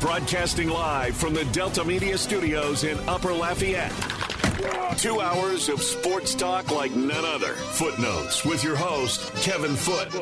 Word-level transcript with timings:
Broadcasting 0.00 0.68
live 0.68 1.16
from 1.16 1.34
the 1.34 1.44
Delta 1.46 1.84
Media 1.84 2.16
Studios 2.16 2.84
in 2.84 2.96
Upper 3.08 3.32
Lafayette. 3.32 3.92
Two 4.96 5.20
hours 5.20 5.68
of 5.68 5.82
sports 5.82 6.36
talk 6.36 6.70
like 6.70 6.94
none 6.94 7.24
other. 7.24 7.54
Footnotes 7.54 8.44
with 8.44 8.62
your 8.62 8.76
host, 8.76 9.32
Kevin 9.42 9.74
Foote. 9.74 10.12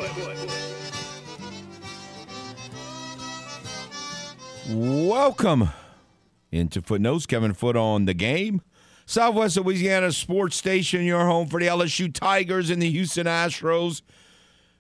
Welcome 4.71 5.69
into 6.51 6.81
Footnotes. 6.81 7.27
Kevin 7.27 7.53
Foote 7.53 7.77
on 7.77 8.07
the 8.07 8.15
game. 8.15 8.63
Southwest 9.05 9.59
Louisiana 9.59 10.11
Sports 10.11 10.57
Station, 10.57 11.05
your 11.05 11.27
home 11.27 11.49
for 11.49 11.61
the 11.61 11.67
LSU 11.67 12.13
Tigers 12.13 12.71
and 12.71 12.81
the 12.81 12.91
Houston 12.91 13.27
Astros. 13.27 14.01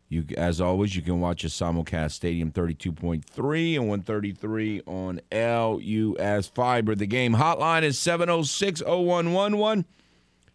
You, 0.09 0.25
as 0.36 0.61
always, 0.61 0.95
you 0.95 1.02
can 1.02 1.18
watch 1.20 1.43
a 1.43 1.48
simulcast 1.48 2.12
Stadium 2.12 2.52
32.3 2.52 3.75
and 3.75 3.88
133 3.88 4.83
on 4.87 5.20
LUS 5.33 6.47
Fiber. 6.47 6.95
The 6.95 7.06
game 7.06 7.34
hotline 7.34 7.83
is 7.83 7.98
706 7.98 8.83
0111. 8.83 9.84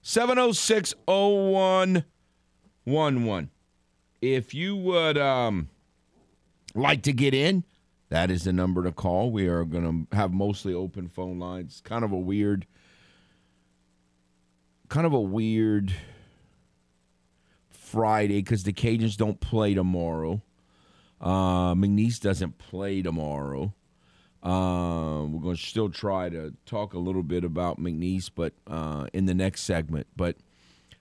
706 0.01 0.93
0111. 1.05 3.49
If 4.21 4.53
you 4.53 4.77
would 4.77 5.17
um, 5.17 5.67
like 6.73 7.01
to 7.03 7.11
get 7.11 7.33
in, 7.33 7.65
that 8.09 8.31
is 8.31 8.45
the 8.45 8.53
number 8.53 8.83
to 8.83 8.91
call. 8.91 9.31
We 9.31 9.47
are 9.47 9.65
going 9.65 10.07
to 10.09 10.15
have 10.15 10.31
mostly 10.33 10.73
open 10.73 11.09
phone 11.09 11.39
lines. 11.39 11.81
Kind 11.83 12.05
of 12.05 12.13
a 12.13 12.17
weird, 12.17 12.65
kind 14.87 15.05
of 15.05 15.11
a 15.13 15.19
weird 15.19 15.93
Friday 17.91 18.41
because 18.41 18.63
the 18.63 18.73
Cajuns 18.73 19.17
don't 19.17 19.39
play 19.39 19.73
tomorrow. 19.73 20.41
Uh, 21.19 21.75
McNeese 21.75 22.19
doesn't 22.19 22.57
play 22.57 23.01
tomorrow. 23.01 23.73
Uh, 24.41 25.25
we're 25.27 25.41
going 25.41 25.55
to 25.55 25.61
still 25.61 25.89
try 25.89 26.29
to 26.29 26.53
talk 26.65 26.93
a 26.93 26.97
little 26.97 27.21
bit 27.21 27.43
about 27.43 27.79
McNeese, 27.79 28.31
but 28.33 28.53
uh, 28.65 29.05
in 29.13 29.25
the 29.25 29.35
next 29.35 29.61
segment. 29.61 30.07
But 30.15 30.37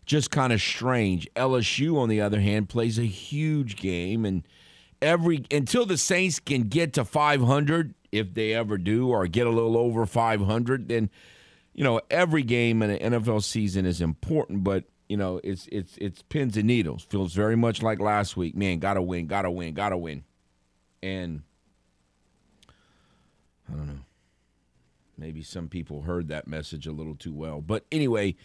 just 0.05 0.31
kind 0.31 0.53
of 0.53 0.61
strange. 0.61 1.29
LSU, 1.37 1.97
on 1.97 2.09
the 2.09 2.21
other 2.21 2.41
hand, 2.41 2.69
plays 2.69 2.99
a 2.99 3.05
huge 3.05 3.77
game 3.77 4.25
and 4.25 4.43
every 5.03 5.45
until 5.51 5.87
the 5.87 5.97
Saints 5.97 6.39
can 6.39 6.63
get 6.63 6.93
to 6.95 7.05
500, 7.05 7.95
if 8.13 8.35
they 8.35 8.53
ever 8.53 8.79
do, 8.79 9.09
or 9.09 9.27
get 9.27 9.47
a 9.47 9.51
little 9.51 9.77
over 9.77 10.07
500, 10.07 10.89
then 10.89 11.11
you 11.75 11.85
know 11.85 12.01
every 12.11 12.43
game 12.43 12.83
in 12.83 12.91
an 12.91 13.13
NFL 13.13 13.43
season 13.43 13.87
is 13.87 14.01
important. 14.01 14.65
But 14.65 14.85
you 15.11 15.17
know 15.17 15.41
it's 15.43 15.69
it's 15.73 15.99
it's 15.99 16.23
pins 16.23 16.57
and 16.57 16.69
needles. 16.69 17.03
Feels 17.03 17.35
very 17.35 17.57
much 17.57 17.83
like 17.83 17.99
last 17.99 18.37
week. 18.37 18.55
Man, 18.55 18.79
gotta 18.79 19.03
win, 19.03 19.27
gotta 19.27 19.51
win, 19.51 19.75
gotta 19.75 19.99
win, 19.99 20.23
and 21.03 21.43
I 23.69 23.77
don't 23.77 23.89
know. 23.89 24.05
Maybe 25.19 25.43
some 25.43 25.67
people 25.67 26.03
heard 26.03 26.29
that 26.29 26.47
message 26.47 26.87
a 26.87 26.93
little 26.93 27.17
too 27.17 27.35
well. 27.35 27.61
But 27.61 27.87
anyway, 27.91 28.37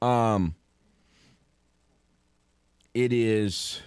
um, 0.00 0.54
it 2.94 3.12
is 3.12 3.82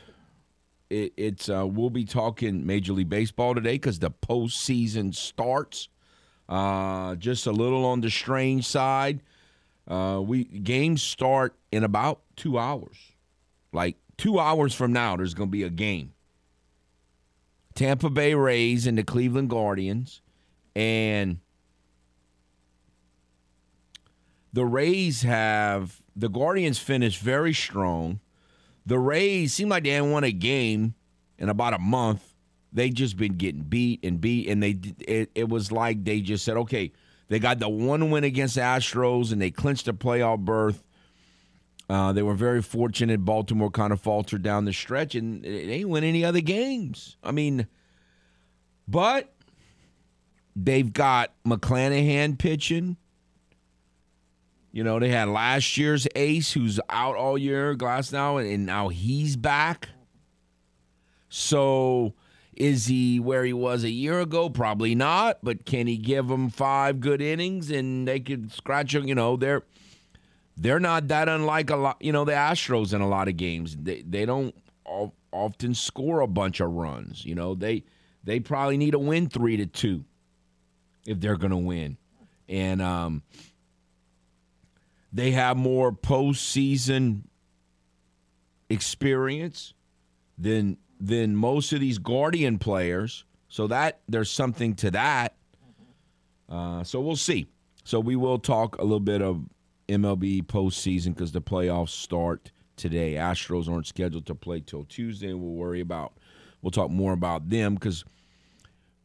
it, 0.90 1.14
it's 1.16 1.48
uh, 1.48 1.66
we'll 1.66 1.90
be 1.90 2.04
talking 2.04 2.66
Major 2.66 2.92
League 2.92 3.10
Baseball 3.10 3.56
today 3.56 3.76
because 3.76 4.00
the 4.00 4.12
postseason 4.12 5.16
starts. 5.16 5.88
Uh, 6.50 7.16
just 7.16 7.48
a 7.48 7.52
little 7.52 7.86
on 7.86 8.02
the 8.02 8.10
strange 8.10 8.68
side. 8.68 9.22
Uh, 9.88 10.22
we 10.22 10.44
games 10.44 11.02
start 11.02 11.56
in 11.76 11.84
about 11.84 12.22
two 12.38 12.58
hours. 12.58 12.96
Like 13.74 13.98
two 14.18 14.40
hours 14.40 14.74
from 14.74 14.94
now, 14.94 15.18
there's 15.18 15.34
going 15.34 15.50
to 15.50 15.52
be 15.52 15.64
a 15.64 15.70
game. 15.70 16.14
Tampa 17.74 18.10
Bay 18.10 18.34
Rays 18.34 18.88
and 18.88 18.98
the 18.98 19.04
Cleveland 19.04 19.50
Guardians, 19.50 20.22
and 20.74 21.40
the 24.54 24.64
Rays 24.64 25.24
have 25.24 26.02
the 26.16 26.30
Guardians 26.30 26.80
finished 26.80 27.20
very 27.20 27.54
strong. 27.54 28.22
The 28.86 28.98
Rays 28.98 29.52
seem 29.52 29.68
like 29.68 29.84
they 29.84 29.90
hadn't 29.90 30.12
won 30.12 30.24
a 30.24 30.32
game 30.32 30.96
in 31.38 31.50
about 31.50 31.74
a 31.74 31.80
month. 31.80 32.34
They 32.72 32.90
just 32.90 33.18
been 33.18 33.36
getting 33.36 33.64
beat 33.64 34.00
and 34.06 34.22
beat, 34.22 34.48
and 34.48 34.64
they 34.64 34.80
it, 35.00 35.32
it 35.36 35.50
was 35.50 35.74
like 35.74 36.06
they 36.06 36.22
just 36.22 36.46
said, 36.46 36.56
okay, 36.56 36.94
they 37.28 37.40
got 37.40 37.60
the 37.60 37.68
one 37.68 38.12
win 38.12 38.24
against 38.24 38.56
the 38.56 38.62
Astros, 38.62 39.34
and 39.34 39.42
they 39.42 39.52
clinched 39.52 39.90
a 39.90 39.94
playoff 39.94 40.40
berth. 40.40 40.82
Uh, 41.88 42.12
they 42.12 42.24
were 42.24 42.34
very 42.34 42.62
fortunate. 42.62 43.24
Baltimore 43.24 43.70
kind 43.70 43.94
of 43.94 44.02
faltered 44.02 44.42
down 44.42 44.66
the 44.66 44.74
stretch, 44.74 45.14
and 45.16 45.44
they 45.44 45.70
ain't 45.70 45.90
win 45.90 46.04
any 46.04 46.26
other 46.26 46.42
games. 46.42 47.18
I 47.24 47.32
mean, 47.32 47.68
but 48.88 49.34
they've 50.56 50.92
got 50.92 51.34
McClanahan 51.46 52.38
pitching. 52.38 52.98
You 54.72 54.84
know, 54.84 55.00
they 55.00 55.10
had 55.10 55.30
last 55.30 55.78
year's 55.78 56.08
ace 56.16 56.54
who's 56.54 56.80
out 56.90 57.16
all 57.16 57.38
year, 57.38 57.76
Glasnow, 57.76 58.44
and 58.54 58.66
now 58.66 58.90
he's 58.90 59.36
back. 59.36 59.90
So 61.30 62.14
is 62.56 62.88
he 62.88 63.20
where 63.20 63.46
he 63.46 63.54
was 63.54 63.84
a 63.84 63.90
year 63.90 64.20
ago? 64.20 64.50
Probably 64.50 64.96
not. 64.96 65.40
But 65.44 65.66
can 65.66 65.88
he 65.88 65.98
give 65.98 66.28
them 66.28 66.50
five 66.50 67.00
good 67.00 67.22
innings 67.22 67.70
and 67.70 68.08
they 68.08 68.20
could 68.20 68.52
scratch 68.52 68.96
him? 68.96 69.08
You 69.08 69.16
know, 69.16 69.36
they're 69.36 69.64
they're 70.58 70.80
not 70.80 71.10
that 71.10 71.30
unlike 71.30 71.70
a 71.70 71.76
lot. 71.76 71.98
You 72.00 72.12
know, 72.12 72.26
the 72.26 72.32
Astros 72.32 72.94
in 72.94 73.02
a 73.02 73.08
lot 73.08 73.28
of 73.28 73.38
games. 73.38 73.76
They 73.76 74.02
they 74.02 74.26
don't 74.26 74.56
often 75.32 75.74
score 75.74 76.22
a 76.22 76.28
bunch 76.28 76.60
of 76.60 76.72
runs. 76.72 77.26
You 77.26 77.36
know, 77.36 77.56
they 77.56 77.84
they 78.24 78.40
probably 78.40 78.78
need 78.78 78.92
to 78.92 79.00
win 79.00 79.30
three 79.30 79.58
to 79.58 79.66
two 79.66 80.06
if 81.06 81.20
they're 81.20 81.38
going 81.38 81.52
to 81.52 81.58
win. 81.58 81.98
And 82.48 82.82
um, 82.82 83.24
they 85.12 85.32
have 85.32 85.58
more 85.58 85.92
postseason 85.92 87.24
experience 88.70 89.74
than 90.38 90.78
than 91.00 91.36
most 91.36 91.74
of 91.74 91.80
these 91.80 91.98
Guardian 91.98 92.58
players. 92.58 93.26
So 93.48 93.68
that 93.68 94.00
there's 94.08 94.32
something 94.32 94.76
to 94.76 94.92
that. 94.92 95.36
Uh, 96.50 96.84
so 96.84 97.00
we'll 97.02 97.16
see. 97.16 97.48
So 97.84 98.00
we 98.00 98.16
will 98.16 98.40
talk 98.40 98.78
a 98.78 98.84
little 98.84 99.00
bit 99.00 99.22
of 99.22 99.46
MLB 99.88 100.44
postseason 100.44 101.14
because 101.14 101.32
the 101.32 101.42
playoffs 101.42 101.90
start 101.90 102.52
today. 102.76 103.14
Astros 103.14 103.70
aren't 103.70 103.88
scheduled 103.88 104.26
to 104.28 104.36
play 104.36 104.62
till 104.62 104.84
Tuesday. 104.84 105.34
We'll 105.34 105.54
worry 105.54 105.82
about. 105.82 106.14
We'll 106.62 106.72
talk 106.72 106.92
more 106.92 107.14
about 107.14 107.50
them 107.50 107.76
because 107.76 108.04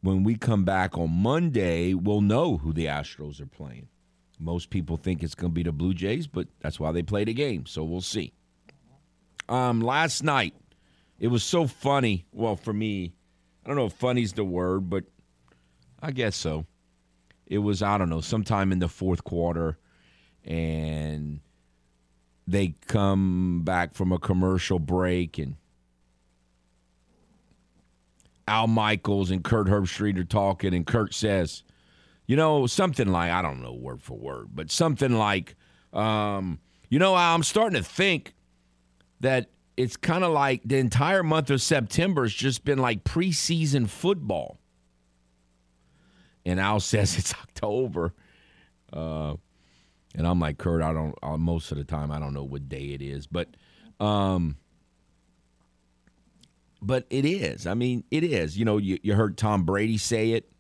when 0.03 0.25
we 0.25 0.35
come 0.37 0.65
back 0.65 0.97
on 0.97 1.11
Monday, 1.11 1.95
we'll 1.95 2.23
know 2.23 2.57
who 2.57 2.73
the 2.73 2.87
Astros 2.87 3.41
are 3.41 3.47
playing. 3.47 3.89
Most 4.39 4.71
people 4.71 4.97
think 4.97 5.23
it's 5.23 5.35
going 5.35 5.51
to 5.53 5.55
be 5.55 5.63
the 5.63 5.73
Blue 5.73 5.93
Jays, 5.93 6.27
but 6.27 6.49
that's 6.61 6.81
why 6.81 6.93
they 6.93 7.03
play 7.03 7.25
the 7.25 7.35
game. 7.35 7.67
So 7.67 7.85
we'll 7.85 8.01
see. 8.01 8.33
Um, 9.49 9.83
last 9.83 10.23
night, 10.23 10.55
it 11.19 11.29
was 11.29 11.43
so 11.43 11.67
funny. 11.67 12.25
Well, 12.33 12.57
for 12.57 12.73
me, 12.73 13.13
I 13.65 13.69
don't 13.69 13.77
know 13.77 13.87
if 13.87 13.93
funny's 13.93 14.33
the 14.33 14.45
word, 14.45 14.89
but 14.89 15.05
I 16.01 16.13
guess 16.13 16.37
so. 16.37 16.65
It 17.47 17.59
was, 17.59 17.83
I 17.83 17.99
don't 17.99 18.09
know, 18.09 18.23
sometime 18.23 18.73
in 18.73 18.79
the 18.79 18.89
fourth 18.89 19.25
quarter, 19.25 19.77
and 20.45 21.41
they 22.47 22.75
come 22.87 23.63
back 23.65 23.95
from 23.95 24.13
a 24.13 24.19
commercial 24.19 24.79
break, 24.79 25.39
and 25.39 25.57
Al 28.49 28.67
Michaels 28.67 29.31
and 29.31 29.45
Kirk 29.45 29.69
Herbstreit 29.69 30.19
are 30.19 30.25
talking, 30.25 30.75
and 30.75 30.87
Kirk 30.87 31.13
says, 31.13 31.63
you 32.27 32.37
know, 32.37 32.67
something 32.67 33.09
like, 33.09 33.31
I 33.31 33.43
don't 33.43 33.63
know 33.63 33.73
word 33.73 34.03
for 34.03 34.17
word, 34.17 34.49
but 34.55 34.71
something 34.71 35.13
like, 35.13 35.57
um, 35.93 36.61
you 36.89 36.99
know, 36.99 37.15
I'm 37.15 37.43
starting 37.43 37.81
to 37.81 37.89
think 37.89 38.35
that 39.21 39.51
it's 39.77 39.97
kind 39.97 40.25
of 40.25 40.33
like 40.33 40.63
the 40.65 40.77
entire 40.77 41.23
month 41.23 41.51
of 41.51 41.63
September 41.63 42.23
has 42.23 42.35
just 42.35 42.65
been 42.65 42.79
like 42.79 43.03
preseason 43.03 43.89
football. 43.89 44.59
And 46.45 46.61
Al 46.61 46.81
says 46.81 47.17
it's 47.19 47.35
October. 47.35 48.15
Uh, 48.93 49.35
and 50.15 50.27
I'm 50.27 50.41
like, 50.41 50.59
Kirk, 50.59 50.83
I 50.83 50.93
don't, 50.93 51.15
uh, 51.23 51.37
most 51.37 51.73
of 51.73 51.79
the 51.79 51.85
time, 51.85 52.11
I 52.11 52.19
don't 52.19 52.35
know 52.35 52.45
what 52.45 52.69
day 52.69 52.91
it 52.95 53.03
is. 53.03 53.27
But, 53.27 53.49
um, 53.99 54.57
but 56.83 57.07
it 57.11 57.25
is. 57.25 57.67
I 57.67 57.75
mean, 57.75 58.05
it 58.11 58.25
is. 58.25 58.59
You 58.59 58.65
know, 58.65 58.79
you, 58.79 58.99
you 59.03 59.15
heard 59.15 59.37
Tom 59.37 59.65
Brady 59.65 59.99
say 59.99 60.33
it 60.33 60.51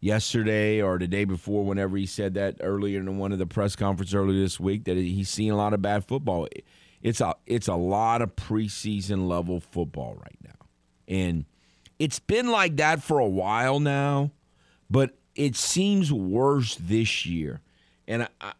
yesterday 0.00 0.82
or 0.82 0.98
the 0.98 1.06
day 1.06 1.24
before, 1.24 1.64
whenever 1.64 1.96
he 1.96 2.04
said 2.04 2.34
that 2.34 2.56
earlier 2.60 2.98
in 2.98 3.18
one 3.18 3.32
of 3.32 3.38
the 3.38 3.46
press 3.46 3.76
conferences 3.76 4.14
earlier 4.14 4.38
this 4.38 4.60
week, 4.60 4.84
that 4.84 4.96
he's 4.96 5.30
seen 5.30 5.52
a 5.52 5.56
lot 5.56 5.72
of 5.72 5.80
bad 5.80 6.04
football. 6.04 6.48
It's 7.02 7.20
a 7.20 7.34
it's 7.46 7.68
a 7.68 7.74
lot 7.74 8.20
of 8.20 8.36
preseason 8.36 9.28
level 9.28 9.60
football 9.60 10.14
right 10.14 10.38
now, 10.44 10.66
and 11.08 11.46
it's 11.98 12.18
been 12.18 12.50
like 12.50 12.76
that 12.76 13.02
for 13.02 13.18
a 13.18 13.28
while 13.28 13.80
now, 13.80 14.32
but 14.90 15.16
it 15.34 15.56
seems 15.56 16.12
worse 16.12 16.76
this 16.76 17.24
year, 17.24 17.60
and 18.12 18.28
I 18.40 18.52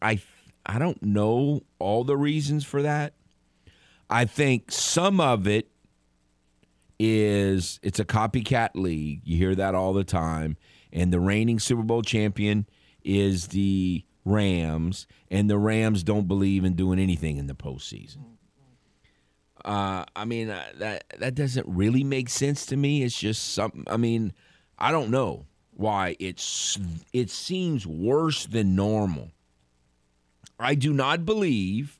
I 0.00 0.22
I 0.64 0.78
don't 0.78 1.02
know 1.02 1.62
all 1.78 2.04
the 2.04 2.16
reasons 2.16 2.64
for 2.64 2.82
that. 2.82 3.14
I 4.08 4.26
think 4.26 4.70
some 4.70 5.20
of 5.20 5.48
it 5.48 5.68
is 7.00 7.80
it's 7.82 7.98
a 7.98 8.04
copycat 8.04 8.70
league. 8.74 9.22
You 9.24 9.36
hear 9.36 9.54
that 9.56 9.74
all 9.74 9.92
the 9.92 10.04
time. 10.04 10.56
And 10.92 11.12
the 11.12 11.20
reigning 11.20 11.58
Super 11.58 11.82
Bowl 11.82 12.02
champion 12.02 12.66
is 13.02 13.48
the 13.48 14.04
Rams, 14.24 15.06
and 15.30 15.48
the 15.50 15.58
Rams 15.58 16.04
don't 16.04 16.28
believe 16.28 16.64
in 16.64 16.74
doing 16.74 16.98
anything 16.98 17.38
in 17.38 17.46
the 17.46 17.54
postseason. 17.54 18.18
Uh, 19.64 20.04
I 20.14 20.24
mean, 20.26 20.50
uh, 20.50 20.64
that 20.76 21.04
that 21.18 21.34
doesn't 21.34 21.66
really 21.66 22.04
make 22.04 22.28
sense 22.28 22.66
to 22.66 22.76
me. 22.76 23.02
It's 23.02 23.18
just 23.18 23.54
something. 23.54 23.84
I 23.88 23.96
mean, 23.96 24.32
I 24.78 24.92
don't 24.92 25.10
know 25.10 25.46
why 25.74 26.16
it's 26.18 26.78
it 27.12 27.30
seems 27.30 27.86
worse 27.86 28.46
than 28.46 28.74
normal. 28.74 29.30
I 30.58 30.74
do 30.74 30.92
not 30.92 31.24
believe 31.24 31.98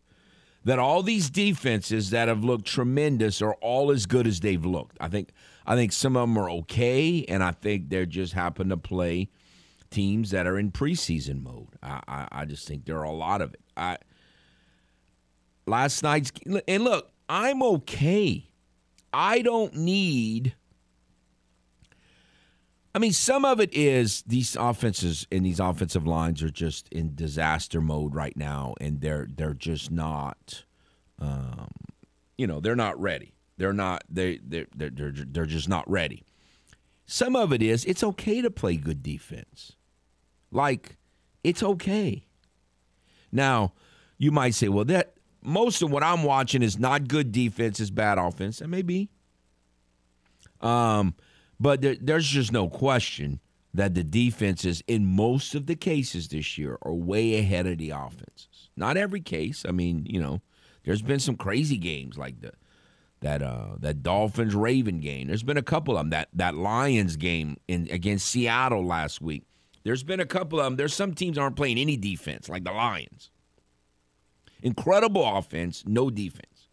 that 0.65 0.79
all 0.79 1.03
these 1.03 1.31
defenses 1.31 2.11
that 2.11 2.29
have 2.29 2.45
looked 2.45 2.67
tremendous 2.67 3.43
are 3.43 3.55
all 3.55 3.91
as 3.91 4.07
good 4.07 4.27
as 4.27 4.41
they've 4.41 4.65
looked. 4.65 4.97
I 5.01 5.09
think 5.09 5.31
I 5.67 5.75
think 5.75 5.93
some 5.93 6.17
of 6.17 6.29
them 6.29 6.39
are 6.39 6.51
okay, 6.51 7.25
and 7.29 7.43
I 7.43 7.53
think 7.53 7.89
they're 7.89 8.07
just 8.07 8.33
happen 8.33 8.69
to 8.69 8.77
play 8.77 9.31
teams 9.91 10.31
that 10.31 10.47
are 10.47 10.59
in 10.59 10.73
preseason 10.73 11.43
mode. 11.43 11.69
I, 11.83 12.01
I, 12.09 12.29
I 12.33 12.45
just 12.45 12.67
think 12.67 12.85
there 12.85 12.99
are 12.99 13.05
a 13.05 13.13
lot 13.13 13.43
of 13.43 13.55
it. 13.55 13.61
I 13.77 13.99
last 15.67 16.03
night's 16.03 16.33
and 16.69 16.85
look, 16.85 17.11
I'm 17.29 17.63
okay. 17.63 18.49
I 19.13 19.43
don't 19.43 19.75
need. 19.77 20.55
I 22.95 22.99
mean, 22.99 23.13
some 23.13 23.45
of 23.45 23.59
it 23.59 23.73
is 23.73 24.23
these 24.27 24.55
offenses 24.55 25.27
and 25.33 25.47
these 25.47 25.61
offensive 25.61 26.07
lines 26.07 26.43
are 26.43 26.51
just 26.51 26.89
in 26.91 27.15
disaster 27.15 27.81
mode 27.81 28.15
right 28.15 28.37
now, 28.37 28.75
and 28.81 29.01
they're 29.01 29.27
they're 29.35 29.55
just 29.55 29.91
not, 29.91 30.65
um, 31.19 31.71
you 32.37 32.47
know, 32.47 32.61
they're 32.61 32.77
not 32.77 33.01
ready. 33.01 33.35
They're 33.57 33.73
not 33.73 34.05
they 34.11 34.39
they 34.47 34.67
they're, 34.77 34.91
they're 34.91 35.13
they're 35.13 35.47
just 35.47 35.71
not 35.71 35.89
ready. 35.91 36.23
Some 37.07 37.35
of 37.35 37.53
it 37.53 37.63
is 37.63 37.85
it's 37.87 38.05
okay 38.05 38.43
to 38.43 38.51
play 38.51 38.77
good 38.77 39.03
defense, 39.03 39.73
like 40.51 40.97
it's 41.43 41.63
okay. 41.63 42.27
Now, 43.31 43.73
you 44.19 44.31
might 44.31 44.55
say, 44.55 44.69
well, 44.69 44.85
that 44.85 45.15
most 45.43 45.81
of 45.81 45.91
what 45.91 46.03
I'm 46.03 46.25
watching 46.25 46.63
is 46.63 46.79
not 46.79 47.09
good 47.09 47.33
defense, 47.33 47.81
is 47.81 47.91
bad 47.91 48.19
offense, 48.19 48.61
and 48.61 48.71
maybe. 48.71 49.09
Um 50.61 51.15
but 51.63 51.81
there, 51.81 51.97
there's 52.01 52.27
just 52.27 52.51
no 52.51 52.69
question 52.69 53.39
that 53.73 53.95
the 53.95 54.03
defenses, 54.03 54.83
in 54.89 55.07
most 55.07 55.55
of 55.55 55.67
the 55.67 55.77
cases 55.77 56.27
this 56.27 56.59
year, 56.59 56.77
are 56.83 56.93
way 56.93 57.39
ahead 57.39 57.69
of 57.69 57.79
the 57.79 57.91
offenses. 57.91 58.69
Not 58.77 58.97
every 58.97 59.21
case. 59.21 59.65
I 59.67 59.71
mean, 59.71 60.05
you 60.05 60.21
know, 60.21 60.43
there's 60.83 61.03
been 61.03 61.21
some 61.21 61.37
crazy 61.37 61.77
games 61.77 62.19
like 62.19 62.41
the 62.41 62.53
that 63.21 63.41
uh 63.41 63.77
that 63.79 64.03
Dolphins 64.03 64.57
Raven 64.57 64.99
game. 64.99 65.29
There's 65.29 65.45
been 65.45 65.57
a 65.57 65.63
couple 65.63 65.97
of 65.97 66.01
them. 66.01 66.11
That 66.11 66.31
that 66.33 66.57
Lions 66.57 67.15
game 67.15 67.57
in 67.69 67.89
against 67.93 68.27
Seattle 68.27 68.85
last 68.85 69.21
week. 69.21 69.45
There's 69.85 70.03
been 70.03 70.19
a 70.19 70.27
couple 70.27 70.59
of 70.59 70.65
them. 70.65 70.77
There's 70.77 70.95
some 70.95 71.15
teams 71.15 71.39
aren't 71.39 71.55
playing 71.55 71.79
any 71.79 71.97
defense, 71.97 72.49
like 72.49 72.65
the 72.65 72.73
Lions. 72.73 73.31
Incredible 74.63 75.25
offense, 75.39 75.85
no 75.87 76.11
defense. 76.11 76.69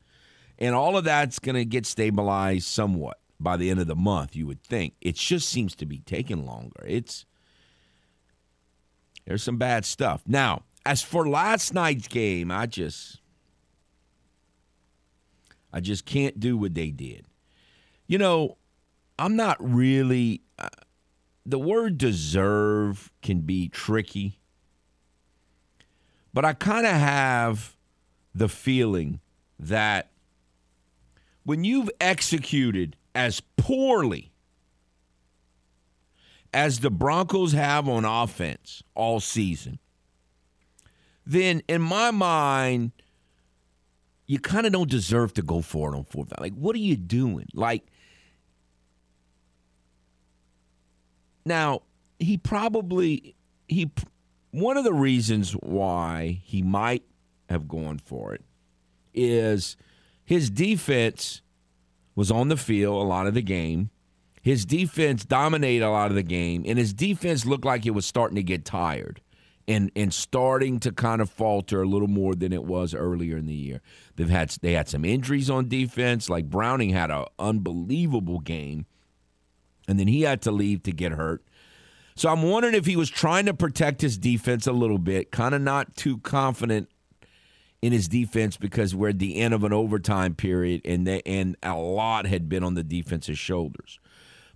And 0.57 0.73
all 0.73 0.97
of 0.97 1.03
that's 1.03 1.37
going 1.37 1.55
to 1.55 1.65
get 1.65 1.85
stabilized 1.85 2.65
somewhat 2.67 3.18
by 3.39 3.57
the 3.57 3.69
end 3.69 3.79
of 3.79 3.87
the 3.87 3.95
month, 3.95 4.35
you 4.35 4.45
would 4.47 4.61
think. 4.63 4.95
It 5.01 5.15
just 5.15 5.49
seems 5.49 5.75
to 5.75 5.85
be 5.85 5.99
taking 5.99 6.45
longer. 6.45 6.83
It's 6.85 7.25
there's 9.25 9.43
some 9.43 9.57
bad 9.57 9.85
stuff. 9.85 10.23
Now, 10.27 10.63
as 10.85 11.01
for 11.01 11.27
last 11.27 11.73
night's 11.73 12.07
game, 12.07 12.51
I 12.51 12.65
just 12.65 13.19
I 15.71 15.79
just 15.79 16.05
can't 16.05 16.39
do 16.39 16.57
what 16.57 16.73
they 16.73 16.89
did. 16.89 17.27
You 18.07 18.17
know, 18.17 18.57
I'm 19.17 19.35
not 19.35 19.57
really 19.59 20.41
uh, 20.57 20.69
the 21.45 21.59
word 21.59 21.97
deserve 21.97 23.11
can 23.21 23.41
be 23.41 23.69
tricky. 23.69 24.39
But 26.33 26.45
I 26.45 26.53
kind 26.53 26.85
of 26.85 26.93
have 26.93 27.75
the 28.35 28.47
feeling 28.47 29.19
that 29.57 30.11
when 31.43 31.63
you've 31.63 31.89
executed 31.99 32.95
as 33.15 33.41
poorly 33.57 34.31
as 36.53 36.79
the 36.79 36.89
Broncos 36.89 37.51
have 37.53 37.87
on 37.87 38.05
offense 38.05 38.83
all 38.95 39.19
season, 39.19 39.79
then 41.25 41.61
in 41.67 41.81
my 41.81 42.11
mind, 42.11 42.91
you 44.25 44.39
kind 44.39 44.65
of 44.65 44.73
don't 44.73 44.89
deserve 44.89 45.33
to 45.33 45.41
go 45.41 45.61
for 45.61 45.93
it 45.93 45.97
on 45.97 46.03
fourth 46.03 46.29
down. 46.29 46.37
Like, 46.39 46.53
what 46.53 46.75
are 46.75 46.79
you 46.79 46.95
doing? 46.95 47.47
Like, 47.53 47.83
now 51.45 51.81
he 52.19 52.37
probably 52.37 53.35
he 53.67 53.91
one 54.51 54.77
of 54.77 54.83
the 54.83 54.93
reasons 54.93 55.53
why 55.53 56.41
he 56.43 56.61
might 56.61 57.03
have 57.49 57.67
gone 57.67 57.97
for 57.97 58.33
it 58.33 58.43
is 59.13 59.75
his 60.23 60.49
defense 60.49 61.41
was 62.19 62.31
on 62.31 62.49
the 62.49 62.57
field 62.57 63.01
a 63.01 63.07
lot 63.07 63.27
of 63.27 63.33
the 63.33 63.41
game. 63.41 63.89
His 64.41 64.65
defense 64.65 65.23
dominated 65.23 65.85
a 65.85 65.89
lot 65.89 66.09
of 66.09 66.15
the 66.15 66.21
game, 66.23 66.65
and 66.67 66.77
his 66.77 66.93
defense 66.93 67.45
looked 67.45 67.63
like 67.63 67.85
it 67.85 67.91
was 67.91 68.05
starting 68.05 68.35
to 68.35 68.43
get 68.43 68.65
tired 68.65 69.21
and 69.69 69.89
and 69.95 70.13
starting 70.13 70.81
to 70.81 70.91
kind 70.91 71.21
of 71.21 71.29
falter 71.29 71.81
a 71.81 71.87
little 71.87 72.09
more 72.09 72.35
than 72.35 72.51
it 72.51 72.65
was 72.65 72.93
earlier 72.93 73.37
in 73.37 73.45
the 73.45 73.53
year. 73.53 73.81
They've 74.17 74.29
had 74.29 74.49
they 74.61 74.73
had 74.73 74.89
some 74.89 75.05
injuries 75.05 75.49
on 75.49 75.69
defense, 75.69 76.29
like 76.29 76.49
Browning 76.49 76.89
had 76.89 77.09
an 77.09 77.23
unbelievable 77.39 78.39
game, 78.39 78.85
and 79.87 79.97
then 79.97 80.09
he 80.09 80.23
had 80.23 80.41
to 80.41 80.51
leave 80.51 80.83
to 80.83 80.91
get 80.91 81.13
hurt. 81.13 81.41
So 82.17 82.27
I'm 82.27 82.43
wondering 82.43 82.75
if 82.75 82.85
he 82.85 82.97
was 82.97 83.09
trying 83.09 83.45
to 83.45 83.53
protect 83.53 84.01
his 84.01 84.17
defense 84.17 84.67
a 84.67 84.73
little 84.73 84.97
bit, 84.97 85.31
kind 85.31 85.55
of 85.55 85.61
not 85.61 85.95
too 85.95 86.17
confident 86.17 86.89
in 87.81 87.93
his 87.93 88.07
defense 88.07 88.57
because 88.57 88.93
we're 88.93 89.09
at 89.09 89.19
the 89.19 89.37
end 89.37 89.53
of 89.53 89.63
an 89.63 89.73
overtime 89.73 90.35
period 90.35 90.81
and 90.83 91.07
they, 91.07 91.21
and 91.25 91.55
a 91.63 91.75
lot 91.75 92.25
had 92.25 92.49
been 92.49 92.63
on 92.63 92.73
the 92.73 92.83
defense's 92.83 93.39
shoulders. 93.39 93.99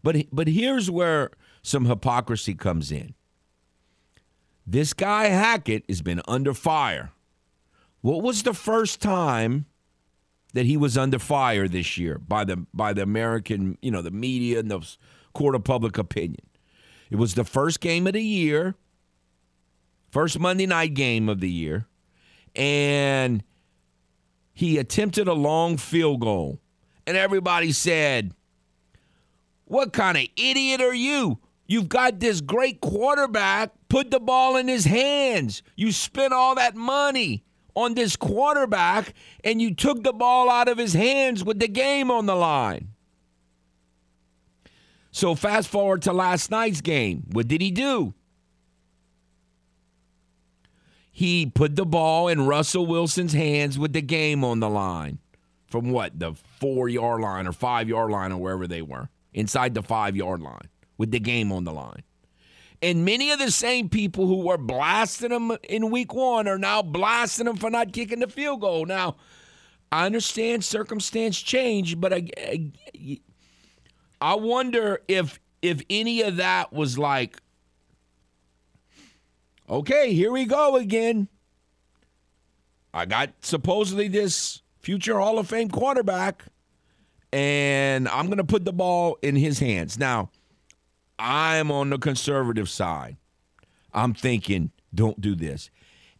But 0.01 0.25
but 0.31 0.47
here's 0.47 0.91
where 0.91 1.31
some 1.61 1.85
hypocrisy 1.85 2.53
comes 2.53 2.91
in. 2.91 3.13
This 4.67 4.93
guy 4.93 5.27
Hackett 5.27 5.85
has 5.87 6.01
been 6.01 6.21
under 6.27 6.53
fire. 6.53 7.11
What 8.01 8.21
was 8.21 8.43
the 8.43 8.53
first 8.53 9.01
time 9.01 9.65
that 10.53 10.65
he 10.65 10.75
was 10.75 10.97
under 10.97 11.19
fire 11.19 11.67
this 11.67 11.97
year 11.97 12.17
by 12.17 12.43
the 12.43 12.65
by 12.73 12.91
the 12.91 13.03
American, 13.03 13.77
you 13.81 13.91
know, 13.91 14.01
the 14.01 14.11
media 14.11 14.59
and 14.59 14.69
the 14.69 14.85
court 15.33 15.55
of 15.55 15.63
public 15.63 15.97
opinion? 15.97 16.45
It 17.09 17.15
was 17.15 17.35
the 17.35 17.45
first 17.45 17.79
game 17.79 18.07
of 18.07 18.13
the 18.13 18.23
year, 18.23 18.75
first 20.11 20.37
Monday 20.39 20.65
night 20.65 20.93
game 20.93 21.29
of 21.29 21.39
the 21.39 21.49
year 21.49 21.87
and 22.55 23.43
he 24.53 24.77
attempted 24.77 25.27
a 25.27 25.33
long 25.33 25.77
field 25.77 26.21
goal. 26.21 26.59
And 27.05 27.17
everybody 27.17 27.71
said, 27.71 28.33
What 29.65 29.93
kind 29.93 30.17
of 30.17 30.25
idiot 30.35 30.81
are 30.81 30.93
you? 30.93 31.39
You've 31.67 31.89
got 31.89 32.19
this 32.19 32.41
great 32.41 32.81
quarterback. 32.81 33.71
Put 33.89 34.11
the 34.11 34.19
ball 34.19 34.57
in 34.57 34.67
his 34.67 34.85
hands. 34.85 35.63
You 35.75 35.91
spent 35.91 36.33
all 36.33 36.55
that 36.55 36.75
money 36.75 37.43
on 37.75 37.95
this 37.95 38.15
quarterback 38.15 39.13
and 39.43 39.61
you 39.61 39.73
took 39.73 40.03
the 40.03 40.13
ball 40.13 40.49
out 40.49 40.67
of 40.67 40.77
his 40.77 40.93
hands 40.93 41.43
with 41.43 41.59
the 41.59 41.67
game 41.67 42.11
on 42.11 42.25
the 42.25 42.35
line. 42.35 42.89
So, 45.11 45.35
fast 45.35 45.69
forward 45.69 46.01
to 46.03 46.13
last 46.13 46.49
night's 46.49 46.81
game. 46.81 47.25
What 47.31 47.47
did 47.47 47.61
he 47.61 47.69
do? 47.69 48.15
He 51.15 51.45
put 51.45 51.75
the 51.75 51.85
ball 51.85 52.27
in 52.27 52.47
Russell 52.47 52.87
Wilson's 52.87 53.33
hands 53.33 53.77
with 53.77 53.93
the 53.93 54.01
game 54.01 54.43
on 54.43 54.59
the 54.59 54.69
line 54.69 55.19
from 55.67 55.91
what, 55.91 56.19
the 56.19 56.33
four 56.59 56.89
yard 56.89 57.21
line 57.21 57.45
or 57.45 57.51
five 57.51 57.87
yard 57.87 58.09
line 58.09 58.31
or 58.31 58.37
wherever 58.41 58.65
they 58.65 58.81
were, 58.81 59.09
inside 59.31 59.75
the 59.75 59.83
five 59.83 60.15
yard 60.15 60.41
line 60.41 60.69
with 60.97 61.11
the 61.11 61.19
game 61.19 61.51
on 61.51 61.65
the 61.65 61.71
line. 61.71 62.01
And 62.81 63.05
many 63.05 63.29
of 63.29 63.37
the 63.37 63.51
same 63.51 63.89
people 63.89 64.25
who 64.25 64.41
were 64.41 64.57
blasting 64.57 65.29
him 65.29 65.55
in 65.69 65.91
week 65.91 66.15
one 66.15 66.47
are 66.47 66.57
now 66.57 66.81
blasting 66.81 67.45
him 67.45 67.57
for 67.57 67.69
not 67.69 67.93
kicking 67.93 68.19
the 68.19 68.27
field 68.27 68.61
goal. 68.61 68.87
Now, 68.87 69.15
I 69.91 70.07
understand 70.07 70.65
circumstance 70.65 71.39
change, 71.39 72.01
but 72.01 72.11
I, 72.11 72.27
I, 72.39 73.19
I 74.19 74.33
wonder 74.33 74.99
if 75.07 75.39
if 75.61 75.79
any 75.91 76.23
of 76.23 76.37
that 76.37 76.73
was 76.73 76.97
like 76.97 77.39
okay, 79.73 80.13
here 80.13 80.31
we 80.31 80.45
go 80.45 80.75
again. 80.75 81.27
I 82.93 83.05
got 83.05 83.31
supposedly 83.41 84.07
this 84.07 84.61
future 84.79 85.19
Hall 85.19 85.39
of 85.39 85.47
Fame 85.47 85.69
quarterback, 85.69 86.45
and 87.31 88.07
I'm 88.07 88.27
going 88.27 88.37
to 88.37 88.43
put 88.43 88.65
the 88.65 88.73
ball 88.73 89.17
in 89.23 89.35
his 89.35 89.59
hands. 89.59 89.97
Now, 89.97 90.29
I'm 91.17 91.71
on 91.71 91.89
the 91.89 91.97
conservative 91.97 92.69
side. 92.69 93.17
I'm 93.93 94.13
thinking, 94.13 94.71
don't 94.93 95.19
do 95.19 95.35
this. 95.35 95.71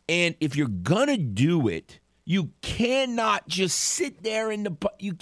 And 0.09 0.35
if 0.39 0.55
you're 0.55 0.67
going 0.67 1.07
to 1.07 1.17
do 1.17 1.67
it, 1.67 1.99
you 2.25 2.51
cannot 2.61 3.47
just 3.47 3.77
sit 3.77 4.23
there 4.23 4.51
in 4.51 4.63
the 4.63 4.91
you 4.99 5.17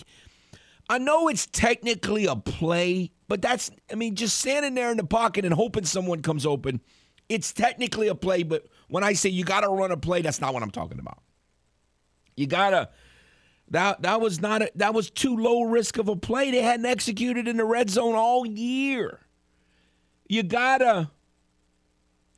I 0.90 0.98
know 0.98 1.28
it's 1.30 1.48
technically 1.48 2.26
a 2.26 2.36
play, 2.36 3.12
but 3.30 3.42
that's, 3.42 3.72
I 3.90 3.96
mean, 3.96 4.16
just 4.16 4.38
standing 4.38 4.74
there 4.74 4.92
in 4.92 4.98
the 4.98 5.06
pocket 5.06 5.46
and 5.46 5.54
hoping 5.54 5.86
someone 5.86 6.22
comes 6.22 6.46
open. 6.46 6.82
It's 7.30 7.54
technically 7.54 8.08
a 8.08 8.16
play, 8.16 8.44
but 8.44 8.66
when 8.90 9.04
I 9.04 9.14
say 9.14 9.30
you 9.30 9.44
got 9.44 9.62
to 9.62 9.70
run 9.70 9.92
a 9.92 9.98
play, 9.98 10.22
that's 10.22 10.42
not 10.42 10.54
what 10.54 10.64
I'm 10.64 10.72
talking 10.72 11.00
about. 11.00 11.20
You 12.36 12.48
got 12.48 12.72
to, 12.72 12.90
that, 13.70 14.02
that 14.02 14.20
was 14.20 14.42
not, 14.42 14.62
a, 14.62 14.72
that 14.76 14.94
was 14.94 15.10
too 15.10 15.38
low 15.38 15.64
risk 15.64 15.98
of 15.98 16.10
a 16.10 16.16
play. 16.16 16.52
They 16.52 16.62
hadn't 16.62 16.86
executed 16.86 17.48
in 17.48 17.58
the 17.58 17.66
red 17.66 17.90
zone 17.90 18.16
all 18.16 18.46
year. 18.46 19.20
You 20.28 20.44
got 20.44 20.80
to, 20.80 21.10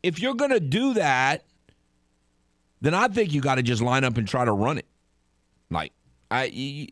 if 0.03 0.19
you're 0.19 0.35
going 0.35 0.51
to 0.51 0.59
do 0.59 0.93
that, 0.95 1.43
then 2.81 2.93
I 2.93 3.07
think 3.07 3.33
you 3.33 3.41
got 3.41 3.55
to 3.55 3.63
just 3.63 3.81
line 3.81 4.03
up 4.03 4.17
and 4.17 4.27
try 4.27 4.45
to 4.45 4.51
run 4.51 4.77
it. 4.77 4.85
Like, 5.71 5.93
I, 6.29 6.89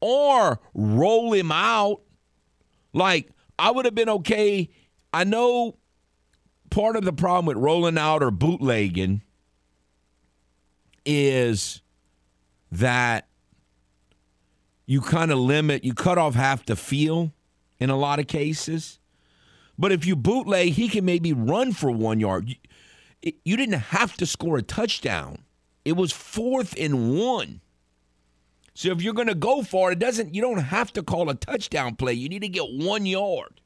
or 0.00 0.60
roll 0.72 1.32
him 1.32 1.50
out. 1.52 2.00
Like, 2.92 3.30
I 3.58 3.70
would 3.70 3.84
have 3.84 3.94
been 3.94 4.08
okay. 4.08 4.70
I 5.12 5.24
know 5.24 5.76
part 6.72 6.96
of 6.96 7.04
the 7.04 7.12
problem 7.12 7.46
with 7.46 7.56
rolling 7.56 7.98
out 7.98 8.22
or 8.22 8.30
bootlegging 8.30 9.22
is 11.04 11.82
that 12.70 13.28
you 14.86 15.00
kind 15.00 15.30
of 15.30 15.38
limit, 15.38 15.84
you 15.84 15.94
cut 15.94 16.18
off 16.18 16.34
half 16.34 16.64
the 16.66 16.76
field 16.76 17.30
in 17.78 17.90
a 17.90 17.96
lot 17.96 18.18
of 18.18 18.26
cases. 18.26 18.98
But 19.78 19.92
if 19.92 20.06
you 20.06 20.16
bootleg, 20.16 20.72
he 20.72 20.88
can 20.88 21.04
maybe 21.04 21.32
run 21.32 21.72
for 21.72 21.90
one 21.90 22.20
yard. 22.20 22.56
You 23.22 23.56
didn't 23.56 23.74
have 23.74 24.16
to 24.16 24.26
score 24.26 24.56
a 24.58 24.62
touchdown. 24.62 25.44
It 25.84 25.96
was 25.96 26.12
fourth 26.12 26.74
and 26.78 27.18
one. 27.18 27.60
So 28.74 28.90
if 28.90 29.02
you're 29.02 29.14
going 29.14 29.28
to 29.28 29.34
go 29.34 29.62
for 29.62 29.90
it, 29.90 29.94
it 29.94 29.98
doesn't. 29.98 30.34
You 30.34 30.42
don't 30.42 30.58
have 30.58 30.92
to 30.94 31.02
call 31.02 31.28
a 31.28 31.34
touchdown 31.34 31.96
play. 31.96 32.14
You 32.14 32.28
need 32.28 32.42
to 32.42 32.48
get 32.48 32.70
one 32.70 33.04
yard. 33.06 33.60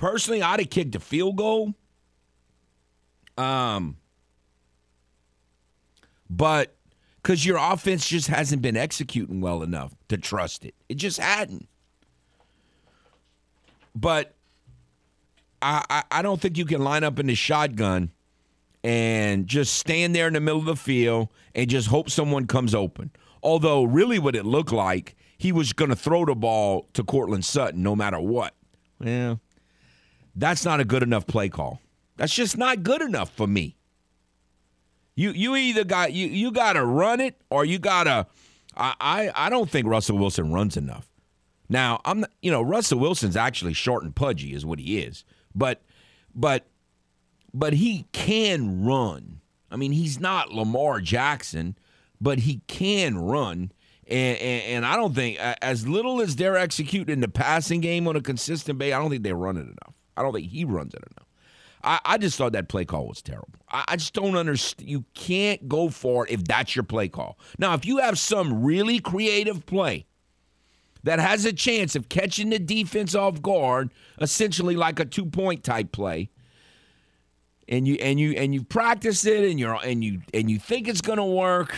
Personally, 0.00 0.42
I'd 0.42 0.60
have 0.60 0.70
kicked 0.70 0.94
a 0.94 0.98
field 0.98 1.36
goal. 1.36 1.74
Um, 3.36 3.98
but 6.30 6.74
because 7.22 7.44
your 7.44 7.58
offense 7.58 8.08
just 8.08 8.28
hasn't 8.28 8.62
been 8.62 8.78
executing 8.78 9.42
well 9.42 9.62
enough 9.62 9.94
to 10.08 10.16
trust 10.16 10.64
it, 10.64 10.74
it 10.88 10.94
just 10.94 11.18
hadn't. 11.18 11.68
But 13.94 14.34
I, 15.60 15.84
I, 15.90 16.02
I 16.10 16.22
don't 16.22 16.40
think 16.40 16.56
you 16.56 16.64
can 16.64 16.82
line 16.82 17.04
up 17.04 17.18
in 17.18 17.26
the 17.26 17.34
shotgun 17.34 18.10
and 18.82 19.46
just 19.46 19.74
stand 19.74 20.16
there 20.16 20.28
in 20.28 20.32
the 20.32 20.40
middle 20.40 20.60
of 20.60 20.64
the 20.64 20.76
field 20.76 21.28
and 21.54 21.68
just 21.68 21.88
hope 21.88 22.08
someone 22.08 22.46
comes 22.46 22.74
open. 22.74 23.10
Although, 23.42 23.82
really, 23.82 24.18
what 24.18 24.34
it 24.34 24.46
looked 24.46 24.72
like, 24.72 25.14
he 25.36 25.52
was 25.52 25.74
going 25.74 25.90
to 25.90 25.96
throw 25.96 26.24
the 26.24 26.34
ball 26.34 26.88
to 26.94 27.04
Courtland 27.04 27.44
Sutton 27.44 27.82
no 27.82 27.94
matter 27.94 28.18
what. 28.18 28.54
Yeah, 28.98 29.36
that's 30.40 30.64
not 30.64 30.80
a 30.80 30.84
good 30.84 31.02
enough 31.02 31.26
play 31.26 31.48
call. 31.48 31.80
That's 32.16 32.34
just 32.34 32.56
not 32.56 32.82
good 32.82 33.02
enough 33.02 33.30
for 33.30 33.46
me. 33.46 33.76
You 35.14 35.30
you 35.30 35.56
either 35.56 35.84
got 35.84 36.12
you 36.12 36.26
you 36.26 36.50
got 36.50 36.74
to 36.74 36.84
run 36.84 37.20
it 37.20 37.40
or 37.50 37.64
you 37.64 37.78
got 37.78 38.04
to. 38.04 38.26
I, 38.76 38.94
I 39.00 39.30
I 39.34 39.50
don't 39.50 39.70
think 39.70 39.86
Russell 39.86 40.18
Wilson 40.18 40.52
runs 40.52 40.76
enough. 40.76 41.08
Now 41.68 42.00
I'm 42.04 42.24
you 42.42 42.50
know 42.50 42.62
Russell 42.62 42.98
Wilson's 42.98 43.36
actually 43.36 43.74
short 43.74 44.02
and 44.02 44.14
pudgy 44.14 44.54
is 44.54 44.64
what 44.64 44.78
he 44.78 45.00
is, 45.00 45.24
but 45.54 45.82
but 46.34 46.66
but 47.52 47.74
he 47.74 48.06
can 48.12 48.84
run. 48.84 49.40
I 49.70 49.76
mean, 49.76 49.92
he's 49.92 50.18
not 50.18 50.52
Lamar 50.52 51.00
Jackson, 51.00 51.76
but 52.20 52.40
he 52.40 52.62
can 52.66 53.18
run. 53.18 53.72
And, 54.08 54.38
and, 54.38 54.62
and, 54.64 54.86
I 54.86 54.96
don't 54.96 55.14
think, 55.14 55.38
as 55.38 55.86
little 55.86 56.20
as 56.20 56.34
they're 56.34 56.56
executing 56.56 57.20
the 57.20 57.28
passing 57.28 57.80
game 57.80 58.08
on 58.08 58.16
a 58.16 58.20
consistent 58.20 58.76
basis, 58.76 58.96
I 58.96 58.98
don't 58.98 59.10
think 59.10 59.22
they're 59.22 59.36
running 59.36 59.62
enough. 59.62 59.94
I 60.16 60.22
don't 60.22 60.32
think 60.32 60.50
he 60.50 60.64
runs 60.64 60.94
it 60.94 61.02
enough. 61.02 61.26
I, 61.82 62.00
I 62.04 62.18
just 62.18 62.36
thought 62.36 62.52
that 62.52 62.68
play 62.68 62.84
call 62.84 63.06
was 63.06 63.22
terrible. 63.22 63.48
I, 63.70 63.84
I 63.88 63.96
just 63.96 64.12
don't 64.12 64.36
understand. 64.36 64.88
You 64.88 65.04
can't 65.14 65.68
go 65.68 65.88
for 65.88 66.26
it 66.26 66.32
if 66.32 66.44
that's 66.44 66.76
your 66.76 66.82
play 66.82 67.08
call. 67.08 67.38
Now, 67.58 67.74
if 67.74 67.86
you 67.86 67.98
have 67.98 68.18
some 68.18 68.62
really 68.62 68.98
creative 69.00 69.64
play 69.66 70.06
that 71.04 71.18
has 71.18 71.44
a 71.44 71.52
chance 71.52 71.96
of 71.96 72.08
catching 72.08 72.50
the 72.50 72.58
defense 72.58 73.14
off 73.14 73.40
guard, 73.40 73.90
essentially 74.20 74.76
like 74.76 75.00
a 75.00 75.04
two 75.04 75.24
point 75.24 75.64
type 75.64 75.92
play, 75.92 76.30
and 77.68 77.86
you 77.86 77.94
and 77.94 78.20
you 78.20 78.32
and 78.32 78.52
you 78.52 78.62
practice 78.62 79.24
it 79.24 79.48
and 79.48 79.58
you're 79.58 79.78
and 79.82 80.04
you 80.04 80.20
and 80.34 80.50
you 80.50 80.58
think 80.58 80.88
it's 80.88 81.00
to 81.18 81.24
work. 81.24 81.74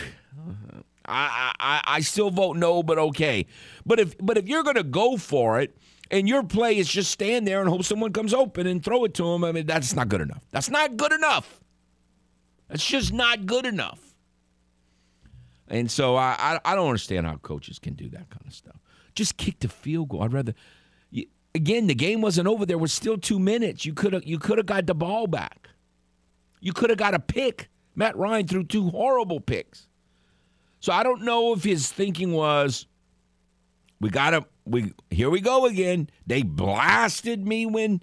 I, 1.05 1.53
I 1.59 1.81
I 1.85 1.99
still 2.01 2.29
vote 2.29 2.57
no, 2.57 2.81
but 2.81 2.97
okay. 2.97 3.45
But 3.85 3.99
if 3.99 4.17
but 4.17 4.37
if 4.37 4.47
you're 4.47 4.63
to 4.75 4.83
go 4.83 5.17
for 5.17 5.59
it 5.59 5.77
and 6.13 6.29
your 6.29 6.43
play 6.43 6.77
is 6.77 6.87
just 6.87 7.09
stand 7.09 7.47
there 7.47 7.59
and 7.59 7.67
hope 7.67 7.83
someone 7.83 8.13
comes 8.13 8.33
open 8.33 8.67
and 8.67 8.83
throw 8.83 9.03
it 9.03 9.15
to 9.15 9.25
him, 9.25 9.43
I 9.43 9.51
mean 9.51 9.65
that's 9.65 9.95
not 9.95 10.09
good 10.09 10.21
enough. 10.21 10.43
That's 10.51 10.69
not 10.69 10.95
good 10.95 11.11
enough. 11.11 11.59
That's 12.69 12.85
just 12.85 13.11
not 13.11 13.45
good 13.47 13.65
enough. 13.65 13.99
And 15.67 15.89
so 15.89 16.15
I, 16.15 16.35
I, 16.37 16.59
I 16.63 16.75
don't 16.75 16.87
understand 16.87 17.25
how 17.25 17.37
coaches 17.37 17.79
can 17.79 17.95
do 17.95 18.09
that 18.09 18.29
kind 18.29 18.45
of 18.45 18.53
stuff. 18.53 18.77
Just 19.15 19.37
kick 19.37 19.59
the 19.59 19.67
field 19.67 20.09
goal. 20.09 20.21
I'd 20.21 20.33
rather. 20.33 20.53
Again, 21.55 21.85
the 21.85 21.95
game 21.95 22.21
wasn't 22.21 22.47
over. 22.47 22.65
There 22.65 22.79
was 22.79 22.91
still 22.91 23.17
two 23.17 23.37
minutes. 23.37 23.85
You 23.85 23.93
could 23.93 24.13
have 24.13 24.23
you 24.23 24.39
could 24.39 24.57
have 24.57 24.65
got 24.67 24.85
the 24.87 24.95
ball 24.95 25.27
back. 25.27 25.69
You 26.61 26.73
could 26.73 26.89
have 26.89 26.99
got 26.99 27.13
a 27.13 27.19
pick. 27.19 27.69
Matt 27.95 28.15
Ryan 28.15 28.47
threw 28.47 28.63
two 28.63 28.89
horrible 28.89 29.39
picks. 29.39 29.87
So 30.79 30.91
I 30.91 31.03
don't 31.03 31.23
know 31.23 31.53
if 31.53 31.63
his 31.63 31.91
thinking 31.91 32.33
was, 32.33 32.87
we 34.01 34.09
got 34.09 34.31
to, 34.31 34.45
we 34.65 34.93
here 35.09 35.29
we 35.29 35.41
go 35.41 35.65
again. 35.65 36.09
They 36.25 36.43
blasted 36.43 37.45
me 37.47 37.65
when 37.65 38.01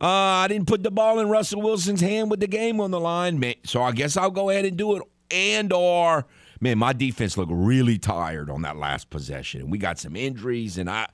uh, 0.00 0.06
I 0.06 0.48
didn't 0.48 0.66
put 0.66 0.82
the 0.82 0.90
ball 0.90 1.18
in 1.20 1.28
Russell 1.28 1.62
Wilson's 1.62 2.00
hand 2.00 2.30
with 2.30 2.40
the 2.40 2.46
game 2.46 2.80
on 2.80 2.90
the 2.90 3.00
line. 3.00 3.42
So 3.64 3.82
I 3.82 3.92
guess 3.92 4.16
I'll 4.16 4.30
go 4.30 4.50
ahead 4.50 4.64
and 4.64 4.76
do 4.76 4.96
it. 4.96 5.02
And 5.30 5.72
or 5.72 6.26
man, 6.60 6.78
my 6.78 6.92
defense 6.92 7.36
looked 7.36 7.52
really 7.52 7.98
tired 7.98 8.50
on 8.50 8.62
that 8.62 8.76
last 8.76 9.10
possession. 9.10 9.70
We 9.70 9.78
got 9.78 9.98
some 9.98 10.16
injuries, 10.16 10.78
and 10.78 10.90
I. 10.90 11.08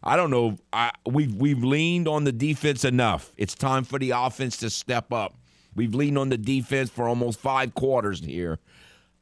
I 0.00 0.14
don't 0.14 0.30
know. 0.30 0.56
I, 0.72 0.92
we've 1.06 1.34
we've 1.34 1.64
leaned 1.64 2.06
on 2.06 2.22
the 2.22 2.30
defense 2.30 2.84
enough. 2.84 3.32
It's 3.36 3.56
time 3.56 3.82
for 3.82 3.98
the 3.98 4.12
offense 4.12 4.56
to 4.58 4.70
step 4.70 5.12
up. 5.12 5.34
We've 5.74 5.92
leaned 5.92 6.16
on 6.18 6.28
the 6.28 6.38
defense 6.38 6.88
for 6.88 7.08
almost 7.08 7.40
five 7.40 7.74
quarters 7.74 8.20
here. 8.20 8.60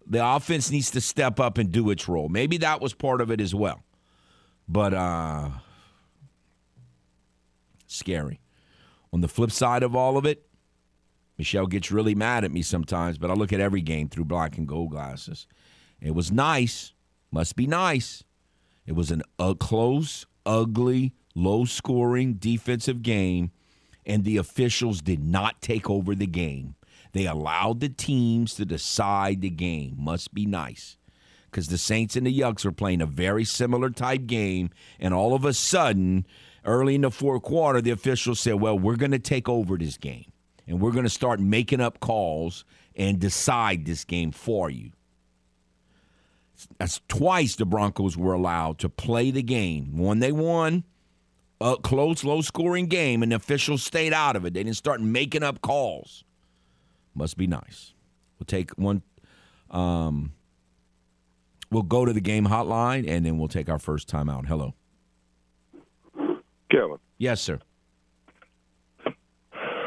The 0.06 0.24
offense 0.24 0.70
needs 0.70 0.90
to 0.90 1.00
step 1.00 1.40
up 1.40 1.56
and 1.56 1.72
do 1.72 1.88
its 1.88 2.06
role. 2.08 2.28
Maybe 2.28 2.58
that 2.58 2.82
was 2.82 2.92
part 2.92 3.22
of 3.22 3.30
it 3.30 3.40
as 3.40 3.54
well. 3.54 3.82
But 4.68 4.94
uh 4.94 5.50
scary. 7.86 8.40
On 9.12 9.20
the 9.20 9.28
flip 9.28 9.50
side 9.50 9.82
of 9.82 9.94
all 9.94 10.16
of 10.16 10.26
it, 10.26 10.46
Michelle 11.38 11.66
gets 11.66 11.90
really 11.92 12.14
mad 12.14 12.44
at 12.44 12.50
me 12.50 12.62
sometimes, 12.62 13.18
but 13.18 13.30
I 13.30 13.34
look 13.34 13.52
at 13.52 13.60
every 13.60 13.82
game 13.82 14.08
through 14.08 14.24
black 14.24 14.58
and 14.58 14.66
gold 14.66 14.90
glasses. 14.90 15.46
It 16.00 16.14
was 16.14 16.32
nice, 16.32 16.92
must 17.30 17.56
be 17.56 17.66
nice. 17.66 18.24
It 18.86 18.92
was 18.92 19.10
an, 19.10 19.22
a 19.38 19.54
close, 19.54 20.26
ugly, 20.44 21.14
low 21.34 21.64
scoring 21.64 22.34
defensive 22.34 23.02
game 23.02 23.50
and 24.06 24.24
the 24.24 24.36
officials 24.36 25.02
did 25.02 25.22
not 25.22 25.60
take 25.60 25.90
over 25.90 26.14
the 26.14 26.26
game. 26.26 26.76
They 27.12 27.26
allowed 27.26 27.80
the 27.80 27.88
teams 27.88 28.54
to 28.54 28.64
decide 28.64 29.40
the 29.40 29.50
game. 29.50 29.96
Must 29.98 30.32
be 30.32 30.46
nice. 30.46 30.96
Because 31.56 31.68
the 31.68 31.78
Saints 31.78 32.16
and 32.16 32.26
the 32.26 32.38
Yucks 32.38 32.66
were 32.66 32.70
playing 32.70 33.00
a 33.00 33.06
very 33.06 33.42
similar 33.42 33.88
type 33.88 34.26
game, 34.26 34.68
and 35.00 35.14
all 35.14 35.32
of 35.32 35.46
a 35.46 35.54
sudden, 35.54 36.26
early 36.66 36.96
in 36.96 37.00
the 37.00 37.10
fourth 37.10 37.44
quarter, 37.44 37.80
the 37.80 37.92
officials 37.92 38.40
said, 38.40 38.60
Well, 38.60 38.78
we're 38.78 38.96
going 38.96 39.12
to 39.12 39.18
take 39.18 39.48
over 39.48 39.78
this 39.78 39.96
game, 39.96 40.30
and 40.66 40.82
we're 40.82 40.90
going 40.90 41.04
to 41.04 41.08
start 41.08 41.40
making 41.40 41.80
up 41.80 41.98
calls 41.98 42.66
and 42.94 43.18
decide 43.18 43.86
this 43.86 44.04
game 44.04 44.32
for 44.32 44.68
you. 44.68 44.90
That's 46.76 47.00
twice 47.08 47.56
the 47.56 47.64
Broncos 47.64 48.18
were 48.18 48.34
allowed 48.34 48.78
to 48.80 48.90
play 48.90 49.30
the 49.30 49.42
game. 49.42 49.96
One 49.96 50.18
they 50.18 50.32
won, 50.32 50.84
a 51.58 51.78
close, 51.78 52.22
low 52.22 52.42
scoring 52.42 52.84
game, 52.84 53.22
and 53.22 53.32
the 53.32 53.36
officials 53.36 53.82
stayed 53.82 54.12
out 54.12 54.36
of 54.36 54.44
it. 54.44 54.52
They 54.52 54.62
didn't 54.62 54.76
start 54.76 55.00
making 55.00 55.42
up 55.42 55.62
calls. 55.62 56.22
Must 57.14 57.38
be 57.38 57.46
nice. 57.46 57.94
We'll 58.38 58.44
take 58.44 58.72
one. 58.72 59.00
Um, 59.70 60.34
we'll 61.70 61.82
go 61.82 62.04
to 62.04 62.12
the 62.12 62.20
game 62.20 62.46
hotline, 62.46 63.08
and 63.08 63.24
then 63.24 63.38
we'll 63.38 63.48
take 63.48 63.68
our 63.68 63.78
first 63.78 64.08
time 64.08 64.28
out. 64.28 64.46
Hello. 64.46 64.74
Kevin. 66.70 66.98
Yes, 67.18 67.40
sir. 67.40 67.60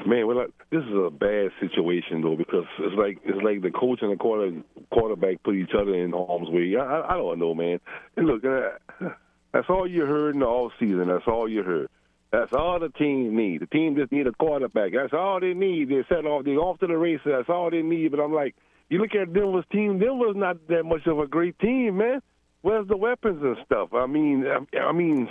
Man, 0.05 0.25
well, 0.25 0.47
this 0.71 0.83
is 0.83 0.93
a 0.93 1.09
bad 1.11 1.51
situation 1.59 2.21
though 2.21 2.35
because 2.35 2.65
it's 2.79 2.95
like 2.95 3.19
it's 3.25 3.43
like 3.43 3.61
the 3.61 3.69
coach 3.69 3.99
and 4.01 4.11
the 4.11 4.15
quarter, 4.15 4.53
quarterback 4.91 5.43
put 5.43 5.55
each 5.55 5.71
other 5.77 5.93
in 5.93 6.11
harm's 6.11 6.49
way. 6.49 6.75
I, 6.77 7.01
I 7.01 7.17
don't 7.17 7.37
know, 7.37 7.53
man. 7.53 7.79
And 8.15 8.25
look, 8.25 8.43
uh, 8.43 9.09
that's 9.53 9.69
all 9.69 9.87
you 9.87 10.05
heard 10.05 10.35
in 10.35 10.39
the 10.39 10.47
off 10.47 10.71
season. 10.79 11.09
That's 11.09 11.27
all 11.27 11.49
you 11.49 11.63
heard. 11.63 11.89
That's 12.31 12.53
all 12.53 12.79
the 12.79 12.89
team 12.89 13.35
need. 13.35 13.61
The 13.61 13.67
team 13.67 13.95
just 13.95 14.11
need 14.11 14.27
a 14.27 14.31
quarterback. 14.31 14.93
That's 14.93 15.13
all 15.13 15.39
they 15.39 15.53
need. 15.53 15.89
They 15.89 16.03
set 16.07 16.25
off. 16.25 16.45
They 16.45 16.51
off 16.51 16.79
to 16.79 16.87
the 16.87 16.97
races. 16.97 17.25
That's 17.25 17.49
all 17.49 17.69
they 17.69 17.81
need. 17.81 18.11
But 18.11 18.19
I'm 18.19 18.33
like, 18.33 18.55
you 18.89 18.99
look 18.99 19.15
at 19.15 19.33
Denver's 19.33 19.65
team. 19.71 19.99
Denver's 19.99 20.35
not 20.35 20.67
that 20.67 20.83
much 20.83 21.05
of 21.07 21.19
a 21.19 21.27
great 21.27 21.57
team, 21.59 21.97
man. 21.97 22.21
where's 22.61 22.87
the 22.87 22.97
weapons 22.97 23.41
and 23.43 23.57
stuff? 23.65 23.93
I 23.93 24.05
mean, 24.07 24.45
I, 24.45 24.77
I 24.79 24.91
mean, 24.91 25.29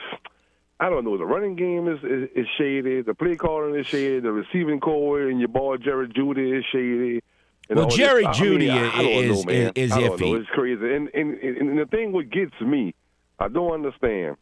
I 0.80 0.88
don't 0.88 1.04
know. 1.04 1.18
The 1.18 1.26
running 1.26 1.56
game 1.56 1.88
is, 1.88 1.98
is 2.04 2.28
is 2.36 2.46
shady. 2.56 3.02
The 3.02 3.14
play 3.14 3.36
calling 3.36 3.74
is 3.74 3.86
shady. 3.86 4.20
The 4.20 4.30
receiving 4.32 4.80
core 4.80 5.22
and 5.22 5.38
your 5.40 5.48
boy 5.48 5.76
Jerry 5.78 6.08
Jeudy 6.08 6.58
is 6.58 6.64
shady. 6.72 7.20
And 7.68 7.76
Well, 7.76 7.84
all 7.84 7.90
this- 7.90 7.96
Jerry 7.98 8.24
I 8.24 8.40
mean, 8.40 8.70
I- 8.70 9.02
is- 9.02 9.44
know, 9.44 9.52
is 9.74 9.92
I 9.92 10.02
iffy. 10.02 10.20
know. 10.20 10.34
It's 10.36 10.48
crazy. 10.50 10.94
And, 10.94 11.08
and 11.12 11.34
and 11.38 11.78
the 11.78 11.86
thing 11.86 12.12
what 12.12 12.30
gets 12.30 12.58
me, 12.60 12.94
I 13.38 13.48
don't 13.48 13.72
understand. 13.72 14.36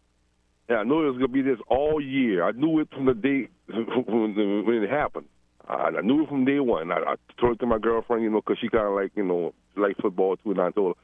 And 0.68 0.78
I 0.78 0.82
know 0.84 1.02
it 1.02 1.06
was 1.06 1.14
gonna 1.16 1.28
be 1.28 1.42
this 1.42 1.58
all 1.68 2.00
year. 2.00 2.44
I 2.44 2.52
knew 2.52 2.80
it 2.80 2.88
from 2.92 3.06
the 3.06 3.14
day 3.14 3.48
when, 3.68 4.64
when 4.66 4.82
it 4.82 4.90
happened. 4.90 5.26
I, 5.68 5.90
I 5.98 6.00
knew 6.02 6.22
it 6.22 6.28
from 6.28 6.44
day 6.44 6.60
one. 6.60 6.92
I, 6.92 6.96
I 6.96 7.14
told 7.40 7.56
it 7.56 7.60
to 7.60 7.66
my 7.66 7.78
girlfriend, 7.78 8.22
you 8.22 8.30
know, 8.30 8.40
because 8.40 8.58
she 8.60 8.68
kind 8.68 8.86
of 8.86 8.94
like, 8.94 9.12
you 9.14 9.24
know, 9.24 9.52
like 9.76 9.96
football 9.98 10.36
too. 10.36 10.52
And 10.52 10.60
I 10.60 10.70
told 10.70 10.96
her, 10.96 11.02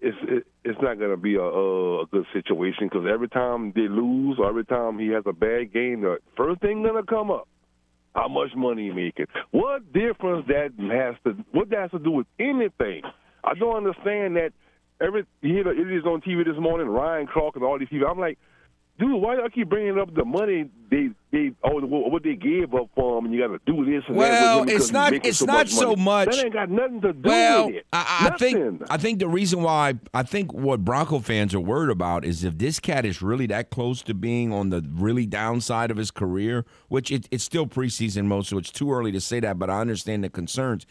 it's 0.00 0.16
it, 0.22 0.46
it's 0.64 0.78
not 0.80 0.98
going 0.98 1.10
to 1.10 1.16
be 1.16 1.34
a, 1.34 1.42
a, 1.42 2.06
good 2.06 2.24
situation 2.32 2.88
because 2.88 3.06
every 3.12 3.28
time 3.28 3.72
they 3.74 3.88
lose 3.88 4.36
or 4.38 4.48
every 4.48 4.64
time 4.64 4.98
he 4.98 5.08
has 5.08 5.24
a 5.26 5.32
bad 5.32 5.72
game, 5.72 6.02
the 6.02 6.18
first 6.36 6.60
thing 6.60 6.82
going 6.82 6.94
to 6.94 7.02
come 7.02 7.30
up, 7.32 7.48
how 8.14 8.28
much 8.28 8.50
money 8.56 8.88
he 8.88 8.92
making? 8.92 9.26
What 9.50 9.92
difference 9.92 10.46
that 10.48 10.70
has 10.78 11.16
to 11.24 11.44
what 11.52 11.70
that 11.70 11.80
has 11.80 11.90
to 11.92 11.98
do 11.98 12.12
with 12.12 12.26
anything? 12.38 13.02
I 13.44 13.54
don't 13.54 13.76
understand 13.76 14.36
that. 14.36 14.50
Every 15.00 15.24
you 15.42 15.54
hear 15.54 15.64
the 15.64 15.70
idiots 15.70 16.06
on 16.06 16.20
TV 16.22 16.44
this 16.44 16.58
morning, 16.58 16.88
Ryan 16.88 17.28
Clark 17.32 17.54
and 17.54 17.64
all 17.64 17.78
these 17.78 17.88
people. 17.88 18.08
I'm 18.08 18.18
like, 18.18 18.36
dude, 18.98 19.20
why 19.22 19.36
y'all 19.36 19.48
keep 19.48 19.68
bringing 19.68 19.98
up 19.98 20.14
the 20.14 20.24
money 20.24 20.68
they 20.90 21.10
they 21.30 21.50
oh 21.64 21.80
what 21.80 22.22
they 22.22 22.34
gave 22.34 22.74
up 22.74 22.88
for 22.94 23.18
him, 23.18 23.26
and 23.26 23.34
you 23.34 23.40
got 23.40 23.48
to 23.48 23.60
do 23.70 23.84
this 23.84 24.02
and 24.08 24.16
Well, 24.16 24.64
that 24.64 24.74
it's 24.74 24.90
not- 24.90 25.12
it's 25.12 25.38
so 25.38 25.44
not 25.44 25.52
much 25.66 25.70
so 25.70 25.96
much- 25.96 26.28
That 26.34 26.44
ain't 26.46 26.54
got 26.54 26.70
nothing 26.70 27.00
to 27.02 27.12
do 27.12 27.28
Well, 27.28 27.66
with 27.66 27.76
it. 27.76 27.86
I, 27.92 28.30
I 28.32 28.38
think 28.38 28.82
I 28.90 28.96
think 28.96 29.18
the 29.18 29.28
reason 29.28 29.62
why 29.62 29.94
I 30.14 30.22
think 30.22 30.52
what 30.54 30.84
Bronco 30.84 31.18
fans 31.20 31.54
are 31.54 31.60
worried 31.60 31.90
about 31.90 32.24
is 32.24 32.44
if 32.44 32.56
this 32.58 32.80
cat 32.80 33.04
is 33.04 33.20
really 33.20 33.46
that 33.46 33.70
close 33.70 34.02
to 34.02 34.14
being 34.14 34.52
on 34.52 34.70
the 34.70 34.82
really 34.90 35.26
downside 35.26 35.90
of 35.90 35.96
his 35.98 36.10
career, 36.10 36.64
which 36.88 37.10
it, 37.10 37.28
it's 37.30 37.44
still 37.44 37.66
preseason 37.66 38.24
mode, 38.24 38.46
so 38.46 38.56
it's 38.58 38.70
too 38.72 38.90
early 38.92 39.12
to 39.12 39.20
say 39.20 39.40
that. 39.40 39.58
But 39.58 39.68
I 39.70 39.80
understand 39.80 40.24
the 40.24 40.30
concerns. 40.30 40.86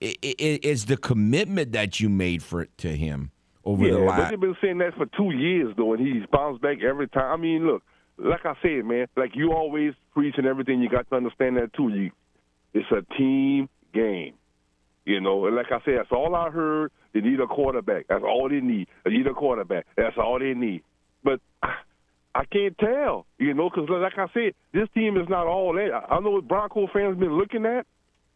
It, 0.00 0.18
it, 0.20 0.60
it's 0.64 0.84
the 0.84 0.96
commitment 0.98 1.72
that 1.72 2.00
you 2.00 2.10
made 2.10 2.42
for 2.42 2.66
to 2.66 2.88
him 2.96 3.30
over 3.66 3.84
yeah, 3.84 3.94
the 3.94 4.06
but 4.06 4.30
they've 4.30 4.40
been 4.40 4.56
saying 4.62 4.78
that 4.78 4.94
for 4.94 5.06
two 5.16 5.36
years 5.36 5.74
though, 5.76 5.92
and 5.92 6.06
he's 6.06 6.24
bounced 6.30 6.62
back 6.62 6.78
every 6.82 7.08
time. 7.08 7.32
I 7.32 7.36
mean, 7.36 7.66
look, 7.66 7.82
like 8.16 8.46
I 8.46 8.54
said, 8.62 8.84
man, 8.84 9.08
like 9.16 9.32
you 9.34 9.52
always 9.52 9.92
preach 10.14 10.36
and 10.38 10.46
everything. 10.46 10.80
You 10.80 10.88
got 10.88 11.10
to 11.10 11.16
understand 11.16 11.56
that 11.56 11.74
too. 11.74 11.88
You, 11.88 12.10
it's 12.72 12.86
a 12.92 13.02
team 13.16 13.68
game. 13.92 14.34
You 15.04 15.20
know, 15.20 15.46
and 15.46 15.54
like 15.54 15.66
I 15.70 15.80
said, 15.84 15.94
that's 15.98 16.12
all 16.12 16.34
I 16.34 16.50
heard. 16.50 16.92
They 17.12 17.20
need 17.20 17.40
a 17.40 17.46
quarterback. 17.46 18.06
That's 18.08 18.24
all 18.24 18.48
they 18.48 18.60
need. 18.60 18.88
They 19.04 19.10
need 19.10 19.26
a 19.26 19.34
quarterback. 19.34 19.86
That's 19.96 20.16
all 20.16 20.38
they 20.38 20.54
need. 20.54 20.82
But 21.22 21.40
I 21.62 22.44
can't 22.44 22.76
tell, 22.78 23.26
you 23.38 23.54
know, 23.54 23.70
because 23.70 23.88
like 23.88 24.18
I 24.18 24.26
said, 24.34 24.54
this 24.72 24.88
team 24.94 25.16
is 25.16 25.28
not 25.28 25.46
all 25.46 25.72
that. 25.74 25.90
I 25.92 26.14
I 26.14 26.20
know 26.20 26.30
what 26.30 26.46
Bronco 26.46 26.86
fans 26.92 27.18
been 27.18 27.36
looking 27.36 27.66
at, 27.66 27.86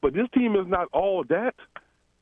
but 0.00 0.12
this 0.14 0.26
team 0.34 0.56
is 0.56 0.66
not 0.66 0.88
all 0.92 1.22
that. 1.28 1.54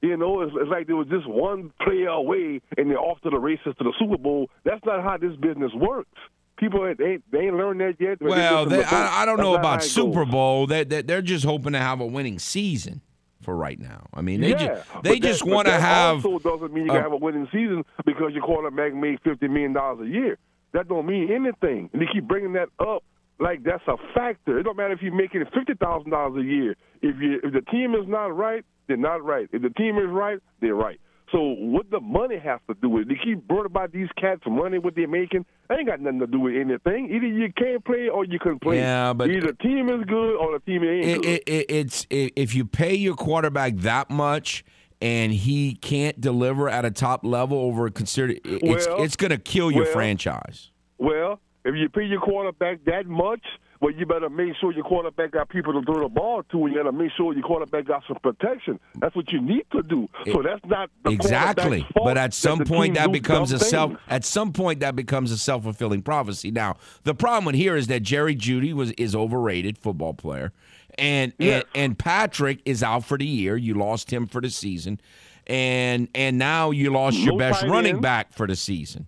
You 0.00 0.16
know, 0.16 0.42
it's, 0.42 0.52
it's 0.54 0.70
like 0.70 0.86
there 0.86 0.96
was 0.96 1.08
just 1.08 1.26
one 1.28 1.72
player 1.82 2.08
away 2.08 2.60
and 2.76 2.90
they're 2.90 3.00
off 3.00 3.20
to 3.22 3.30
the 3.30 3.38
races 3.38 3.74
to 3.78 3.84
the 3.84 3.92
Super 3.98 4.16
Bowl. 4.16 4.48
That's 4.64 4.84
not 4.84 5.02
how 5.02 5.16
this 5.16 5.34
business 5.36 5.72
works. 5.74 6.10
People 6.56 6.86
ain't, 6.86 6.98
they, 6.98 7.04
ain't- 7.04 7.30
they 7.32 7.38
ain't 7.38 7.56
learned 7.56 7.80
that 7.80 7.94
yet. 8.00 8.20
well, 8.20 8.66
they. 8.66 8.82
I, 8.82 9.22
I 9.22 9.26
don't 9.26 9.36
That's 9.36 9.44
know 9.46 9.54
about 9.54 9.82
Super 9.82 10.24
goes. 10.24 10.32
Bowl. 10.32 10.66
They, 10.66 10.84
they, 10.84 11.02
they're 11.02 11.22
just 11.22 11.44
hoping 11.44 11.72
to 11.72 11.78
have 11.78 12.00
a 12.00 12.06
winning 12.06 12.38
season 12.38 13.00
for 13.42 13.56
right 13.56 13.78
now. 13.78 14.06
I 14.12 14.22
mean, 14.22 14.40
they 14.40 14.50
yeah, 14.50 14.56
just 14.56 15.02
they 15.04 15.18
just 15.20 15.44
want 15.46 15.68
to 15.68 15.78
have. 15.78 16.24
Also, 16.26 16.38
doesn't 16.40 16.72
mean 16.72 16.84
you 16.86 16.90
can 16.90 17.02
have 17.02 17.12
a 17.12 17.16
winning 17.16 17.48
season 17.52 17.84
because 18.04 18.32
your 18.32 18.42
quarterback 18.42 18.92
made 18.94 19.20
fifty 19.22 19.46
million 19.48 19.72
dollars 19.72 20.08
a 20.08 20.10
year. 20.10 20.38
That 20.72 20.88
don't 20.88 21.06
mean 21.06 21.30
anything, 21.32 21.90
and 21.92 22.02
they 22.02 22.06
keep 22.12 22.26
bringing 22.26 22.52
that 22.54 22.68
up 22.80 23.04
like 23.38 23.62
that's 23.62 23.86
a 23.86 23.96
factor. 24.14 24.58
It 24.58 24.64
don't 24.64 24.76
matter 24.76 24.92
if 24.92 25.00
you're 25.00 25.14
making 25.14 25.44
fifty 25.54 25.74
thousand 25.74 26.10
dollars 26.10 26.42
a 26.42 26.44
year. 26.44 26.76
If 27.02 27.16
you 27.20 27.40
if 27.42 27.52
the 27.52 27.62
team 27.70 27.94
is 27.94 28.06
not 28.08 28.36
right, 28.36 28.64
they're 28.88 28.96
not 28.96 29.24
right. 29.24 29.48
If 29.52 29.62
the 29.62 29.70
team 29.70 29.98
is 29.98 30.08
right, 30.08 30.38
they're 30.60 30.74
right. 30.74 31.00
So 31.30 31.40
what 31.40 31.90
the 31.90 32.00
money 32.00 32.38
has 32.38 32.58
to 32.68 32.74
do 32.80 32.88
with 32.88 33.02
it? 33.02 33.08
They 33.08 33.20
keep 33.22 33.46
worried 33.50 33.66
about 33.66 33.92
these 33.92 34.08
cats 34.18 34.40
money, 34.46 34.78
what 34.78 34.94
they're 34.94 35.06
making. 35.06 35.44
That 35.68 35.78
ain't 35.78 35.86
got 35.86 36.00
nothing 36.00 36.20
to 36.20 36.26
do 36.26 36.40
with 36.40 36.54
anything. 36.54 37.10
Either 37.14 37.26
you 37.26 37.52
can't 37.52 37.84
play 37.84 38.08
or 38.08 38.24
you 38.24 38.38
can 38.38 38.58
play. 38.58 38.78
Yeah, 38.78 39.12
but- 39.12 39.28
either 39.30 39.48
the 39.48 39.52
team 39.54 39.90
is 39.90 40.04
good 40.06 40.36
or 40.36 40.58
the 40.58 40.60
team 40.60 40.82
ain't 40.84 41.04
it, 41.04 41.22
good. 41.22 41.26
it, 41.26 41.42
it, 41.46 41.66
it's 41.68 42.06
if 42.10 42.54
you 42.54 42.64
pay 42.64 42.94
your 42.94 43.14
quarterback 43.14 43.76
that 43.76 44.08
much 44.08 44.64
and 45.00 45.32
he 45.32 45.74
can't 45.74 46.20
deliver 46.20 46.68
at 46.68 46.84
a 46.84 46.90
top 46.90 47.24
level 47.24 47.58
over 47.58 47.88
consider 47.90 48.34
it's 48.44 48.86
Well, 48.86 49.02
it's 49.02 49.16
going 49.16 49.30
to 49.30 49.38
kill 49.38 49.70
your 49.70 49.84
well, 49.84 49.92
franchise. 49.92 50.70
Well, 50.98 51.40
if 51.64 51.74
you 51.74 51.88
pay 51.88 52.04
your 52.04 52.20
quarterback 52.20 52.84
that 52.86 53.06
much, 53.06 53.44
well, 53.80 53.92
you 53.92 54.06
better 54.06 54.28
make 54.28 54.54
sure 54.60 54.72
your 54.72 54.84
quarterback 54.84 55.30
got 55.32 55.48
people 55.48 55.72
to 55.72 55.82
throw 55.82 56.02
the 56.02 56.08
ball 56.08 56.42
to, 56.50 56.64
and 56.64 56.74
you 56.74 56.82
got 56.82 56.90
to 56.90 56.96
make 56.96 57.12
sure 57.16 57.32
your 57.32 57.42
quarterback 57.42 57.86
got 57.86 58.02
some 58.08 58.18
protection. 58.22 58.80
That's 58.96 59.14
what 59.14 59.30
you 59.32 59.40
need 59.40 59.66
to 59.72 59.82
do. 59.82 60.08
So 60.26 60.42
that's 60.42 60.64
not 60.66 60.90
the 61.04 61.10
Exactly. 61.10 61.86
But 61.94 62.18
at 62.18 62.34
some 62.34 62.58
the 62.58 62.64
point 62.64 62.94
that 62.94 63.12
becomes 63.12 63.52
a 63.52 63.58
dumb 63.58 63.68
self 63.68 63.92
at 64.08 64.24
some 64.24 64.52
point 64.52 64.80
that 64.80 64.96
becomes 64.96 65.30
a 65.30 65.38
self-fulfilling 65.38 66.02
prophecy. 66.02 66.50
Now, 66.50 66.76
the 67.04 67.14
problem 67.14 67.44
with 67.44 67.54
here 67.54 67.76
is 67.76 67.86
that 67.86 68.02
Jerry 68.02 68.34
Jeudy 68.34 68.72
was 68.72 68.90
is 68.92 69.14
overrated 69.14 69.78
football 69.78 70.14
player. 70.14 70.52
And 70.98 71.32
Yes. 71.38 71.64
and, 71.74 71.84
and 71.84 71.98
Patrick 71.98 72.60
is 72.64 72.82
out 72.82 73.04
for 73.04 73.16
the 73.16 73.26
year. 73.26 73.56
You 73.56 73.74
lost 73.74 74.12
him 74.12 74.26
for 74.26 74.40
the 74.40 74.50
season. 74.50 75.00
And 75.46 76.08
and 76.14 76.36
now 76.38 76.72
you 76.72 76.90
lost 76.90 77.18
your 77.18 77.38
best 77.38 77.62
running 77.62 77.94
end. 77.94 78.02
back 78.02 78.32
for 78.32 78.46
the 78.46 78.56
season. 78.56 79.06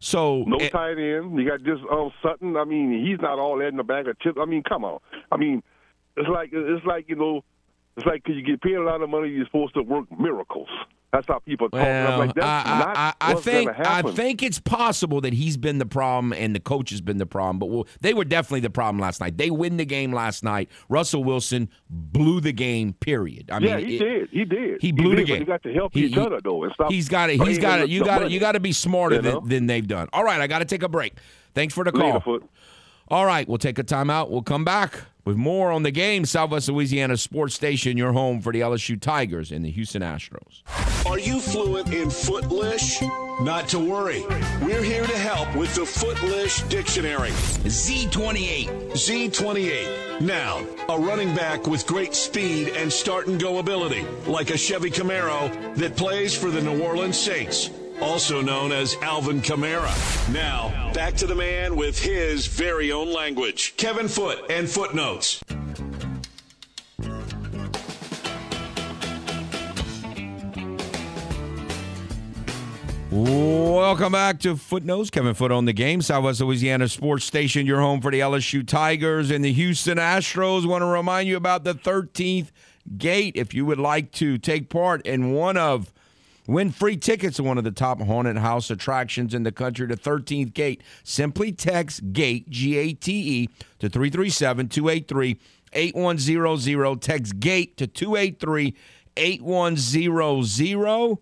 So 0.00 0.44
No 0.46 0.56
eh, 0.56 0.70
tight 0.70 0.98
end. 0.98 1.38
You 1.38 1.48
got 1.48 1.62
just 1.62 1.82
um, 1.90 2.10
Sutton. 2.22 2.56
I 2.56 2.64
mean, 2.64 3.06
he's 3.06 3.20
not 3.20 3.38
all 3.38 3.58
that 3.58 3.68
in 3.68 3.76
the 3.76 3.84
bag 3.84 4.08
of 4.08 4.18
chips. 4.20 4.38
I 4.40 4.46
mean, 4.46 4.62
come 4.62 4.84
on. 4.84 4.98
I 5.30 5.36
mean, 5.36 5.62
it's 6.16 6.28
like 6.28 6.50
it's 6.52 6.84
like 6.86 7.08
you 7.08 7.16
know, 7.16 7.44
it's 7.96 8.06
like 8.06 8.24
cause 8.24 8.34
you 8.34 8.42
get 8.42 8.62
paid 8.62 8.74
a 8.74 8.82
lot 8.82 9.02
of 9.02 9.10
money, 9.10 9.28
you're 9.28 9.44
supposed 9.44 9.74
to 9.74 9.82
work 9.82 10.06
miracles. 10.18 10.68
That's 11.12 11.26
how 11.26 11.40
people 11.40 11.68
talk. 11.68 11.80
Well, 11.80 12.18
like, 12.18 12.38
I, 12.40 13.14
I, 13.20 13.32
I 13.32 13.34
think 13.34 13.68
I 13.76 14.00
think 14.02 14.44
it's 14.44 14.60
possible 14.60 15.20
that 15.22 15.32
he's 15.32 15.56
been 15.56 15.78
the 15.78 15.86
problem 15.86 16.32
and 16.32 16.54
the 16.54 16.60
coach 16.60 16.90
has 16.90 17.00
been 17.00 17.18
the 17.18 17.26
problem. 17.26 17.58
But 17.58 17.66
well, 17.66 17.86
they 18.00 18.14
were 18.14 18.24
definitely 18.24 18.60
the 18.60 18.70
problem 18.70 19.00
last 19.00 19.20
night. 19.20 19.36
They 19.36 19.50
win 19.50 19.76
the 19.76 19.84
game 19.84 20.12
last 20.12 20.44
night. 20.44 20.68
Russell 20.88 21.24
Wilson 21.24 21.68
blew 21.88 22.40
the 22.40 22.52
game. 22.52 22.92
Period. 22.92 23.50
I 23.50 23.58
yeah, 23.58 23.76
mean, 23.78 23.86
he 23.88 23.96
it- 23.96 23.98
did. 23.98 24.28
He 24.30 24.44
did. 24.44 24.80
He 24.82 24.92
blew 24.92 25.10
the 25.10 25.16
did, 25.16 25.26
game. 25.26 25.34
But 25.36 25.40
you 25.40 25.46
got 25.46 25.62
to 25.64 25.72
help 25.74 25.94
He- 25.94 26.04
each 26.06 26.14
he- 26.14 26.20
other 26.20 26.40
though, 26.40 26.62
and 26.62 26.72
stop. 26.74 26.92
He's 26.92 27.08
got 27.08 27.28
it. 27.30 27.42
He's 27.42 27.58
got 27.58 27.80
it. 27.80 27.88
You 27.88 28.04
got 28.04 28.18
to. 28.18 28.20
money. 28.24 28.34
You 28.34 28.38
got 28.40 28.52
to 28.52 28.60
be 28.60 28.72
smarter 28.72 29.16
You 29.16 29.22
know? 29.22 29.40
than, 29.40 29.48
than 29.48 29.66
they've 29.66 29.86
done. 29.86 30.08
All 30.12 30.22
right, 30.22 30.40
I 30.40 30.46
got 30.46 30.60
to 30.60 30.64
take 30.64 30.84
a 30.84 30.88
break. 30.88 31.14
Thanks 31.52 31.74
for 31.74 31.82
the 31.82 31.90
Later, 31.90 32.12
call. 32.12 32.20
Foote. 32.20 32.48
All 33.10 33.26
right, 33.26 33.48
we'll 33.48 33.58
take 33.58 33.78
a 33.78 33.84
timeout. 33.84 34.30
We'll 34.30 34.42
come 34.42 34.64
back 34.64 35.00
with 35.24 35.36
more 35.36 35.72
on 35.72 35.82
the 35.82 35.90
game. 35.90 36.24
Southwest 36.24 36.68
Louisiana 36.68 37.16
Sports 37.16 37.54
Station, 37.54 37.96
your 37.96 38.12
home 38.12 38.40
for 38.40 38.52
the 38.52 38.60
LSU 38.60 39.00
Tigers 39.00 39.50
and 39.50 39.64
the 39.64 39.70
Houston 39.70 40.00
Astros. 40.00 40.62
Are 41.06 41.18
you 41.18 41.40
fluent 41.40 41.92
in 41.92 42.08
Footlish? 42.08 43.02
Not 43.40 43.68
to 43.68 43.78
worry. 43.78 44.24
We're 44.62 44.82
here 44.82 45.04
to 45.04 45.18
help 45.18 45.56
with 45.56 45.74
the 45.74 45.84
Footlish 45.84 46.62
Dictionary. 46.68 47.30
Z28. 47.30 48.92
Z28. 48.92 50.20
Noun, 50.20 50.66
a 50.88 50.98
running 50.98 51.34
back 51.34 51.66
with 51.66 51.86
great 51.86 52.14
speed 52.14 52.68
and 52.76 52.92
start 52.92 53.26
and 53.26 53.40
go 53.40 53.58
ability, 53.58 54.04
like 54.26 54.50
a 54.50 54.58
Chevy 54.58 54.90
Camaro 54.90 55.74
that 55.76 55.96
plays 55.96 56.36
for 56.36 56.50
the 56.50 56.60
New 56.60 56.82
Orleans 56.82 57.18
Saints, 57.18 57.70
also 58.00 58.40
known 58.40 58.72
as 58.72 58.96
Alvin 59.02 59.40
Kamara. 59.40 59.92
Now, 60.32 60.92
back 60.92 61.14
to 61.16 61.26
the 61.26 61.34
man 61.34 61.76
with 61.76 61.98
his 61.98 62.46
very 62.46 62.92
own 62.92 63.12
language, 63.12 63.74
Kevin 63.76 64.08
Foote 64.08 64.50
and 64.50 64.68
Footnotes. 64.68 65.42
Welcome 73.10 74.12
back 74.12 74.38
to 74.40 74.56
Footnotes. 74.56 75.10
Kevin 75.10 75.34
Foote 75.34 75.50
on 75.50 75.64
the 75.64 75.72
game. 75.72 76.00
Southwest 76.00 76.40
Louisiana 76.40 76.86
Sports 76.88 77.24
Station, 77.24 77.66
your 77.66 77.80
home 77.80 78.00
for 78.00 78.12
the 78.12 78.20
LSU 78.20 78.66
Tigers 78.66 79.32
and 79.32 79.44
the 79.44 79.52
Houston 79.52 79.98
Astros. 79.98 80.64
Want 80.64 80.82
to 80.82 80.86
remind 80.86 81.28
you 81.28 81.36
about 81.36 81.64
the 81.64 81.74
13th 81.74 82.50
gate. 82.96 83.32
If 83.34 83.52
you 83.52 83.66
would 83.66 83.80
like 83.80 84.12
to 84.12 84.38
take 84.38 84.68
part 84.68 85.04
in 85.04 85.32
one 85.32 85.56
of 85.56 85.92
Win 86.50 86.72
free 86.72 86.96
tickets 86.96 87.36
to 87.36 87.44
one 87.44 87.58
of 87.58 87.64
the 87.64 87.70
top 87.70 88.00
haunted 88.00 88.36
house 88.36 88.72
attractions 88.72 89.34
in 89.34 89.44
the 89.44 89.52
country, 89.52 89.86
the 89.86 89.96
13th 89.96 90.52
Gate. 90.52 90.82
Simply 91.04 91.52
text 91.52 92.12
GATE, 92.12 92.50
G 92.50 92.76
A 92.76 92.92
T 92.92 93.42
E, 93.42 93.48
to 93.78 93.88
337 93.88 94.68
283 94.68 95.38
8100. 95.72 97.00
Text 97.00 97.38
GATE 97.38 97.76
to 97.76 97.86
283 97.86 98.74
8100 99.16 101.18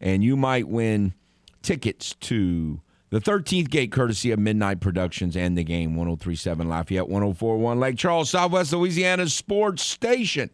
and 0.00 0.24
you 0.24 0.36
might 0.36 0.66
win 0.66 1.14
tickets 1.62 2.16
to 2.22 2.80
the 3.10 3.20
13th 3.20 3.70
gate 3.70 3.92
courtesy 3.92 4.32
of 4.32 4.40
Midnight 4.40 4.80
Productions 4.80 5.36
and 5.36 5.56
the 5.56 5.62
game 5.62 5.94
1037 5.94 6.68
Lafayette 6.68 7.08
1041 7.08 7.78
Lake 7.78 7.98
Charles, 7.98 8.30
Southwest 8.30 8.72
Louisiana 8.72 9.28
Sports 9.28 9.84
Station. 9.84 10.50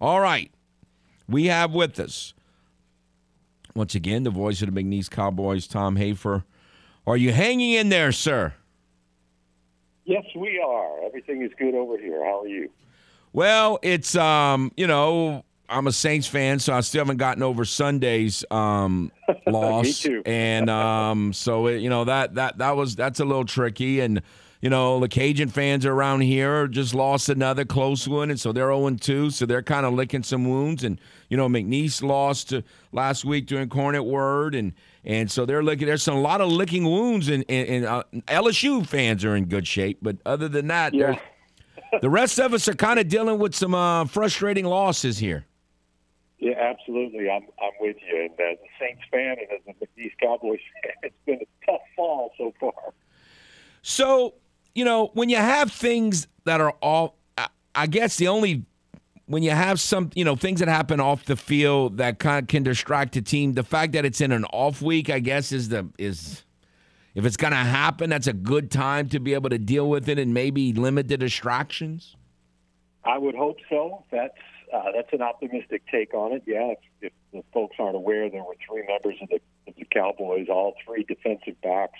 All 0.00 0.20
right. 0.20 0.50
We 1.28 1.44
have 1.46 1.74
with 1.74 2.00
us 2.00 2.32
once 3.74 3.94
again 3.94 4.24
the 4.24 4.30
voice 4.30 4.62
of 4.62 4.72
the 4.72 4.82
McNeese 4.82 5.10
Cowboys, 5.10 5.66
Tom 5.66 5.96
Hafer. 5.96 6.44
Are 7.06 7.16
you 7.16 7.32
hanging 7.32 7.72
in 7.72 7.88
there, 7.88 8.12
sir? 8.12 8.54
Yes, 10.04 10.24
we 10.34 10.60
are. 10.64 11.04
Everything 11.04 11.42
is 11.42 11.50
good 11.58 11.74
over 11.74 11.96
here. 11.98 12.24
How 12.24 12.42
are 12.42 12.48
you? 12.48 12.70
Well, 13.32 13.78
it's 13.82 14.16
um, 14.16 14.72
you 14.76 14.86
know, 14.86 15.44
I'm 15.68 15.86
a 15.86 15.92
Saints 15.92 16.26
fan, 16.26 16.58
so 16.58 16.74
I 16.74 16.80
still 16.80 17.02
haven't 17.02 17.18
gotten 17.18 17.42
over 17.42 17.64
Sunday's 17.64 18.44
um 18.50 19.12
loss, 19.46 20.00
too. 20.00 20.22
and 20.26 20.68
um, 20.68 21.32
so 21.32 21.68
it, 21.68 21.78
you 21.78 21.88
know 21.88 22.04
that 22.04 22.34
that 22.34 22.58
that 22.58 22.76
was 22.76 22.96
that's 22.96 23.20
a 23.20 23.24
little 23.24 23.44
tricky, 23.44 24.00
and 24.00 24.20
you 24.60 24.68
know 24.68 24.98
the 24.98 25.08
Cajun 25.08 25.48
fans 25.48 25.86
around 25.86 26.22
here 26.22 26.66
just 26.66 26.92
lost 26.92 27.28
another 27.28 27.64
close 27.64 28.08
one, 28.08 28.30
and 28.30 28.40
so 28.40 28.52
they're 28.52 28.72
0 28.72 28.96
2, 28.96 29.30
so 29.30 29.46
they're 29.46 29.62
kind 29.62 29.86
of 29.86 29.94
licking 29.94 30.24
some 30.24 30.48
wounds, 30.48 30.82
and 30.82 31.00
you 31.30 31.36
know 31.38 31.48
McNeese 31.48 32.02
lost 32.02 32.50
to, 32.50 32.62
last 32.92 33.24
week 33.24 33.46
to 33.48 33.56
Incarnate 33.56 34.04
Word, 34.04 34.54
and 34.54 34.72
and 35.04 35.30
so 35.30 35.46
they're 35.46 35.62
looking. 35.62 35.86
There's 35.86 36.02
some, 36.02 36.16
a 36.16 36.20
lot 36.20 36.40
of 36.42 36.50
licking 36.52 36.84
wounds, 36.84 37.28
and, 37.28 37.44
and, 37.48 37.68
and 37.68 37.84
uh, 37.86 38.02
LSU 38.28 38.84
fans 38.86 39.24
are 39.24 39.34
in 39.36 39.46
good 39.46 39.66
shape, 39.66 39.98
but 40.02 40.16
other 40.26 40.48
than 40.48 40.66
that, 40.66 40.92
Yeah. 40.92 41.18
the 42.02 42.10
rest 42.10 42.38
of 42.38 42.52
us 42.52 42.68
are 42.68 42.74
kind 42.74 42.98
of 43.00 43.08
dealing 43.08 43.38
with 43.38 43.54
some 43.54 43.74
uh, 43.74 44.04
frustrating 44.04 44.66
losses 44.66 45.16
here. 45.18 45.46
Yeah, 46.38 46.54
absolutely. 46.58 47.28
I'm 47.30 47.42
I'm 47.62 47.72
with 47.80 47.96
you. 48.06 48.20
And 48.22 48.30
as 48.40 48.58
a 48.58 48.68
Saints 48.78 49.02
fan 49.10 49.36
and 49.38 49.48
as 49.52 49.60
a 49.68 49.72
McNeese 49.84 50.12
Cowboys 50.22 50.58
fan, 50.82 50.92
it's 51.02 51.14
been 51.26 51.40
a 51.40 51.66
tough 51.70 51.80
fall 51.96 52.32
so 52.38 52.52
far. 52.60 52.72
So, 53.82 54.34
you 54.74 54.84
know, 54.84 55.10
when 55.14 55.28
you 55.28 55.36
have 55.36 55.70
things 55.72 56.26
that 56.44 56.60
are 56.60 56.72
all, 56.82 57.16
I- 57.38 57.48
I 57.74 57.86
guess 57.86 58.16
the 58.16 58.28
only, 58.28 58.64
when 59.30 59.44
you 59.44 59.52
have 59.52 59.78
some, 59.78 60.10
you 60.16 60.24
know, 60.24 60.34
things 60.34 60.58
that 60.58 60.68
happen 60.68 60.98
off 60.98 61.24
the 61.24 61.36
field 61.36 61.98
that 61.98 62.18
kind 62.18 62.42
of 62.42 62.48
can 62.48 62.64
distract 62.64 63.14
a 63.14 63.22
team, 63.22 63.52
the 63.52 63.62
fact 63.62 63.92
that 63.92 64.04
it's 64.04 64.20
in 64.20 64.32
an 64.32 64.44
off 64.46 64.82
week, 64.82 65.08
I 65.08 65.20
guess, 65.20 65.52
is 65.52 65.68
the, 65.68 65.88
is, 65.98 66.42
if 67.14 67.24
it's 67.24 67.36
going 67.36 67.52
to 67.52 67.56
happen, 67.56 68.10
that's 68.10 68.26
a 68.26 68.32
good 68.32 68.72
time 68.72 69.08
to 69.10 69.20
be 69.20 69.32
able 69.34 69.48
to 69.50 69.58
deal 69.58 69.88
with 69.88 70.08
it 70.08 70.18
and 70.18 70.34
maybe 70.34 70.72
limit 70.72 71.06
the 71.06 71.16
distractions. 71.16 72.16
I 73.04 73.18
would 73.18 73.36
hope 73.36 73.58
so. 73.70 74.04
That's 74.10 74.34
uh, 74.74 74.90
that's 74.94 75.12
an 75.12 75.22
optimistic 75.22 75.82
take 75.90 76.12
on 76.12 76.32
it. 76.32 76.42
Yeah, 76.44 76.72
if, 76.72 76.78
if 77.00 77.12
the 77.32 77.44
folks 77.52 77.76
aren't 77.78 77.96
aware, 77.96 78.28
there 78.30 78.42
were 78.42 78.56
three 78.68 78.84
members 78.86 79.16
of 79.22 79.28
the, 79.28 79.40
of 79.68 79.74
the 79.76 79.84
Cowboys, 79.92 80.48
all 80.48 80.74
three 80.84 81.04
defensive 81.04 81.60
backs, 81.62 81.98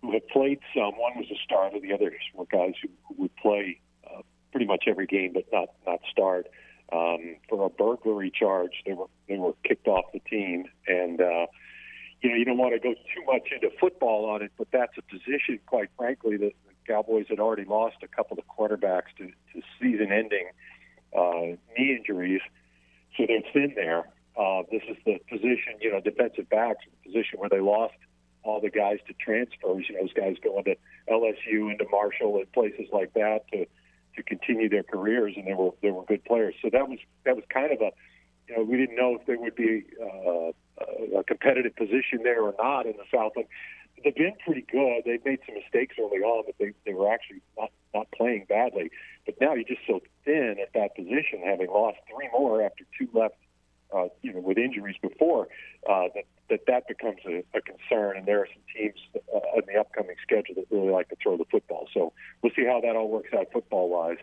who 0.00 0.12
had 0.12 0.26
played 0.28 0.58
some. 0.74 0.96
One 0.96 1.16
was 1.16 1.26
a 1.30 1.38
starter. 1.44 1.80
The 1.80 1.92
others 1.92 2.20
were 2.34 2.46
guys 2.46 2.72
who, 2.82 2.88
who 3.08 3.22
would 3.22 3.36
play 3.36 3.80
pretty 4.50 4.66
much 4.66 4.84
every 4.86 5.06
game, 5.06 5.32
but 5.32 5.44
not 5.52 5.68
not 5.86 6.00
start. 6.10 6.46
Um, 6.92 7.36
for 7.48 7.66
a 7.66 7.68
burglary 7.68 8.30
charge, 8.30 8.82
they 8.84 8.92
were 8.92 9.06
they 9.28 9.38
were 9.38 9.52
kicked 9.64 9.86
off 9.86 10.06
the 10.12 10.20
team, 10.20 10.64
and 10.88 11.20
uh, 11.20 11.46
you 12.20 12.30
know 12.30 12.36
you 12.36 12.44
don't 12.44 12.58
want 12.58 12.74
to 12.74 12.80
go 12.80 12.94
too 12.94 13.24
much 13.26 13.48
into 13.52 13.70
football 13.78 14.28
on 14.28 14.42
it, 14.42 14.50
but 14.58 14.68
that's 14.72 14.92
a 14.98 15.02
position, 15.02 15.60
quite 15.66 15.88
frankly, 15.96 16.36
that 16.36 16.52
the 16.66 16.74
Cowboys 16.92 17.26
had 17.28 17.38
already 17.38 17.64
lost 17.64 17.96
a 18.02 18.08
couple 18.08 18.38
of 18.38 18.44
quarterbacks 18.46 19.14
to, 19.18 19.26
to 19.26 19.62
season-ending 19.80 20.50
uh, 21.16 21.56
knee 21.78 21.96
injuries, 21.96 22.40
so 23.16 23.24
they're 23.26 23.42
thin 23.52 23.72
there. 23.76 24.08
Uh, 24.36 24.62
this 24.70 24.82
is 24.88 24.96
the 25.04 25.18
position, 25.28 25.74
you 25.80 25.92
know, 25.92 26.00
defensive 26.00 26.48
backs, 26.48 26.84
the 27.04 27.10
position 27.10 27.38
where 27.38 27.48
they 27.48 27.60
lost 27.60 27.94
all 28.42 28.60
the 28.60 28.70
guys 28.70 28.98
to 29.06 29.14
transfers. 29.14 29.84
You 29.88 29.94
know, 29.94 30.02
those 30.02 30.12
guys 30.12 30.36
going 30.42 30.64
to 30.64 30.76
LSU, 31.08 31.70
into 31.70 31.84
Marshall, 31.90 32.38
and 32.38 32.50
places 32.52 32.86
like 32.92 33.12
that 33.14 33.44
to 33.52 33.66
to 34.22 34.36
continue 34.36 34.68
their 34.68 34.82
careers, 34.82 35.34
and 35.36 35.46
they 35.46 35.54
were 35.54 35.70
they 35.82 35.90
were 35.90 36.04
good 36.04 36.24
players. 36.24 36.54
So 36.62 36.68
that 36.72 36.88
was 36.88 36.98
that 37.24 37.36
was 37.36 37.44
kind 37.52 37.72
of 37.72 37.80
a, 37.80 37.90
you 38.48 38.56
know, 38.56 38.62
we 38.62 38.76
didn't 38.76 38.96
know 38.96 39.16
if 39.18 39.26
they 39.26 39.36
would 39.36 39.56
be 39.56 39.84
uh, 40.00 40.52
a 41.18 41.24
competitive 41.24 41.74
position 41.76 42.20
there 42.22 42.42
or 42.42 42.54
not 42.58 42.86
in 42.86 42.92
the 42.92 43.04
Southland. 43.10 43.48
They've 44.02 44.14
been 44.14 44.32
pretty 44.44 44.64
good. 44.72 45.02
They've 45.04 45.24
made 45.24 45.40
some 45.44 45.56
mistakes 45.56 45.96
early 45.98 46.22
on, 46.22 46.44
but 46.46 46.54
they 46.58 46.72
they 46.86 46.94
were 46.94 47.12
actually 47.12 47.42
not 47.58 47.70
not 47.94 48.06
playing 48.12 48.46
badly. 48.48 48.90
But 49.26 49.34
now 49.40 49.54
you're 49.54 49.64
just 49.64 49.86
so 49.86 50.00
thin 50.24 50.56
at 50.60 50.72
that 50.74 50.96
position, 50.96 51.42
having 51.44 51.68
lost 51.68 51.98
three 52.08 52.28
more 52.32 52.62
after 52.62 52.84
two 52.98 53.08
left, 53.12 53.34
uh, 53.94 54.08
you 54.22 54.32
know, 54.32 54.40
with 54.40 54.58
injuries 54.58 54.96
before, 55.00 55.48
uh, 55.88 56.08
that 56.14 56.24
that 56.48 56.60
that 56.66 56.88
becomes 56.88 57.18
a, 57.26 57.44
a 57.56 57.60
concern. 57.60 58.16
And 58.16 58.26
there 58.26 58.40
are 58.40 58.48
some 58.52 58.62
teams 58.76 58.98
uh, 59.34 59.38
in 59.56 59.62
the 59.66 59.78
upcoming 59.78 60.16
schedule 60.22 60.54
that 60.56 60.66
really 60.70 60.90
like 60.90 61.08
to 61.10 61.16
throw 61.22 61.36
the 61.36 61.44
football. 61.50 61.88
So 61.94 62.12
we'll 62.42 62.52
see 62.54 62.64
how 62.64 62.80
that 62.80 62.96
all 62.96 63.08
works 63.08 63.30
out 63.36 63.48
football 63.52 63.88
wise. 63.88 64.18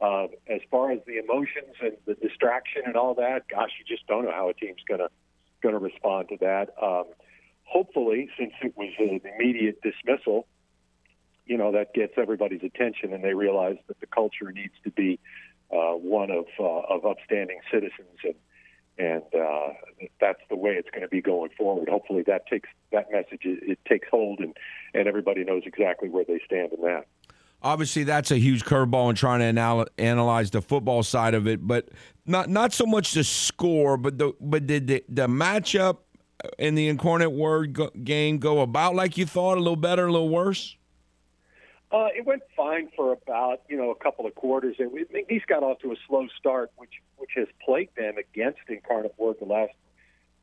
Uh, 0.00 0.26
as 0.48 0.60
far 0.70 0.90
as 0.90 0.98
the 1.06 1.18
emotions 1.18 1.76
and 1.80 1.96
the 2.06 2.14
distraction 2.14 2.82
and 2.84 2.96
all 2.96 3.14
that, 3.14 3.48
gosh, 3.48 3.70
you 3.78 3.84
just 3.86 4.06
don't 4.06 4.24
know 4.24 4.32
how 4.32 4.48
a 4.48 4.54
team's 4.54 4.82
gonna 4.88 5.08
gonna 5.62 5.78
respond 5.78 6.28
to 6.28 6.36
that. 6.40 6.74
Um, 6.82 7.04
hopefully, 7.62 8.28
since 8.38 8.52
it 8.62 8.76
was 8.76 8.92
an 8.98 9.20
immediate 9.34 9.80
dismissal, 9.82 10.46
you 11.46 11.56
know 11.56 11.72
that 11.72 11.94
gets 11.94 12.14
everybody's 12.16 12.62
attention, 12.62 13.12
and 13.12 13.22
they 13.22 13.34
realize 13.34 13.76
that 13.88 14.00
the 14.00 14.06
culture 14.06 14.50
needs 14.52 14.74
to 14.84 14.90
be 14.90 15.18
uh, 15.72 15.92
one 15.92 16.30
of 16.30 16.46
uh, 16.58 16.94
of 16.94 17.06
upstanding 17.06 17.60
citizens, 17.70 18.18
and 18.24 18.34
and 18.98 19.22
uh, 19.34 19.68
that's 20.20 20.40
the 20.48 20.56
way 20.56 20.72
it's 20.72 20.90
going 20.90 21.02
to 21.02 21.08
be 21.08 21.20
going 21.20 21.50
forward. 21.56 21.88
Hopefully, 21.88 22.22
that 22.26 22.46
takes 22.46 22.68
that 22.92 23.10
message 23.10 23.40
it, 23.44 23.78
takes 23.88 24.08
hold, 24.08 24.40
and 24.40 24.56
and 24.94 25.08
everybody 25.08 25.44
knows 25.44 25.62
exactly 25.66 26.08
where 26.08 26.24
they 26.24 26.40
stand 26.44 26.72
in 26.72 26.80
that. 26.82 27.06
Obviously, 27.62 28.04
that's 28.04 28.30
a 28.30 28.38
huge 28.38 28.64
curveball 28.64 29.08
in 29.08 29.16
trying 29.16 29.40
to 29.40 29.46
anal- 29.46 29.86
analyze 29.96 30.50
the 30.50 30.60
football 30.60 31.02
side 31.02 31.34
of 31.34 31.48
it, 31.48 31.66
but 31.66 31.88
not 32.26 32.48
not 32.48 32.72
so 32.72 32.86
much 32.86 33.12
the 33.12 33.24
score, 33.24 33.96
but 33.96 34.18
the 34.18 34.32
but 34.40 34.66
did 34.66 34.86
the, 34.86 35.04
the 35.08 35.26
matchup 35.26 35.98
in 36.58 36.74
the 36.74 36.88
incarnate 36.88 37.32
word 37.32 37.72
go, 37.72 37.90
game 38.02 38.38
go 38.38 38.60
about 38.60 38.94
like 38.94 39.16
you 39.16 39.26
thought, 39.26 39.56
a 39.56 39.60
little 39.60 39.76
better, 39.76 40.06
a 40.06 40.12
little 40.12 40.28
worse? 40.28 40.76
Uh, 41.94 42.08
it 42.16 42.26
went 42.26 42.42
fine 42.56 42.88
for 42.96 43.12
about 43.12 43.60
you 43.68 43.76
know 43.76 43.92
a 43.92 43.94
couple 43.94 44.26
of 44.26 44.34
quarters, 44.34 44.74
and 44.80 44.90
we, 44.90 45.04
McNeese 45.04 45.46
got 45.46 45.62
off 45.62 45.78
to 45.78 45.92
a 45.92 45.96
slow 46.08 46.26
start, 46.36 46.72
which 46.76 46.90
which 47.18 47.30
has 47.36 47.46
plagued 47.64 47.96
them 47.96 48.14
against 48.18 48.58
Incarnate 48.68 49.14
Word 49.16 49.36
the 49.38 49.46
last 49.46 49.74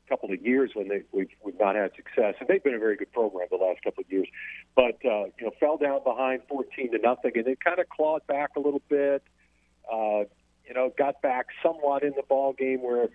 couple 0.08 0.32
of 0.32 0.40
years 0.40 0.70
when 0.72 0.88
they 0.88 1.02
we've, 1.12 1.28
we've 1.44 1.58
not 1.60 1.74
had 1.74 1.90
success, 1.94 2.36
and 2.40 2.48
they've 2.48 2.64
been 2.64 2.72
a 2.72 2.78
very 2.78 2.96
good 2.96 3.12
program 3.12 3.48
the 3.50 3.56
last 3.56 3.84
couple 3.84 4.00
of 4.00 4.10
years. 4.10 4.28
But 4.74 4.96
uh, 5.04 5.24
you 5.38 5.42
know, 5.42 5.50
fell 5.60 5.76
down 5.76 6.02
behind 6.02 6.40
fourteen 6.48 6.90
to 6.92 6.98
nothing, 6.98 7.32
and 7.34 7.44
then 7.44 7.56
kind 7.62 7.80
of 7.80 7.88
clawed 7.90 8.26
back 8.26 8.52
a 8.56 8.60
little 8.60 8.82
bit. 8.88 9.22
Uh, 9.92 10.24
you 10.66 10.72
know, 10.74 10.90
got 10.96 11.20
back 11.20 11.48
somewhat 11.62 12.02
in 12.02 12.14
the 12.16 12.22
ball 12.26 12.54
game 12.54 12.82
where 12.82 13.10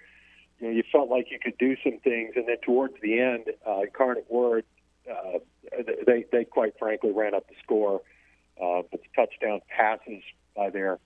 you 0.60 0.68
know 0.68 0.70
you 0.70 0.84
felt 0.92 1.10
like 1.10 1.32
you 1.32 1.40
could 1.44 1.58
do 1.58 1.76
some 1.84 1.98
things, 2.04 2.34
and 2.36 2.48
then 2.48 2.58
towards 2.64 2.94
the 3.02 3.20
end, 3.20 3.46
uh, 3.68 3.82
Incarnate 3.82 4.30
Word 4.30 4.64
uh, 5.10 5.40
they 6.06 6.26
they 6.32 6.44
quite 6.44 6.74
frankly 6.78 7.12
ran 7.12 7.34
up 7.34 7.48
the 7.48 7.56
score. 7.64 7.96
Uh, 7.96 8.17
but 8.60 9.02
the 9.02 9.08
touchdown 9.16 9.62
passes 9.70 10.24
by 10.56 10.70
their, 10.70 11.00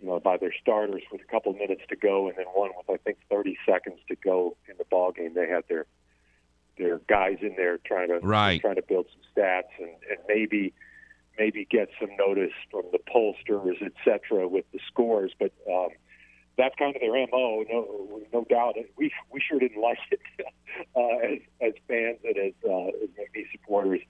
you 0.00 0.06
know, 0.08 0.20
by 0.20 0.36
their 0.36 0.52
starters 0.60 1.02
with 1.10 1.20
a 1.20 1.30
couple 1.30 1.52
minutes 1.52 1.82
to 1.88 1.96
go, 1.96 2.28
and 2.28 2.36
then 2.36 2.46
one 2.46 2.70
with 2.76 2.88
I 2.88 2.96
think 3.02 3.18
30 3.30 3.56
seconds 3.66 3.98
to 4.08 4.16
go 4.16 4.56
in 4.68 4.76
the 4.78 4.84
ball 4.84 5.12
game. 5.12 5.34
They 5.34 5.48
had 5.48 5.64
their 5.68 5.86
their 6.76 6.98
guys 7.08 7.38
in 7.42 7.54
there 7.56 7.78
trying 7.78 8.08
to 8.08 8.20
Right. 8.20 8.60
trying 8.60 8.76
to 8.76 8.82
build 8.82 9.06
some 9.12 9.22
stats 9.34 9.70
and, 9.78 9.90
and 10.08 10.18
maybe 10.28 10.72
maybe 11.38 11.66
get 11.70 11.88
some 12.00 12.10
notice 12.16 12.52
from 12.70 12.82
the 12.92 12.98
pollsters, 12.98 13.80
et 13.80 13.92
cetera, 14.04 14.46
with 14.48 14.64
the 14.72 14.80
scores. 14.86 15.32
But 15.38 15.52
um, 15.70 15.90
that's 16.56 16.74
kind 16.76 16.94
of 16.94 17.00
their 17.00 17.12
mo. 17.12 17.64
No, 17.70 18.20
no 18.32 18.44
doubt. 18.44 18.74
We 18.96 19.12
we 19.30 19.40
sure 19.40 19.58
didn't 19.58 19.80
like 19.80 19.98
it 20.10 20.20
uh, 20.96 21.18
as 21.26 21.38
as 21.60 21.72
fans 21.86 22.18
and 22.24 22.36
as 22.36 22.52
uh, 22.68 22.88
as 22.88 23.08
McNeese 23.18 23.50
supporters. 23.52 24.00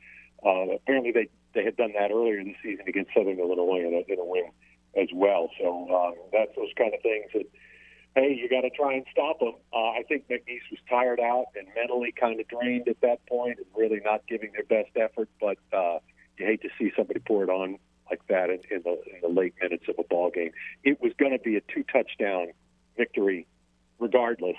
Uh, 0.45 0.75
apparently, 0.75 1.13
they 1.13 1.29
they 1.55 1.65
had 1.65 1.77
done 1.77 1.93
that 1.99 2.11
earlier 2.11 2.43
this 2.45 2.55
season 2.63 2.85
against 2.87 3.11
Southern 3.15 3.39
Illinois 3.39 3.81
in 3.81 3.95
a, 3.95 4.13
in 4.13 4.19
a 4.19 4.25
win 4.25 4.51
as 4.97 5.09
well. 5.15 5.51
So 5.61 5.89
um, 5.95 6.15
that's 6.33 6.55
those 6.57 6.73
kind 6.77 6.95
of 6.95 7.01
things 7.03 7.27
that 7.35 7.47
hey, 8.15 8.35
you 8.35 8.49
got 8.49 8.63
to 8.63 8.71
try 8.71 8.95
and 8.95 9.05
stop 9.13 9.39
them. 9.41 9.55
Uh, 9.73 9.91
I 9.91 10.03
think 10.09 10.29
McNeese 10.29 10.67
was 10.71 10.81
tired 10.89 11.21
out 11.21 11.47
and 11.57 11.69
mentally 11.75 12.13
kind 12.13 12.41
of 12.41 12.49
drained 12.49 12.89
at 12.89 13.01
that 13.01 13.25
point, 13.27 13.59
and 13.59 13.67
really 13.77 14.01
not 14.05 14.23
giving 14.29 14.53
their 14.53 14.65
best 14.65 14.97
effort. 14.97 15.29
But 15.41 15.59
uh, 15.73 15.99
you 16.39 16.47
hate 16.47 16.63
to 16.63 16.69
see 16.79 16.93
somebody 16.97 17.21
pour 17.21 17.45
it 17.45 17.51
on 17.51 17.79
like 18.11 18.21
that 18.29 18.51
in, 18.51 18.61
in 18.71 18.83
the 18.85 18.99
in 19.15 19.21
the 19.23 19.29
late 19.29 19.55
minutes 19.61 19.85
of 19.89 19.97
a 19.99 20.05
ball 20.05 20.31
game. 20.31 20.51
It 20.85 21.01
was 21.01 21.13
going 21.19 21.33
to 21.33 21.39
be 21.39 21.57
a 21.57 21.61
two 21.61 21.85
touchdown 21.93 22.49
victory, 22.97 23.47
regardless. 23.99 24.57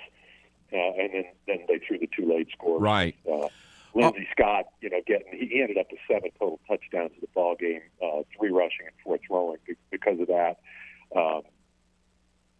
Uh, 0.72 0.76
and 0.76 1.12
then, 1.12 1.24
then 1.48 1.58
they 1.66 1.80
threw 1.84 1.98
the 1.98 2.08
two 2.16 2.32
late 2.32 2.46
scores. 2.52 2.80
Right. 2.80 3.16
Uh, 3.30 3.48
Lindsey 3.94 4.28
Scott, 4.32 4.66
you 4.80 4.90
know, 4.90 5.00
getting 5.06 5.26
he 5.32 5.60
ended 5.60 5.78
up 5.78 5.86
with 5.90 6.00
seven 6.08 6.30
total 6.38 6.60
touchdowns 6.68 7.12
in 7.14 7.20
the 7.20 7.28
ball 7.34 7.56
game, 7.58 7.80
uh, 8.02 8.22
three 8.36 8.50
rushing 8.50 8.86
and 8.86 8.94
four 9.02 9.18
throwing 9.26 9.58
because 9.90 10.20
of 10.20 10.28
that. 10.28 10.58
Um, 11.14 11.42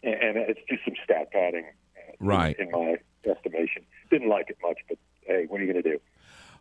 and, 0.02 0.14
and 0.14 0.36
it's 0.36 0.60
just 0.68 0.84
some 0.84 0.94
stat 1.04 1.30
padding, 1.32 1.64
uh, 1.96 2.12
in- 2.20 2.26
Right. 2.26 2.58
In, 2.58 2.70
my 2.70 2.96
estimation, 3.24 3.82
didn't 4.10 4.28
like 4.28 4.48
it 4.48 4.56
much, 4.62 4.78
but 4.88 4.98
hey, 5.22 5.44
what 5.48 5.60
are 5.60 5.64
you 5.64 5.72
going 5.72 5.82
to 5.82 5.90
do? 5.90 6.00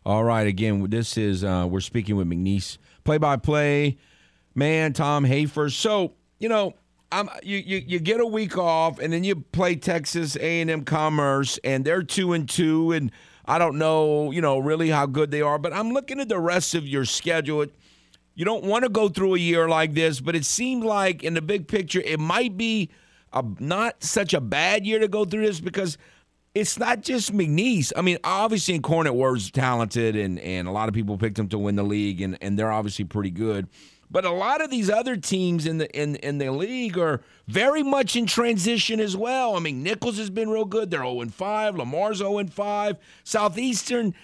All 0.04 0.24
right. 0.24 0.46
Again, 0.46 0.88
this 0.88 1.16
is 1.16 1.42
uh, 1.42 1.66
we're 1.68 1.80
speaking 1.80 2.16
with 2.16 2.28
McNeese, 2.28 2.78
play-by-play 3.04 3.98
man 4.54 4.92
Tom 4.92 5.24
Hafer. 5.24 5.70
So 5.70 6.14
you 6.38 6.48
know, 6.48 6.74
I'm 7.12 7.28
you, 7.42 7.58
you 7.58 7.82
you 7.86 7.98
get 7.98 8.20
a 8.20 8.26
week 8.26 8.56
off, 8.56 8.98
and 8.98 9.12
then 9.12 9.24
you 9.24 9.36
play 9.36 9.74
Texas 9.76 10.36
A 10.36 10.60
and 10.60 10.70
M 10.70 10.84
Commerce, 10.84 11.58
and 11.64 11.84
they're 11.84 12.02
two 12.02 12.32
and 12.32 12.48
two, 12.48 12.92
and 12.92 13.10
I 13.46 13.58
don't 13.58 13.78
know, 13.78 14.30
you 14.30 14.40
know, 14.40 14.58
really 14.58 14.90
how 14.90 15.06
good 15.06 15.30
they 15.30 15.42
are, 15.42 15.58
but 15.58 15.72
I'm 15.72 15.92
looking 15.92 16.20
at 16.20 16.28
the 16.28 16.38
rest 16.38 16.74
of 16.74 16.86
your 16.86 17.04
schedule. 17.04 17.66
You 18.34 18.44
don't 18.44 18.64
want 18.64 18.84
to 18.84 18.88
go 18.88 19.08
through 19.08 19.34
a 19.34 19.38
year 19.38 19.68
like 19.68 19.94
this, 19.94 20.20
but 20.20 20.36
it 20.36 20.44
seemed 20.44 20.84
like 20.84 21.22
in 21.22 21.34
the 21.34 21.42
big 21.42 21.68
picture, 21.68 22.00
it 22.00 22.20
might 22.20 22.56
be 22.56 22.90
a, 23.32 23.44
not 23.58 24.02
such 24.02 24.34
a 24.34 24.40
bad 24.40 24.86
year 24.86 24.98
to 24.98 25.08
go 25.08 25.24
through 25.24 25.46
this 25.46 25.60
because 25.60 25.98
it's 26.54 26.78
not 26.78 27.02
just 27.02 27.32
McNeese. 27.32 27.92
I 27.96 28.02
mean, 28.02 28.18
obviously, 28.24 28.74
Incarnate 28.74 29.14
Word's 29.14 29.50
talented, 29.50 30.16
and, 30.16 30.38
and 30.40 30.66
a 30.66 30.72
lot 30.72 30.88
of 30.88 30.94
people 30.94 31.16
picked 31.16 31.36
them 31.36 31.48
to 31.48 31.58
win 31.58 31.76
the 31.76 31.82
league, 31.82 32.20
and, 32.20 32.38
and 32.40 32.58
they're 32.58 32.72
obviously 32.72 33.04
pretty 33.04 33.30
good. 33.30 33.68
But 34.10 34.24
a 34.24 34.30
lot 34.30 34.60
of 34.60 34.70
these 34.70 34.90
other 34.90 35.16
teams 35.16 35.66
in 35.66 35.78
the 35.78 35.90
in, 35.98 36.16
in 36.16 36.38
the 36.38 36.50
league 36.50 36.98
are 36.98 37.20
very 37.46 37.82
much 37.82 38.16
in 38.16 38.26
transition 38.26 38.98
as 38.98 39.16
well. 39.16 39.56
I 39.56 39.60
mean, 39.60 39.82
Nicholls 39.82 40.18
has 40.18 40.30
been 40.30 40.50
real 40.50 40.64
good. 40.64 40.90
They're 40.90 41.04
0 41.04 41.26
5. 41.26 41.76
Lamar's 41.76 42.18
0 42.18 42.44
5. 42.46 42.96
Southeastern 43.22 44.14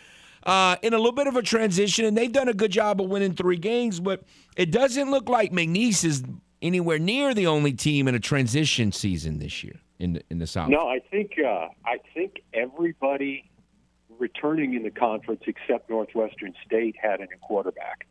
uh, 0.43 0.77
in 0.83 0.95
a 0.95 0.97
little 0.97 1.13
bit 1.13 1.27
of 1.27 1.37
a 1.37 1.43
transition, 1.43 2.05
and 2.05 2.17
they've 2.17 2.33
done 2.33 2.49
a 2.49 2.55
good 2.55 2.71
job 2.71 3.01
of 3.01 3.09
winning 3.09 3.35
three 3.35 3.57
games, 3.57 3.99
but 4.01 4.23
it 4.57 4.71
doesn't 4.71 5.11
look 5.11 5.29
like 5.29 5.53
McNeese 5.53 6.05
is 6.05 6.23
anywhere 6.63 6.99
near 6.99 7.35
the 7.35 7.47
only 7.47 7.73
team 7.73 8.09
in 8.09 8.15
a 8.15 8.21
transition 8.21 8.93
season 8.93 9.39
this 9.39 9.63
year 9.65 9.81
in 9.99 10.15
the, 10.15 10.23
in 10.31 10.39
the 10.39 10.47
South. 10.47 10.69
No, 10.69 10.89
I 10.89 11.01
think 11.11 11.33
uh, 11.45 11.69
I 11.85 11.99
think 12.15 12.43
everybody 12.55 13.51
returning 14.19 14.75
in 14.75 14.83
the 14.83 14.91
conference 14.91 15.43
except 15.47 15.91
Northwestern 15.91 16.55
State 16.65 16.97
had 17.01 17.21
a 17.21 17.25
new 17.25 17.37
quarterback 17.43 18.07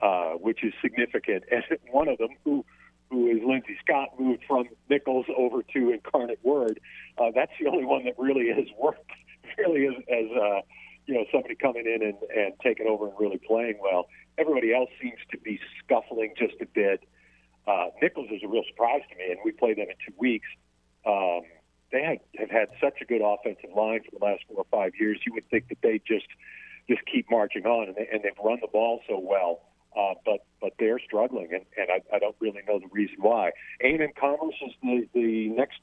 uh, 0.00 0.32
which 0.32 0.64
is 0.64 0.72
significant. 0.82 1.44
And 1.50 1.62
one 1.90 2.08
of 2.08 2.18
them, 2.18 2.30
who 2.44 2.64
who 3.10 3.26
is 3.30 3.38
Lindsey 3.42 3.76
Scott, 3.82 4.08
moved 4.18 4.42
from 4.46 4.68
Nicholls 4.90 5.24
over 5.34 5.62
to 5.62 5.90
Incarnate 5.92 6.40
Word. 6.42 6.78
Uh, 7.16 7.30
that's 7.34 7.52
the 7.58 7.66
only 7.66 7.84
one 7.84 8.04
that 8.04 8.14
really 8.18 8.48
has 8.54 8.66
worked, 8.78 9.10
really 9.56 9.86
as, 9.86 9.94
as 10.08 10.30
uh, 10.36 10.60
you 11.06 11.14
know 11.14 11.24
somebody 11.32 11.54
coming 11.54 11.86
in 11.86 12.02
and, 12.02 12.18
and 12.36 12.52
taking 12.62 12.86
over 12.86 13.08
and 13.08 13.14
really 13.18 13.38
playing 13.38 13.78
well. 13.80 14.08
Everybody 14.36 14.74
else 14.74 14.90
seems 15.00 15.18
to 15.32 15.38
be 15.38 15.58
scuffling 15.82 16.34
just 16.36 16.54
a 16.60 16.66
bit. 16.66 17.02
Uh, 17.66 17.86
Nicholls 18.00 18.28
is 18.30 18.42
a 18.44 18.48
real 18.48 18.62
surprise 18.68 19.02
to 19.10 19.16
me, 19.16 19.30
and 19.30 19.38
we 19.44 19.52
play 19.52 19.74
them 19.74 19.86
in 19.90 19.96
two 20.06 20.14
weeks. 20.18 20.46
Um, 21.06 21.42
they 21.92 22.02
had, 22.02 22.18
have 22.38 22.50
had 22.50 22.68
such 22.80 23.00
a 23.00 23.04
good 23.04 23.22
offensive 23.24 23.70
line 23.74 24.00
for 24.04 24.18
the 24.18 24.24
last 24.24 24.42
four 24.48 24.58
or 24.58 24.66
five 24.70 24.92
years. 25.00 25.18
You 25.26 25.32
would 25.34 25.48
think 25.50 25.68
that 25.68 25.78
they 25.82 26.00
just 26.06 26.26
just 26.88 27.02
keep 27.04 27.30
marching 27.30 27.66
on, 27.66 27.88
and, 27.88 27.96
they, 27.96 28.08
and 28.10 28.22
they've 28.22 28.32
run 28.42 28.58
the 28.62 28.68
ball 28.68 29.00
so 29.06 29.18
well. 29.18 29.60
Uh, 29.96 30.14
but 30.24 30.44
but 30.60 30.72
they're 30.78 30.98
struggling, 30.98 31.48
and, 31.52 31.64
and 31.76 31.88
I, 31.90 32.16
I 32.16 32.18
don't 32.18 32.36
really 32.40 32.60
know 32.68 32.78
the 32.78 32.88
reason 32.92 33.16
why. 33.20 33.52
A&M 33.80 34.10
Commerce 34.18 34.54
is 34.66 34.72
the, 34.82 35.08
the 35.14 35.48
next 35.48 35.78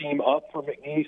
team 0.00 0.20
up 0.20 0.44
for 0.52 0.62
McNeese, 0.62 1.06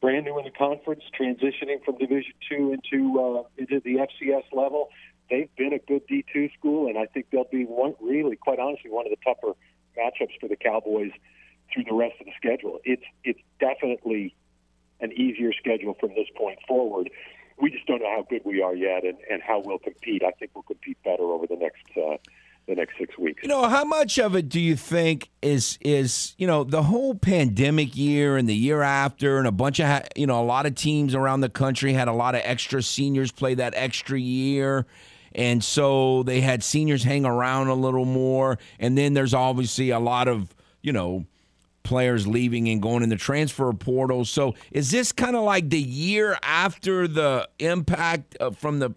brand 0.00 0.24
new 0.24 0.38
in 0.38 0.44
the 0.44 0.50
conference, 0.50 1.02
transitioning 1.18 1.84
from 1.84 1.96
Division 1.98 2.32
two 2.48 2.72
into 2.72 3.20
uh, 3.20 3.42
into 3.56 3.80
the 3.80 4.06
FCS 4.06 4.44
level. 4.52 4.90
They've 5.30 5.54
been 5.56 5.72
a 5.72 5.78
good 5.78 6.06
D 6.08 6.24
two 6.32 6.50
school, 6.58 6.88
and 6.88 6.98
I 6.98 7.06
think 7.06 7.26
they'll 7.30 7.44
be 7.50 7.64
one 7.64 7.94
really, 8.00 8.36
quite 8.36 8.58
honestly, 8.58 8.90
one 8.90 9.06
of 9.06 9.10
the 9.10 9.18
tougher 9.24 9.56
matchups 9.96 10.38
for 10.40 10.48
the 10.48 10.56
Cowboys 10.56 11.12
through 11.72 11.84
the 11.84 11.94
rest 11.94 12.14
of 12.20 12.26
the 12.26 12.32
schedule. 12.36 12.80
It's 12.84 13.04
it's 13.22 13.40
definitely 13.60 14.34
an 15.00 15.12
easier 15.12 15.52
schedule 15.52 15.94
from 15.98 16.10
this 16.10 16.28
point 16.36 16.58
forward 16.66 17.10
we 17.60 17.70
just 17.70 17.86
don't 17.86 18.00
know 18.00 18.10
how 18.10 18.26
good 18.28 18.42
we 18.44 18.62
are 18.62 18.74
yet 18.74 19.04
and, 19.04 19.16
and 19.30 19.42
how 19.42 19.60
we'll 19.64 19.78
compete. 19.78 20.22
I 20.24 20.32
think 20.32 20.52
we'll 20.54 20.62
compete 20.62 20.98
better 21.04 21.22
over 21.22 21.46
the 21.46 21.56
next 21.56 21.84
uh, 21.96 22.16
the 22.66 22.74
next 22.74 22.98
six 22.98 23.16
weeks. 23.18 23.42
You 23.42 23.48
know, 23.48 23.68
how 23.68 23.84
much 23.84 24.18
of 24.18 24.34
it 24.34 24.48
do 24.48 24.60
you 24.60 24.76
think 24.76 25.30
is 25.42 25.78
is 25.80 26.34
you 26.38 26.46
know 26.46 26.64
the 26.64 26.82
whole 26.84 27.14
pandemic 27.14 27.96
year 27.96 28.36
and 28.36 28.48
the 28.48 28.54
year 28.54 28.82
after, 28.82 29.38
and 29.38 29.46
a 29.46 29.52
bunch 29.52 29.80
of 29.80 30.02
you 30.16 30.26
know 30.26 30.42
a 30.42 30.44
lot 30.44 30.66
of 30.66 30.74
teams 30.74 31.14
around 31.14 31.40
the 31.40 31.48
country 31.48 31.92
had 31.92 32.08
a 32.08 32.12
lot 32.12 32.34
of 32.34 32.42
extra 32.44 32.82
seniors 32.82 33.30
play 33.30 33.54
that 33.54 33.74
extra 33.76 34.18
year. 34.18 34.86
And 35.36 35.64
so 35.64 36.22
they 36.22 36.40
had 36.40 36.62
seniors 36.62 37.02
hang 37.02 37.26
around 37.26 37.66
a 37.66 37.74
little 37.74 38.04
more. 38.04 38.58
And 38.78 38.96
then 38.96 39.14
there's 39.14 39.34
obviously 39.34 39.90
a 39.90 39.98
lot 39.98 40.28
of, 40.28 40.54
you 40.80 40.92
know, 40.92 41.26
players 41.84 42.26
leaving 42.26 42.68
and 42.68 42.82
going 42.82 43.02
in 43.02 43.08
the 43.08 43.16
transfer 43.16 43.72
portal. 43.72 44.24
So 44.24 44.54
is 44.72 44.90
this 44.90 45.12
kind 45.12 45.36
of 45.36 45.44
like 45.44 45.70
the 45.70 45.80
year 45.80 46.36
after 46.42 47.06
the 47.06 47.48
impact 47.60 48.36
from 48.56 48.80
the 48.80 48.94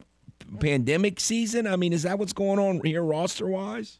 pandemic 0.59 1.19
season? 1.19 1.67
I 1.67 1.75
mean, 1.75 1.93
is 1.93 2.03
that 2.03 2.17
what's 2.17 2.33
going 2.33 2.59
on 2.59 2.81
here 2.83 3.03
roster 3.03 3.47
wise? 3.47 3.99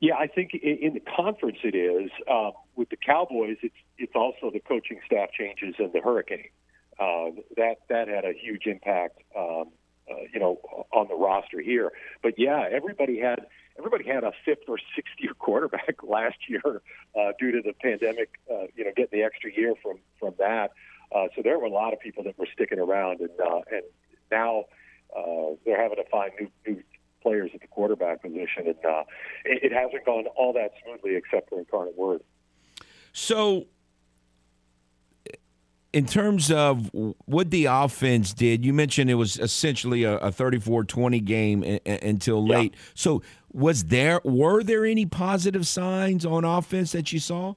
Yeah, 0.00 0.14
I 0.16 0.26
think 0.26 0.54
in 0.54 0.94
the 0.94 1.02
conference 1.14 1.58
it 1.62 1.74
is. 1.74 2.10
Uh, 2.26 2.52
with 2.74 2.88
the 2.88 2.96
Cowboys, 2.96 3.58
it's 3.62 3.74
it's 3.98 4.14
also 4.14 4.50
the 4.50 4.60
coaching 4.60 4.98
staff 5.04 5.28
changes 5.38 5.74
and 5.78 5.92
the 5.92 6.00
hurricane. 6.00 6.48
Uh, 6.98 7.30
that 7.56 7.76
that 7.90 8.08
had 8.08 8.24
a 8.24 8.32
huge 8.32 8.64
impact, 8.64 9.20
um, 9.36 9.64
uh, 10.10 10.14
you 10.32 10.40
know, 10.40 10.58
on 10.92 11.06
the 11.08 11.14
roster 11.14 11.60
here. 11.60 11.92
But 12.22 12.38
yeah, 12.38 12.66
everybody 12.72 13.20
had 13.20 13.46
everybody 13.80 14.04
had 14.04 14.24
a 14.24 14.32
fifth 14.44 14.68
or 14.68 14.78
sixth 14.94 15.14
year 15.18 15.34
quarterback 15.38 15.96
last 16.02 16.36
year 16.48 16.82
uh, 17.18 17.32
due 17.38 17.52
to 17.52 17.62
the 17.62 17.72
pandemic. 17.72 18.30
Uh, 18.50 18.66
you 18.74 18.84
know, 18.84 18.90
getting 18.96 19.18
the 19.18 19.24
extra 19.24 19.50
year 19.52 19.74
from 19.82 19.98
from 20.18 20.34
that. 20.38 20.72
Uh, 21.14 21.26
so 21.34 21.42
there 21.42 21.58
were 21.58 21.66
a 21.66 21.70
lot 21.70 21.92
of 21.92 22.00
people 22.00 22.22
that 22.22 22.38
were 22.38 22.48
sticking 22.52 22.78
around, 22.78 23.20
and 23.20 23.30
uh, 23.40 23.60
and 23.72 23.82
now 24.30 24.64
uh, 25.16 25.54
they're 25.64 25.80
having 25.80 25.96
to 25.96 26.08
find 26.10 26.32
new 26.38 26.50
new 26.66 26.82
players 27.22 27.50
at 27.54 27.60
the 27.60 27.66
quarterback 27.66 28.22
position, 28.22 28.66
and 28.66 28.84
uh, 28.84 29.02
it, 29.44 29.64
it 29.64 29.72
hasn't 29.72 30.04
gone 30.06 30.26
all 30.36 30.52
that 30.52 30.72
smoothly 30.84 31.16
except 31.16 31.50
for 31.50 31.58
Incarnate 31.58 31.96
Word. 31.96 32.22
So 33.12 33.66
in 35.92 36.06
terms 36.06 36.50
of 36.52 36.90
what 37.24 37.50
the 37.50 37.64
offense 37.66 38.32
did, 38.32 38.64
you 38.64 38.72
mentioned 38.72 39.10
it 39.10 39.14
was 39.14 39.38
essentially 39.38 40.04
a, 40.04 40.16
a 40.18 40.30
34-20 40.30 41.24
game 41.24 41.78
until 41.84 42.46
late. 42.46 42.72
Yeah. 42.72 42.80
So 42.94 43.22
was 43.52 43.84
there 43.84 44.20
were 44.24 44.62
there 44.62 44.84
any 44.84 45.06
positive 45.06 45.66
signs 45.66 46.24
on 46.24 46.44
offense 46.44 46.92
that 46.92 47.12
you 47.12 47.18
saw? 47.18 47.54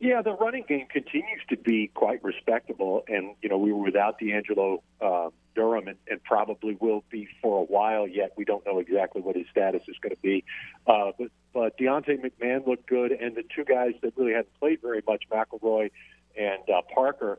Yeah, 0.00 0.22
the 0.22 0.32
running 0.32 0.64
game 0.66 0.86
continues 0.90 1.42
to 1.50 1.58
be 1.58 1.90
quite 1.92 2.24
respectable, 2.24 3.04
and 3.06 3.34
you 3.42 3.50
know 3.50 3.58
we 3.58 3.70
were 3.72 3.82
without 3.82 4.18
D'Angelo 4.18 4.82
uh, 5.00 5.28
Durham, 5.54 5.88
and, 5.88 5.98
and, 6.08 6.24
probably 6.24 6.76
will 6.80 7.04
be 7.10 7.28
for 7.42 7.58
a 7.58 7.64
while 7.64 8.08
yet. 8.08 8.32
We 8.36 8.46
don't 8.46 8.64
know 8.64 8.78
exactly 8.78 9.20
what 9.20 9.36
his 9.36 9.46
status 9.50 9.82
is 9.88 9.96
going 10.00 10.14
to 10.14 10.22
be, 10.22 10.42
uh, 10.86 11.12
but 11.18 11.30
but 11.52 11.78
Deontay 11.78 12.18
McMahon 12.24 12.66
looked 12.66 12.86
good, 12.86 13.12
and 13.12 13.36
the 13.36 13.44
two 13.54 13.64
guys 13.64 13.92
that 14.00 14.14
really 14.16 14.32
hadn't 14.32 14.58
played 14.58 14.80
very 14.80 15.02
much, 15.06 15.24
McElroy 15.30 15.90
and 16.34 16.62
uh, 16.70 16.80
Parker, 16.94 17.38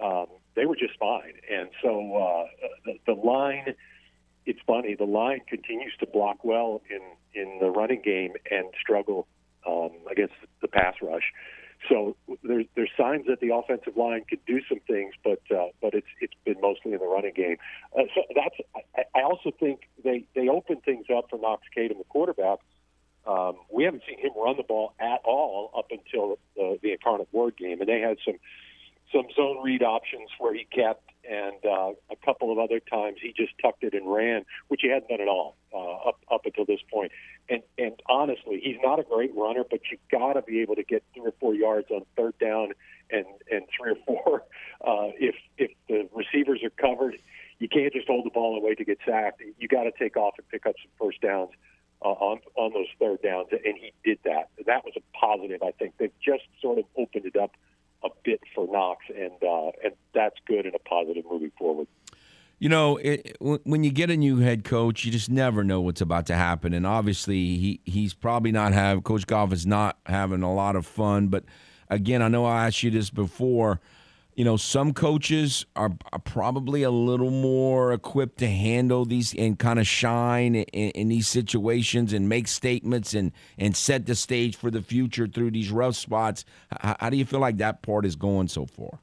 um, 0.00 0.26
they 0.56 0.66
were 0.66 0.76
just 0.76 0.98
fine. 0.98 1.34
And 1.50 1.68
so 1.82 2.16
uh, 2.16 2.44
the, 2.86 2.98
the 3.06 3.12
line, 3.12 3.74
it's 4.46 4.60
funny, 4.66 4.94
the 4.94 5.04
line 5.04 5.40
continues 5.48 5.92
to 6.00 6.06
block 6.06 6.44
well 6.44 6.82
in 6.90 7.00
in 7.34 7.58
the 7.60 7.70
running 7.70 8.02
game 8.02 8.32
and 8.50 8.66
struggle 8.80 9.26
um, 9.66 9.90
against 10.10 10.34
the 10.62 10.68
pass 10.68 10.94
rush. 11.02 11.32
So 11.88 12.16
there's 12.42 12.66
there's 12.76 12.90
signs 12.96 13.26
that 13.26 13.40
the 13.40 13.54
offensive 13.54 13.96
line 13.96 14.24
could 14.28 14.44
do 14.46 14.60
some 14.68 14.80
things, 14.86 15.14
but 15.24 15.40
uh, 15.50 15.68
but 15.80 15.94
it's 15.94 16.06
it's 16.20 16.34
been 16.44 16.60
mostly 16.60 16.92
in 16.92 16.98
the 16.98 17.06
running 17.06 17.32
game. 17.34 17.56
Uh, 17.96 18.02
so 18.14 18.22
that's 18.34 18.56
I, 18.96 19.18
I 19.18 19.22
also 19.22 19.50
think 19.58 19.88
they 20.04 20.24
they 20.34 20.48
open 20.48 20.80
things 20.84 21.06
up 21.14 21.26
for 21.30 21.38
Knox 21.38 21.62
Kadum, 21.76 21.98
the 21.98 22.04
quarterback. 22.04 22.58
Um, 23.26 23.56
we 23.70 23.84
haven't 23.84 24.02
seen 24.08 24.18
him 24.18 24.32
run 24.36 24.56
the 24.56 24.62
ball 24.62 24.94
at 24.98 25.20
all 25.24 25.70
up 25.76 25.90
until 25.90 26.38
the, 26.56 26.78
the 26.82 26.92
Incarnate 26.92 27.28
Word 27.32 27.56
game, 27.56 27.80
and 27.80 27.88
they 27.88 28.00
had 28.00 28.16
some 28.24 28.36
some 29.12 29.26
zone 29.34 29.62
read 29.62 29.82
options 29.82 30.30
where 30.38 30.54
he 30.54 30.64
kept, 30.64 31.02
and 31.28 31.64
uh, 31.64 31.92
a 32.10 32.16
couple 32.24 32.50
of 32.52 32.58
other 32.58 32.80
times 32.80 33.18
he 33.20 33.32
just 33.36 33.52
tucked 33.60 33.82
it 33.82 33.94
and 33.94 34.10
ran, 34.10 34.44
which 34.68 34.80
he 34.82 34.88
hadn't 34.88 35.08
done 35.08 35.20
at 35.20 35.28
all 35.28 35.56
uh, 35.74 36.08
up 36.08 36.20
up 36.30 36.42
until 36.44 36.64
this 36.64 36.80
point. 36.92 37.12
And 37.48 37.62
and 37.78 38.00
honestly, 38.08 38.60
he's 38.62 38.78
not 38.82 38.98
a 38.98 39.02
great 39.02 39.34
runner, 39.36 39.64
but 39.68 39.80
you 39.90 39.98
got 40.10 40.34
to 40.34 40.42
be 40.42 40.60
able 40.60 40.76
to 40.76 40.84
get 40.84 41.02
three 41.14 41.26
or 41.26 41.34
four 41.40 41.54
yards 41.54 41.90
on 41.90 42.02
third 42.16 42.38
down, 42.38 42.72
and 43.10 43.26
and 43.50 43.64
three 43.76 43.92
or 43.92 43.98
four 44.06 44.42
uh, 44.86 45.12
if 45.18 45.34
if 45.58 45.70
the 45.88 46.08
receivers 46.14 46.60
are 46.62 46.70
covered. 46.70 47.16
You 47.58 47.68
can't 47.68 47.92
just 47.92 48.06
hold 48.06 48.24
the 48.24 48.30
ball 48.30 48.54
and 48.54 48.64
wait 48.64 48.78
to 48.78 48.86
get 48.86 48.98
sacked. 49.06 49.42
You 49.58 49.68
got 49.68 49.82
to 49.82 49.92
take 49.98 50.16
off 50.16 50.32
and 50.38 50.48
pick 50.48 50.64
up 50.64 50.76
some 50.82 50.90
first 50.98 51.20
downs 51.20 51.50
uh, 52.02 52.08
on 52.08 52.40
on 52.56 52.72
those 52.72 52.86
third 52.98 53.20
downs, 53.22 53.48
and 53.52 53.76
he 53.76 53.92
did 54.02 54.18
that. 54.24 54.48
That 54.66 54.84
was 54.84 54.94
a 54.96 55.02
positive. 55.18 55.62
I 55.62 55.72
think 55.72 55.94
they've 55.98 56.18
just 56.24 56.44
sort 56.62 56.78
of 56.78 56.84
opened 56.96 57.26
it 57.26 57.36
up 57.36 57.52
a 58.02 58.08
bit 58.24 58.40
for 58.54 58.66
Knox, 58.70 59.04
and 59.08 59.32
uh, 59.42 59.72
and 59.84 59.94
that's 60.14 60.36
good 60.46 60.66
and 60.66 60.74
a 60.74 60.78
positive 60.78 61.24
moving 61.30 61.52
forward. 61.58 61.86
You 62.58 62.68
know, 62.68 62.98
it, 62.98 63.38
when 63.40 63.84
you 63.84 63.90
get 63.90 64.10
a 64.10 64.16
new 64.16 64.38
head 64.38 64.64
coach, 64.64 65.06
you 65.06 65.10
just 65.10 65.30
never 65.30 65.64
know 65.64 65.80
what's 65.80 66.02
about 66.02 66.26
to 66.26 66.34
happen. 66.34 66.74
And 66.74 66.86
obviously, 66.86 67.56
he 67.56 67.80
he's 67.84 68.12
probably 68.12 68.52
not 68.52 68.72
have 68.72 69.02
Coach 69.02 69.26
Goff 69.26 69.52
is 69.52 69.66
not 69.66 69.98
having 70.06 70.42
a 70.42 70.52
lot 70.52 70.76
of 70.76 70.86
fun. 70.86 71.28
But 71.28 71.44
again, 71.88 72.20
I 72.20 72.28
know 72.28 72.44
I 72.44 72.66
asked 72.66 72.82
you 72.82 72.90
this 72.90 73.08
before 73.08 73.80
you 74.40 74.44
know, 74.44 74.56
some 74.56 74.94
coaches 74.94 75.66
are, 75.76 75.92
are, 76.14 76.18
probably 76.18 76.82
a 76.82 76.90
little 76.90 77.30
more 77.30 77.92
equipped 77.92 78.38
to 78.38 78.46
handle 78.46 79.04
these 79.04 79.34
and 79.34 79.58
kind 79.58 79.78
of 79.78 79.86
shine 79.86 80.54
in, 80.54 80.90
in, 80.92 81.08
these 81.08 81.28
situations 81.28 82.14
and 82.14 82.26
make 82.26 82.48
statements 82.48 83.12
and, 83.12 83.32
and 83.58 83.76
set 83.76 84.06
the 84.06 84.14
stage 84.14 84.56
for 84.56 84.70
the 84.70 84.80
future 84.80 85.26
through 85.26 85.50
these 85.50 85.70
rough 85.70 85.94
spots. 85.94 86.46
How, 86.80 86.96
how, 86.98 87.10
do 87.10 87.18
you 87.18 87.26
feel 87.26 87.40
like 87.40 87.58
that 87.58 87.82
part 87.82 88.06
is 88.06 88.16
going 88.16 88.48
so 88.48 88.64
far? 88.64 89.00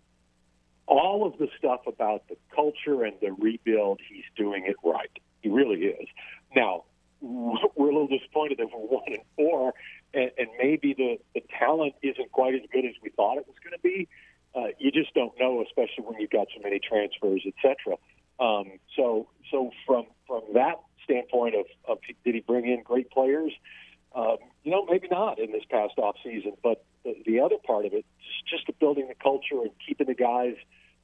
All 0.87 1.23
of 1.23 1.37
the 1.37 1.49
stuff 1.55 1.81
about 1.85 2.27
the 2.29 2.37
culture 2.55 3.03
and 3.03 3.13
the 3.21 3.31
rebuild, 3.33 3.99
he's 4.09 4.25
doing 4.35 4.65
it 4.65 4.77
right. 4.83 5.19
He 5.41 5.49
really 5.49 5.81
is. 5.81 6.07
Now, 6.55 6.85
we're 7.21 7.59
a 7.59 7.93
little 7.93 8.07
disappointed 8.07 8.57
that 8.57 8.69
we're 8.73 8.79
one 8.87 9.03
and 9.05 9.23
four, 9.35 9.75
and, 10.15 10.31
and 10.35 10.47
maybe 10.57 10.95
the, 10.95 11.19
the 11.35 11.41
talent 11.59 11.93
isn't 12.01 12.31
quite 12.31 12.55
as 12.55 12.61
good 12.73 12.85
as 12.85 12.95
we 13.03 13.11
thought 13.11 13.37
it 13.37 13.45
was 13.45 13.57
going 13.63 13.73
to 13.73 13.83
be. 13.83 14.07
Uh, 14.55 14.67
you 14.79 14.91
just 14.91 15.13
don't 15.13 15.33
know, 15.39 15.63
especially 15.63 16.03
when 16.03 16.19
you've 16.19 16.31
got 16.31 16.47
so 16.55 16.61
many 16.61 16.79
transfers, 16.79 17.43
etc. 17.45 17.97
Um, 18.39 18.79
so, 18.95 19.27
so 19.51 19.71
from 19.85 20.05
from 20.25 20.41
that 20.53 20.75
standpoint 21.03 21.55
of, 21.55 21.65
of 21.87 21.99
did 22.25 22.35
he 22.35 22.41
bring 22.41 22.67
in 22.67 22.83
great 22.83 23.09
players? 23.11 23.51
Um, 24.15 24.37
you 24.63 24.71
know, 24.71 24.85
maybe 24.85 25.07
not 25.09 25.39
in 25.39 25.51
this 25.51 25.63
past 25.69 25.93
off 25.97 26.15
season, 26.23 26.53
but 26.63 26.83
the, 27.03 27.15
the 27.25 27.39
other 27.39 27.55
part 27.65 27.85
of 27.85 27.93
it, 27.93 28.05
just 28.49 28.65
the 28.67 28.73
building 28.73 29.07
the 29.07 29.15
culture 29.15 29.61
and 29.61 29.71
keeping 29.85 30.07
the 30.07 30.15
guys 30.15 30.55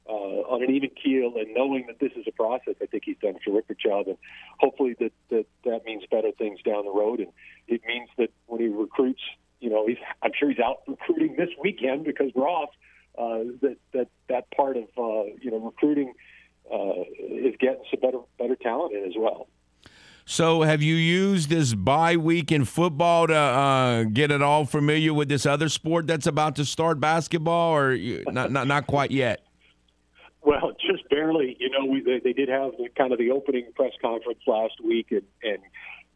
uh, 0.08 0.12
on 0.12 0.62
an 0.62 0.70
even 0.70 0.90
keel 0.90 1.32
and 1.36 1.54
knowing 1.54 1.86
that 1.86 1.98
this 1.98 2.12
is 2.16 2.24
a 2.26 2.32
process. 2.32 2.74
I 2.82 2.86
think 2.86 3.04
he's 3.06 3.16
done 3.22 3.36
a 3.36 3.50
terrific 3.50 3.78
job, 3.78 4.08
and 4.08 4.18
hopefully 4.58 4.94
that 5.00 5.12
that 5.30 5.46
that 5.64 5.84
means 5.84 6.04
better 6.10 6.30
things 6.32 6.60
down 6.62 6.84
the 6.84 6.92
road, 6.92 7.20
and 7.20 7.32
it 7.68 7.80
means 7.86 8.08
that 8.18 8.30
when 8.46 8.60
he 8.60 8.68
recruits, 8.68 9.22
you 9.60 9.70
know, 9.70 9.86
he's 9.86 9.98
I'm 10.22 10.32
sure 10.38 10.50
he's 10.50 10.58
out 10.58 10.80
recruiting 10.86 11.36
this 11.36 11.50
weekend 11.62 12.04
because 12.04 12.30
we're 12.34 12.48
off. 12.48 12.70
Uh, 13.16 13.44
that 13.62 13.76
that 13.92 14.08
that 14.28 14.50
part 14.50 14.76
of 14.76 14.84
uh, 14.98 15.30
you 15.40 15.50
know 15.50 15.58
recruiting 15.58 16.12
uh, 16.72 17.02
is 17.18 17.54
getting 17.60 17.82
some 17.90 18.00
better 18.00 18.18
better 18.38 18.56
talent 18.56 18.92
in 18.94 19.04
as 19.04 19.14
well. 19.16 19.48
So, 20.26 20.62
have 20.62 20.82
you 20.82 20.94
used 20.94 21.50
this 21.50 21.74
bye 21.74 22.16
week 22.16 22.50
in 22.50 22.64
football 22.64 23.26
to 23.26 23.36
uh, 23.36 24.04
get 24.04 24.30
it 24.30 24.40
all 24.40 24.64
familiar 24.64 25.12
with 25.12 25.28
this 25.28 25.44
other 25.44 25.68
sport 25.68 26.06
that's 26.06 26.26
about 26.26 26.56
to 26.56 26.64
start, 26.64 26.98
basketball, 26.98 27.76
or 27.76 27.96
not? 27.96 28.50
Not, 28.50 28.66
not 28.66 28.86
quite 28.86 29.10
yet. 29.10 29.40
Well, 30.46 30.72
just 30.72 31.08
barely. 31.08 31.56
You 31.58 31.70
know, 31.70 31.90
we, 31.90 32.02
they, 32.02 32.20
they 32.22 32.34
did 32.34 32.50
have 32.50 32.72
the, 32.72 32.90
kind 32.98 33.14
of 33.14 33.18
the 33.18 33.30
opening 33.30 33.64
press 33.74 33.92
conference 34.02 34.40
last 34.46 34.74
week, 34.84 35.06
and, 35.10 35.22
and 35.42 35.56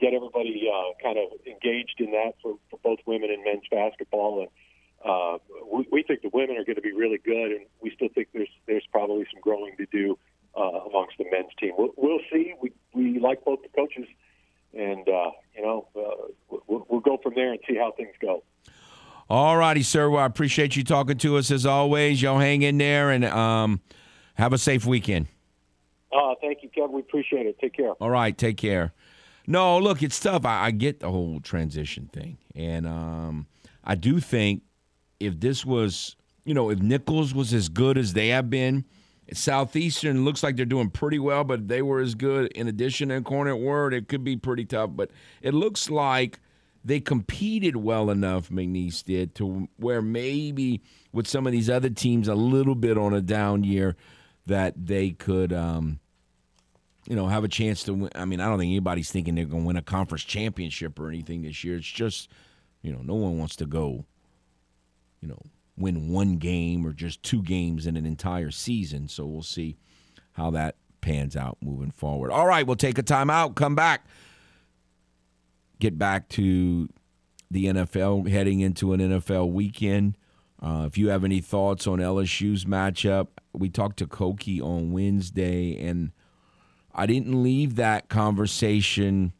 get 0.03 0.13
everybody 0.13 0.69
uh, 0.71 0.93
kind 1.03 1.17
of 1.17 1.33
engaged 1.47 1.95
in 1.99 2.11
that 2.11 2.33
for, 2.43 2.57
for 2.71 2.79
both 2.85 2.99
women 3.07 3.31
and 3.31 3.43
men's 3.43 3.63
basketball. 3.71 4.41
And 4.41 4.49
uh, 5.03 5.39
we, 5.79 5.87
we 5.93 6.03
think 6.03 6.23
the 6.23 6.31
women 6.33 6.57
are 6.57 6.64
going 6.64 6.77
to 6.77 6.83
be 6.83 6.93
really 6.93 7.19
good, 7.19 7.53
and 7.53 7.67
we 7.81 7.93
still 7.95 8.09
think 8.14 8.29
there's 8.35 8.49
there's 8.67 8.85
probably 8.91 9.25
some 9.33 9.41
growing 9.41 9.77
to 9.77 9.87
do 9.87 10.19
uh, 10.57 10.61
amongst 10.61 11.17
the 11.19 11.25
men's 11.31 11.53
team. 11.59 11.73
We'll, 11.79 11.91
we'll 11.97 12.21
see. 12.33 12.55
We 12.61 12.73
we 12.93 13.21
like 13.21 13.45
both 13.45 13.61
the 13.62 13.69
coaches, 13.69 14.07
and 14.75 15.09
uh, 15.09 15.31
you 15.55 15.62
know 15.62 15.87
uh, 15.97 16.59
we'll, 16.67 16.87
we'll 16.88 17.01
go 17.01 17.19
from 17.23 17.35
there 17.35 17.53
and 17.53 17.61
see 17.69 17.77
how 17.77 17.93
things 17.97 18.14
go. 18.21 18.43
All 19.31 19.57
righty, 19.57 19.83
sir. 19.83 20.11
Well, 20.11 20.23
I 20.23 20.27
appreciate 20.27 20.75
you 20.75 20.83
talking 20.83 21.19
to 21.19 21.37
us 21.37 21.51
as 21.51 21.64
always. 21.64 22.21
Y'all 22.21 22.38
hang 22.38 22.62
in 22.62 22.79
there 22.79 23.11
and 23.11 23.25
um, 23.25 23.81
have 24.35 24.53
a 24.53 24.59
safe 24.59 24.85
weekend. 24.85 25.29
Uh, 26.11 26.35
thank 26.41 26.62
you, 26.62 26.71
Kevin. 26.71 26.93
We 26.93 27.03
appreciate 27.03 27.47
it. 27.47 27.59
Take 27.61 27.75
care. 27.75 27.93
All 27.93 28.11
right, 28.11 28.37
take 28.37 28.57
care. 28.57 28.95
No, 29.47 29.79
look, 29.79 30.03
it's 30.03 30.19
tough. 30.19 30.45
I, 30.45 30.67
I 30.67 30.71
get 30.73 31.01
the 31.01 31.11
whole 31.11 31.41
transition 31.41 32.11
thing, 32.12 32.38
and 32.55 32.87
um, 32.87 33.47
I 33.85 33.95
do 33.95 34.19
think 34.19 34.62
if 35.21 35.41
this 35.41 35.65
was, 35.65 36.17
you 36.45 36.55
know, 36.55 36.71
if 36.71 36.81
Nicholls 36.81 37.35
was 37.35 37.53
as 37.53 37.69
good 37.69 37.99
as 37.99 38.13
they 38.13 38.29
have 38.29 38.51
been 38.51 38.85
Southeastern 39.37 40.25
looks 40.25 40.43
like 40.43 40.57
they're 40.57 40.65
doing 40.65 40.91
pretty 40.91 41.19
well, 41.19 41.45
but 41.45 41.69
they 41.69 41.83
were 41.83 42.01
as 42.01 42.15
good. 42.15 42.51
In 42.53 42.67
addition, 42.69 43.11
Incarnate 43.11 43.59
Word, 43.59 43.93
it 43.93 44.09
could 44.09 44.25
be 44.25 44.37
pretty 44.37 44.65
tough. 44.65 44.91
But 44.95 45.11
it 45.43 45.53
looks 45.53 45.91
like 45.91 46.41
they 46.85 47.01
competed 47.01 47.77
well 47.77 48.11
enough. 48.11 48.49
McNeese 48.49 49.05
did 49.05 49.35
to 49.37 49.69
where 49.77 50.01
maybe 50.01 50.81
with 51.13 51.27
some 51.27 51.47
of 51.47 51.53
these 51.53 51.69
other 51.69 51.91
teams 51.91 52.29
a 52.29 52.35
little 52.35 52.75
bit 52.75 52.97
on 52.97 53.13
a 53.13 53.21
down 53.21 53.65
year 53.65 53.97
that 54.47 54.87
they 54.87 55.11
could, 55.11 55.53
um, 55.53 56.01
you 57.07 57.15
know, 57.15 57.27
have 57.27 57.45
a 57.45 57.49
chance 57.49 57.83
to 57.85 57.93
win. 57.93 58.11
I 58.15 58.25
mean, 58.25 58.41
I 58.41 58.47
don't 58.47 58.59
think 58.59 58.71
anybody's 58.71 59.11
thinking 59.11 59.35
they're 59.35 59.45
going 59.45 59.65
to 59.65 59.67
win 59.67 59.77
a 59.77 59.83
conference 59.83 60.25
championship 60.25 60.99
or 60.99 61.09
anything 61.09 61.43
this 61.43 61.63
year. 61.65 61.77
It's 61.77 61.87
just, 61.87 62.31
you 62.81 62.93
know, 62.93 63.01
no 63.03 63.15
one 63.15 63.39
wants 63.39 63.57
to 63.57 63.67
go, 63.67 64.07
you 65.21 65.29
know, 65.29 65.41
win 65.77 66.09
one 66.09 66.37
game 66.37 66.87
or 66.87 66.93
just 66.93 67.23
two 67.23 67.43
games 67.43 67.87
in 67.87 67.97
an 67.97 68.07
entire 68.07 68.51
season. 68.51 69.09
So 69.09 69.27
we'll 69.27 69.43
see 69.43 69.77
how 70.33 70.51
that 70.51 70.77
pans 71.01 71.37
out 71.37 71.59
moving 71.61 71.91
forward. 71.91 72.31
All 72.31 72.47
right, 72.47 72.67
we'll 72.67 72.77
take 72.77 72.99
a 72.99 73.03
timeout, 73.03 73.55
come 73.55 73.75
back, 73.75 74.07
get 75.79 75.99
back 75.99 76.29
to 76.31 76.89
the 77.51 77.67
NFL, 77.67 78.29
heading 78.29 78.61
into 78.61 78.93
an 78.93 79.01
NFL 79.01 79.53
weekend. 79.53 80.17
Uh, 80.61 80.85
if 80.87 80.99
you 80.99 81.09
have 81.09 81.25
any 81.25 81.41
thoughts 81.41 81.87
on 81.87 81.99
LSU's 81.99 82.65
matchup, 82.65 83.29
we 83.53 83.69
talked 83.69 83.99
to 83.99 84.07
Koki 84.07 84.61
on 84.61 84.93
Wednesday, 84.93 85.79
and 85.79 86.11
I 86.95 87.07
didn't 87.07 87.43
leave 87.43 87.77
that 87.77 88.09
conversation 88.09 89.33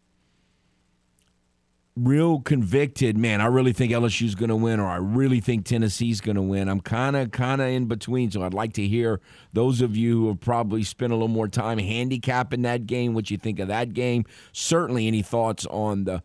real 1.98 2.40
convicted, 2.40 3.16
man, 3.16 3.40
I 3.40 3.46
really 3.46 3.72
think 3.72 3.92
LSU's 3.92 4.34
going 4.34 4.48
to 4.48 4.56
win 4.56 4.80
or 4.80 4.87
I 4.87 4.96
really 4.96 5.40
think 5.40 5.64
Tennessee's 5.64 6.20
going 6.20 6.37
to 6.37 6.42
win. 6.42 6.68
I'm 6.68 6.80
kind 6.80 7.16
of 7.16 7.30
kind 7.30 7.61
of 7.61 7.68
in 7.68 7.87
between, 7.87 8.30
so 8.30 8.42
I'd 8.42 8.54
like 8.54 8.72
to 8.74 8.87
hear 8.87 9.20
those 9.52 9.80
of 9.80 9.96
you 9.96 10.20
who 10.20 10.28
have 10.28 10.40
probably 10.40 10.82
spent 10.82 11.12
a 11.12 11.16
little 11.16 11.28
more 11.28 11.48
time 11.48 11.78
handicapping 11.78 12.62
that 12.62 12.87
game, 12.87 13.14
what 13.14 13.30
you 13.30 13.37
think 13.37 13.58
of 13.58 13.68
that 13.68 13.92
game. 13.92 14.24
Certainly 14.52 15.06
any 15.06 15.22
thoughts 15.22 15.66
on 15.66 16.04
the 16.04 16.22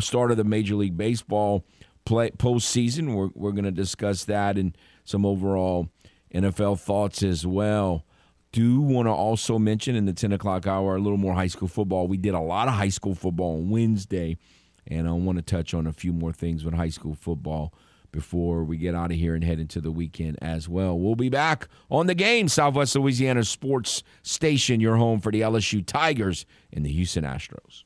start 0.00 0.30
of 0.30 0.36
the 0.36 0.44
Major 0.44 0.74
League 0.74 0.96
Baseball 0.96 1.64
play 2.04 2.30
postseason. 2.30 3.14
We're 3.14 3.30
we're 3.34 3.52
going 3.52 3.64
to 3.64 3.70
discuss 3.70 4.24
that 4.24 4.58
and 4.58 4.76
some 5.04 5.24
overall 5.24 5.88
NFL 6.34 6.80
thoughts 6.80 7.22
as 7.22 7.46
well. 7.46 8.04
Do 8.52 8.80
want 8.80 9.06
to 9.06 9.12
also 9.12 9.58
mention 9.58 9.96
in 9.96 10.06
the 10.06 10.12
10 10.12 10.32
o'clock 10.32 10.66
hour 10.66 10.96
a 10.96 11.00
little 11.00 11.18
more 11.18 11.34
high 11.34 11.48
school 11.48 11.68
football. 11.68 12.06
We 12.08 12.16
did 12.16 12.32
a 12.32 12.40
lot 12.40 12.68
of 12.68 12.74
high 12.74 12.88
school 12.88 13.14
football 13.14 13.56
on 13.56 13.68
Wednesday 13.68 14.38
and 14.86 15.08
I 15.08 15.12
want 15.12 15.36
to 15.36 15.42
touch 15.42 15.74
on 15.74 15.86
a 15.86 15.92
few 15.92 16.12
more 16.12 16.32
things 16.32 16.64
with 16.64 16.74
high 16.74 16.88
school 16.88 17.14
football 17.14 17.72
before 18.12 18.64
we 18.64 18.76
get 18.76 18.94
out 18.94 19.10
of 19.10 19.16
here 19.16 19.34
and 19.34 19.44
head 19.44 19.58
into 19.60 19.80
the 19.80 19.90
weekend 19.90 20.38
as 20.40 20.68
well. 20.68 20.98
We'll 20.98 21.16
be 21.16 21.28
back 21.28 21.68
on 21.90 22.06
the 22.06 22.14
game, 22.14 22.48
Southwest 22.48 22.96
Louisiana 22.96 23.44
Sports 23.44 24.02
Station, 24.22 24.80
your 24.80 24.96
home 24.96 25.20
for 25.20 25.30
the 25.30 25.42
LSU 25.42 25.84
Tigers 25.84 26.46
and 26.72 26.84
the 26.84 26.92
Houston 26.92 27.24
Astros. 27.24 27.84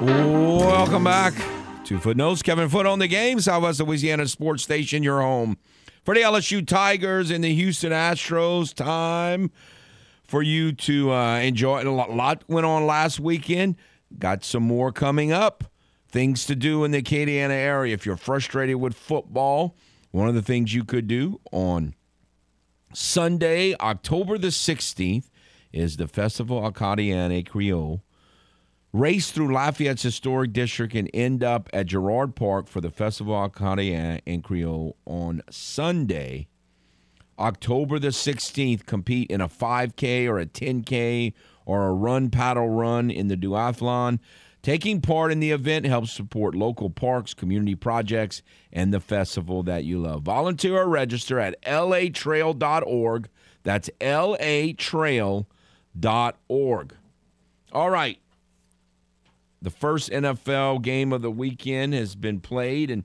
Welcome 0.00 1.04
back 1.04 1.34
to 1.84 1.98
Footnotes. 1.98 2.42
Kevin 2.42 2.68
Foote 2.68 2.86
on 2.86 2.98
the 3.00 3.08
game, 3.08 3.40
Southwest 3.40 3.80
Louisiana 3.80 4.26
Sports 4.28 4.62
Station, 4.62 5.02
your 5.02 5.20
home 5.20 5.58
for 6.04 6.14
the 6.14 6.22
LSU 6.22 6.66
Tigers 6.66 7.30
and 7.30 7.44
the 7.44 7.54
Houston 7.54 7.92
Astros. 7.92 8.72
Time 8.72 9.50
for 10.24 10.42
you 10.42 10.72
to 10.72 11.12
uh, 11.12 11.38
enjoy. 11.40 11.82
A 11.82 11.90
lot 11.90 12.44
went 12.48 12.64
on 12.64 12.86
last 12.86 13.20
weekend. 13.20 13.76
Got 14.16 14.44
some 14.44 14.62
more 14.62 14.92
coming 14.92 15.32
up. 15.32 15.64
Things 16.10 16.46
to 16.46 16.54
do 16.54 16.84
in 16.84 16.90
the 16.90 17.02
Acadiana 17.02 17.50
area. 17.50 17.92
If 17.94 18.06
you're 18.06 18.16
frustrated 18.16 18.76
with 18.76 18.94
football, 18.94 19.76
one 20.10 20.28
of 20.28 20.34
the 20.34 20.42
things 20.42 20.72
you 20.72 20.84
could 20.84 21.06
do 21.06 21.40
on 21.52 21.94
Sunday, 22.94 23.74
October 23.78 24.38
the 24.38 24.48
16th, 24.48 25.28
is 25.72 25.98
the 25.98 26.08
Festival 26.08 26.62
Acadiana 26.62 27.46
Creole. 27.46 28.02
Race 28.94 29.30
through 29.30 29.52
Lafayette's 29.52 30.02
historic 30.02 30.54
district 30.54 30.94
and 30.94 31.10
end 31.12 31.44
up 31.44 31.68
at 31.74 31.86
Girard 31.86 32.34
Park 32.34 32.68
for 32.68 32.80
the 32.80 32.90
Festival 32.90 33.34
Acadiana 33.34 34.22
and 34.26 34.42
Creole 34.42 34.96
on 35.04 35.42
Sunday, 35.50 36.48
October 37.38 37.98
the 37.98 38.08
16th. 38.08 38.86
Compete 38.86 39.30
in 39.30 39.42
a 39.42 39.48
5K 39.48 40.26
or 40.26 40.38
a 40.38 40.46
10K 40.46 41.34
or 41.68 41.86
a 41.86 41.92
run 41.92 42.30
paddle 42.30 42.70
run 42.70 43.10
in 43.10 43.28
the 43.28 43.36
duathlon. 43.36 44.18
Taking 44.62 45.02
part 45.02 45.30
in 45.30 45.38
the 45.38 45.50
event 45.50 45.84
helps 45.84 46.10
support 46.10 46.54
local 46.54 46.88
parks, 46.88 47.34
community 47.34 47.74
projects, 47.74 48.42
and 48.72 48.92
the 48.92 49.00
festival 49.00 49.62
that 49.64 49.84
you 49.84 49.98
love. 50.00 50.22
Volunteer 50.22 50.78
or 50.78 50.88
register 50.88 51.38
at 51.38 51.60
latrail.org. 51.62 53.28
That's 53.64 53.90
latrail.org. 54.00 55.46
All 57.72 57.90
right. 57.90 58.18
The 59.60 59.70
first 59.70 60.10
NFL 60.10 60.80
game 60.80 61.12
of 61.12 61.20
the 61.20 61.30
weekend 61.30 61.92
has 61.92 62.14
been 62.14 62.40
played, 62.40 62.90
and 62.90 63.04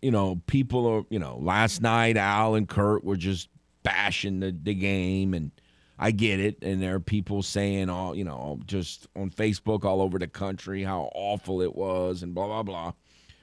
you 0.00 0.10
know, 0.10 0.40
people 0.46 0.86
are, 0.86 1.02
you 1.10 1.18
know, 1.18 1.38
last 1.42 1.82
night 1.82 2.16
Al 2.16 2.54
and 2.54 2.66
Kirk 2.68 3.02
were 3.02 3.16
just 3.16 3.50
bashing 3.82 4.40
the, 4.40 4.56
the 4.62 4.74
game 4.74 5.34
and 5.34 5.50
I 5.98 6.12
get 6.12 6.38
it, 6.38 6.62
and 6.62 6.80
there 6.80 6.94
are 6.94 7.00
people 7.00 7.42
saying 7.42 7.90
all 7.90 8.14
you 8.14 8.24
know, 8.24 8.60
just 8.66 9.06
on 9.16 9.30
Facebook 9.30 9.84
all 9.84 10.00
over 10.00 10.18
the 10.18 10.28
country 10.28 10.82
how 10.84 11.10
awful 11.14 11.60
it 11.60 11.74
was 11.74 12.22
and 12.22 12.34
blah 12.34 12.46
blah 12.46 12.62
blah. 12.62 12.92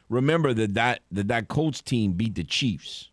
Remember 0.09 0.53
that 0.53 0.73
that 0.75 1.01
that, 1.11 1.27
that 1.27 1.47
Colts 1.47 1.81
team 1.81 2.13
beat 2.13 2.35
the 2.35 2.43
Chiefs. 2.43 3.09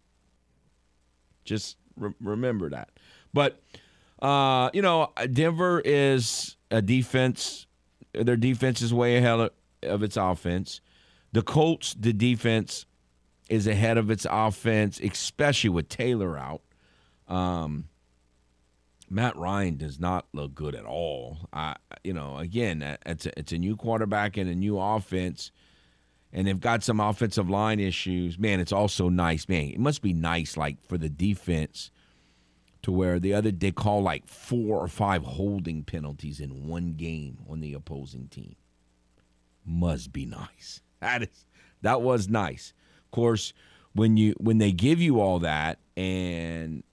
Just 1.44 1.76
re- 1.96 2.14
remember 2.20 2.70
that. 2.70 2.90
But 3.34 3.60
uh, 4.20 4.70
you 4.72 4.82
know, 4.82 5.12
Denver 5.32 5.82
is 5.84 6.56
a 6.70 6.80
defense. 6.80 7.66
Their 8.12 8.36
defense 8.36 8.80
is 8.82 8.94
way 8.94 9.16
ahead 9.16 9.50
of, 9.82 10.02
its 10.02 10.16
offense. 10.16 10.80
The 11.32 11.42
Colts, 11.42 11.94
the 11.94 12.12
defense 12.12 12.86
is 13.48 13.66
ahead 13.66 13.98
of 13.98 14.10
its 14.10 14.26
offense, 14.30 15.00
especially 15.00 15.70
with 15.70 15.88
Taylor 15.88 16.38
out. 16.38 16.60
Um, 17.26 17.88
Matt 19.12 19.36
Ryan 19.36 19.76
does 19.76 20.00
not 20.00 20.26
look 20.32 20.54
good 20.54 20.74
at 20.74 20.86
all. 20.86 21.48
I, 21.52 21.76
you 22.02 22.14
know, 22.14 22.38
again, 22.38 22.96
it's 23.04 23.26
a, 23.26 23.38
it's 23.38 23.52
a 23.52 23.58
new 23.58 23.76
quarterback 23.76 24.38
and 24.38 24.48
a 24.48 24.54
new 24.54 24.78
offense, 24.78 25.52
and 26.32 26.46
they've 26.46 26.58
got 26.58 26.82
some 26.82 26.98
offensive 26.98 27.50
line 27.50 27.78
issues. 27.78 28.38
Man, 28.38 28.58
it's 28.58 28.72
also 28.72 29.10
nice. 29.10 29.48
Man, 29.50 29.68
it 29.68 29.78
must 29.78 30.00
be 30.00 30.14
nice, 30.14 30.56
like 30.56 30.82
for 30.88 30.96
the 30.96 31.10
defense, 31.10 31.90
to 32.80 32.90
where 32.90 33.20
the 33.20 33.34
other 33.34 33.50
they 33.50 33.70
call 33.70 34.02
like 34.02 34.26
four 34.26 34.78
or 34.78 34.88
five 34.88 35.22
holding 35.22 35.84
penalties 35.84 36.40
in 36.40 36.66
one 36.66 36.94
game 36.94 37.38
on 37.48 37.60
the 37.60 37.74
opposing 37.74 38.28
team. 38.28 38.56
Must 39.64 40.12
be 40.12 40.26
nice. 40.26 40.80
That 41.02 41.24
is 41.24 41.46
that 41.80 42.00
was 42.00 42.28
nice. 42.28 42.72
Of 43.06 43.10
course, 43.10 43.52
when 43.92 44.16
you 44.16 44.34
when 44.38 44.58
they 44.58 44.70
give 44.70 45.00
you 45.00 45.20
all 45.20 45.40
that 45.40 45.80
and 45.96 46.84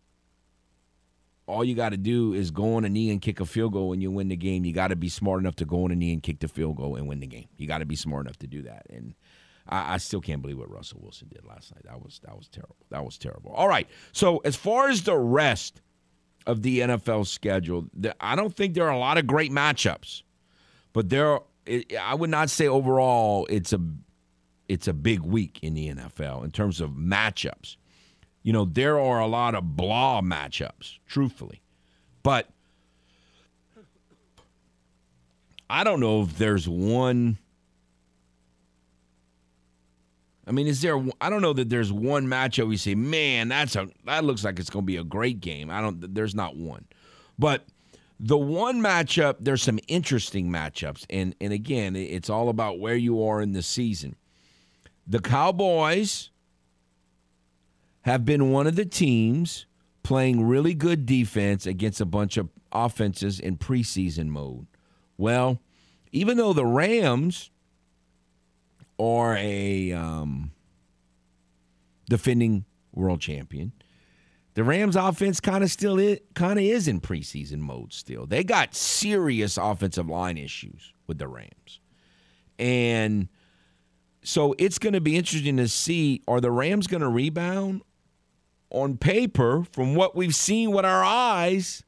all 1.49 1.63
you 1.63 1.73
got 1.73 1.89
to 1.89 1.97
do 1.97 2.33
is 2.33 2.51
go 2.51 2.75
on 2.75 2.85
a 2.85 2.89
knee 2.89 3.09
and 3.09 3.21
kick 3.21 3.39
a 3.39 3.45
field 3.45 3.73
goal 3.73 3.91
and 3.91 4.01
you 4.01 4.11
win 4.11 4.27
the 4.27 4.35
game. 4.35 4.63
You 4.65 4.71
got 4.71 4.89
to 4.89 4.95
be 4.95 5.09
smart 5.09 5.39
enough 5.39 5.55
to 5.57 5.65
go 5.65 5.83
on 5.83 5.91
a 5.91 5.95
knee 5.95 6.13
and 6.13 6.21
kick 6.21 6.39
the 6.39 6.47
field 6.47 6.77
goal 6.77 6.95
and 6.95 7.07
win 7.07 7.19
the 7.19 7.27
game. 7.27 7.47
You 7.57 7.67
got 7.67 7.79
to 7.79 7.85
be 7.85 7.95
smart 7.95 8.25
enough 8.25 8.37
to 8.37 8.47
do 8.47 8.61
that. 8.61 8.85
And 8.89 9.15
I, 9.67 9.95
I, 9.95 9.97
still 9.97 10.21
can't 10.21 10.41
believe 10.41 10.59
what 10.59 10.69
Russell 10.69 10.99
Wilson 11.01 11.27
did 11.27 11.43
last 11.45 11.73
night. 11.73 11.83
That 11.85 12.01
was 12.01 12.21
that 12.23 12.37
was 12.37 12.47
terrible. 12.47 12.75
That 12.91 13.03
was 13.03 13.17
terrible. 13.17 13.51
All 13.51 13.67
right. 13.67 13.87
So 14.11 14.37
as 14.45 14.55
far 14.55 14.89
as 14.89 15.03
the 15.03 15.17
rest 15.17 15.81
of 16.45 16.61
the 16.61 16.79
NFL 16.81 17.25
schedule, 17.25 17.87
I 18.21 18.35
don't 18.35 18.55
think 18.55 18.75
there 18.75 18.85
are 18.85 18.93
a 18.93 18.99
lot 18.99 19.17
of 19.17 19.27
great 19.27 19.51
matchups, 19.51 20.21
but 20.93 21.09
there. 21.09 21.39
I 22.01 22.15
would 22.15 22.31
not 22.31 22.49
say 22.49 22.67
overall 22.67 23.45
it's 23.47 23.73
a 23.73 23.79
it's 24.67 24.87
a 24.87 24.93
big 24.93 25.19
week 25.19 25.59
in 25.61 25.75
the 25.75 25.93
NFL 25.93 26.43
in 26.43 26.49
terms 26.49 26.81
of 26.81 26.91
matchups 26.91 27.75
you 28.43 28.53
know, 28.53 28.65
there 28.65 28.99
are 28.99 29.19
a 29.19 29.27
lot 29.27 29.55
of 29.55 29.75
blah 29.75 30.21
matchups, 30.21 30.99
truthfully. 31.07 31.61
But 32.23 32.49
I 35.69 35.83
don't 35.83 35.99
know 35.99 36.23
if 36.23 36.37
there's 36.37 36.67
one. 36.67 37.37
I 40.47 40.51
mean, 40.51 40.65
is 40.67 40.81
there? 40.81 40.99
I 41.21 41.29
don't 41.29 41.41
know 41.41 41.53
that 41.53 41.69
there's 41.69 41.93
one 41.93 42.25
matchup 42.25 42.67
we 42.67 42.77
say, 42.77 42.95
man, 42.95 43.49
that's 43.49 43.75
a 43.75 43.87
that 44.05 44.23
looks 44.23 44.43
like 44.43 44.59
it's 44.59 44.69
going 44.69 44.83
to 44.83 44.87
be 44.87 44.97
a 44.97 45.03
great 45.03 45.41
game. 45.41 45.69
I 45.69 45.81
don't. 45.81 46.13
There's 46.13 46.33
not 46.33 46.55
one, 46.55 46.85
but 47.37 47.65
the 48.19 48.37
one 48.37 48.81
matchup, 48.81 49.37
there's 49.39 49.61
some 49.61 49.79
interesting 49.87 50.49
matchups, 50.49 51.05
and 51.09 51.35
and 51.39 51.53
again, 51.53 51.95
it's 51.95 52.29
all 52.29 52.49
about 52.49 52.79
where 52.79 52.95
you 52.95 53.23
are 53.23 53.41
in 53.41 53.53
the 53.53 53.61
season. 53.61 54.15
The 55.05 55.19
Cowboys 55.19 56.31
have 58.01 58.25
been 58.25 58.51
one 58.51 58.67
of 58.67 58.75
the 58.75 58.85
teams 58.85 59.65
playing 60.03 60.47
really 60.47 60.73
good 60.73 61.05
defense 61.05 61.65
against 61.65 62.01
a 62.01 62.05
bunch 62.05 62.37
of 62.37 62.49
offenses 62.71 63.39
in 63.39 63.57
preseason 63.57 64.27
mode. 64.27 64.67
Well, 65.17 65.59
even 66.11 66.37
though 66.37 66.53
the 66.53 66.65
Rams 66.65 67.51
are 68.99 69.35
a 69.37 69.91
um, 69.91 70.51
defending 72.09 72.65
world 72.93 73.21
champion, 73.21 73.73
the 74.55 74.63
Rams 74.63 74.95
offense 74.95 75.39
kind 75.39 75.63
of 75.63 75.71
still 75.71 76.17
kind 76.33 76.59
of 76.59 76.65
is 76.65 76.87
in 76.87 76.99
preseason 76.99 77.59
mode 77.59 77.93
still. 77.93 78.25
They 78.25 78.43
got 78.43 78.75
serious 78.75 79.57
offensive 79.57 80.07
line 80.07 80.37
issues 80.37 80.93
with 81.07 81.17
the 81.17 81.27
Rams. 81.27 81.79
And 82.57 83.29
so 84.23 84.53
it's 84.57 84.79
going 84.79 84.93
to 84.93 85.01
be 85.01 85.15
interesting 85.15 85.57
to 85.57 85.67
see 85.67 86.21
are 86.27 86.41
the 86.41 86.51
Rams 86.51 86.87
going 86.87 87.01
to 87.01 87.07
rebound 87.07 87.83
on 88.71 88.97
paper, 88.97 89.63
from 89.71 89.95
what 89.95 90.15
we've 90.15 90.35
seen 90.35 90.71
with 90.71 90.85
our 90.85 91.03
eyes, 91.03 91.83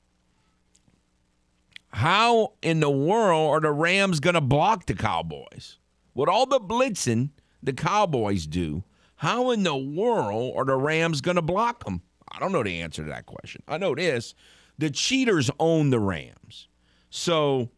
how 1.89 2.53
in 2.61 2.79
the 2.79 2.89
world 2.89 3.51
are 3.51 3.59
the 3.59 3.71
Rams 3.71 4.19
going 4.19 4.33
to 4.35 4.41
block 4.41 4.85
the 4.85 4.93
Cowboys? 4.93 5.77
With 6.13 6.29
all 6.29 6.45
the 6.45 6.59
blitzing 6.59 7.29
the 7.61 7.73
Cowboys 7.73 8.47
do, 8.47 8.83
how 9.15 9.51
in 9.51 9.63
the 9.63 9.75
world 9.75 10.53
are 10.57 10.65
the 10.65 10.75
Rams 10.75 11.21
going 11.21 11.35
to 11.35 11.41
block 11.41 11.85
them? 11.85 12.01
I 12.31 12.39
don't 12.39 12.51
know 12.51 12.63
the 12.63 12.81
answer 12.81 13.03
to 13.03 13.09
that 13.09 13.25
question. 13.25 13.61
I 13.67 13.77
know 13.77 13.93
this 13.93 14.33
the 14.77 14.89
cheaters 14.89 15.51
own 15.59 15.91
the 15.91 15.99
Rams. 15.99 16.67
So 17.09 17.69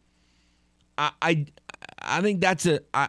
I 0.96 1.10
I, 1.20 1.46
I 1.98 2.20
think 2.22 2.40
that's 2.40 2.66
a 2.66 2.80
I, 2.94 3.08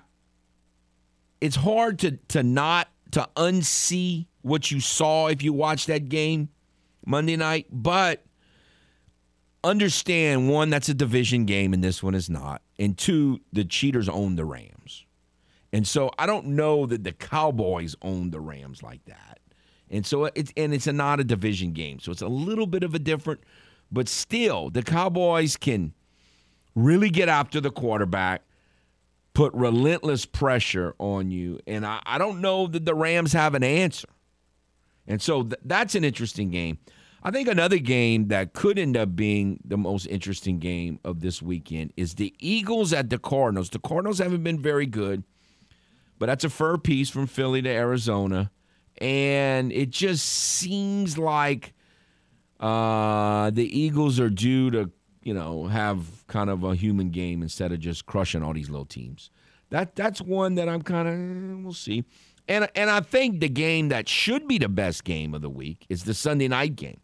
it's 1.39 1.56
hard 1.56 2.00
to 2.00 2.18
to 2.30 2.43
not 2.43 2.89
to 3.12 3.30
unsee 3.38 4.26
what 4.46 4.70
you 4.70 4.80
saw 4.80 5.26
if 5.28 5.41
you 5.41 5.52
watched 5.52 5.88
that 5.88 6.08
game 6.08 6.50
Monday 7.04 7.36
night, 7.36 7.66
but 7.72 8.24
understand 9.64 10.50
one, 10.50 10.70
that's 10.70 10.88
a 10.88 10.93
division 10.93 11.46
game 11.46 11.74
and 11.74 11.84
this 11.84 12.04
one 12.04 12.14
is 12.14 12.30
not. 12.30 12.62
And 12.78 12.96
two, 12.96 13.41
the 13.52 13.66
cheaters 13.66 14.08
own 14.08 14.36
the 14.36 14.46
Rams. 14.46 15.06
And 15.74 15.88
so 15.88 16.12
I 16.20 16.28
don't 16.28 16.46
know 16.50 16.86
that 16.86 17.04
the 17.04 17.12
Cowboys 17.12 17.96
own 18.04 18.30
the 18.30 18.39
Rams 18.39 18.84
like 18.84 19.04
that. 19.06 19.39
And 19.89 20.06
so 20.06 20.26
it's 20.26 20.54
and 20.56 20.76
it's 20.76 20.88
a 20.88 20.93
not 20.93 21.20
a 21.20 21.24
division 21.24 21.74
game. 21.74 22.00
So 22.00 22.12
it's 22.12 22.22
a 22.22 22.28
little 22.28 22.68
bit 22.68 22.84
of 22.84 22.93
a 22.93 23.00
different, 23.00 23.41
but 23.91 24.08
still 24.08 24.70
the 24.70 24.84
Cowboys 24.84 25.58
can 25.58 25.93
really 26.76 27.10
get 27.10 27.30
after 27.30 27.60
the 27.60 27.72
quarterback 27.72 28.43
put 29.34 29.54
relentless 29.56 30.26
pressure 30.26 30.93
on 31.00 31.32
you. 31.32 31.60
And 31.66 31.84
I, 31.84 32.00
I 32.06 32.20
don't 32.20 32.41
know 32.41 32.68
that 32.68 32.86
the 32.86 32.93
Rams 32.93 33.34
have 33.34 33.56
an 33.56 33.64
answer. 33.64 34.08
And 35.08 35.22
so 35.22 35.43
th- 35.43 35.60
that's 35.64 35.95
an 35.95 36.03
interesting 36.03 36.49
game. 36.49 36.80
I 37.24 37.32
think 37.32 37.47
another 37.47 37.80
game 37.80 38.28
that 38.28 38.53
could 38.53 38.78
end 38.78 38.95
up 38.95 39.16
being 39.16 39.60
the 39.66 39.78
most 39.78 40.06
interesting 40.06 40.60
game 40.60 40.99
of 41.03 41.22
this 41.22 41.41
weekend 41.41 41.91
is 41.97 42.16
the 42.16 42.34
Eagles 42.39 42.93
at 42.93 43.10
the 43.10 43.18
Cardinals. 43.18 43.72
The 43.72 43.80
Cardinals 43.80 44.20
haven't 44.20 44.43
been 44.43 44.62
very 44.62 44.86
good, 44.86 45.24
but 46.20 46.28
that's 46.28 46.43
a 46.43 46.49
fur 46.49 46.78
piece 46.78 47.10
from 47.10 47.26
Philly 47.26 47.62
to 47.64 47.70
Arizona. 47.70 48.51
And 48.99 49.72
it 49.72 49.89
just 49.89 50.26
seems 50.26 51.18
like 51.18 51.74
uh, 52.60 53.49
the 53.49 53.80
Eagles 53.80 54.20
are 54.20 54.30
due 54.30 54.70
to 54.72 54.91
you 55.26 55.34
know, 55.34 55.66
have 55.66 56.26
kind 56.28 56.49
of 56.49 56.64
a 56.64 56.76
human 56.76 57.10
game 57.10 57.41
instead 57.41 57.74
of 57.74 57.80
just 57.80 58.06
crushing 58.06 58.43
all 58.43 58.53
these 58.53 58.70
little 58.70 58.86
teams. 58.86 59.32
That 59.72 59.95
that's 59.95 60.22
one 60.22 60.56
that 60.56 60.70
I'm 60.70 60.84
kind 60.84 61.08
of 61.08 61.14
eh, 61.16 61.64
we'll 61.64 61.74
see. 61.74 62.06
And 62.48 62.70
and 62.76 62.89
I 62.89 63.00
think 63.00 63.39
the 63.39 63.50
game 63.50 63.89
that 63.89 64.08
should 64.08 64.48
be 64.48 64.58
the 64.58 64.70
best 64.70 65.04
game 65.04 65.34
of 65.34 65.41
the 65.41 65.50
week 65.50 65.86
is 65.89 66.04
the 66.04 66.14
Sunday 66.14 66.48
night 66.48 66.76
game. 66.76 67.00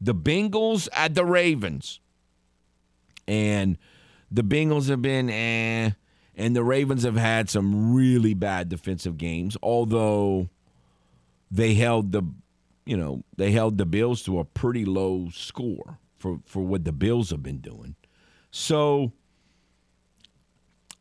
The 0.00 0.14
Bengals 0.14 0.88
at 0.92 1.14
the 1.14 1.24
Ravens. 1.24 2.00
And 3.26 3.78
the 4.30 4.42
Bengals 4.42 4.88
have 4.88 5.02
been 5.02 5.30
eh, 5.30 5.90
and 6.36 6.54
the 6.54 6.62
Ravens 6.62 7.02
have 7.04 7.16
had 7.16 7.48
some 7.48 7.94
really 7.94 8.34
bad 8.34 8.68
defensive 8.68 9.16
games, 9.16 9.56
although 9.62 10.48
they 11.50 11.74
held 11.74 12.12
the 12.12 12.22
you 12.86 12.96
know, 12.96 13.24
they 13.36 13.50
held 13.50 13.76
the 13.76 13.84
Bills 13.84 14.22
to 14.22 14.38
a 14.38 14.44
pretty 14.44 14.84
low 14.84 15.28
score 15.32 15.98
for, 16.16 16.38
for 16.46 16.62
what 16.62 16.84
the 16.84 16.92
Bills 16.92 17.30
have 17.30 17.42
been 17.42 17.58
doing. 17.58 17.96
So 18.50 19.12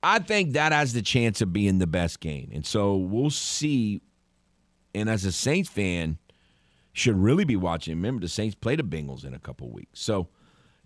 I 0.06 0.20
think 0.20 0.54
that 0.54 0.72
has 0.72 0.94
the 0.94 1.02
chance 1.02 1.42
of 1.42 1.52
being 1.52 1.80
the 1.80 1.88
best 1.88 2.20
game. 2.20 2.52
And 2.54 2.64
so 2.64 2.96
we'll 2.96 3.32
see. 3.32 4.04
And 4.94 5.10
as 5.10 5.26
a 5.26 5.32
Saints 5.32 5.68
fan, 5.68 6.20
should 6.94 7.18
really 7.18 7.44
be 7.44 7.56
watching. 7.56 7.96
Remember, 7.96 8.22
the 8.22 8.30
Saints 8.30 8.54
play 8.54 8.76
the 8.76 8.84
Bengals 8.84 9.26
in 9.26 9.34
a 9.34 9.40
couple 9.40 9.72
weeks. 9.72 10.00
So 10.00 10.28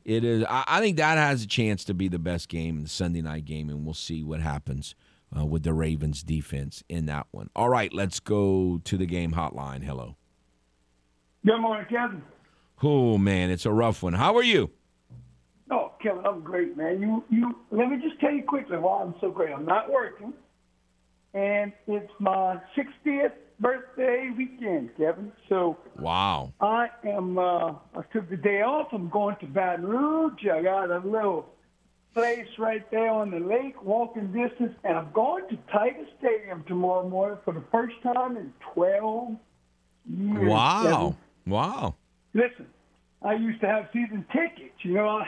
it 0.06 0.24
is. 0.24 0.46
I, 0.50 0.64
I, 0.66 0.80
think 0.80 0.96
that 0.98 1.18
has 1.18 1.44
a 1.44 1.48
chance 1.48 1.84
to 1.84 1.94
be 1.94 2.08
the 2.08 2.18
best 2.18 2.48
game, 2.48 2.82
the 2.82 2.88
Sunday 2.88 3.22
night 3.22 3.44
game, 3.44 3.70
and 3.70 3.84
we'll 3.84 3.94
see 3.94 4.24
what 4.24 4.40
happens 4.40 4.96
uh, 5.38 5.46
with 5.46 5.64
the 5.64 5.74
Ravens 5.74 6.24
defense 6.24 6.82
in 6.88 7.06
that 7.08 7.28
one. 7.32 7.50
All 7.58 7.68
right, 7.68 7.94
let's 7.94 8.22
go 8.22 8.80
to 8.86 8.98
the 8.98 9.06
game 9.06 9.34
hotline. 9.34 9.84
Hello. 9.84 10.16
Good 11.46 11.60
morning, 11.60 11.86
Kevin. 11.90 12.24
Oh 12.82 13.18
man, 13.18 13.52
it's 13.52 13.66
a 13.66 13.72
rough 13.74 14.02
one. 14.02 14.14
How 14.14 14.38
are 14.38 14.44
you? 14.44 14.72
Oh, 15.72 15.92
Kevin, 16.02 16.26
I'm 16.26 16.42
great, 16.42 16.76
man. 16.76 17.02
You 17.02 17.24
you 17.30 17.56
let 17.72 17.90
me 17.90 17.98
just 18.02 18.20
tell 18.20 18.32
you 18.32 18.44
quickly 18.44 18.78
why 18.78 19.04
I'm 19.04 19.16
so 19.22 19.30
great. 19.30 19.54
I'm 19.54 19.66
not 19.66 19.92
working, 19.92 20.34
and 21.34 21.72
it's 21.88 22.12
my 22.20 22.60
60th 22.76 23.34
birthday 23.60 24.32
weekend, 24.36 24.90
Kevin. 24.98 25.32
So 25.48 25.78
wow, 26.00 26.54
I 26.60 26.90
am. 27.06 27.38
Uh, 27.38 27.74
I 27.96 28.02
took 28.12 28.30
the 28.30 28.38
day 28.38 28.62
off. 28.62 28.88
I'm 28.94 29.10
going 29.10 29.36
to 29.42 29.46
Baton 29.46 29.86
Rouge. 29.86 30.48
I 30.52 30.64
got 30.64 30.90
a 30.90 31.00
little 31.00 31.46
place 32.16 32.48
right 32.58 32.90
there 32.90 33.10
on 33.12 33.30
the 33.30 33.40
lake, 33.40 33.84
walking 33.84 34.32
distance, 34.32 34.74
and 34.84 34.98
I'm 34.98 35.12
going 35.14 35.48
to 35.50 35.58
Tiger 35.72 36.06
Stadium 36.18 36.64
tomorrow 36.68 37.08
morning 37.08 37.38
for 37.46 37.54
the 37.54 37.64
first 37.72 37.96
time 38.02 38.38
in 38.38 38.52
12 38.74 39.38
years. 40.10 40.50
Wow, 40.50 40.84
Kevin. 40.84 41.18
wow. 41.54 41.96
Listen, 42.34 42.66
I 43.22 43.34
used 43.34 43.62
to 43.62 43.68
have 43.68 43.90
season 43.94 44.26
tickets. 44.32 44.74
You 44.82 44.96
know, 44.96 45.08
I 45.08 45.28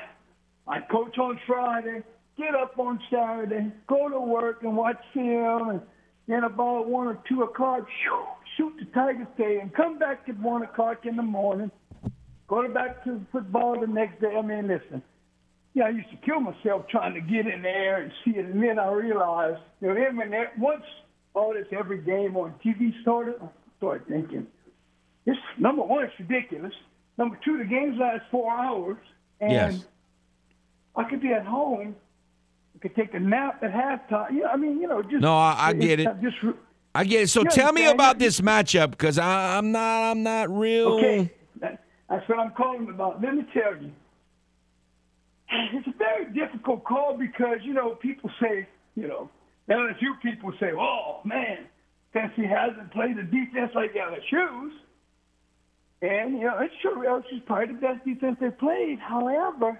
I 0.71 0.79
coach 0.79 1.17
on 1.17 1.37
Friday, 1.45 2.01
get 2.37 2.55
up 2.55 2.79
on 2.79 2.97
Saturday, 3.11 3.73
go 3.87 4.07
to 4.07 4.19
work 4.21 4.63
and 4.63 4.77
watch 4.77 4.97
film, 5.13 5.69
and 5.69 5.81
then 6.29 6.45
about 6.45 6.87
one 6.87 7.07
or 7.07 7.19
two 7.27 7.43
o'clock, 7.43 7.85
shoot, 8.01 8.25
shoot 8.55 8.73
the 8.79 8.85
Tigers 8.85 9.27
Tiger 9.27 9.27
Stadium, 9.35 9.69
come 9.71 9.99
back 9.99 10.21
at 10.29 10.39
one 10.39 10.61
o'clock 10.61 11.05
in 11.05 11.17
the 11.17 11.23
morning, 11.23 11.71
go 12.47 12.65
back 12.69 13.03
to 13.03 13.19
football 13.33 13.81
the 13.81 13.87
next 13.87 14.21
day. 14.21 14.33
I 14.33 14.41
mean, 14.41 14.69
listen, 14.69 15.03
yeah, 15.73 15.85
I 15.85 15.89
used 15.89 16.09
to 16.11 16.17
kill 16.25 16.39
myself 16.39 16.87
trying 16.87 17.15
to 17.15 17.21
get 17.21 17.47
in 17.47 17.61
there 17.61 18.01
and 18.03 18.11
see 18.23 18.31
it, 18.31 18.45
and 18.45 18.63
then 18.63 18.79
I 18.79 18.89
realized, 18.93 19.59
you 19.81 19.89
know, 19.89 19.95
and 19.95 20.31
that, 20.31 20.57
once 20.57 20.83
all 21.33 21.53
this 21.53 21.67
every 21.77 21.97
game 21.97 22.37
on 22.37 22.53
TV 22.63 22.93
started, 23.01 23.35
I 23.43 23.47
started 23.77 24.07
thinking, 24.07 24.47
this 25.25 25.35
number 25.59 25.83
one, 25.83 26.05
it's 26.05 26.13
ridiculous. 26.17 26.73
Number 27.17 27.37
two, 27.43 27.57
the 27.57 27.65
games 27.65 27.97
last 27.99 28.23
four 28.31 28.49
hours, 28.49 28.97
and 29.41 29.51
Yes. 29.51 29.85
I 30.95 31.03
could 31.09 31.21
be 31.21 31.31
at 31.33 31.45
home. 31.45 31.95
I 32.75 32.79
could 32.79 32.95
take 32.95 33.13
a 33.13 33.19
nap 33.19 33.63
at 33.63 33.71
halftime. 33.71 34.31
Yeah, 34.33 34.47
I 34.47 34.57
mean, 34.57 34.81
you 34.81 34.87
know, 34.87 35.01
just 35.01 35.21
No, 35.21 35.35
I- 35.37 35.55
I 35.69 35.73
get 35.73 35.99
it. 35.99 36.07
Just 36.21 36.37
I 36.93 37.03
get 37.05 37.21
it. 37.23 37.27
So 37.29 37.41
You 37.43 37.49
tell 37.49 37.71
me 37.71 37.85
about 37.87 38.19
this 38.19 38.41
matchup 38.41 38.91
because 38.91 39.17
I'm 39.17 39.71
not 39.71 40.11
I'm 40.11 40.23
not 40.23 40.49
real. 40.49 40.93
Okay, 40.95 41.31
that, 41.61 41.83
that's 42.09 42.27
what 42.27 42.39
I'm 42.39 42.51
calling 42.51 42.89
about. 42.89 43.21
Let 43.21 43.35
me 43.35 43.45
tell 43.53 43.75
you, 43.81 43.91
it's 45.49 45.87
a 45.87 45.93
very 45.97 46.25
difficult 46.33 46.83
call 46.83 47.17
because 47.17 47.59
you 47.63 47.73
know 47.73 47.95
people 47.95 48.29
say, 48.41 48.67
you 48.95 49.07
know, 49.07 49.29
LSU 49.69 50.19
people 50.21 50.51
say, 50.59 50.71
"Oh 50.77 51.21
man, 51.23 51.59
Tennessee 52.13 52.45
hasn't 52.45 52.91
played 52.91 53.17
a 53.17 53.23
defense 53.23 53.71
like 53.75 53.93
LSU's," 53.93 54.73
and 56.01 56.33
you 56.39 56.45
know 56.45 56.57
it's 56.59 56.73
true. 56.81 57.03
LSU's 57.05 57.41
probably 57.45 57.67
the 57.75 57.81
best 57.81 58.03
defense 58.05 58.37
they've 58.41 58.57
played. 58.57 58.99
However, 58.99 59.79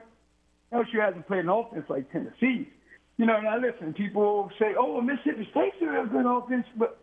LSU 0.73 1.03
hasn't 1.03 1.27
played 1.27 1.41
an 1.41 1.49
offense 1.49 1.85
like 1.89 2.11
Tennessee. 2.11 2.69
You 3.17 3.25
know, 3.25 3.39
now 3.39 3.57
listen, 3.59 3.93
people 3.93 4.49
say, 4.57 4.73
"Oh, 4.77 4.93
well, 4.93 5.01
Mississippi 5.01 5.47
State's 5.51 5.75
a 5.81 5.85
real 5.85 6.05
good 6.05 6.25
offense," 6.25 6.65
but 6.77 6.97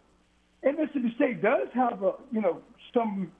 and 0.63 0.77
Mississippi 0.77 1.13
State 1.15 1.43
does 1.43 1.69
have 1.75 2.03
a, 2.03 2.13
you 2.33 2.41
know, 2.41 2.61
some 2.93 3.31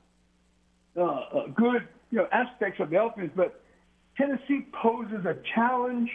uh, 0.97 1.03
uh, 1.03 1.47
good, 1.55 1.89
you 2.11 2.19
know, 2.19 2.29
aspects 2.33 2.81
of 2.81 2.91
the 2.91 3.03
offense, 3.03 3.31
but 3.35 3.61
Tennessee 4.17 4.67
poses 4.83 5.25
a 5.25 5.37
challenge 5.55 6.11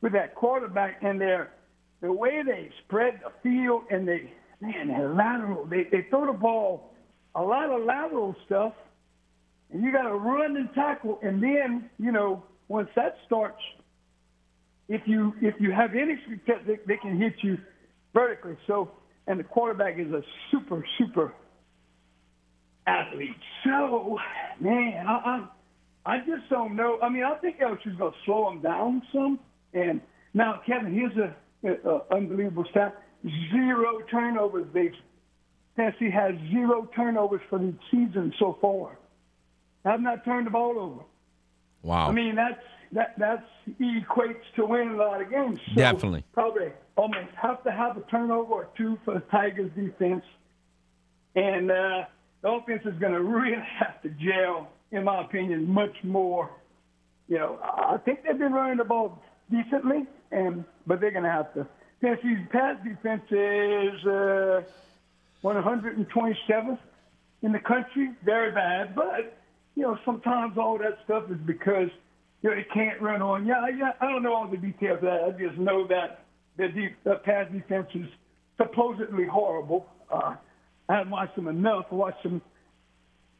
with 0.00 0.12
that 0.12 0.34
quarterback 0.34 1.02
and 1.02 1.20
their 1.20 1.52
the 2.00 2.12
way 2.12 2.42
they 2.44 2.68
spread 2.84 3.20
the 3.22 3.30
field 3.42 3.82
and 3.90 4.06
they 4.06 4.32
man 4.60 4.88
they're 4.88 5.14
lateral. 5.14 5.64
They 5.66 5.84
they 5.84 6.06
throw 6.10 6.26
the 6.26 6.38
ball 6.38 6.92
a 7.34 7.42
lot 7.42 7.70
of 7.70 7.84
lateral 7.84 8.34
stuff, 8.44 8.74
and 9.72 9.82
you 9.82 9.92
got 9.92 10.02
to 10.02 10.14
run 10.14 10.56
and 10.56 10.68
tackle, 10.74 11.18
and 11.22 11.42
then 11.42 11.88
you 11.98 12.12
know 12.12 12.42
once 12.72 12.88
that 12.96 13.16
starts, 13.26 13.60
if 14.88 15.02
you 15.04 15.34
if 15.42 15.54
you 15.60 15.72
have 15.72 15.90
any 15.94 16.18
success, 16.28 16.60
they, 16.66 16.78
they 16.86 16.96
can 16.96 17.20
hit 17.20 17.34
you 17.42 17.58
vertically. 18.14 18.56
So 18.66 18.90
and 19.26 19.38
the 19.38 19.44
quarterback 19.44 19.98
is 19.98 20.10
a 20.10 20.22
super 20.50 20.82
super 20.98 21.34
athlete. 22.86 23.36
So, 23.64 24.18
man, 24.58 25.06
I, 25.06 25.12
I 25.12 26.14
I 26.14 26.18
just 26.20 26.48
don't 26.48 26.74
know. 26.74 26.98
I 27.02 27.10
mean, 27.10 27.24
I 27.24 27.34
think 27.36 27.58
LSU's 27.60 27.98
going 27.98 28.12
to 28.12 28.18
slow 28.24 28.50
them 28.50 28.62
down 28.62 29.02
some. 29.12 29.38
And 29.74 30.00
now, 30.32 30.62
Kevin, 30.66 30.94
here's 30.94 31.16
a, 31.18 31.36
a, 31.68 31.90
a 31.90 32.16
unbelievable 32.16 32.64
stat: 32.70 32.96
zero 33.52 33.98
turnovers. 34.10 34.66
They've 34.72 34.92
Tennessee 35.76 36.10
has 36.10 36.32
zero 36.50 36.88
turnovers 36.96 37.42
for 37.50 37.58
the 37.58 37.74
season 37.90 38.32
so 38.38 38.56
far. 38.62 38.98
Have 39.84 40.00
not 40.00 40.24
turned 40.24 40.46
the 40.46 40.50
ball 40.50 40.78
over. 40.78 41.02
Wow. 41.82 42.08
I 42.08 42.12
mean, 42.12 42.34
that's 42.34 42.62
that 42.92 43.14
that's 43.18 43.44
equates 43.80 44.42
to 44.56 44.66
winning 44.66 44.94
a 44.94 44.96
lot 44.96 45.20
of 45.20 45.30
games. 45.30 45.58
So 45.68 45.74
Definitely. 45.74 46.24
Probably 46.32 46.72
almost 46.96 47.30
have 47.40 47.62
to 47.64 47.72
have 47.72 47.96
a 47.96 48.02
turnover 48.02 48.52
or 48.52 48.68
two 48.76 48.98
for 49.04 49.14
the 49.14 49.20
Tigers 49.20 49.70
defense. 49.74 50.24
And 51.34 51.70
uh, 51.70 52.04
the 52.42 52.48
offense 52.48 52.82
is 52.84 52.98
going 52.98 53.12
to 53.12 53.22
really 53.22 53.56
have 53.78 54.02
to 54.02 54.10
gel, 54.10 54.68
in 54.90 55.04
my 55.04 55.22
opinion, 55.22 55.68
much 55.68 55.96
more. 56.02 56.50
You 57.28 57.38
know, 57.38 57.58
I 57.62 57.96
think 58.04 58.20
they've 58.24 58.38
been 58.38 58.52
running 58.52 58.76
the 58.76 58.84
ball 58.84 59.22
decently, 59.50 60.06
and 60.30 60.64
but 60.86 61.00
they're 61.00 61.12
going 61.12 61.24
to 61.24 61.30
have 61.30 61.54
to. 61.54 61.66
Tennessee's 62.00 62.46
pass 62.50 62.76
defense 62.84 63.22
is 63.30 64.04
uh, 64.04 64.62
127th 65.44 66.78
in 67.42 67.52
the 67.52 67.60
country, 67.60 68.10
very 68.24 68.50
bad. 68.50 68.94
But 68.94 69.38
you 69.74 69.82
know, 69.82 69.98
sometimes 70.04 70.56
all 70.58 70.78
that 70.78 70.98
stuff 71.04 71.24
is 71.30 71.38
because 71.46 71.88
you 72.42 72.50
know 72.50 72.56
they 72.56 72.66
can't 72.74 73.00
run 73.00 73.22
on. 73.22 73.46
Yeah, 73.46 73.66
yeah. 73.68 73.92
I 74.00 74.10
don't 74.10 74.22
know 74.22 74.34
all 74.34 74.48
the 74.48 74.56
details 74.56 74.96
of 74.98 75.02
that. 75.02 75.24
I 75.24 75.30
just 75.30 75.58
know 75.58 75.86
that 75.88 76.24
the 76.56 76.68
deep, 76.68 76.96
the 77.04 77.16
pass 77.24 77.50
defense 77.52 77.88
is 77.94 78.06
supposedly 78.58 79.26
horrible. 79.26 79.86
Uh, 80.12 80.36
I 80.88 80.94
haven't 80.96 81.10
watched 81.12 81.36
them 81.36 81.48
enough. 81.48 81.86
I 81.90 81.94
watched 81.94 82.22
them 82.22 82.42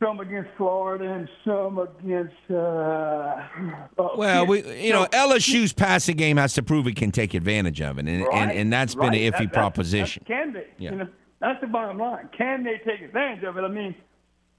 some 0.02 0.20
against 0.20 0.50
Florida 0.56 1.04
and 1.12 1.28
some 1.44 1.78
against. 1.78 2.34
Uh, 2.50 3.46
well, 4.16 4.46
we 4.46 4.62
you 4.80 4.92
know 4.92 5.06
LSU's 5.12 5.72
passing 5.72 6.16
game 6.16 6.36
has 6.38 6.54
to 6.54 6.62
prove 6.62 6.86
it 6.86 6.96
can 6.96 7.10
take 7.10 7.34
advantage 7.34 7.80
of 7.80 7.98
it, 7.98 8.00
and 8.00 8.08
and, 8.08 8.26
Right, 8.26 8.56
and 8.56 8.72
that's 8.72 8.94
been 8.94 9.08
right. 9.10 9.20
an 9.20 9.32
iffy 9.32 9.38
That- 9.38 9.38
that- 9.40 9.52
proposition. 9.52 10.24
that- 10.26 10.34
can 10.34 10.52
they? 10.54 10.66
Yeah. 10.78 10.90
You 10.92 10.96
know, 10.98 11.08
that's 11.40 11.60
the 11.60 11.66
bottom 11.66 11.98
line. 11.98 12.28
Can 12.36 12.64
they 12.64 12.78
take 12.86 13.02
advantage 13.02 13.44
of 13.44 13.56
it? 13.58 13.62
I 13.62 13.68
mean, 13.68 13.94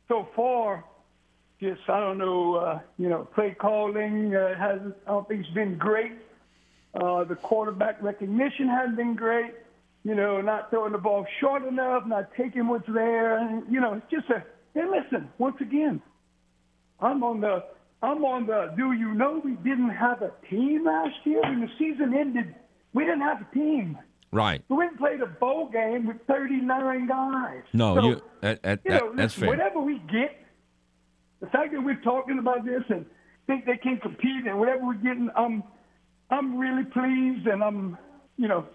so 0.08 0.28
far, 0.36 0.84
just 1.64 1.90
I 1.90 2.00
don't 2.00 2.18
know. 2.18 2.56
Uh, 2.56 2.80
you 2.98 3.10
know, 3.10 3.28
play 3.36 3.56
calling 3.60 4.36
uh, 4.36 4.58
hasn't. 4.58 4.96
I 5.08 5.12
don't 5.12 5.28
think 5.28 5.42
it's 5.46 5.54
been 5.54 5.78
great. 5.78 6.14
Uh, 6.94 7.24
the 7.24 7.36
quarterback 7.36 8.02
recognition 8.04 8.68
hasn't 8.68 8.98
been 8.98 9.16
great. 9.16 9.54
You 10.04 10.16
know, 10.16 10.42
not 10.42 10.70
throwing 10.70 10.92
the 10.92 10.98
ball 10.98 11.26
short 11.40 11.66
enough, 11.66 12.06
not 12.06 12.30
taking 12.36 12.68
what's 12.68 12.88
there. 12.88 13.38
And, 13.38 13.64
you 13.72 13.80
know, 13.80 13.94
it's 13.94 14.12
just 14.12 14.30
a. 14.30 14.44
Hey, 14.74 14.84
listen. 14.90 15.30
Once 15.38 15.56
again, 15.62 16.02
I'm 17.00 17.24
on 17.24 17.42
the. 17.42 17.64
I'm 18.02 18.24
on 18.26 18.46
the. 18.48 18.74
Do 18.76 18.92
you 18.92 19.14
know 19.14 19.42
we 19.44 19.54
didn't 19.54 19.90
have 19.92 20.22
a 20.22 20.32
team 20.50 20.86
last 20.86 21.16
year 21.24 21.42
when 21.42 21.62
the 21.62 21.70
season 21.80 22.14
ended? 22.14 22.54
We 22.94 23.06
didn't 23.06 23.22
have 23.22 23.42
a 23.42 23.54
team. 23.56 23.98
Right. 24.32 24.62
We 24.68 24.76
went 24.78 24.92
and 24.92 25.00
played 25.00 25.22
a 25.22 25.26
bowl 25.28 25.70
game 25.70 26.08
with 26.08 26.18
39 26.28 27.08
guys. 27.08 27.62
No, 27.72 27.96
So, 27.96 28.02
you 28.10 28.22
that, 28.42 28.62
that, 28.64 28.80
you 28.84 28.92
that- 28.92 29.02
that's 29.16 29.38
listen, 29.38 29.40
fair. 29.42 29.50
whatever 29.50 29.80
we 29.80 30.00
get, 30.12 30.43
the 31.44 31.50
fact 31.50 31.74
that 31.74 31.82
we're 31.84 32.02
talking 32.02 32.40
about 32.40 32.64
this 32.64 32.84
and 32.88 33.06
think 33.48 33.66
they 33.66 33.76
can 33.76 33.98
compete 33.98 34.48
and 34.48 34.58
whatever 34.58 34.86
we're 34.86 34.94
getting, 34.94 35.30
I'm, 35.36 35.62
I'm 36.30 36.58
really 36.58 36.86
pleased 36.86 37.48
and 37.48 37.62
I'm, 37.62 37.98
you 38.38 38.48
know, 38.48 38.66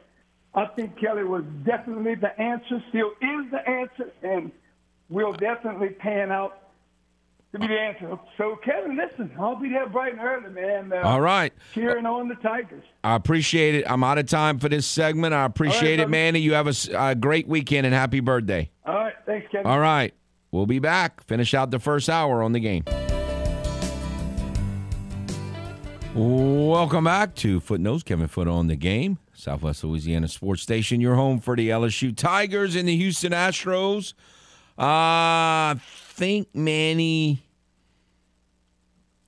I 0.55 0.67
think 0.67 1.01
Kelly 1.01 1.25
was 1.25 1.45
definitely 1.65 2.17
the 2.17 2.39
answer, 2.39 2.83
still 2.91 3.13
is 3.23 3.51
the 3.51 3.67
answer, 3.67 4.13
and 4.23 4.53
will 5.09 5.33
definitely 5.33 5.89
pan 5.89 6.31
out 6.31 6.69
to 7.53 7.59
be 7.59 7.69
the 7.69 7.81
answer. 7.81 8.19
So, 8.37 8.57
Kevin, 8.57 8.99
listen, 8.99 9.31
I'll 9.41 9.57
be 9.57 9.71
there 9.71 9.89
bright 9.89 10.13
and 10.13 10.21
early, 10.21 10.51
man. 10.51 10.93
Uh, 10.93 11.09
All 11.09 11.23
right. 11.23 11.55
Cheering 11.73 12.05
on 12.05 12.29
the 12.29 12.35
Tigers. 12.35 12.85
I 13.03 13.15
appreciate 13.15 13.77
it. 13.77 13.91
I'm 13.91 14.05
out 14.05 14.19
of 14.19 14.27
time 14.27 14.59
for 14.59 14.69
this 14.69 14.87
segment. 14.87 15.33
I 15.33 15.47
appreciate 15.47 15.95
it, 15.95 16.03
brother. 16.03 16.11
Manny. 16.11 16.41
You 16.41 16.53
have 16.53 16.69
a 16.95 17.15
great 17.15 17.49
weekend 17.49 17.87
and 17.87 17.95
happy 17.95 18.21
birthday. 18.21 18.69
All 18.85 18.95
right, 18.95 19.15
thanks, 19.25 19.47
Kevin. 19.51 19.67
All 19.71 19.81
right. 19.81 20.13
We'll 20.51 20.67
be 20.67 20.79
back. 20.79 21.23
Finish 21.25 21.53
out 21.55 21.71
the 21.71 21.79
first 21.79 22.09
hour 22.09 22.43
on 22.43 22.53
the 22.53 22.61
game. 22.61 22.85
Welcome 26.15 27.05
back 27.05 27.35
to 27.37 27.61
Footnotes. 27.61 28.03
Kevin 28.03 28.29
Foote 28.29 28.49
on 28.49 28.67
the 28.67 28.77
game. 28.77 29.19
Southwest 29.35 29.85
Louisiana 29.85 30.27
Sports 30.27 30.63
Station. 30.63 31.01
Your 31.01 31.15
home 31.15 31.39
for 31.39 31.55
the 31.55 31.69
LSU 31.69 32.17
Tigers 32.17 32.75
and 32.75 32.89
the 32.89 32.97
Houston 32.97 33.33
Astros. 33.33 34.15
Uh, 34.79 35.75
I 35.75 35.81
think 35.81 36.49
Manny 36.55 37.43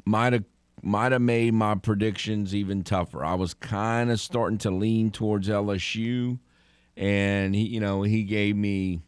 might 0.04 0.32
have 0.32 0.44
might 0.82 1.12
have 1.12 1.20
made 1.20 1.52
my 1.52 1.74
predictions 1.74 2.54
even 2.54 2.82
tougher. 2.82 3.24
I 3.24 3.34
was 3.34 3.52
kind 3.52 4.10
of 4.10 4.18
starting 4.18 4.58
to 4.58 4.70
lean 4.70 5.10
towards 5.10 5.48
LSU, 5.48 6.38
and 6.96 7.54
he, 7.54 7.62
you 7.66 7.80
know, 7.80 8.02
he 8.02 8.22
gave 8.24 8.56
me 8.56 9.00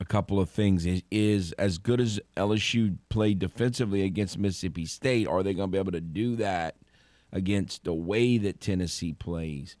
a 0.00 0.04
couple 0.04 0.40
of 0.40 0.50
things. 0.50 0.86
Is, 0.86 1.02
is 1.10 1.52
as 1.52 1.78
good 1.78 2.00
as 2.00 2.20
LSU 2.36 2.96
played 3.08 3.38
defensively 3.38 4.02
against 4.02 4.38
Mississippi 4.38 4.86
State, 4.86 5.26
are 5.26 5.42
they 5.42 5.54
going 5.54 5.68
to 5.68 5.72
be 5.72 5.78
able 5.78 5.92
to 5.92 6.00
do 6.00 6.36
that 6.36 6.76
against 7.32 7.84
the 7.84 7.94
way 7.94 8.38
that 8.38 8.60
Tennessee 8.60 9.12
plays? 9.12 9.76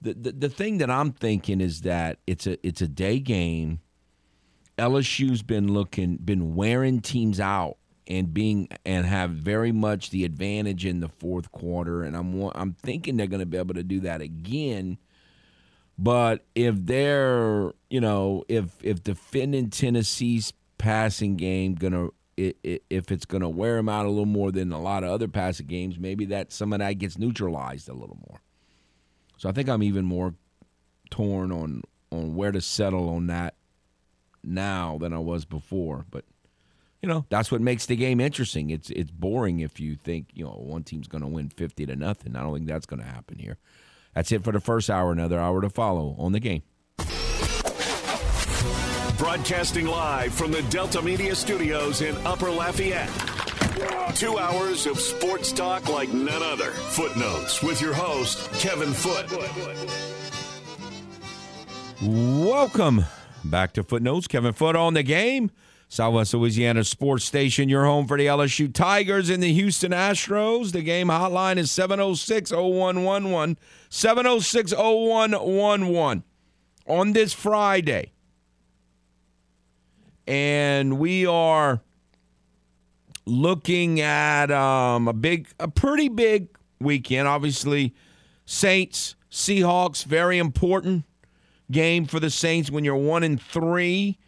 The, 0.00 0.14
the 0.14 0.32
the 0.32 0.48
thing 0.48 0.78
that 0.78 0.90
I'm 0.90 1.12
thinking 1.12 1.60
is 1.60 1.80
that 1.80 2.18
it's 2.26 2.46
a 2.46 2.64
it's 2.66 2.80
a 2.80 2.88
day 2.88 3.18
game. 3.18 3.80
LSU's 4.78 5.42
been 5.42 5.72
looking 5.72 6.16
been 6.16 6.54
wearing 6.54 7.00
teams 7.00 7.40
out 7.40 7.78
and 8.06 8.32
being 8.32 8.68
and 8.86 9.06
have 9.06 9.30
very 9.30 9.72
much 9.72 10.10
the 10.10 10.24
advantage 10.24 10.86
in 10.86 11.00
the 11.00 11.08
fourth 11.08 11.50
quarter 11.50 12.04
and 12.04 12.16
I'm 12.16 12.50
I'm 12.54 12.74
thinking 12.74 13.16
they're 13.16 13.26
going 13.26 13.40
to 13.40 13.46
be 13.46 13.58
able 13.58 13.74
to 13.74 13.82
do 13.82 14.00
that 14.00 14.20
again. 14.20 14.98
But 15.98 16.44
if 16.54 16.76
they're, 16.78 17.72
you 17.90 18.00
know, 18.00 18.44
if 18.48 18.76
if 18.82 19.02
defending 19.02 19.70
Tennessee's 19.70 20.52
passing 20.78 21.36
game 21.36 21.74
gonna 21.74 22.08
if 22.36 23.10
it's 23.10 23.24
gonna 23.24 23.48
wear 23.48 23.76
them 23.76 23.88
out 23.88 24.06
a 24.06 24.08
little 24.08 24.24
more 24.24 24.52
than 24.52 24.70
a 24.70 24.80
lot 24.80 25.02
of 25.02 25.10
other 25.10 25.26
passing 25.26 25.66
games, 25.66 25.98
maybe 25.98 26.24
that 26.26 26.52
some 26.52 26.72
of 26.72 26.78
that 26.78 26.94
gets 26.94 27.18
neutralized 27.18 27.88
a 27.88 27.94
little 27.94 28.18
more. 28.28 28.40
So 29.38 29.48
I 29.48 29.52
think 29.52 29.68
I'm 29.68 29.82
even 29.82 30.04
more 30.04 30.34
torn 31.10 31.50
on 31.50 31.82
on 32.12 32.34
where 32.36 32.52
to 32.52 32.60
settle 32.60 33.08
on 33.08 33.26
that 33.26 33.54
now 34.44 34.98
than 34.98 35.12
I 35.12 35.18
was 35.18 35.44
before. 35.44 36.06
But 36.10 36.24
you 37.02 37.08
know 37.08 37.26
that's 37.28 37.50
what 37.50 37.60
makes 37.60 37.86
the 37.86 37.96
game 37.96 38.20
interesting. 38.20 38.70
It's 38.70 38.90
it's 38.90 39.10
boring 39.10 39.58
if 39.60 39.80
you 39.80 39.96
think 39.96 40.28
you 40.32 40.44
know 40.44 40.50
one 40.50 40.84
team's 40.84 41.08
going 41.08 41.22
to 41.22 41.28
win 41.28 41.48
fifty 41.48 41.86
to 41.86 41.96
nothing. 41.96 42.36
I 42.36 42.42
don't 42.42 42.54
think 42.54 42.68
that's 42.68 42.86
going 42.86 43.00
to 43.00 43.08
happen 43.08 43.38
here. 43.38 43.58
That's 44.14 44.32
it 44.32 44.44
for 44.44 44.52
the 44.52 44.60
first 44.60 44.90
hour. 44.90 45.12
Another 45.12 45.38
hour 45.38 45.60
to 45.60 45.70
follow 45.70 46.16
on 46.18 46.32
the 46.32 46.40
game. 46.40 46.62
Broadcasting 49.18 49.86
live 49.86 50.32
from 50.32 50.52
the 50.52 50.62
Delta 50.70 51.02
Media 51.02 51.34
Studios 51.34 52.02
in 52.02 52.16
Upper 52.26 52.50
Lafayette. 52.50 53.10
Two 54.14 54.38
hours 54.38 54.86
of 54.86 54.98
sports 54.98 55.52
talk 55.52 55.88
like 55.88 56.12
none 56.12 56.42
other. 56.42 56.70
Footnotes 56.70 57.62
with 57.62 57.80
your 57.80 57.94
host, 57.94 58.50
Kevin 58.54 58.92
Foote. 58.92 59.28
Welcome 62.02 63.04
back 63.44 63.72
to 63.74 63.82
Footnotes. 63.82 64.26
Kevin 64.26 64.52
Foote 64.52 64.76
on 64.76 64.94
the 64.94 65.02
game. 65.02 65.50
Southwest 65.88 66.34
Louisiana 66.34 66.84
Sports 66.84 67.24
Station, 67.24 67.68
your 67.68 67.84
home 67.84 68.06
for 68.06 68.18
the 68.18 68.26
LSU 68.26 68.72
Tigers 68.72 69.30
and 69.30 69.42
the 69.42 69.52
Houston 69.52 69.92
Astros. 69.92 70.72
The 70.72 70.82
game 70.82 71.08
hotline 71.08 71.56
is 71.56 71.70
706 71.70 72.50
0111. 72.52 73.56
706 73.88 74.72
0111 74.72 76.24
on 76.86 77.12
this 77.12 77.32
Friday. 77.32 78.12
And 80.26 80.98
we 80.98 81.26
are 81.26 81.80
looking 83.24 84.00
at 84.00 84.50
um, 84.50 85.08
a 85.08 85.12
big, 85.12 85.48
a 85.58 85.68
pretty 85.68 86.08
big 86.08 86.48
weekend. 86.80 87.26
Obviously, 87.26 87.94
Saints, 88.44 89.16
Seahawks, 89.30 90.04
very 90.04 90.38
important 90.38 91.04
game 91.70 92.06
for 92.06 92.20
the 92.20 92.30
Saints 92.30 92.70
when 92.70 92.84
you're 92.84 92.96
one 92.96 93.22
and 93.22 93.40
three 93.40 94.18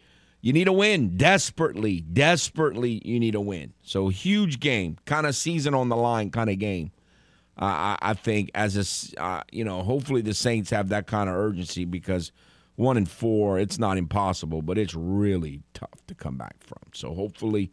you 0.41 0.53
need 0.53 0.67
a 0.67 0.73
win 0.73 1.17
desperately, 1.17 2.01
desperately. 2.01 2.99
You 3.05 3.19
need 3.19 3.35
a 3.35 3.41
win. 3.41 3.73
So 3.83 4.09
huge 4.09 4.59
game, 4.59 4.97
kind 5.05 5.27
of 5.27 5.35
season 5.35 5.75
on 5.75 5.89
the 5.89 5.95
line, 5.95 6.31
kind 6.31 6.49
of 6.49 6.57
game. 6.57 6.91
I, 7.57 7.97
I, 8.01 8.13
think 8.13 8.49
as 8.55 9.13
a 9.17 9.21
uh, 9.21 9.43
you 9.51 9.63
know, 9.63 9.83
hopefully 9.83 10.21
the 10.21 10.33
Saints 10.33 10.69
have 10.69 10.89
that 10.89 11.05
kind 11.05 11.29
of 11.29 11.35
urgency 11.35 11.85
because 11.85 12.31
one 12.75 12.97
and 12.97 13.09
four, 13.09 13.59
it's 13.59 13.77
not 13.77 13.97
impossible, 13.97 14.61
but 14.61 14.77
it's 14.77 14.95
really 14.95 15.61
tough 15.73 16.05
to 16.07 16.15
come 16.15 16.37
back 16.37 16.55
from. 16.61 16.79
So 16.93 17.13
hopefully, 17.13 17.71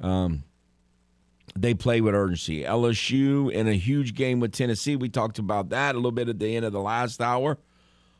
um, 0.00 0.44
they 1.56 1.74
play 1.74 2.00
with 2.00 2.14
urgency. 2.14 2.62
LSU 2.62 3.50
in 3.50 3.66
a 3.68 3.74
huge 3.74 4.14
game 4.14 4.40
with 4.40 4.52
Tennessee. 4.52 4.96
We 4.96 5.08
talked 5.08 5.38
about 5.38 5.70
that 5.70 5.94
a 5.94 5.98
little 5.98 6.12
bit 6.12 6.28
at 6.28 6.38
the 6.38 6.56
end 6.56 6.64
of 6.64 6.72
the 6.72 6.80
last 6.80 7.20
hour. 7.20 7.58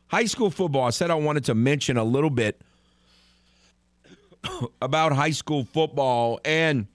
High 0.07 0.25
school 0.25 0.51
football. 0.51 0.83
I 0.83 0.89
said 0.91 1.09
I 1.09 1.15
wanted 1.15 1.45
to 1.45 1.55
mention 1.55 1.97
a 1.97 2.03
little 2.03 2.29
bit 2.29 2.61
about 4.81 5.13
high 5.13 5.31
school 5.31 5.63
football 5.63 6.39
and 6.45 6.87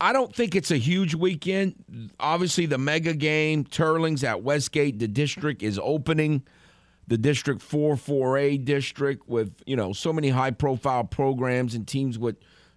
I 0.00 0.12
don't 0.12 0.34
think 0.34 0.54
it's 0.54 0.70
a 0.70 0.76
huge 0.76 1.14
weekend. 1.14 2.12
Obviously, 2.18 2.66
the 2.66 2.78
mega 2.78 3.14
game, 3.14 3.64
Teurlings 3.64 4.24
at 4.24 4.42
Westgate, 4.42 4.98
the 4.98 5.08
district 5.08 5.62
is 5.62 5.78
opening. 5.82 6.42
The 7.06 7.18
District 7.18 7.60
4 7.60 7.96
4A 7.96 8.64
district 8.64 9.28
with, 9.28 9.52
you 9.66 9.76
know, 9.76 9.92
so 9.92 10.10
many 10.10 10.30
high 10.30 10.52
profile 10.52 11.04
programs 11.04 11.74
and 11.74 11.86
teams 11.86 12.18
with, 12.18 12.36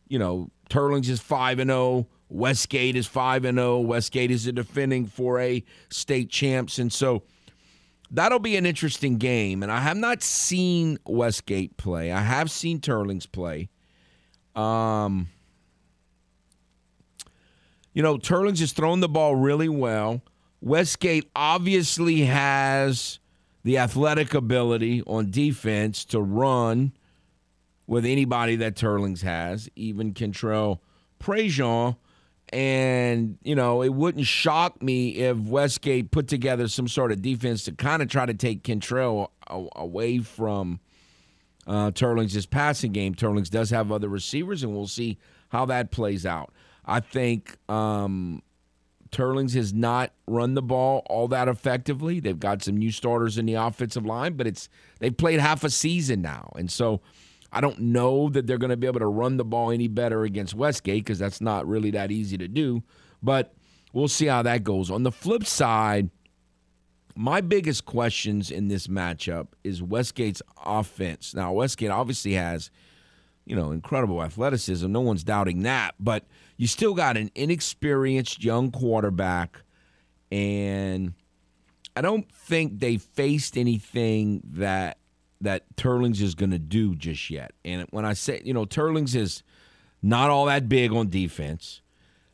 you 0.10 0.20
know, 0.20 0.52
Teurlings 0.70 1.08
is 1.08 1.22
5 1.22 1.60
and 1.60 1.70
0, 1.70 2.08
Westgate 2.28 2.98
is 2.98 3.08
5 3.08 3.46
and 3.46 3.58
0. 3.58 3.80
Westgate 3.80 4.30
is 4.30 4.44
the 4.44 4.52
defending 4.52 5.08
4A 5.08 5.64
state 5.90 6.30
champs 6.30 6.78
and 6.78 6.92
so 6.92 7.24
that'll 8.12 8.40
be 8.40 8.58
an 8.58 8.66
interesting 8.66 9.18
game. 9.18 9.64
And 9.64 9.72
I 9.72 9.80
have 9.80 9.98
not 9.98 10.22
seen 10.22 10.98
Westgate 11.06 11.78
play. 11.78 12.12
I 12.12 12.22
have 12.22 12.52
seen 12.52 12.80
Teurlings 12.80 13.30
play. 13.32 13.70
Um, 14.56 15.30
you 17.98 18.04
know, 18.04 18.16
Teurlings 18.20 18.60
has 18.60 18.74
thrown 18.74 19.00
the 19.00 19.10
ball 19.10 19.36
really 19.36 19.68
well. 19.68 20.22
Westgate 20.62 21.32
obviously 21.36 22.26
has 22.26 23.18
the 23.64 23.80
athletic 23.80 24.36
ability 24.36 25.02
on 25.08 25.32
defense 25.32 26.06
to 26.06 26.22
run 26.22 26.94
with 27.88 28.06
anybody 28.06 28.56
that 28.58 28.76
Teurlings 28.76 29.24
has, 29.24 29.68
even 29.76 30.14
Kentrell 30.14 30.78
Prejean 31.20 31.96
and, 32.50 33.40
you 33.42 33.56
know, 33.56 33.82
it 33.82 33.96
wouldn't 33.96 34.28
shock 34.28 34.84
me 34.84 35.16
if 35.16 35.36
Westgate 35.36 36.12
put 36.12 36.28
together 36.28 36.68
some 36.68 36.88
sort 36.88 37.12
of 37.12 37.24
defense 37.24 37.64
to 37.64 37.72
kind 37.72 38.04
of 38.04 38.10
try 38.10 38.28
to 38.28 38.36
take 38.36 38.62
Kentrell 38.62 39.30
away 39.50 40.20
from 40.20 40.82
uh, 41.66 41.90
Teurlings' 41.90 42.48
passing 42.48 42.92
game. 42.92 43.16
Teurlings 43.16 43.50
does 43.50 43.72
have 43.72 43.92
other 43.92 44.08
receivers, 44.08 44.62
and 44.62 44.72
we'll 44.72 44.86
see 44.86 45.18
how 45.50 45.66
that 45.66 45.90
plays 45.90 46.28
out. 46.28 46.54
I 46.88 47.02
think 47.02 47.58
um, 47.70 48.42
Teurlings 49.12 49.54
has 49.54 49.74
not 49.74 50.14
run 50.26 50.56
the 50.56 50.62
ball 50.64 51.06
all 51.10 51.28
that 51.28 51.48
effectively. 51.48 52.20
They've 52.20 52.40
got 52.40 52.64
some 52.64 52.78
new 52.78 52.92
starters 52.92 53.38
in 53.38 53.46
the 53.46 53.56
offensive 53.56 54.06
line, 54.06 54.34
but 54.34 54.48
it's 54.48 54.70
they've 55.00 55.16
played 55.16 55.40
half 55.40 55.64
a 55.64 55.70
season 55.70 56.22
now, 56.22 56.52
and 56.56 56.72
so– 56.72 57.02
I 57.52 57.62
don't 57.62 57.80
know 57.80 58.30
that 58.30 58.46
they're 58.46 58.58
going 58.58 58.72
to 58.72 58.78
be 58.78 58.88
able 58.88 59.00
to 59.00 59.08
run 59.08 59.38
the 59.38 59.46
ball 59.46 59.72
any 59.72 59.88
better 59.88 60.24
against 60.24 60.54
Westgate 60.54 61.04
because 61.04 61.20
that's 61.20 61.42
not 61.42 61.68
really 61.68 61.92
that 61.92 62.12
easy 62.12 62.38
to 62.38 62.48
do. 62.48 62.84
But 63.24 63.54
we'll 63.94 64.08
see 64.08 64.26
how 64.26 64.42
that 64.44 64.64
goes. 64.64 64.92
On 64.92 65.04
the 65.04 65.12
flip 65.12 65.46
side, 65.46 66.10
my 67.16 67.42
biggest 67.42 67.86
questions 67.86 68.52
in 68.52 68.68
this 68.68 68.88
matchup 68.88 69.48
is 69.64 69.82
Westgate's 69.82 70.42
offense. 70.66 71.34
Now, 71.34 71.54
Westgate 71.54 71.90
obviously 71.90 72.34
has, 72.34 72.70
you 73.48 73.56
know, 73.56 73.72
incredible 73.72 74.22
athleticism. 74.22 74.92
No 74.92 75.02
one's 75.02 75.24
doubting 75.24 75.64
that. 75.64 75.96
But 76.00 76.26
you 76.58 76.68
still 76.68 76.94
got 76.94 77.18
an 77.18 77.32
inexperienced 77.34 78.44
young 78.44 78.72
quarterback, 78.72 79.62
and 80.32 81.14
I 81.96 82.02
don't 82.02 82.30
think 82.32 82.80
they 82.80 82.98
faced 82.98 83.58
anything 83.58 84.42
that 84.44 84.98
that 85.40 85.64
Teurlings 85.76 86.22
is 86.22 86.36
going 86.36 86.52
to 86.52 86.60
do 86.60 86.96
just 86.96 87.30
yet. 87.30 87.52
And 87.64 87.88
when 87.92 88.06
I 88.06 88.14
say, 88.14 88.42
you 88.44 88.54
know, 88.54 88.66
Teurlings 88.66 89.16
is 89.16 89.44
not 90.02 90.30
all 90.30 90.46
that 90.46 90.68
big 90.68 90.92
on 90.92 91.10
defense, 91.10 91.82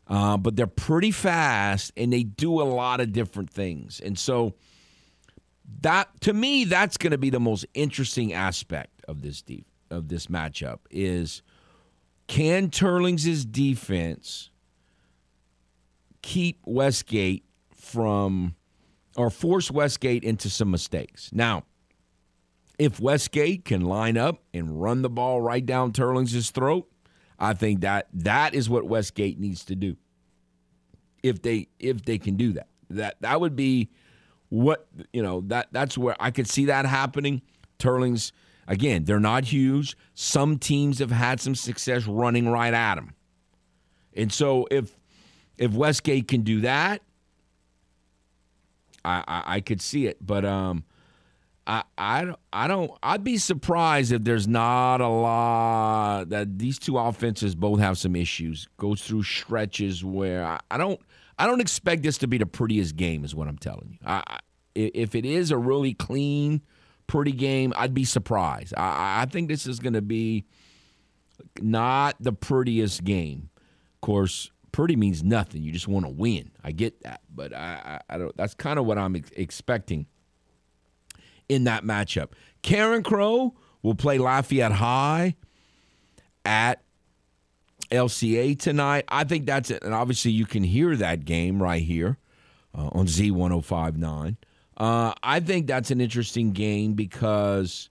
uh, 0.07 0.37
but 0.37 0.55
they're 0.55 0.67
pretty 0.67 1.11
fast 1.11 1.91
and 1.97 2.13
they 2.13 2.23
do 2.23 2.61
a 2.61 2.63
lot 2.63 3.01
of 3.01 3.11
different 3.11 3.49
things. 3.49 3.99
And 3.99 4.17
so 4.17 4.53
that 5.81 6.09
to 6.21 6.33
me, 6.33 6.63
that's 6.63 6.97
going 6.97 7.11
to 7.11 7.17
be 7.17 7.29
the 7.29 7.41
most 7.41 7.65
interesting 7.73 8.31
aspect 8.31 9.03
of 9.07 9.21
this 9.21 9.41
deep 9.41 9.67
of 9.93 10.07
this 10.07 10.27
matchup 10.27 10.79
is 10.89 11.41
can 12.27 12.69
Teurlings' 12.69 13.49
defense 13.49 14.49
keep 16.21 16.59
Westgate 16.65 17.43
from 17.75 18.55
or 19.15 19.29
force 19.29 19.69
Westgate 19.69 20.23
into 20.23 20.49
some 20.49 20.71
mistakes? 20.71 21.29
Now, 21.31 21.63
if 22.79 22.99
Westgate 22.99 23.65
can 23.65 23.81
line 23.81 24.17
up 24.17 24.41
and 24.53 24.81
run 24.81 25.03
the 25.03 25.09
ball 25.09 25.41
right 25.41 25.65
down 25.65 25.91
Teurlings' 25.91 26.51
throat, 26.51 26.89
I 27.37 27.53
think 27.53 27.81
that 27.81 28.07
that 28.13 28.55
is 28.55 28.69
what 28.69 28.85
Westgate 28.85 29.39
needs 29.39 29.65
to 29.65 29.75
do. 29.75 29.97
If 31.21 31.41
they 31.41 31.67
if 31.79 32.03
they 32.03 32.17
can 32.17 32.35
do 32.35 32.53
that, 32.53 32.67
that 32.89 33.17
that 33.21 33.39
would 33.39 33.55
be 33.55 33.89
what 34.49 34.87
you 35.11 35.21
know 35.21 35.41
that 35.47 35.67
that's 35.71 35.97
where 35.97 36.15
I 36.19 36.31
could 36.31 36.49
see 36.49 36.65
that 36.65 36.85
happening. 36.85 37.41
Teurlings 37.79 38.31
again, 38.67 39.05
they're 39.05 39.19
not 39.19 39.45
huge. 39.45 39.97
Some 40.13 40.57
teams 40.57 40.99
have 40.99 41.11
had 41.11 41.39
some 41.39 41.55
success 41.55 42.05
running 42.07 42.49
right 42.49 42.73
at 42.73 42.95
them, 42.95 43.13
and 44.15 44.31
so 44.31 44.67
if 44.71 44.97
if 45.57 45.71
Westgate 45.73 46.27
can 46.27 46.41
do 46.41 46.61
that, 46.61 47.01
I 49.05 49.23
I, 49.27 49.43
I 49.55 49.59
could 49.61 49.81
see 49.81 50.07
it. 50.07 50.17
But 50.25 50.45
um, 50.45 50.83
I, 51.65 51.83
I, 51.97 52.33
I 52.51 52.67
don't. 52.67 52.91
I'd 53.01 53.23
be 53.23 53.37
surprised 53.37 54.11
if 54.11 54.23
there's 54.23 54.47
not 54.47 54.99
a 54.99 55.07
lot 55.07 56.29
that 56.29 56.59
these 56.59 56.77
two 56.77 56.97
offenses 56.97 57.55
both 57.55 57.79
have 57.79 57.97
some 57.97 58.15
issues. 58.15 58.67
Goes 58.77 59.01
through 59.01 59.23
stretches 59.23 60.03
where 60.03 60.43
I, 60.45 60.59
I 60.71 60.77
don't. 60.77 60.99
I 61.39 61.47
don't 61.47 61.61
expect 61.61 62.03
this 62.03 62.17
to 62.19 62.27
be 62.27 62.37
the 62.37 62.45
prettiest 62.45 62.95
game. 62.95 63.23
Is 63.23 63.33
what 63.33 63.47
I'm 63.47 63.57
telling 63.57 63.89
you. 63.91 63.97
I, 64.05 64.39
if 64.75 65.15
it 65.15 65.25
is 65.25 65.51
a 65.51 65.57
really 65.57 65.93
clean, 65.93 66.61
pretty 67.07 67.31
game, 67.31 67.73
I'd 67.75 67.93
be 67.93 68.05
surprised. 68.05 68.73
I, 68.75 69.21
I 69.21 69.25
think 69.25 69.49
this 69.49 69.67
is 69.67 69.79
going 69.79 69.93
to 69.93 70.01
be 70.01 70.45
not 71.61 72.15
the 72.19 72.33
prettiest 72.33 73.03
game. 73.03 73.49
Of 73.95 74.01
course, 74.01 74.51
pretty 74.71 74.95
means 74.95 75.23
nothing. 75.23 75.63
You 75.63 75.71
just 75.71 75.87
want 75.87 76.05
to 76.05 76.11
win. 76.11 76.51
I 76.63 76.71
get 76.71 77.01
that, 77.03 77.21
but 77.33 77.53
I, 77.53 77.99
I, 78.09 78.15
I 78.15 78.17
don't. 78.17 78.35
That's 78.35 78.53
kind 78.53 78.79
of 78.79 78.85
what 78.85 78.97
I'm 78.97 79.15
ex- 79.15 79.31
expecting 79.35 80.07
in 81.47 81.65
that 81.65 81.83
matchup. 81.83 82.29
Carencro 82.63 83.53
will 83.81 83.95
play 83.95 84.17
Lafayette 84.17 84.73
High 84.73 85.35
at 86.45 86.81
LCA 87.91 88.59
tonight. 88.59 89.05
I 89.07 89.23
think 89.23 89.45
that's 89.45 89.69
it. 89.69 89.83
And 89.83 89.93
obviously, 89.93 90.31
you 90.31 90.45
can 90.45 90.63
hear 90.63 90.95
that 90.97 91.25
game 91.25 91.61
right 91.61 91.81
here 91.81 92.17
uh, 92.75 92.89
on 92.91 93.05
Z1059. 93.05 94.37
Uh, 94.77 95.13
I 95.21 95.39
think 95.39 95.67
that's 95.67 95.91
an 95.91 96.01
interesting 96.01 96.51
game 96.51 96.93
because, 96.93 97.89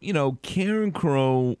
you 0.00 0.12
know, 0.12 0.32
Carencro. 0.42 1.56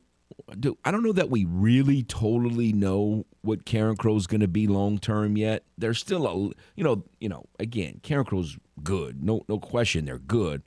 I 0.84 0.90
don't 0.90 1.02
know 1.02 1.12
that 1.12 1.30
we 1.30 1.44
really 1.44 2.02
totally 2.02 2.72
know 2.72 3.24
what 3.42 3.64
Carencro's 3.64 4.26
going 4.26 4.40
to 4.40 4.48
be 4.48 4.66
long 4.66 4.98
term 4.98 5.36
yet. 5.36 5.64
There's 5.78 5.98
still 5.98 6.26
a, 6.26 6.34
you 6.76 6.84
know, 6.84 7.04
you 7.20 7.28
know. 7.28 7.46
Again, 7.58 8.00
Carencro's 8.02 8.58
good, 8.82 9.22
no, 9.22 9.44
no 9.48 9.58
question. 9.58 10.04
They're 10.04 10.18
good, 10.18 10.62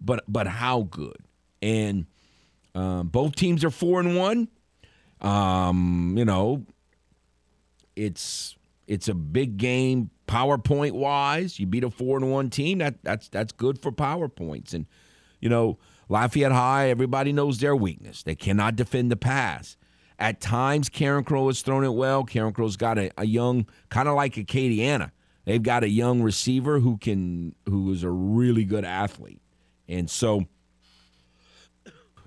but 0.00 0.24
but 0.28 0.46
how 0.46 0.82
good? 0.82 1.16
And 1.62 2.06
um, 2.74 3.08
both 3.08 3.34
teams 3.34 3.64
are 3.64 3.70
four 3.70 4.00
and 4.00 4.16
one. 4.16 4.48
Um, 5.20 6.14
you 6.16 6.24
know, 6.24 6.64
it's 7.96 8.56
it's 8.86 9.08
a 9.08 9.14
big 9.14 9.56
game 9.56 10.10
PowerPoint 10.28 10.92
wise. 10.92 11.58
You 11.58 11.66
beat 11.66 11.82
a 11.82 11.90
four 11.90 12.18
and 12.18 12.30
one 12.30 12.50
team. 12.50 12.78
That 12.78 13.02
that's 13.02 13.28
that's 13.28 13.52
good 13.52 13.80
for 13.80 13.90
PowerPoints. 13.90 14.74
And 14.74 14.86
you 15.40 15.48
know, 15.48 15.78
Lafayette 16.08 16.52
High, 16.52 16.90
everybody 16.90 17.32
knows 17.32 17.58
their 17.58 17.74
weakness. 17.74 18.22
They 18.22 18.34
cannot 18.34 18.76
defend 18.76 19.10
the 19.10 19.16
pass. 19.16 19.76
At 20.20 20.40
times, 20.40 20.88
Carencro 20.88 21.46
has 21.46 21.62
thrown 21.62 21.84
it 21.84 21.94
well. 21.94 22.24
Carencro's 22.24 22.76
got 22.76 22.98
a, 22.98 23.10
a 23.16 23.24
young, 23.24 23.66
kind 23.88 24.08
of 24.08 24.16
like 24.16 24.34
Acadiana. 24.34 25.12
They've 25.44 25.62
got 25.62 25.84
a 25.84 25.88
young 25.88 26.22
receiver 26.22 26.80
who 26.80 26.98
can, 26.98 27.54
who 27.66 27.90
is 27.92 28.02
a 28.02 28.10
really 28.10 28.64
good 28.64 28.84
athlete, 28.84 29.40
and 29.88 30.10
so, 30.10 30.44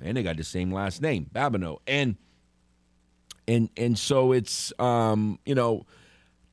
and 0.01 0.17
they 0.17 0.23
got 0.23 0.37
the 0.37 0.43
same 0.43 0.71
last 0.71 1.01
name, 1.01 1.29
Babineau, 1.31 1.79
and 1.85 2.15
and 3.47 3.69
and 3.77 3.99
so 3.99 4.31
it's, 4.31 4.73
um, 4.79 5.37
you 5.45 5.53
know, 5.53 5.85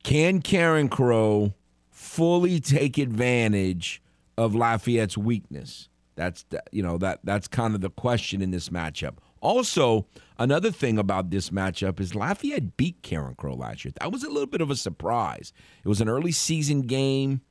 can 0.03 0.41
Carencro 0.41 1.53
fully 1.89 2.59
take 2.59 2.97
advantage 2.97 4.01
of 4.37 4.55
Lafayette's 4.55 5.17
weakness? 5.17 5.89
That's 6.15 6.45
you 6.71 6.83
know 6.83 6.97
that 6.97 7.19
that's 7.23 7.47
kind 7.47 7.75
of 7.75 7.81
the 7.81 7.89
question 7.89 8.41
in 8.41 8.51
this 8.51 8.69
matchup. 8.69 9.15
Also, 9.41 10.05
another 10.37 10.69
thing 10.69 10.97
about 10.97 11.29
this 11.29 11.49
matchup 11.49 11.99
is 12.01 12.13
Lafayette 12.13 12.75
beat 12.75 13.01
Carencro 13.03 13.57
last 13.57 13.85
year. 13.85 13.93
That 14.01 14.11
was 14.11 14.23
a 14.23 14.29
little 14.29 14.47
bit 14.47 14.59
of 14.59 14.69
a 14.69 14.75
surprise. 14.75 15.53
It 15.83 15.87
was 15.87 16.01
an 16.01 16.09
early 16.09 16.33
season 16.33 16.81
game. 16.81 17.41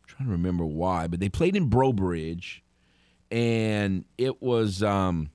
I'm 0.00 0.06
trying 0.06 0.26
to 0.28 0.32
remember 0.32 0.64
why, 0.64 1.08
but 1.08 1.20
they 1.20 1.28
played 1.28 1.56
in 1.56 1.68
Breaux 1.68 1.92
Bridge, 1.92 2.64
and 3.30 4.06
it 4.16 4.40
was 4.40 4.82
um, 4.82 5.28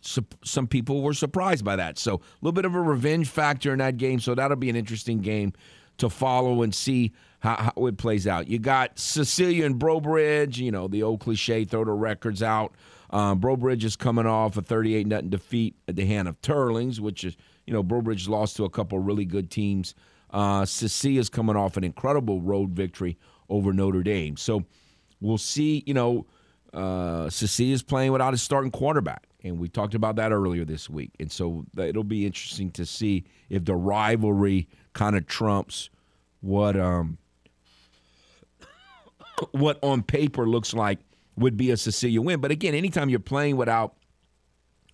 some 0.00 0.66
people 0.66 1.02
were 1.02 1.14
surprised 1.14 1.64
by 1.64 1.76
that. 1.76 1.98
So 1.98 2.14
a 2.14 2.20
little 2.40 2.52
bit 2.52 2.64
of 2.64 2.74
a 2.74 2.80
revenge 2.80 3.28
factor 3.28 3.72
in 3.72 3.78
that 3.78 3.96
game. 3.96 4.20
So 4.20 4.34
that'll 4.34 4.56
be 4.56 4.70
an 4.70 4.76
interesting 4.76 5.18
game 5.18 5.52
to 5.98 6.10
follow 6.10 6.62
and 6.62 6.74
see 6.74 7.12
how, 7.40 7.72
how 7.76 7.86
it 7.86 7.96
plays 7.96 8.26
out. 8.26 8.48
You 8.48 8.58
got 8.58 8.98
Cecilia 8.98 9.64
and 9.66 9.78
Breaux 9.78 10.00
Bridge, 10.00 10.58
you 10.58 10.70
know, 10.70 10.88
the 10.88 11.02
old 11.02 11.20
cliche, 11.20 11.64
throw 11.64 11.84
the 11.84 11.92
records 11.92 12.42
out. 12.42 12.74
Um, 13.10 13.38
Breaux 13.38 13.56
Bridge 13.56 13.84
is 13.84 13.96
coming 13.96 14.26
off 14.26 14.56
a 14.56 14.62
38 14.62 15.06
nothing 15.06 15.30
defeat 15.30 15.76
at 15.88 15.96
the 15.96 16.04
hand 16.04 16.28
of 16.28 16.40
Teurlings, 16.42 16.98
which 17.00 17.24
is, 17.24 17.36
you 17.66 17.72
know, 17.72 17.82
Breaux 17.82 18.02
Bridge 18.02 18.28
lost 18.28 18.56
to 18.56 18.64
a 18.64 18.70
couple 18.70 18.98
really 18.98 19.24
good 19.24 19.50
teams. 19.50 19.94
Uh, 20.30 20.66
is 20.66 21.28
coming 21.30 21.56
off 21.56 21.76
an 21.76 21.84
incredible 21.84 22.40
road 22.40 22.70
victory 22.70 23.16
over 23.48 23.72
Notre 23.72 24.02
Dame. 24.02 24.36
So 24.36 24.64
we'll 25.20 25.38
see, 25.38 25.84
you 25.86 25.94
know, 25.94 26.26
uh, 26.74 27.30
is 27.30 27.82
playing 27.82 28.12
without 28.12 28.32
his 28.32 28.42
starting 28.42 28.70
quarterback. 28.70 29.28
And 29.46 29.58
we 29.58 29.68
talked 29.68 29.94
about 29.94 30.16
that 30.16 30.32
earlier 30.32 30.64
this 30.64 30.90
week. 30.90 31.12
And 31.20 31.30
so 31.30 31.64
it'll 31.76 32.04
be 32.04 32.26
interesting 32.26 32.70
to 32.72 32.84
see 32.84 33.24
if 33.48 33.64
the 33.64 33.76
rivalry 33.76 34.68
kind 34.92 35.16
of 35.16 35.26
trumps 35.26 35.90
what 36.40 36.76
um 36.76 37.18
what 39.52 39.78
on 39.82 40.02
paper 40.02 40.46
looks 40.46 40.74
like 40.74 40.98
would 41.36 41.56
be 41.56 41.70
a 41.70 41.76
Cecilia 41.76 42.20
win. 42.20 42.40
But 42.40 42.50
again, 42.50 42.74
anytime 42.74 43.08
you're 43.08 43.20
playing 43.20 43.56
without 43.56 43.94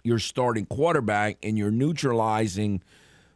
your 0.04 0.18
starting 0.18 0.66
quarterback 0.66 1.38
and 1.42 1.56
you're 1.56 1.70
neutralizing 1.70 2.82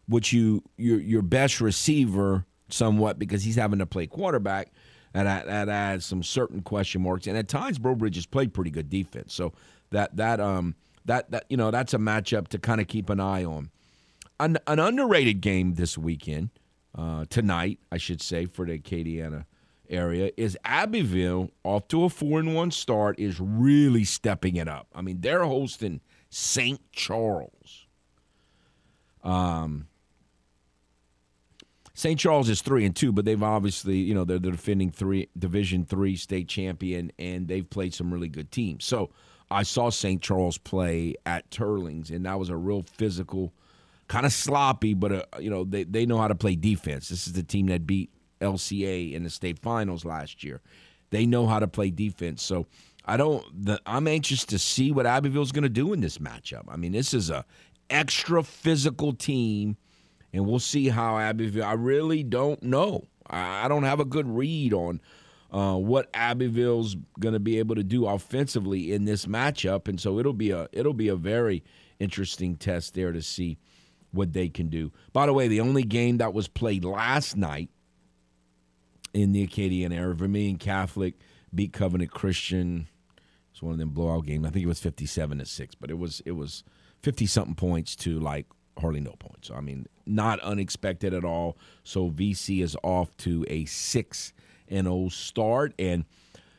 what 0.07 0.33
you 0.33 0.63
your 0.77 1.01
your 1.01 1.23
best 1.23 1.61
receiver 1.61 2.45
somewhat 2.69 3.19
because 3.19 3.45
he's 3.45 3.57
having 3.57 3.79
to 3.79 3.87
play 3.87 4.07
quarterback, 4.07 4.73
that 5.13 5.47
that 5.47 5.69
adds 5.69 6.05
some 6.05 6.23
certain 6.23 6.63
question 6.63 7.03
marks. 7.03 7.27
And 7.27 7.39
at 7.39 7.49
times, 7.49 7.79
Breaux 7.79 7.95
Bridge 7.95 8.17
has 8.17 8.27
played 8.27 8.53
pretty 8.53 8.71
good 8.71 8.91
defense. 8.91 9.33
So 9.33 9.53
that 9.91 10.17
that 10.17 10.41
um 10.41 10.75
that 11.07 11.31
that 11.31 11.45
you 11.49 11.57
know 11.57 11.71
that's 11.71 11.95
a 11.95 11.99
matchup 11.99 12.49
to 12.49 12.59
kind 12.59 12.81
of 12.81 12.89
keep 12.89 13.11
an 13.11 13.21
eye 13.21 13.45
on. 13.45 13.71
An, 14.39 14.59
an 14.67 14.79
underrated 14.79 15.41
game 15.41 15.75
this 15.75 15.97
weekend, 15.97 16.51
uh, 16.95 17.25
tonight, 17.31 17.79
I 17.91 17.97
should 17.97 18.21
say, 18.21 18.45
for 18.45 18.67
the 18.67 18.79
Acadiana 18.79 19.47
area 19.89 20.31
is 20.37 20.59
Abbeville 20.65 21.51
off 21.65 21.89
to 21.89 22.05
a 22.05 22.09
four 22.09 22.41
and 22.41 22.55
one 22.55 22.71
start 22.71 23.19
is 23.19 23.41
really 23.41 24.05
stepping 24.05 24.57
it 24.57 24.69
up. 24.69 24.89
I 24.95 25.01
mean, 25.01 25.21
they're 25.21 25.45
hosting 25.45 26.01
St. 26.29 26.81
Charles. 26.93 27.87
Um, 29.23 29.87
St. 31.95 32.21
Charles 32.21 32.49
is 32.49 32.61
three 32.61 32.85
and 32.85 32.95
two, 32.95 33.11
but 33.11 33.25
they've 33.25 33.43
obviously, 33.43 33.97
you 33.97 34.15
know, 34.15 34.25
they're 34.25 34.39
the 34.39 34.51
defending 34.51 34.91
three 34.91 35.29
Division 35.39 35.87
three 35.87 36.15
state 36.17 36.49
champion, 36.49 37.11
and 37.19 37.49
they've 37.49 37.69
played 37.69 37.95
some 37.95 38.13
really 38.13 38.29
good 38.29 38.51
teams. 38.51 38.85
So 38.85 39.11
I 39.51 39.63
saw 39.63 39.91
St. 39.91 40.21
Charles 40.21 40.59
play 40.59 41.15
at 41.25 41.49
Teurlings, 41.51 42.11
and 42.11 42.27
that 42.27 42.39
was 42.39 42.49
a 42.49 42.57
real 42.57 42.83
physical, 42.83 43.53
kind 44.09 44.27
of 44.27 44.33
sloppy, 44.33 44.95
but 44.95 45.13
uh, 45.13 45.25
you 45.39 45.51
know 45.51 45.65
they 45.65 45.85
they 45.85 46.07
know 46.07 46.19
how 46.19 46.29
to 46.29 46.35
play 46.35 46.57
defense. 46.57 47.09
This 47.09 47.27
is 47.27 47.33
the 47.33 47.43
team 47.43 47.67
that 47.67 47.87
beat 47.87 48.11
LCA 48.41 49.13
in 49.13 49.23
the 49.23 49.31
state 49.31 49.59
finals 49.59 50.05
last 50.05 50.43
year. 50.43 50.61
They 51.11 51.27
know 51.27 51.47
how 51.47 51.61
to 51.61 51.69
play 51.69 51.91
defense. 51.91 52.43
So 52.43 52.67
I 53.05 53.17
don't. 53.17 53.45
The, 53.67 53.81
I'm 53.87 54.09
anxious 54.09 54.45
to 54.47 54.59
see 54.59 54.91
what 54.91 55.07
Abbeville's 55.07 55.53
going 55.53 55.63
to 55.63 55.69
do 55.69 55.93
in 55.93 56.01
this 56.01 56.19
matchup. 56.19 56.65
I 56.69 56.77
mean, 56.77 56.93
this 56.93 57.15
is 57.15 57.31
a 57.31 57.45
extra 57.89 58.43
physical 58.43 59.13
team, 59.13 59.77
and 60.33 60.45
we'll 60.45 60.59
see 60.59 60.89
how 60.89 61.19
Abbeville. 61.19 61.65
I 61.65 61.75
really 61.75 62.25
don't 62.25 62.63
know. 62.65 63.05
I, 63.29 63.67
I 63.67 63.69
don't 63.69 63.85
have 63.85 64.01
a 64.01 64.05
good 64.05 64.27
read 64.27 64.73
on 64.73 65.01
uh, 65.51 65.77
what 65.77 66.11
Abbeville's 66.15 66.97
going 67.21 67.35
to 67.35 67.41
be 67.41 67.59
able 67.59 67.75
to 67.77 67.85
do 67.85 68.07
offensively 68.07 68.93
in 68.93 69.05
this 69.05 69.27
matchup, 69.27 69.89
and 69.89 70.01
so 70.01 70.19
it'll 70.19 70.33
be 70.33 70.51
a 70.51 70.69
it'll 70.73 70.95
be 70.95 71.09
a 71.09 71.17
very 71.17 71.63
interesting 71.99 72.57
test 72.57 72.95
there 72.95 73.13
to 73.13 73.23
see 73.23 73.59
what 74.13 74.33
they 74.33 74.49
can 74.49 74.69
do. 74.69 74.93
By 75.13 75.27
the 75.27 75.33
way, 75.33 75.49
the 75.49 75.61
only 75.61 75.83
game 75.83 76.19
that 76.19 76.35
was 76.35 76.49
played 76.49 76.85
last 76.85 77.37
night 77.37 77.71
in 79.15 79.33
the 79.33 79.47
Acadiana 79.47 79.97
area. 79.97 80.15
Vermilion 80.15 80.57
Catholic 80.57 81.15
beat 81.55 81.73
Covenant 81.73 82.11
Christian. 82.11 82.89
It's 83.51 83.63
one 83.63 83.73
of 83.73 83.79
them 83.79 83.91
blowout 83.91 84.27
games. 84.27 84.47
I 84.47 84.51
think 84.51 84.65
it 84.65 84.69
was 84.69 84.81
fifty-seven 84.81 85.39
to 85.39 85.47
six, 85.47 85.75
but 85.75 85.91
it 85.91 85.99
was 85.99 86.21
it 86.27 86.33
was 86.33 86.65
fifty 87.03 87.27
something 87.27 87.55
points 87.55 87.97
to 87.97 88.19
like 88.19 88.47
hardly 88.79 89.01
no 89.01 89.15
points. 89.19 89.51
I 89.51 89.61
mean, 89.61 89.87
not 90.05 90.41
unexpected 90.41 91.15
at 91.15 91.25
all. 91.25 91.57
So 91.83 92.11
VC 92.11 92.63
is 92.63 92.77
off 92.83 93.17
to 93.19 93.47
a 93.49 93.65
six 93.65 94.35
and 94.69 94.89
oh 94.89 95.09
start, 95.09 95.75
and 95.79 96.05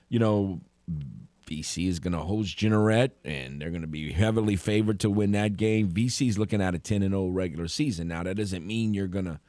you 0.09 0.19
know. 0.19 0.61
VC 1.47 1.87
is 1.87 1.99
going 1.99 2.11
to 2.11 2.19
host 2.19 2.57
Jeanerette, 2.57 3.11
and 3.23 3.61
they're 3.61 3.69
going 3.69 3.81
to 3.81 3.87
be 3.87 4.11
heavily 4.11 4.57
favored 4.57 4.99
to 4.99 5.09
win 5.09 5.31
that 5.31 5.55
game. 5.55 5.89
VC 5.89 6.27
is 6.27 6.37
looking 6.37 6.61
at 6.61 6.75
a 6.75 6.79
10 6.79 7.01
and 7.01 7.13
0 7.13 7.29
regular 7.29 7.69
season. 7.69 8.09
Now, 8.09 8.23
that 8.23 8.35
doesn't 8.35 8.67
mean 8.67 8.93
you're 8.93 9.07
going 9.07 9.25
to 9.25 9.39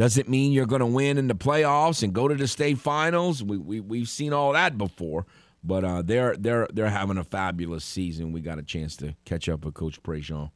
doesn't 0.00 0.30
mean 0.30 0.52
you're 0.52 0.64
going 0.64 0.80
to 0.80 0.86
win 0.86 1.18
in 1.18 1.28
the 1.28 1.34
playoffs 1.34 2.02
and 2.02 2.14
go 2.14 2.26
to 2.26 2.34
the 2.34 2.48
state 2.48 2.78
finals. 2.78 3.42
We, 3.42 3.58
we 3.58 3.80
we've 3.80 4.08
seen 4.08 4.32
all 4.32 4.54
that 4.54 4.78
before, 4.78 5.26
but 5.62 5.84
uh, 5.84 6.00
they're 6.00 6.36
they're 6.38 6.66
they're 6.72 6.88
having 6.88 7.18
a 7.18 7.24
fabulous 7.24 7.84
season. 7.84 8.32
We 8.32 8.40
got 8.40 8.58
a 8.58 8.62
chance 8.62 8.96
to 8.96 9.14
catch 9.26 9.46
up 9.46 9.62
with 9.62 9.74
Coach 9.74 10.02
Prejean, 10.02 10.50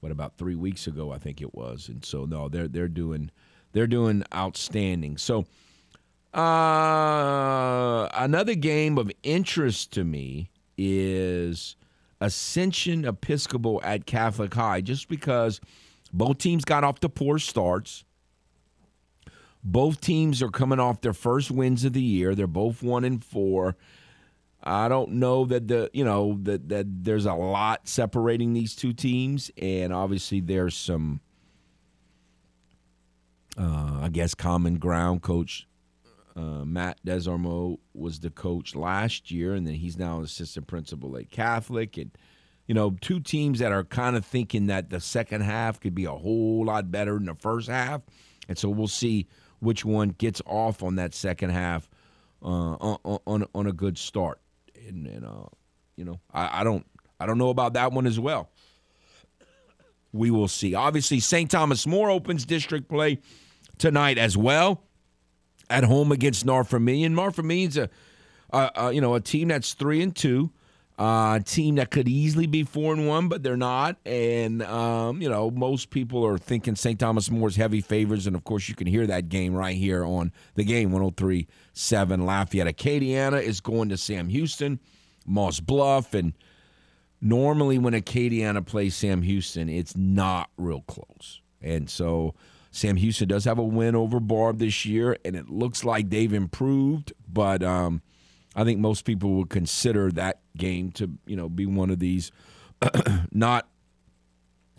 what 0.00 0.12
about 0.12 0.38
three 0.38 0.54
weeks 0.54 0.86
ago, 0.86 1.12
I 1.12 1.18
think 1.18 1.42
it 1.42 1.54
was, 1.54 1.90
and 1.90 2.02
so 2.04 2.24
no, 2.24 2.48
they're 2.48 2.68
they're 2.68 2.88
doing 2.88 3.30
they're 3.72 3.86
doing 3.86 4.24
outstanding. 4.34 5.18
So. 5.18 5.44
Uh, 6.36 8.10
another 8.12 8.54
game 8.54 8.98
of 8.98 9.10
interest 9.22 9.90
to 9.94 10.04
me 10.04 10.50
is 10.76 11.76
Ascension 12.20 13.06
Episcopal 13.06 13.80
at 13.82 14.04
Catholic 14.04 14.52
High, 14.52 14.82
just 14.82 15.08
because 15.08 15.62
both 16.12 16.36
teams 16.36 16.66
got 16.66 16.84
off 16.84 17.00
to 17.00 17.08
poor 17.08 17.38
starts. 17.38 18.04
Both 19.64 20.02
teams 20.02 20.42
are 20.42 20.50
coming 20.50 20.78
off 20.78 21.00
their 21.00 21.14
first 21.14 21.50
wins 21.50 21.84
of 21.84 21.94
the 21.94 22.02
year. 22.02 22.34
They're 22.34 22.46
both 22.46 22.82
one 22.82 23.04
and 23.04 23.24
four. 23.24 23.74
I 24.62 24.88
don't 24.88 25.12
know 25.12 25.46
that 25.46 25.68
the 25.68 25.90
you 25.94 26.04
know 26.04 26.38
that 26.42 26.68
that 26.68 27.04
there's 27.04 27.24
a 27.24 27.34
lot 27.34 27.88
separating 27.88 28.52
these 28.52 28.76
two 28.76 28.92
teams, 28.92 29.50
and 29.56 29.92
obviously 29.92 30.40
there's 30.40 30.76
some, 30.76 31.20
uh, 33.56 34.00
I 34.02 34.10
guess, 34.12 34.34
common 34.34 34.76
ground. 34.76 35.22
Coach 35.22 35.66
uh, 36.36 36.64
Matt 36.64 36.98
Desarmo 37.04 37.78
was 37.94 38.20
the 38.20 38.30
coach 38.30 38.74
last 38.74 39.30
year, 39.30 39.54
and 39.54 39.66
then 39.66 39.74
he's 39.74 39.96
now 39.96 40.18
an 40.18 40.24
assistant 40.24 40.66
principal 40.66 41.16
at 41.16 41.30
Catholic, 41.30 41.96
and 41.96 42.10
you 42.66 42.74
know, 42.74 42.96
two 43.00 43.20
teams 43.20 43.60
that 43.60 43.72
are 43.72 43.84
kind 43.84 44.16
of 44.16 44.24
thinking 44.24 44.66
that 44.66 44.90
the 44.90 45.00
second 45.00 45.42
half 45.42 45.80
could 45.80 45.94
be 45.94 46.04
a 46.04 46.12
whole 46.12 46.64
lot 46.66 46.90
better 46.90 47.14
than 47.14 47.26
the 47.26 47.34
first 47.34 47.68
half, 47.68 48.02
and 48.48 48.58
so 48.58 48.68
we'll 48.68 48.86
see 48.86 49.26
which 49.60 49.84
one 49.84 50.10
gets 50.10 50.42
off 50.44 50.82
on 50.82 50.96
that 50.96 51.14
second 51.14 51.50
half 51.50 51.88
uh, 52.42 52.46
on, 52.46 53.20
on, 53.26 53.46
on 53.54 53.66
a 53.66 53.72
good 53.72 53.96
start. 53.96 54.40
and, 54.86 55.06
and 55.06 55.24
uh, 55.24 55.46
you 55.96 56.04
know, 56.04 56.20
I, 56.34 56.60
I 56.60 56.64
don't 56.64 56.84
I 57.18 57.24
don't 57.24 57.38
know 57.38 57.50
about 57.50 57.72
that 57.72 57.92
one 57.92 58.06
as 58.06 58.20
well. 58.20 58.50
We 60.12 60.30
will 60.30 60.48
see. 60.48 60.74
Obviously, 60.74 61.20
St. 61.20 61.50
Thomas 61.50 61.86
More 61.86 62.10
opens 62.10 62.44
district 62.44 62.88
play 62.88 63.20
tonight 63.78 64.18
as 64.18 64.36
well 64.36 64.82
at 65.70 65.84
home 65.84 66.12
against. 66.12 66.44
North 66.44 66.70
Vermilion's 66.70 67.76
a, 67.76 67.88
a, 68.50 68.70
a 68.76 68.92
you 68.92 69.00
know 69.00 69.14
a 69.14 69.20
team 69.20 69.48
that's 69.48 69.74
three 69.74 70.02
and 70.02 70.14
two, 70.14 70.50
a 70.98 71.42
team 71.44 71.76
that 71.76 71.90
could 71.90 72.08
easily 72.08 72.46
be 72.46 72.62
four 72.64 72.92
and 72.92 73.06
one, 73.06 73.28
but 73.28 73.42
they're 73.42 73.56
not. 73.56 73.96
And 74.04 74.62
um, 74.62 75.20
you 75.20 75.28
know 75.28 75.50
most 75.50 75.90
people 75.90 76.24
are 76.26 76.38
thinking 76.38 76.76
St. 76.76 76.98
Thomas 76.98 77.30
More's 77.30 77.56
heavy 77.56 77.80
favors, 77.80 78.26
and 78.26 78.36
of 78.36 78.44
course 78.44 78.68
you 78.68 78.74
can 78.74 78.86
hear 78.86 79.06
that 79.06 79.28
game 79.28 79.54
right 79.54 79.76
here 79.76 80.04
on 80.04 80.32
the 80.54 80.64
game 80.64 80.90
103.7 80.90 82.24
Lafayette. 82.24 82.66
Acadiana 82.66 83.42
is 83.42 83.60
going 83.60 83.88
to 83.90 83.96
Sam 83.96 84.28
Houston, 84.28 84.80
Moss 85.26 85.60
Bluff, 85.60 86.14
and 86.14 86.32
normally 87.20 87.78
when 87.78 87.94
Acadiana 87.94 88.64
plays 88.64 88.94
Sam 88.94 89.22
Houston, 89.22 89.68
it's 89.68 89.96
not 89.96 90.50
real 90.56 90.82
close, 90.82 91.40
and 91.60 91.90
so. 91.90 92.34
Sam 92.76 92.96
Houston 92.96 93.26
does 93.26 93.46
have 93.46 93.58
a 93.58 93.64
win 93.64 93.96
over 93.96 94.20
Barbe 94.20 94.58
this 94.58 94.84
year, 94.84 95.16
and 95.24 95.34
it 95.34 95.48
looks 95.48 95.82
like 95.82 96.10
they've 96.10 96.34
improved. 96.34 97.10
But 97.26 97.62
um, 97.62 98.02
I 98.54 98.64
think 98.64 98.80
most 98.80 99.06
people 99.06 99.32
would 99.36 99.48
consider 99.48 100.12
that 100.12 100.40
game 100.58 100.90
to 100.92 101.10
you 101.26 101.36
know 101.36 101.48
be 101.48 101.64
one 101.64 101.88
of 101.88 102.00
these 102.00 102.30
not. 103.32 103.66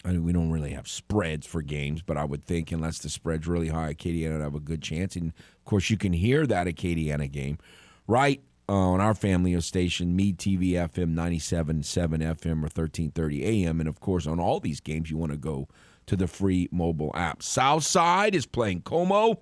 I 0.05 0.11
mean, 0.11 0.23
we 0.23 0.31
don't 0.31 0.51
really 0.51 0.73
have 0.73 0.87
spreads 0.87 1.47
for 1.47 1.63
games, 1.63 2.03
but 2.03 2.17
I 2.17 2.23
would 2.23 2.45
think 2.45 2.71
unless 2.71 2.99
the 2.99 3.09
spread's 3.09 3.47
really 3.47 3.69
high, 3.69 3.95
Acadiana 3.95 4.33
would 4.33 4.41
have 4.41 4.55
a 4.55 4.59
good 4.59 4.83
chance. 4.83 5.15
And 5.15 5.33
of 5.35 5.65
course, 5.65 5.89
you 5.89 5.97
can 5.97 6.13
hear 6.13 6.45
that 6.45 6.67
Acadiana 6.67 7.29
game 7.29 7.57
right 8.05 8.41
uh, 8.69 8.73
on 8.73 9.01
our 9.01 9.15
family 9.15 9.59
station, 9.61 10.15
Mead 10.15 10.37
TV 10.37 10.73
FM 10.73 11.15
97.7 11.15 11.83
FM 11.83 12.59
or 12.59 12.69
1330 12.69 13.65
AM. 13.65 13.79
And 13.79 13.89
of 13.89 13.99
course, 13.99 14.27
on 14.27 14.39
all 14.39 14.59
these 14.59 14.79
games, 14.79 15.09
you 15.09 15.17
want 15.17 15.31
to 15.31 15.37
go 15.37 15.67
to 16.07 16.15
the 16.15 16.27
free 16.27 16.67
mobile 16.71 17.11
app. 17.13 17.43
Southside 17.43 18.33
is 18.33 18.45
playing 18.45 18.81
Comeaux. 18.81 19.37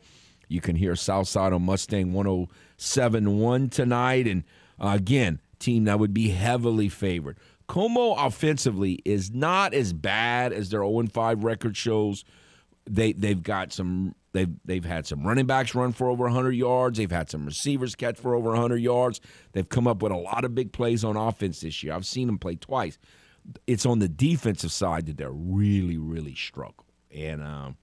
You 0.47 0.61
can 0.61 0.75
hear 0.75 0.95
Southside 0.95 1.53
on 1.53 1.63
Mustang 1.63 2.13
1071 2.13 3.69
tonight. 3.69 4.27
And 4.27 4.43
uh, 4.79 4.93
again, 4.95 5.39
team 5.59 5.85
that 5.85 5.99
would 5.99 6.13
be 6.13 6.29
heavily 6.29 6.89
favored. 6.89 7.37
Comeaux 7.67 8.15
offensively 8.17 8.99
is 9.05 9.31
not 9.31 9.73
as 9.73 9.93
bad 9.93 10.53
as 10.53 10.69
their 10.69 10.81
0 10.81 11.05
5 11.11 11.43
record 11.43 11.77
shows. 11.77 12.23
They 12.87 13.13
they've 13.13 13.41
got 13.41 13.73
some 13.73 14.13
they've 14.33 14.53
they've 14.63 14.85
had 14.85 15.07
some 15.07 15.25
running 15.25 15.47
backs 15.47 15.73
run 15.73 15.91
for 15.91 16.09
over 16.09 16.25
100 16.25 16.51
yards. 16.51 16.99
They've 16.99 17.09
had 17.09 17.31
some 17.31 17.45
receivers 17.45 17.95
catch 17.95 18.19
for 18.19 18.35
over 18.35 18.49
100 18.49 18.77
yards. 18.77 19.19
They've 19.53 19.67
come 19.67 19.87
up 19.87 20.03
with 20.03 20.11
a 20.11 20.17
lot 20.17 20.45
of 20.45 20.53
big 20.53 20.71
plays 20.71 21.03
on 21.03 21.17
offense 21.17 21.61
this 21.61 21.81
year. 21.81 21.93
I've 21.93 22.05
seen 22.05 22.27
them 22.27 22.37
play 22.37 22.55
twice 22.55 22.99
it's 23.67 23.85
on 23.85 23.99
the 23.99 24.07
defensive 24.07 24.71
side 24.71 25.05
that 25.07 25.17
they're 25.17 25.31
really, 25.31 25.97
really 25.97 26.35
struggle. 26.35 26.85
And 27.13 27.41
um, 27.41 27.77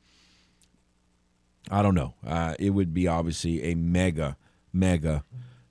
I 1.71 1.83
don't 1.83 1.95
know. 1.95 2.15
Uh, 2.27 2.55
it 2.59 2.71
would 2.71 2.93
be 2.93 3.09
obviously 3.09 3.63
a 3.65 3.75
mega, 3.75 4.37
mega, 4.73 5.25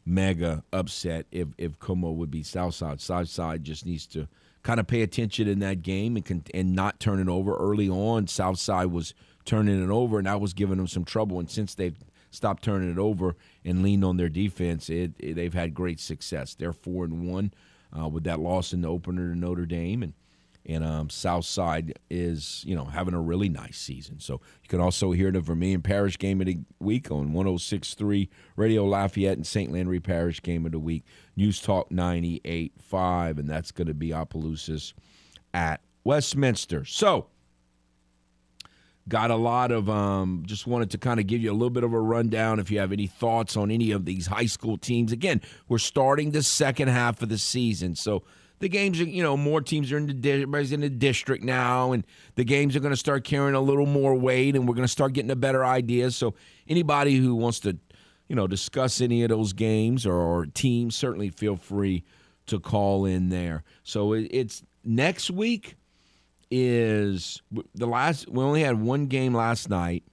mega 0.06 0.64
upset 0.74 1.26
if 1.32 1.50
if 1.58 1.80
Comeaux 1.80 2.16
would 2.16 2.32
be 2.32 2.44
Southside. 2.44 3.02
Southside 3.02 3.64
just 3.64 3.86
needs 3.86 4.08
to 4.08 4.28
kind 4.64 4.80
of 4.80 4.88
pay 4.88 5.02
attention 5.02 5.48
in 5.48 5.60
that 5.60 5.82
game 5.82 6.16
and 6.16 6.26
can, 6.26 6.44
and 6.54 6.76
not 6.76 7.00
turn 7.00 7.20
it 7.20 7.28
over 7.28 7.56
early 7.56 7.90
on. 7.90 8.28
Southside 8.28 8.88
was 8.88 9.14
turning 9.46 9.84
it 9.84 9.90
over, 9.90 10.18
and 10.18 10.28
that 10.28 10.40
was 10.40 10.54
giving 10.54 10.78
them 10.78 10.88
some 10.88 11.04
trouble. 11.04 11.40
And 11.40 11.50
since 11.50 11.76
they've 11.76 11.98
stopped 12.30 12.64
turning 12.64 12.92
it 12.92 13.00
over 13.00 13.36
and 13.66 13.84
leaned 13.84 14.06
on 14.06 14.18
their 14.18 14.30
defense, 14.30 14.90
it, 14.90 15.14
it 15.20 15.36
they've 15.36 15.54
had 15.54 15.74
great 15.74 16.00
success. 16.00 16.56
They're 16.56 16.74
four 16.74 17.06
and 17.06 17.28
one 17.28 17.54
uh, 17.98 18.08
with 18.08 18.24
that 18.26 18.40
loss 18.40 18.74
in 18.74 18.82
the 18.82 18.88
opener 18.88 19.34
to 19.34 19.40
Notre 19.40 19.66
Dame, 19.66 20.04
and 20.04 20.14
and 20.66 20.84
um, 20.84 21.10
Southside 21.10 21.98
is 22.10 22.64
you 22.68 22.76
know 22.76 22.86
having 22.86 23.14
a 23.14 23.22
really 23.22 23.50
nice 23.50 23.78
season. 23.78 24.20
So 24.20 24.42
you 24.62 24.68
can 24.68 24.80
also 24.80 25.12
hear 25.12 25.32
the 25.32 25.42
Vermilion 25.42 25.82
Parish 25.82 26.18
game 26.18 26.40
of 26.42 26.48
the 26.48 26.60
week 26.80 27.10
on 27.12 27.34
106.3 27.34 28.30
Radio 28.56 28.86
Lafayette 28.86 29.38
and 29.38 29.48
St. 29.48 29.72
Landry 29.72 30.00
Parish 30.00 30.42
game 30.42 30.66
of 30.66 30.72
the 30.72 30.80
week, 30.80 31.04
News 31.36 31.62
Talk 31.62 31.90
98.5, 31.90 33.40
and 33.40 33.50
that's 33.50 33.72
going 33.72 33.88
to 33.88 33.94
be 33.94 34.14
Opelousas 34.14 34.94
at 35.54 35.82
Westminster. 36.04 36.86
So 36.86 37.28
got 39.08 39.32
a 39.32 39.36
lot 39.36 39.72
of 39.72 39.90
um, 39.90 40.44
just 40.46 40.68
wanted 40.68 40.92
to 40.92 40.98
kind 40.98 41.20
of 41.20 41.28
give 41.28 41.42
you 41.42 41.52
a 41.52 41.54
little 41.54 41.70
bit 41.70 41.84
of 41.84 41.94
a 41.94 42.00
rundown 42.00 42.60
if 42.60 42.70
you 42.70 42.80
have 42.80 42.92
any 42.92 43.08
thoughts 43.08 43.58
on 43.58 43.72
any 43.72 43.92
of 43.92 44.06
these 44.06 44.28
high 44.28 44.46
school 44.46 44.78
teams. 44.78 45.12
Again 45.12 45.42
we're 45.68 45.78
starting 45.78 46.32
the 46.32 46.44
second 46.44 46.88
half 46.90 47.22
of 47.22 47.30
the 47.30 47.38
season 47.38 47.96
so 47.96 48.24
the 48.62 48.70
games 48.70 49.02
are 49.02 49.06
you 49.06 49.22
know 49.22 49.36
more 49.36 49.60
teams 49.60 49.92
are 49.92 49.98
in 49.98 50.22
the 50.22 50.32
everybody's 50.32 50.72
in 50.72 50.82
the 50.82 50.90
district 50.90 51.44
now 51.44 51.92
and 51.92 52.06
the 52.36 52.44
games 52.46 52.76
are 52.76 52.80
going 52.80 52.94
to 52.94 52.98
start 52.98 53.24
carrying 53.24 53.56
a 53.56 53.60
little 53.62 53.86
more 53.86 54.16
weight 54.16 54.56
and 54.56 54.68
we're 54.68 54.76
going 54.76 54.88
to 54.88 54.92
start 54.92 55.14
getting 55.14 55.32
a 55.32 55.36
better 55.36 55.66
idea. 55.66 56.12
So 56.12 56.36
anybody 56.70 57.18
who 57.18 57.36
wants 57.36 57.60
to 57.62 57.78
you 58.28 58.36
know 58.36 58.48
discuss 58.48 59.02
any 59.02 59.24
of 59.24 59.30
those 59.30 59.52
games 59.52 60.06
or, 60.06 60.16
or 60.16 60.46
teams 60.46 60.96
certainly 60.96 61.30
feel 61.30 61.58
free 61.58 62.04
to 62.46 62.60
call 62.60 63.06
in 63.06 63.30
there. 63.30 63.64
So 63.84 64.14
it, 64.14 64.28
it's 64.32 64.64
next 64.86 65.30
week 65.32 65.76
is 66.52 67.42
the 67.74 67.88
last. 67.88 68.30
We 68.30 68.44
only 68.44 68.62
had 68.62 68.80
one 68.80 69.08
game 69.08 69.34
last 69.34 69.70
night. 69.70 70.04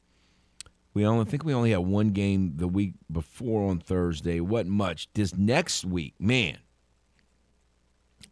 We 0.94 1.04
only 1.04 1.24
think 1.26 1.44
we 1.44 1.52
only 1.52 1.70
had 1.70 1.80
one 1.80 2.10
game 2.10 2.54
the 2.56 2.68
week 2.68 2.94
before 3.10 3.68
on 3.68 3.80
Thursday. 3.80 4.40
What 4.40 4.66
much? 4.66 5.08
This 5.14 5.36
next 5.36 5.84
week, 5.84 6.14
man, 6.18 6.58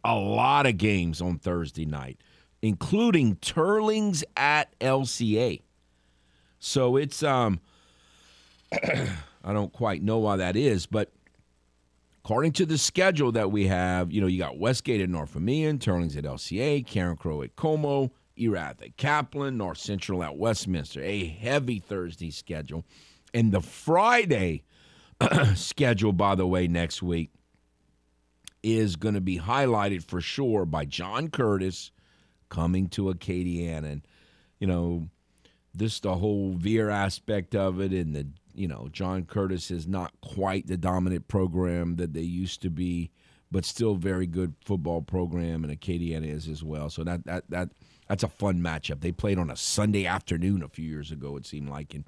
a 0.03 0.15
lot 0.15 0.65
of 0.65 0.77
games 0.77 1.21
on 1.21 1.37
Thursday 1.37 1.85
night, 1.85 2.17
including 2.61 3.35
Teurlings 3.37 4.23
at 4.35 4.77
LCA. 4.79 5.61
So 6.59 6.95
it's 6.95 7.23
um, 7.23 7.59
I 8.73 9.53
don't 9.53 9.71
quite 9.71 10.01
know 10.01 10.17
why 10.17 10.37
that 10.37 10.55
is, 10.55 10.85
but 10.85 11.11
according 12.27 12.51
to 12.51 12.65
the 12.65 12.77
schedule 12.77 13.31
that 13.31 13.53
we 13.53 13.67
have, 13.67 14.11
you 14.11 14.19
know, 14.19 14.27
you 14.27 14.37
got 14.37 14.57
Westgate 14.57 14.99
at 14.99 15.07
North 15.07 15.29
Vermilion, 15.29 15.79
Teurlings 15.79 16.17
at 16.17 16.25
LCA, 16.25 16.85
Carencro 16.85 17.41
at 17.41 17.55
Comeaux, 17.55 18.11
Erath 18.37 18.81
at 18.81 18.97
Kaplan, 18.97 19.55
North 19.55 19.77
Central 19.77 20.21
at 20.21 20.35
Westminster. 20.35 21.01
A 21.01 21.25
heavy 21.25 21.79
Thursday 21.79 22.29
schedule. 22.29 22.83
And 23.33 23.53
the 23.53 23.61
Friday 23.61 24.63
schedule, 25.55 26.11
by 26.11 26.35
the 26.35 26.45
way, 26.45 26.67
next 26.67 27.01
week 27.01 27.31
is 28.61 28.97
going 28.97 29.15
to 29.15 29.21
be 29.21 29.39
highlighted 29.39 30.03
for 30.03 30.19
sure 30.19 30.65
by 30.65 30.83
John 30.83 31.29
Curtis 31.29 31.91
coming 32.49 32.89
to 32.89 33.03
Acadiana. 33.03 33.85
And, 33.85 34.01
you 34.59 34.67
know, 34.67 35.07
this 35.73 36.01
the 36.01 36.15
whole 36.15 36.55
veer 36.55 36.89
aspect 36.89 37.55
of 37.55 37.79
it 37.79 37.93
and 37.93 38.13
the 38.13 38.27
you 38.57 38.67
know, 38.67 38.89
John 38.91 39.25
Curtis 39.25 39.69
is 39.69 39.87
not 39.87 40.11
quite 40.21 40.67
the 40.67 40.77
dominant 40.77 41.27
program 41.27 41.95
that 41.97 42.13
they 42.13 42.21
used 42.21 42.61
to 42.63 42.69
be, 42.69 43.11
but 43.51 43.63
still 43.63 43.95
very 43.95 44.25
good 44.25 44.55
football 44.65 45.01
program, 45.01 45.63
and 45.63 45.79
Acadiana 45.79 46.27
is 46.27 46.47
as 46.47 46.63
well. 46.63 46.89
So 46.89 47.03
that 47.03 47.25
that 47.25 47.43
that 47.49 47.69
that's 48.07 48.23
a 48.23 48.27
fun 48.27 48.59
matchup. 48.59 49.01
They 49.01 49.11
played 49.11 49.37
on 49.37 49.51
a 49.51 49.55
Sunday 49.55 50.05
afternoon 50.05 50.63
a 50.63 50.67
few 50.67 50.85
years 50.85 51.11
ago. 51.11 51.37
It 51.37 51.45
seemed 51.45 51.69
like 51.69 51.93
in 51.93 52.05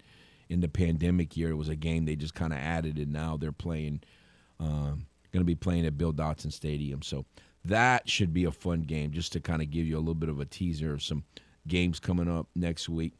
in 0.49 0.61
the 0.61 0.67
pandemic 0.67 1.37
year, 1.37 1.51
it 1.51 1.55
was 1.55 1.69
a 1.69 1.75
game 1.75 2.05
they 2.05 2.15
just 2.15 2.33
kind 2.33 2.51
of 2.51 2.59
added, 2.59 2.97
and 2.97 3.13
now 3.13 3.37
they're 3.37 3.51
playing. 3.51 4.01
Um, 4.59 5.05
going 5.31 5.41
to 5.41 5.45
be 5.45 5.55
playing 5.55 5.85
at 5.85 5.97
Bill 5.97 6.11
Dotson 6.11 6.51
Stadium, 6.51 7.03
so 7.03 7.23
that 7.63 8.09
should 8.09 8.33
be 8.33 8.45
a 8.45 8.51
fun 8.51 8.81
game. 8.81 9.11
Just 9.11 9.31
to 9.33 9.39
kind 9.39 9.61
of 9.61 9.69
give 9.69 9.85
you 9.85 9.95
a 9.95 9.99
little 9.99 10.15
bit 10.15 10.27
of 10.27 10.39
a 10.39 10.45
teaser 10.45 10.91
of 10.91 11.03
some 11.03 11.23
games 11.67 11.99
coming 11.99 12.27
up 12.27 12.47
next 12.55 12.89
week 12.89 13.13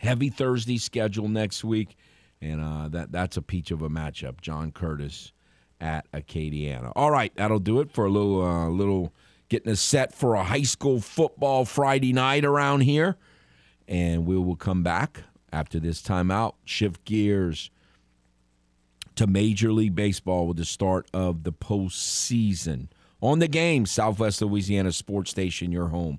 heavy 0.00 0.28
Thursday 0.28 0.78
schedule 0.78 1.28
next 1.28 1.64
week, 1.64 1.96
and 2.40 2.60
uh, 2.60 2.88
that 2.88 3.12
that's 3.12 3.36
a 3.36 3.42
peach 3.42 3.70
of 3.70 3.82
a 3.82 3.88
matchup. 3.88 4.40
John 4.40 4.72
Curtis 4.72 5.32
at 5.80 6.10
Acadiana. 6.12 6.92
All 6.96 7.10
right, 7.10 7.32
that'll 7.36 7.58
do 7.58 7.80
it 7.80 7.90
for 7.90 8.06
a 8.06 8.10
little 8.10 8.42
uh, 8.42 8.68
little 8.68 9.12
getting 9.48 9.72
us 9.72 9.80
set 9.80 10.14
for 10.14 10.34
a 10.34 10.42
high 10.42 10.62
school 10.62 11.00
football 11.00 11.64
Friday 11.64 12.12
night 12.12 12.44
around 12.44 12.80
here, 12.80 13.16
and 13.86 14.26
we 14.26 14.36
will 14.36 14.56
come 14.56 14.82
back 14.82 15.22
after 15.52 15.78
this 15.78 16.02
timeout. 16.02 16.54
Shift 16.64 17.04
gears 17.04 17.70
to 19.16 19.26
Major 19.26 19.72
League 19.72 19.94
Baseball 19.94 20.46
with 20.46 20.56
the 20.58 20.64
start 20.64 21.08
of 21.12 21.44
the 21.44 21.52
postseason. 21.52 22.88
On 23.22 23.38
the 23.38 23.48
game, 23.48 23.86
Southwest 23.86 24.42
Louisiana 24.42 24.92
Sports 24.92 25.30
Station, 25.30 25.72
your 25.72 25.88
home 25.88 26.18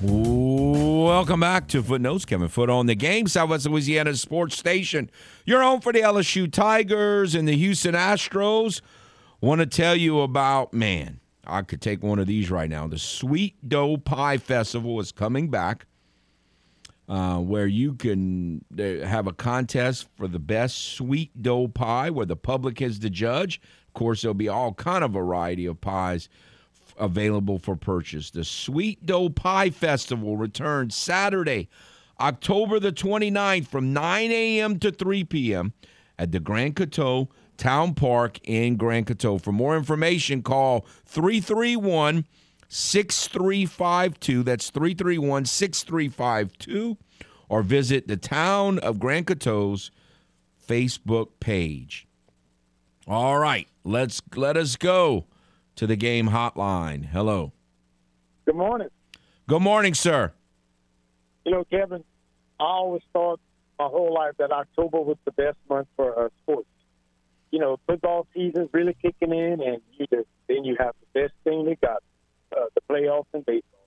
Welcome 0.00 1.40
back 1.40 1.66
to 1.68 1.82
Footnotes. 1.82 2.24
Kevin 2.24 2.46
Foote 2.46 2.70
on 2.70 2.86
the 2.86 2.94
game, 2.94 3.26
Southwest 3.26 3.66
Louisiana 3.66 4.14
Sports 4.14 4.56
Station. 4.56 5.10
You're 5.44 5.60
home 5.60 5.80
for 5.80 5.92
the 5.92 6.02
LSU 6.02 6.52
Tigers 6.52 7.34
and 7.34 7.48
the 7.48 7.56
Houston 7.56 7.96
Astros. 7.96 8.80
Want 9.40 9.60
to 9.60 9.66
tell 9.66 9.96
you 9.96 10.20
about, 10.20 10.72
man, 10.72 11.18
I 11.44 11.62
could 11.62 11.80
take 11.80 12.04
one 12.04 12.20
of 12.20 12.28
these 12.28 12.48
right 12.48 12.70
now. 12.70 12.86
The 12.86 12.96
Sweet 12.96 13.56
Dough 13.68 13.96
Pie 13.96 14.38
Festival 14.38 15.00
is 15.00 15.10
coming 15.10 15.50
back, 15.50 15.86
uh, 17.08 17.38
where 17.38 17.66
you 17.66 17.94
can 17.94 18.64
have 18.78 19.26
a 19.26 19.32
contest 19.32 20.06
for 20.16 20.28
the 20.28 20.38
best 20.38 20.92
sweet 20.94 21.42
dough 21.42 21.66
pie, 21.66 22.10
where 22.10 22.26
the 22.26 22.36
public 22.36 22.80
is 22.80 23.00
the 23.00 23.10
judge. 23.10 23.60
Of 23.88 23.94
course, 23.94 24.22
there'll 24.22 24.34
be 24.34 24.48
all 24.48 24.74
kind 24.74 25.02
of 25.02 25.10
variety 25.10 25.66
of 25.66 25.80
pies 25.80 26.28
available 26.98 27.58
for 27.58 27.76
purchase. 27.76 28.30
The 28.30 28.44
Sweet 28.44 29.04
Dough 29.06 29.30
Pie 29.30 29.70
Festival 29.70 30.36
returns 30.36 30.94
Saturday, 30.94 31.68
October 32.20 32.78
the 32.80 32.92
29th 32.92 33.66
from 33.68 33.92
9 33.92 34.30
a.m. 34.30 34.78
to 34.80 34.90
3 34.90 35.24
p.m. 35.24 35.72
at 36.18 36.32
the 36.32 36.40
Grand 36.40 36.76
Coteau 36.76 37.28
Town 37.56 37.94
Park 37.94 38.38
in 38.44 38.76
Grand 38.76 39.06
Coteau. 39.06 39.38
For 39.38 39.52
more 39.52 39.76
information, 39.76 40.42
call 40.42 40.86
331 41.06 42.24
6352. 42.68 44.42
That's 44.42 44.70
331 44.70 45.44
6352. 45.44 46.96
Or 47.50 47.62
visit 47.62 48.08
the 48.08 48.16
Town 48.16 48.78
of 48.78 48.98
Grand 48.98 49.26
Coteau's 49.26 49.90
Facebook 50.66 51.28
page. 51.40 52.06
All 53.06 53.38
right, 53.38 53.66
let's 53.84 54.20
let 54.36 54.56
us 54.56 54.76
go 54.76 55.24
to 55.78 55.86
the 55.86 55.96
game 55.96 56.28
hotline. 56.28 57.06
Hello. 57.06 57.52
Good 58.44 58.56
morning. 58.56 58.88
Good 59.46 59.62
morning, 59.62 59.94
sir. 59.94 60.32
You 61.44 61.52
know, 61.52 61.64
Kevin, 61.64 62.02
I 62.58 62.64
always 62.64 63.02
thought 63.12 63.40
my 63.78 63.86
whole 63.86 64.12
life 64.12 64.34
that 64.38 64.50
October 64.50 65.00
was 65.00 65.16
the 65.24 65.30
best 65.30 65.56
month 65.70 65.86
for 65.94 66.26
uh, 66.26 66.28
sports. 66.42 66.68
You 67.52 67.60
know, 67.60 67.78
football 67.86 68.26
season's 68.34 68.68
really 68.72 68.96
kicking 69.00 69.32
in, 69.32 69.62
and 69.62 69.80
you 69.92 70.06
just, 70.12 70.28
then 70.48 70.64
you 70.64 70.76
have 70.80 70.94
the 71.00 71.20
best 71.20 71.34
thing 71.44 71.64
they 71.64 71.76
got, 71.76 72.02
uh, 72.54 72.64
the 72.74 72.80
playoffs 72.90 73.26
in 73.32 73.42
baseball. 73.42 73.78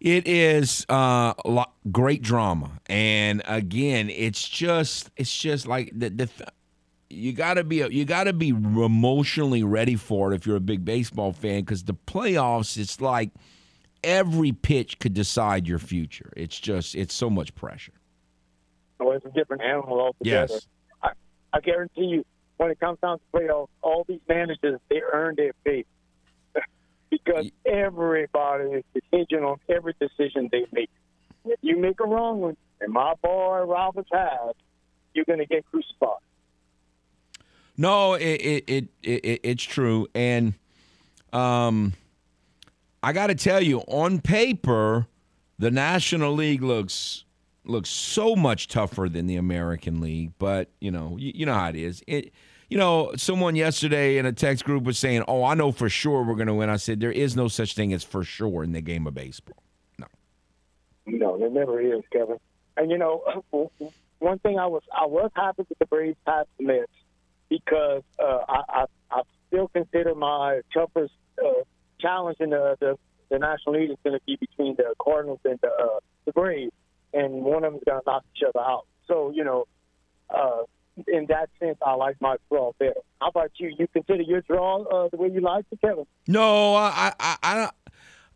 It 0.00 0.28
is 0.28 0.84
uh, 0.88 1.32
great 1.90 2.22
drama, 2.22 2.78
and 2.86 3.42
again, 3.46 4.10
it's 4.10 4.48
just 4.48 5.10
it's 5.16 5.36
just 5.36 5.66
like 5.66 5.90
the, 5.92 6.10
the 6.10 6.28
you 7.10 7.32
got 7.32 7.54
to 7.54 7.64
be 7.64 7.76
you 7.76 8.04
got 8.04 8.24
to 8.24 8.32
be 8.32 8.50
emotionally 8.50 9.62
ready 9.62 9.96
for 9.96 10.32
it 10.32 10.36
if 10.36 10.46
you're 10.46 10.56
a 10.56 10.60
big 10.60 10.84
baseball 10.84 11.32
fan 11.32 11.60
because 11.60 11.84
the 11.84 11.94
playoffs 11.94 12.76
it's 12.76 13.00
like 13.00 13.30
every 14.04 14.52
pitch 14.52 14.98
could 14.98 15.14
decide 15.14 15.66
your 15.66 15.78
future. 15.78 16.32
It's 16.36 16.58
just 16.58 16.94
it's 16.94 17.14
so 17.14 17.30
much 17.30 17.54
pressure. 17.54 17.92
Oh, 19.00 19.12
it's 19.12 19.24
a 19.24 19.30
different 19.30 19.62
animal 19.62 20.00
altogether. 20.00 20.52
Yes. 20.52 20.66
I, 21.02 21.10
I 21.52 21.60
guarantee 21.60 22.04
you, 22.04 22.24
when 22.56 22.70
it 22.70 22.80
comes 22.80 22.98
down 23.00 23.18
to 23.18 23.24
playoffs, 23.32 23.68
all 23.82 24.04
these 24.08 24.20
managers 24.28 24.80
they 24.88 25.00
earn 25.12 25.36
their 25.36 25.52
pay 25.64 25.84
because 27.10 27.50
everybody 27.64 28.64
is 28.64 28.84
contingent 28.92 29.44
on 29.44 29.58
every 29.68 29.94
decision 30.00 30.48
they 30.50 30.66
make. 30.72 30.90
If 31.44 31.58
you 31.62 31.78
make 31.78 32.00
a 32.00 32.06
wrong 32.06 32.40
one, 32.40 32.56
and 32.80 32.92
my 32.92 33.14
boy 33.22 33.60
Roberts 33.62 34.10
has, 34.12 34.54
you're 35.14 35.24
going 35.24 35.38
to 35.38 35.46
get 35.46 35.64
crucified. 35.70 36.18
No, 37.80 38.14
it 38.14 38.24
it, 38.24 38.64
it, 38.66 38.88
it 39.04 39.40
it's 39.44 39.62
true, 39.62 40.08
and 40.12 40.52
um, 41.32 41.92
I 43.04 43.12
got 43.12 43.28
to 43.28 43.36
tell 43.36 43.62
you, 43.62 43.78
on 43.86 44.20
paper, 44.20 45.06
the 45.60 45.70
National 45.70 46.32
League 46.32 46.62
looks 46.62 47.24
looks 47.64 47.88
so 47.88 48.34
much 48.34 48.66
tougher 48.66 49.08
than 49.08 49.26
the 49.26 49.36
American 49.36 50.00
League. 50.00 50.32
But 50.40 50.70
you 50.80 50.90
know, 50.90 51.16
you, 51.18 51.30
you 51.36 51.46
know 51.46 51.54
how 51.54 51.68
it 51.68 51.76
is. 51.76 52.02
It, 52.08 52.32
you 52.68 52.76
know, 52.76 53.12
someone 53.16 53.54
yesterday 53.54 54.18
in 54.18 54.26
a 54.26 54.32
text 54.32 54.64
group 54.64 54.82
was 54.82 54.98
saying, 54.98 55.22
"Oh, 55.28 55.44
I 55.44 55.54
know 55.54 55.70
for 55.70 55.88
sure 55.88 56.24
we're 56.24 56.34
going 56.34 56.48
to 56.48 56.54
win." 56.54 56.68
I 56.70 56.76
said, 56.76 56.98
"There 56.98 57.12
is 57.12 57.36
no 57.36 57.46
such 57.46 57.76
thing 57.76 57.92
as 57.92 58.02
for 58.02 58.24
sure 58.24 58.64
in 58.64 58.72
the 58.72 58.80
game 58.80 59.06
of 59.06 59.14
baseball." 59.14 59.62
No. 60.00 60.06
No, 61.06 61.38
there 61.38 61.48
never 61.48 61.80
is, 61.80 62.02
Kevin. 62.12 62.38
And 62.76 62.90
you 62.90 62.98
know, 62.98 63.22
one 64.18 64.40
thing 64.40 64.58
I 64.58 64.66
was 64.66 64.82
I 64.92 65.06
was 65.06 65.30
happy 65.36 65.62
that 65.68 65.78
the 65.78 65.86
Braves 65.86 66.16
passed 66.26 66.48
the 66.58 66.64
Mets 66.64 66.90
because 67.48 68.02
uh, 68.18 68.40
I, 68.48 68.62
I, 68.68 68.84
I 69.10 69.22
still 69.48 69.68
consider 69.68 70.14
my 70.14 70.60
toughest 70.72 71.12
uh, 71.44 71.62
challenge 72.00 72.38
in 72.40 72.50
the, 72.50 72.76
the, 72.80 72.98
the 73.30 73.38
National 73.38 73.80
League 73.80 73.90
is 73.90 73.96
going 74.04 74.18
to 74.18 74.24
be 74.26 74.36
between 74.36 74.76
the 74.76 74.94
Cardinals 75.02 75.40
and 75.44 75.58
the, 75.62 75.68
uh, 75.68 76.00
the 76.24 76.32
Braves, 76.32 76.72
and 77.12 77.42
one 77.42 77.64
of 77.64 77.72
them 77.72 77.74
is 77.76 77.82
going 77.86 78.00
to 78.00 78.10
knock 78.10 78.24
each 78.36 78.42
other 78.46 78.64
out. 78.64 78.86
So, 79.06 79.32
you 79.34 79.44
know, 79.44 79.64
uh, 80.30 80.62
in 81.06 81.26
that 81.28 81.48
sense, 81.60 81.78
I 81.84 81.94
like 81.94 82.16
my 82.20 82.36
draw 82.50 82.72
better. 82.78 83.00
How 83.20 83.28
about 83.28 83.52
you? 83.56 83.72
You 83.78 83.86
consider 83.88 84.22
your 84.22 84.40
draw 84.42 84.82
uh, 84.82 85.08
the 85.10 85.16
way 85.16 85.30
you 85.30 85.40
like 85.40 85.64
it, 85.70 85.80
Kevin? 85.80 86.06
No, 86.26 86.74
I, 86.74 87.12
I, 87.20 87.36
I, 87.42 87.70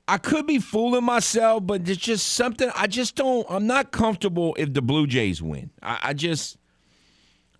I 0.09 0.19
could 0.19 0.47
be 0.47 0.59
fooling 0.59 1.05
myself, 1.05 1.67
but 1.67 1.89
it's 1.89 2.01
just 2.01 2.29
something 2.29 2.71
I 2.75 2.87
just 2.87 3.17
don't. 3.17 3.47
I'm 3.51 3.67
not 3.67 3.93
comfortable 3.93 4.55
if 4.59 4.73
the 4.73 4.83
Blue 4.83 5.07
Jays 5.07 5.43
win. 5.43 5.71
I, 5.83 5.99
I 6.03 6.13
just, 6.13 6.57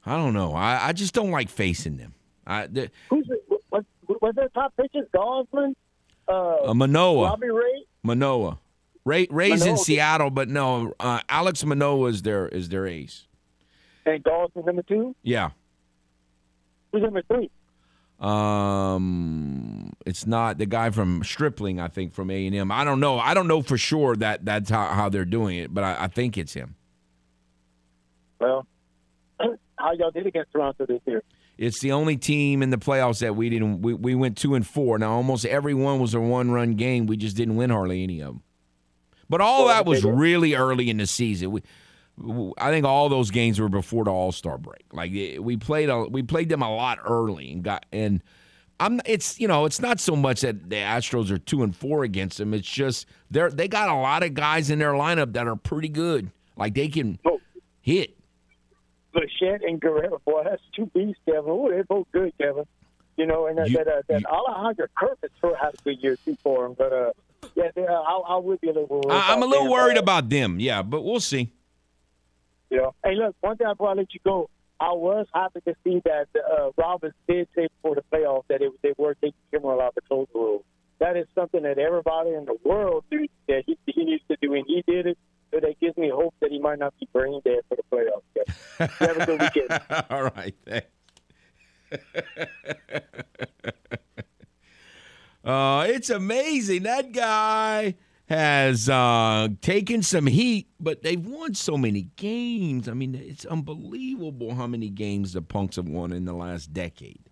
I 0.05 0.17
don't 0.17 0.35
know. 0.35 0.55
I, 0.55 0.89
I 0.89 0.93
just 0.93 1.15
don't 1.15 1.31
like 1.31 1.49
facing 1.49 1.97
them. 1.97 2.15
I, 2.47 2.67
the, 2.67 2.91
Who's 3.11 3.29
it? 3.31 3.45
Was, 3.71 3.85
was 4.21 4.35
their 4.35 4.49
top 4.49 4.75
pitchers 4.77 5.07
Gausman? 5.15 5.75
Uh, 6.29 6.71
uh, 6.71 6.75
Manoah. 6.75 7.27
Robbie 7.27 7.51
Ray? 7.51 7.85
Manoah. 8.03 8.59
Ray, 9.05 9.27
Ray's 9.31 9.61
Manoah. 9.61 9.71
in 9.71 9.79
Seattle, 9.79 10.31
but 10.31 10.49
no, 10.49 10.95
uh, 11.01 11.21
Alex 11.29 11.65
Manoah 11.65 12.09
is 12.09 12.23
their 12.23 12.49
is 12.49 12.69
their 12.69 12.87
ace. 12.87 13.27
And 14.07 14.23
Gausman 14.23 14.67
number 14.67 14.83
two? 14.83 15.15
Yeah. 15.23 15.51
Who's 16.93 17.03
number 17.03 17.23
three? 17.23 17.51
Um, 18.21 19.93
it's 20.07 20.27
not 20.27 20.59
the 20.59 20.67
guy 20.67 20.91
from 20.91 21.25
Stripling, 21.25 21.81
I 21.81 21.89
think, 21.89 22.15
from 22.15 22.31
A 22.31 22.47
and 22.47 22.55
M. 22.55 22.71
I 22.71 22.85
don't 22.85 23.01
know. 23.01 23.19
I 23.19 23.35
don't 23.35 23.49
know 23.49 23.63
for 23.63 23.77
sure 23.77 24.15
that 24.17 24.45
that's 24.45 24.71
how, 24.71 24.87
how 24.89 25.09
they're 25.09 25.25
doing 25.25 25.59
it, 25.59 25.75
but 25.75 25.83
I, 25.83 26.05
I 26.05 26.07
think 26.07 26.39
it's 26.39 26.53
him. 26.53 26.77
Well, 28.39 28.67
how 29.83 29.93
y'all 29.93 30.11
did 30.11 30.27
against 30.27 30.53
Toronto 30.53 30.87
this 30.87 31.01
year? 31.07 31.23
It's 31.59 31.81
the 31.81 31.93
only 31.93 32.17
team 32.17 32.63
in 32.63 32.71
the 32.71 32.79
playoffs 32.79 33.21
that 33.21 33.37
we 33.37 33.51
didn't. 33.51 33.83
We, 33.83 33.93
we 33.95 34.15
went 34.15 34.37
two 34.39 34.55
and 34.55 34.67
four. 34.67 34.99
Now 34.99 35.13
almost 35.13 35.45
every 35.45 35.75
one 35.75 36.01
was 36.01 36.15
a 36.15 36.21
one 36.21 36.51
run 36.51 36.75
game. 36.75 37.07
We 37.07 37.17
just 37.17 37.37
didn't 37.37 37.57
win 37.57 37.71
hardly 37.71 38.03
any 38.03 38.21
of 38.21 38.29
them. 38.29 38.43
But 39.29 39.41
all 39.41 39.67
Well, 39.67 39.75
that 39.75 39.87
was 39.87 40.05
really 40.05 40.55
early 40.55 40.89
in 40.91 40.97
the 40.97 41.07
season. 41.07 41.51
We, 41.53 41.63
I 42.59 42.71
think 42.71 42.85
all 42.87 43.09
those 43.09 43.31
games 43.31 43.61
were 43.61 43.69
before 43.69 44.05
the 44.05 44.11
All 44.11 44.33
Star 44.33 44.59
break. 44.59 44.85
Like 44.93 45.13
eh, 45.15 45.39
we 45.39 45.57
played, 45.57 45.89
a, 45.89 46.05
we 46.05 46.23
played 46.23 46.49
them 46.49 46.63
a 46.63 46.75
lot 46.75 46.99
early 47.05 47.53
and 47.53 47.63
got 47.63 47.85
and. 47.93 48.23
I'm. 48.81 49.01
It's 49.05 49.39
you 49.39 49.47
know. 49.47 49.65
It's 49.65 49.79
not 49.81 50.01
so 50.01 50.17
much 50.17 50.41
that 50.41 50.69
the 50.69 50.77
Astros 50.77 51.31
are 51.31 51.39
two 51.39 51.63
and 51.63 51.77
four 51.77 52.03
against 52.03 52.39
them. 52.39 52.53
It's 52.53 52.69
just 52.69 53.07
they're 53.31 53.49
they 53.51 53.69
got 53.69 53.89
a 53.89 53.95
lot 53.95 54.25
of 54.25 54.35
guys 54.35 54.71
in 54.71 54.81
their 54.81 54.95
lineup 54.95 55.35
that 55.35 55.47
are 55.47 55.55
pretty 55.55 55.89
good. 55.89 56.33
Like 56.57 56.75
they 56.75 56.89
can 56.89 57.19
Oh. 57.25 57.39
hit. 57.81 58.17
Bichette 59.13 59.63
and 59.63 59.81
Guerrero, 59.81 60.21
boy, 60.25 60.43
that's 60.45 60.63
two 60.75 60.87
beasts, 60.87 61.21
Kevin. 61.27 61.45
Oh, 61.47 61.69
they're 61.71 61.85
both 61.85 62.07
good, 62.13 62.33
Kevin. 62.39 62.65
You 63.17 63.27
know, 63.27 63.47
and 63.47 63.59
that 63.59 63.69
You- 63.71 63.77
that, 63.79 63.89
uh, 63.89 64.03
that 64.09 64.21
you- 64.23 64.27
Alejandro 64.27 64.87
Kirk 64.97 65.19
sort 65.41 65.53
of 65.55 65.59
had 65.59 65.75
a 65.75 65.83
good 65.85 66.03
year 66.03 66.17
too 66.17 66.35
for 66.43 66.65
him, 66.67 66.75
but 66.75 66.93
uh, 66.93 67.13
yeah, 67.55 67.71
they, 67.75 67.87
uh, 67.87 67.93
I, 67.93 68.19
I 68.35 68.37
would 68.37 68.61
be 68.61 68.69
a 68.69 68.73
little 68.73 68.87
worried. 68.89 69.11
I, 69.11 69.33
I'm 69.35 69.43
a 69.43 69.47
little 69.47 69.65
them, 69.65 69.73
worried 69.73 69.99
uh, 69.99 70.03
about 70.03 70.29
them. 70.31 70.59
Yeah, 70.61 70.83
but 70.83 71.03
we'll 71.03 71.21
see. 71.21 71.53
You 72.71 72.79
know, 72.79 72.95
hey, 73.05 73.15
look, 73.15 73.37
one 73.41 73.57
thing 73.59 73.67
before 73.69 73.91
I 73.91 73.93
let 73.95 74.15
you 74.15 74.21
go, 74.25 74.49
I 74.81 74.93
was 74.93 75.27
happy 75.35 75.61
to 75.67 75.75
see 75.85 76.01
that 76.07 76.29
uh, 76.35 76.71
Roberts 76.77 77.15
did 77.29 77.49
say 77.55 77.69
before 77.69 77.95
the 77.97 78.03
playoffs 78.11 78.45
that 78.49 78.63
it, 78.63 78.73
they 78.83 78.95
were 78.97 79.15
taking 79.15 79.35
Kimbrel 79.53 79.81
out 79.81 79.95
the 79.95 80.01
close 80.01 80.27
rule. 80.35 80.65
That 80.99 81.17
is 81.17 81.27
something 81.35 81.63
that 81.65 81.79
everybody 81.79 82.31
in 82.31 82.47
the 82.47 82.57
world 82.65 83.05
that 83.11 83.65
he, 83.67 83.77
he 83.87 84.05
needs 84.05 84.23
to 84.29 84.37
do, 84.41 84.55
and 84.55 84.65
he 84.67 84.83
did 84.87 85.07
it. 85.07 85.19
So 85.53 85.61
that 85.61 85.79
gives 85.81 85.97
me 85.99 86.09
hope 86.09 86.35
that 86.41 86.51
he 86.51 86.59
might 86.59 86.79
not 86.79 86.95
be 86.99 87.07
brain 87.13 87.41
dead 87.45 87.61
for 87.69 87.77
the 87.77 87.83
playoffs. 87.93 88.23
You 89.01 89.07
have 89.07 89.19
a 89.19 89.27
good 89.27 89.41
weekend. 89.41 89.69
All 90.11 90.25
right. 90.25 90.55
Uh, 95.45 95.85
it's 95.89 96.09
amazing. 96.09 96.85
That 96.85 97.11
guy 97.11 97.97
has 98.27 98.89
uh, 98.89 99.49
taken 99.61 100.03
some 100.03 100.27
heat, 100.27 100.69
but 100.79 101.03
they've 101.03 101.27
won 101.27 101.55
so 101.55 101.77
many 101.77 102.03
games. 102.15 102.89
I 102.89 102.95
mean, 102.95 103.17
it's 103.17 103.45
unbelievable 103.45 104.55
how 104.55 104.69
many 104.69 104.89
games 104.89 105.33
the 105.33 105.43
Punks 105.43 105.75
have 105.77 105.89
won 105.89 106.13
in 106.13 106.27
the 106.27 106.33
last 106.33 106.73
decade. 106.73 107.29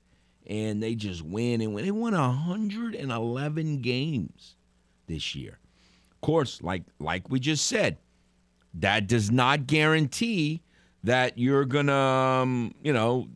And 0.47 0.83
they 0.83 0.97
just 0.97 1.23
win 1.23 1.61
and 1.61 1.73
win. 1.73 1.85
They 1.85 1.93
won 1.93 2.13
111 2.13 3.81
games 3.81 4.57
this 5.07 5.37
year. 5.37 5.61
Of 6.11 6.21
course, 6.21 6.61
like 6.61 6.83
like 6.99 7.31
we 7.31 7.39
just 7.39 7.67
said, 7.67 7.99
that 8.75 9.07
does 9.07 9.31
not 9.31 9.67
guarantee 9.67 10.63
that 11.05 11.39
you're 11.39 11.65
gonna 11.65 11.93
um, 11.93 12.75
you 12.83 12.93
know 12.93 13.29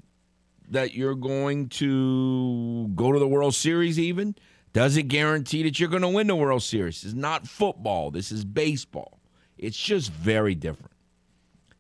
that 0.70 0.95
you're 0.95 1.14
going 1.14 1.68
to 1.68 2.89
go 2.95 3.12
to 3.12 3.18
the 3.18 3.28
world 3.28 3.55
series 3.55 3.99
even 3.99 4.35
doesn't 4.74 5.07
guarantee 5.07 5.62
that 5.62 5.78
you're 5.78 5.89
going 5.89 6.03
to 6.03 6.09
win 6.09 6.26
the 6.26 6.37
World 6.37 6.62
Series. 6.62 6.97
This 6.97 7.11
is 7.11 7.14
not 7.14 7.47
football. 7.47 8.11
This 8.11 8.30
is 8.30 8.45
baseball. 8.45 9.20
It's 9.57 9.78
just 9.78 10.12
very 10.12 10.57
different. 10.57 10.91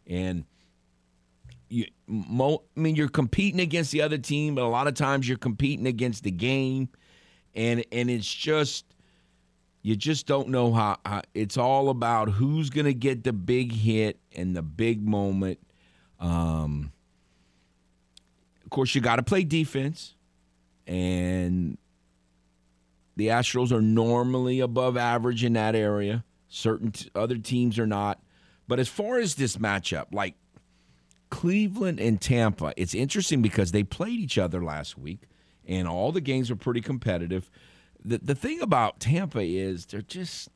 And 0.06 0.44
you, 1.68 1.86
mo, 2.06 2.62
I 2.76 2.80
mean, 2.80 2.94
you're 2.94 3.08
competing 3.08 3.58
against 3.58 3.90
the 3.90 4.00
other 4.00 4.16
team, 4.16 4.54
but 4.54 4.62
a 4.62 4.68
lot 4.68 4.86
of 4.86 4.94
times 4.94 5.28
you're 5.28 5.36
competing 5.36 5.88
against 5.88 6.22
the 6.22 6.30
game, 6.30 6.88
and 7.54 7.84
and 7.90 8.08
it's 8.08 8.32
just 8.32 8.84
you 9.84 9.94
just 9.96 10.26
don't 10.26 10.48
know 10.48 10.72
how, 10.72 10.96
how 11.04 11.20
it's 11.34 11.58
all 11.58 11.90
about 11.90 12.30
who's 12.30 12.70
going 12.70 12.86
to 12.86 12.94
get 12.94 13.22
the 13.22 13.34
big 13.34 13.70
hit 13.70 14.18
and 14.34 14.56
the 14.56 14.62
big 14.62 15.06
moment. 15.06 15.58
Um, 16.18 16.90
of 18.64 18.70
course, 18.70 18.94
you 18.94 19.02
got 19.02 19.16
to 19.16 19.22
play 19.22 19.44
defense, 19.44 20.14
and 20.86 21.76
the 23.16 23.28
Astros 23.28 23.72
are 23.72 23.82
normally 23.82 24.60
above 24.60 24.96
average 24.96 25.44
in 25.44 25.52
that 25.52 25.74
area. 25.74 26.24
Certain 26.48 26.92
t- 26.92 27.10
other 27.14 27.36
teams 27.36 27.78
are 27.78 27.86
not. 27.86 28.22
But 28.66 28.80
as 28.80 28.88
far 28.88 29.18
as 29.18 29.34
this 29.34 29.58
matchup, 29.58 30.06
like 30.14 30.34
Cleveland 31.28 32.00
and 32.00 32.18
Tampa, 32.18 32.72
it's 32.78 32.94
interesting 32.94 33.42
because 33.42 33.72
they 33.72 33.82
played 33.82 34.18
each 34.18 34.38
other 34.38 34.64
last 34.64 34.96
week 34.96 35.28
and 35.66 35.86
all 35.86 36.10
the 36.10 36.22
games 36.22 36.48
were 36.48 36.56
pretty 36.56 36.80
competitive. 36.80 37.50
The 38.04 38.18
the 38.18 38.34
thing 38.34 38.60
about 38.60 39.00
Tampa 39.00 39.40
is 39.40 39.86
they're 39.86 40.02
just 40.02 40.48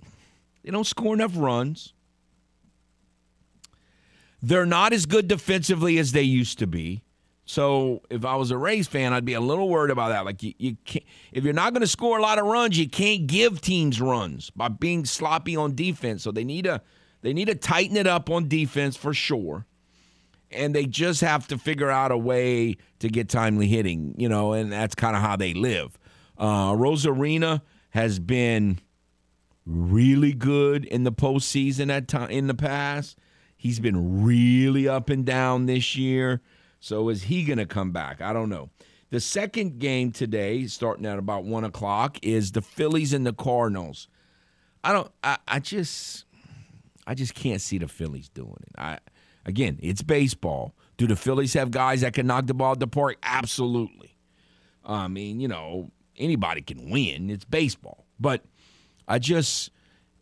they 0.63 0.71
don't 0.71 0.87
score 0.87 1.15
enough 1.15 1.33
runs. 1.35 1.95
They're 4.43 4.67
not 4.67 4.93
as 4.93 5.07
good 5.07 5.27
defensively 5.27 5.99
as 5.99 6.13
they 6.13 6.23
used 6.23 6.59
to 6.61 6.67
be. 6.67 7.03
So 7.45 8.03
if 8.11 8.27
I 8.27 8.37
was 8.37 8.51
a 8.51 8.59
Rays 8.59 8.87
fan, 8.87 9.15
I'd 9.15 9.25
be 9.25 9.33
a 9.33 9.41
little 9.41 9.71
worried 9.71 9.91
about 9.91 10.11
that. 10.11 10.27
Like 10.27 10.43
you, 10.43 10.53
you 10.59 10.77
can't 10.85 11.05
if 11.33 11.45
you're 11.45 11.55
not 11.55 11.73
going 11.73 11.81
to 11.81 11.89
score 11.89 12.19
a 12.19 12.23
lot 12.23 12.39
of 12.39 12.45
runs, 12.45 12.79
you 12.79 12.89
can't 12.89 13.27
give 13.27 13.63
teams 13.63 14.01
runs 14.01 14.51
by 14.51 14.69
being 14.69 15.07
sloppy 15.07 15.57
on 15.57 15.75
defense. 15.75 16.23
So 16.23 16.31
they 16.31 16.45
need 16.45 16.67
to 16.67 16.83
they 17.23 17.33
need 17.33 17.47
to 17.47 17.55
tighten 17.55 17.97
it 17.97 18.07
up 18.07 18.29
on 18.29 18.49
defense 18.49 18.97
for 18.97 19.15
sure. 19.15 19.65
And 20.51 20.75
they 20.75 20.85
just 20.85 21.23
have 21.23 21.49
to 21.49 21.59
figure 21.59 21.91
out 21.91 22.11
a 22.11 22.19
way 22.19 22.77
to 23.01 23.09
get 23.09 23.31
timely 23.31 23.67
hitting, 23.67 24.15
you 24.19 24.29
know, 24.29 24.53
and 24.53 24.71
that's 24.71 24.95
kind 24.95 25.17
of 25.17 25.23
how 25.23 25.37
they 25.37 25.55
live. 25.55 25.99
Uh, 26.39 26.73
Arozarena 26.73 27.63
has 27.91 28.19
been 28.19 28.79
really 29.67 30.33
good 30.33 30.85
in 30.85 31.05
the 31.05 31.13
postseason 31.13 31.91
at 31.91 32.09
time 32.09 32.31
in 32.31 32.47
the 32.47 32.55
past. 32.55 33.19
He's 33.57 33.81
been 33.81 34.23
really 34.23 34.87
up 34.89 35.11
and 35.11 35.27
down 35.27 35.67
this 35.67 35.97
year. 35.97 36.41
So 36.81 37.09
is 37.09 37.25
he 37.25 37.45
going 37.45 37.59
to 37.59 37.67
come 37.67 37.91
back? 37.91 38.21
I 38.21 38.33
don't 38.33 38.49
know. 38.49 38.71
The 39.11 39.21
second 39.21 39.79
game 39.79 40.13
today, 40.13 40.67
starting 40.67 41.07
at 41.07 41.19
about 41.19 41.45
one 41.45 41.65
o'clock, 41.65 42.19
is 42.23 42.53
the 42.53 42.63
Phillies 42.63 43.13
and 43.13 43.27
the 43.27 43.33
Cardinals. 43.33 44.07
I 44.85 44.93
don't. 44.93 45.11
I, 45.25 45.39
I 45.49 45.59
just. 45.61 46.25
I 47.07 47.15
just 47.15 47.35
can't 47.35 47.61
see 47.61 47.79
the 47.79 47.89
Phillies 47.89 48.29
doing 48.29 48.59
it. 48.63 48.79
I 48.79 48.99
again, 49.47 49.79
it's 49.83 50.03
baseball. 50.03 50.75
Do 50.99 51.07
the 51.07 51.17
Phillies 51.17 51.55
have 51.55 51.71
guys 51.71 52.03
that 52.03 52.13
can 52.13 52.27
knock 52.27 52.47
the 52.47 52.55
ball 52.55 52.73
at 52.73 52.81
the 52.81 52.87
park? 52.87 53.17
Absolutely. 53.23 54.15
I 54.85 55.09
mean, 55.09 55.41
you 55.41 55.49
know, 55.49 55.91
anybody 56.19 56.63
can 56.63 56.91
win. 56.91 57.31
It's 57.31 57.45
baseball. 57.45 58.07
But 58.21 58.45
I 59.07 59.19
just 59.19 59.71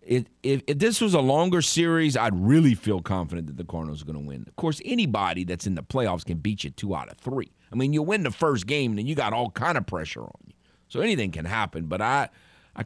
it, 0.06 0.28
if, 0.42 0.62
if 0.66 0.78
this 0.78 1.00
was 1.00 1.14
a 1.14 1.20
longer 1.20 1.60
series, 1.60 2.16
I'd 2.16 2.38
really 2.38 2.74
feel 2.74 3.02
confident 3.02 3.48
that 3.48 3.56
the 3.56 3.64
Cardinals 3.64 4.02
are 4.02 4.04
going 4.04 4.18
to 4.18 4.26
win. 4.26 4.44
Of 4.46 4.56
course, 4.56 4.80
anybody 4.84 5.44
that's 5.44 5.66
in 5.66 5.74
the 5.74 5.82
playoffs 5.82 6.24
can 6.24 6.38
beat 6.38 6.64
you 6.64 6.70
two 6.70 6.94
out 6.94 7.08
of 7.08 7.18
three. 7.18 7.52
I 7.72 7.74
mean, 7.74 7.92
you 7.92 8.02
win 8.02 8.22
the 8.22 8.30
first 8.30 8.66
game, 8.66 8.92
and 8.92 8.98
then 8.98 9.06
you 9.06 9.14
got 9.14 9.32
all 9.32 9.50
kind 9.50 9.76
of 9.76 9.86
pressure 9.86 10.22
on 10.22 10.40
you. 10.46 10.54
So 10.88 11.00
anything 11.00 11.32
can 11.32 11.44
happen. 11.44 11.86
But 11.86 12.00
I, 12.00 12.28
I, 12.76 12.84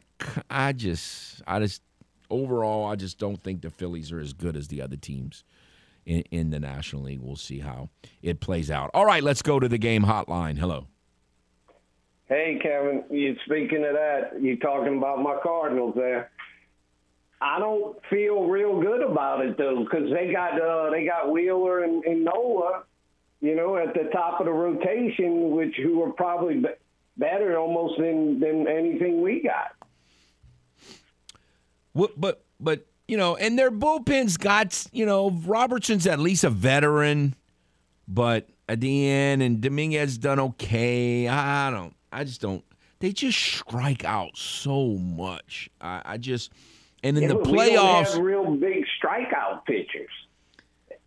I 0.49 0.73
just, 0.73 1.43
I 1.45 1.59
just, 1.59 1.83
overall, 2.31 2.85
I 2.85 2.95
just 2.95 3.19
don't 3.19 3.41
think 3.41 3.61
the 3.61 3.69
Phillies 3.69 4.11
are 4.11 4.19
as 4.19 4.33
good 4.33 4.57
as 4.57 4.67
the 4.69 4.81
other 4.81 4.97
teams 4.97 5.43
in, 6.05 6.21
in 6.31 6.49
the 6.49 6.59
National 6.59 7.03
League. 7.03 7.21
We'll 7.21 7.35
see 7.35 7.59
how 7.59 7.89
it 8.23 8.39
plays 8.39 8.71
out. 8.71 8.89
All 8.95 9.05
right, 9.05 9.23
let's 9.23 9.43
go 9.43 9.59
to 9.59 9.69
the 9.69 9.77
game 9.77 10.03
hotline. 10.03 10.57
Hello. 10.57 10.87
Hey, 12.31 12.57
Kevin. 12.63 13.03
You 13.09 13.35
speaking 13.43 13.83
of 13.83 13.91
that? 13.91 14.41
You 14.41 14.55
talking 14.55 14.97
about 14.97 15.21
my 15.21 15.35
Cardinals 15.43 15.95
there? 15.97 16.31
I 17.41 17.59
don't 17.59 17.97
feel 18.09 18.45
real 18.45 18.79
good 18.79 19.01
about 19.01 19.45
it 19.45 19.57
though, 19.57 19.83
because 19.83 20.09
they 20.13 20.31
got 20.31 20.53
uh, 20.53 20.91
they 20.91 21.03
got 21.03 21.29
Wheeler 21.29 21.83
and, 21.83 22.01
and 22.05 22.23
Nola, 22.23 22.83
you 23.41 23.53
know, 23.53 23.75
at 23.75 23.93
the 23.93 24.09
top 24.13 24.39
of 24.39 24.45
the 24.45 24.51
rotation, 24.53 25.51
which 25.51 25.75
who 25.75 26.01
are 26.03 26.13
probably 26.13 26.59
be- 26.59 26.69
better 27.17 27.59
almost 27.59 27.99
than 27.99 28.39
than 28.39 28.65
anything 28.65 29.21
we 29.21 29.41
got. 29.41 29.75
What, 31.91 32.11
but 32.17 32.45
but 32.61 32.85
you 33.09 33.17
know, 33.17 33.35
and 33.35 33.59
their 33.59 33.71
bullpen's 33.71 34.37
got 34.37 34.87
you 34.93 35.05
know 35.05 35.31
Robertson's 35.31 36.07
at 36.07 36.17
least 36.17 36.45
a 36.45 36.49
veteran, 36.49 37.35
but 38.07 38.47
at 38.69 38.79
the 38.79 39.09
end 39.09 39.43
and 39.43 39.59
Dominguez 39.59 40.17
done 40.17 40.39
okay. 40.39 41.27
I 41.27 41.69
don't. 41.71 41.93
I 42.11 42.23
just 42.23 42.41
don't. 42.41 42.63
They 42.99 43.11
just 43.11 43.39
strike 43.39 44.05
out 44.05 44.37
so 44.37 44.89
much. 44.89 45.69
I, 45.79 46.01
I 46.05 46.17
just 46.17 46.51
and 47.03 47.17
in 47.17 47.23
yeah, 47.23 47.29
the 47.29 47.35
playoffs, 47.35 48.21
real 48.21 48.55
big 48.55 48.85
strikeout 49.01 49.65
pitchers. 49.65 50.09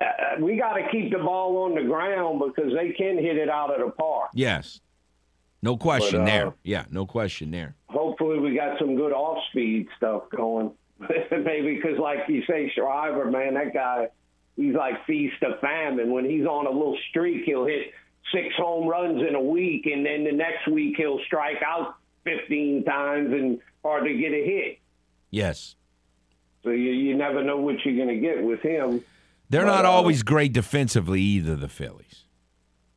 Uh, 0.01 0.05
we 0.41 0.57
got 0.57 0.75
to 0.75 0.89
keep 0.91 1.13
the 1.13 1.19
ball 1.19 1.57
on 1.65 1.75
the 1.77 1.83
ground 1.83 2.43
because 2.45 2.73
they 2.75 2.91
can 2.91 3.17
hit 3.17 3.37
it 3.37 3.49
out 3.49 3.73
of 3.73 3.85
the 3.85 3.93
park. 3.93 4.31
Yes, 4.35 4.81
no 5.63 5.77
question 5.77 6.25
But, 6.25 6.31
uh, 6.31 6.35
there. 6.35 6.55
Yeah, 6.65 6.85
no 6.91 7.07
question 7.07 7.51
there. 7.51 7.77
Hopefully, 7.87 8.39
we 8.39 8.57
got 8.57 8.79
some 8.79 8.97
good 8.97 9.13
off-speed 9.13 9.87
stuff 9.97 10.25
going. 10.37 10.73
Maybe 11.31 11.77
because, 11.77 11.99
like 11.99 12.19
you 12.29 12.43
say, 12.49 12.73
Schwarber, 12.77 13.31
man, 13.31 13.55
that 13.55 13.73
guy, 13.73 14.09
he's 14.57 14.75
like 14.75 15.07
feast 15.07 15.43
of 15.43 15.61
famine. 15.61 16.11
When 16.13 16.25
he's 16.25 16.45
on 16.45 16.67
a 16.67 16.71
little 16.71 16.99
streak, 17.11 17.45
he'll 17.45 17.67
hit 17.67 17.93
six 18.33 18.55
home 18.57 18.89
runs 18.89 19.23
in 19.27 19.35
a 19.35 19.41
week, 19.41 19.87
and 19.87 20.05
then 20.05 20.25
the 20.25 20.33
next 20.33 20.67
week 20.69 20.97
he'll 20.97 21.21
strike 21.27 21.63
out 21.67 21.97
15 22.25 22.85
times 22.85 23.33
and 23.33 23.59
hardly 23.85 24.19
get 24.19 24.33
a 24.33 24.45
hit. 24.45 24.79
Yes, 25.31 25.75
So 26.63 26.71
you, 26.71 26.93
you 26.93 27.17
never 27.17 27.43
know 27.43 27.59
what 27.59 27.85
you're 27.85 27.97
going 27.97 28.09
to 28.15 28.21
get 28.21 28.43
with 28.43 28.61
him. 28.61 29.03
they're 29.51 29.63
But, 29.65 29.75
not 29.75 29.85
uh, 29.85 29.91
always 29.91 30.23
great 30.23 30.53
defensively 30.53 31.21
either. 31.21 31.57
The 31.57 31.69
Phillies. 31.69 32.25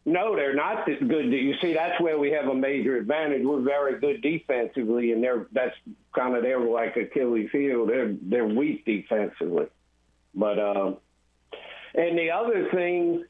No, 0.05 0.35
they're 0.37 0.55
not 0.55 0.85
good. 0.85 1.33
You 1.33 1.55
see, 1.61 1.73
that's 1.73 1.99
where 1.99 2.17
we 2.17 2.31
have 2.31 2.45
a 2.47 2.55
major 2.55 2.95
advantage. 2.95 3.41
We're 3.43 3.59
very 3.61 3.99
good 3.99 4.21
defensively, 4.21 5.11
and 5.11 5.21
they're 5.21 5.47
that's 5.51 5.75
kind 6.15 6.33
of 6.35 6.43
their 6.43 6.59
like 6.61 6.95
Achilles 6.95 7.49
heel. 7.51 7.85
They're 7.85 8.15
they're 8.21 8.45
weak 8.47 8.85
defensively, 8.85 9.65
but 10.33 10.59
uh, 10.59 10.93
and 11.93 12.17
the 12.17 12.31
other 12.31 12.69
thing, 12.71 13.25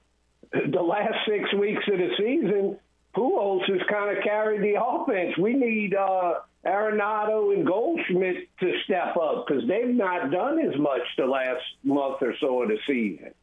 the 0.52 0.82
last 0.82 1.15
six 1.28 1.53
weeks 1.53 1.84
of 1.91 1.98
the 1.98 2.10
season, 2.18 2.78
Pujols 3.15 3.68
has 3.69 3.82
kind 3.90 4.15
of 4.15 4.24
carried 4.24 4.61
the 4.61 4.82
offense. 4.82 5.38
We 5.38 5.53
need 5.53 5.95
uh, 5.95 6.36
Arenado 6.65 7.53
and 7.53 7.65
Goldschmidt 7.65 8.48
to 8.60 8.74
step 8.84 9.18
up 9.18 9.45
because 9.48 9.68
they've 9.68 9.94
not 9.94 10.32
done 10.32 10.60
as 10.60 10.78
much 10.80 11.02
the 11.18 11.26
last 11.26 11.64
month 11.84 12.18
or 12.22 12.34
so 12.40 12.64
of 12.64 12.69
the 12.69 12.78
season. 12.86 13.34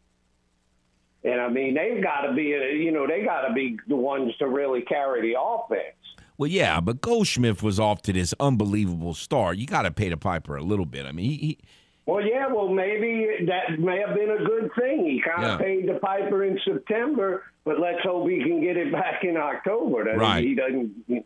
And 1.25 1.41
I 1.41 1.49
mean, 1.49 1.75
they've 1.75 2.03
got 2.03 2.23
to 2.23 2.35
be, 2.35 2.55
uh, 2.55 2.67
you 2.67 2.93
know, 2.93 3.07
they 3.07 3.25
got 3.25 3.49
to 3.49 3.55
be 3.55 3.79
the 3.89 3.97
ones 3.97 4.37
to 4.39 4.49
really 4.49 4.83
carry 4.83 5.23
the 5.33 5.41
offense. 5.41 5.97
Well, 6.37 6.51
yeah, 6.51 6.81
but 6.81 7.01
Goldschmidt 7.01 7.63
was 7.63 7.81
off 7.81 8.03
to 8.03 8.13
this 8.13 8.35
unbelievable 8.39 9.15
start. 9.15 9.57
You 9.57 9.67
got 9.67 9.83
to 9.83 9.91
pay 9.91 10.09
the 10.09 10.17
piper 10.17 10.57
a 10.57 10.63
little 10.63 10.85
bit. 10.85 11.07
I 11.07 11.13
mean, 11.13 11.31
he, 11.31 11.37
he 11.37 11.59
Well, 12.07 12.25
yeah, 12.25 12.49
well, 12.49 12.69
maybe 12.69 13.47
that 13.47 13.79
may 13.79 13.99
have 14.01 14.15
been 14.15 14.31
a 14.31 14.45
good 14.45 14.71
thing. 14.79 15.07
He 15.07 15.23
kind 15.23 15.45
of 15.45 15.61
Yeah. 15.61 15.65
paid 15.67 15.89
the 15.89 15.95
piper 15.95 16.45
in 16.45 16.59
September, 16.65 17.45
but 17.65 17.81
let's 17.81 18.03
hope 18.03 18.29
he 18.29 18.43
can 18.43 18.61
get 18.61 18.77
it 18.77 18.93
back 18.93 19.25
in 19.25 19.37
October. 19.37 20.05
That 20.05 20.19
Right. 20.19 20.45
He 20.45 20.55
doesn't. 20.55 21.25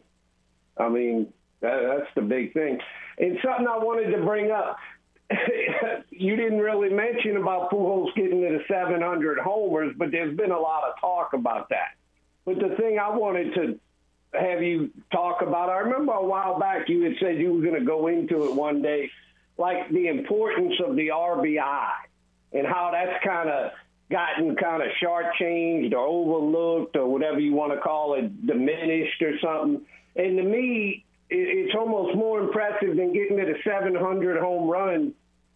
I 0.76 0.88
mean, 0.88 1.32
that, 1.60 1.82
that's 1.82 2.14
the 2.14 2.22
big 2.22 2.52
thing. 2.52 2.80
And 3.18 3.38
something 3.42 3.66
I 3.66 3.78
wanted 3.78 4.12
to 4.12 4.24
bring 4.24 4.50
up. 4.52 4.78
you 6.10 6.36
didn't 6.36 6.58
really 6.58 6.88
mention 6.88 7.36
about 7.36 7.70
Pujols 7.70 8.14
getting 8.14 8.40
to 8.40 8.58
the 8.58 8.64
700 8.66 9.38
homers, 9.38 9.94
but 9.98 10.10
there's 10.10 10.34
been 10.34 10.52
a 10.52 10.58
lot 10.58 10.84
of 10.84 10.98
talk 11.00 11.34
about 11.34 11.68
that. 11.68 11.96
But 12.46 12.60
the 12.60 12.74
thing 12.76 12.98
I 12.98 13.14
wanted 13.14 13.52
to 13.54 13.78
have 14.32 14.62
you 14.62 14.90
talk 15.12 15.42
about, 15.42 15.68
I 15.68 15.80
remember 15.80 16.12
a 16.12 16.24
while 16.24 16.58
back 16.58 16.88
you 16.88 17.02
had 17.02 17.12
said 17.20 17.36
you 17.36 17.52
were 17.52 17.60
going 17.60 17.78
to 17.78 17.84
go 17.84 18.06
into 18.06 18.44
it 18.44 18.54
one 18.54 18.80
day, 18.80 19.10
like 19.58 19.90
the 19.90 20.06
importance 20.06 20.74
of 20.86 20.96
the 20.96 21.08
RBI 21.08 21.90
and 22.52 22.66
how 22.66 22.90
that's 22.92 23.22
kind 23.24 23.50
of 23.50 23.72
gotten 24.10 24.56
kind 24.56 24.82
of 24.82 24.88
shortchanged 25.02 25.92
or 25.92 26.06
overlooked 26.06 26.96
or 26.96 27.06
whatever 27.06 27.40
you 27.40 27.52
want 27.52 27.72
to 27.72 27.80
call 27.80 28.14
it, 28.14 28.46
diminished 28.46 29.20
or 29.20 29.38
something. 29.40 29.82
And 30.16 30.36
to 30.38 30.42
me, 30.42 31.04
it's 31.30 31.74
almost 31.74 32.16
more 32.16 32.40
impressive 32.40 32.96
than 32.96 33.12
getting 33.12 33.36
to 33.36 33.44
the 33.44 33.58
700 33.64 34.40
home 34.40 34.68
run 34.70 35.12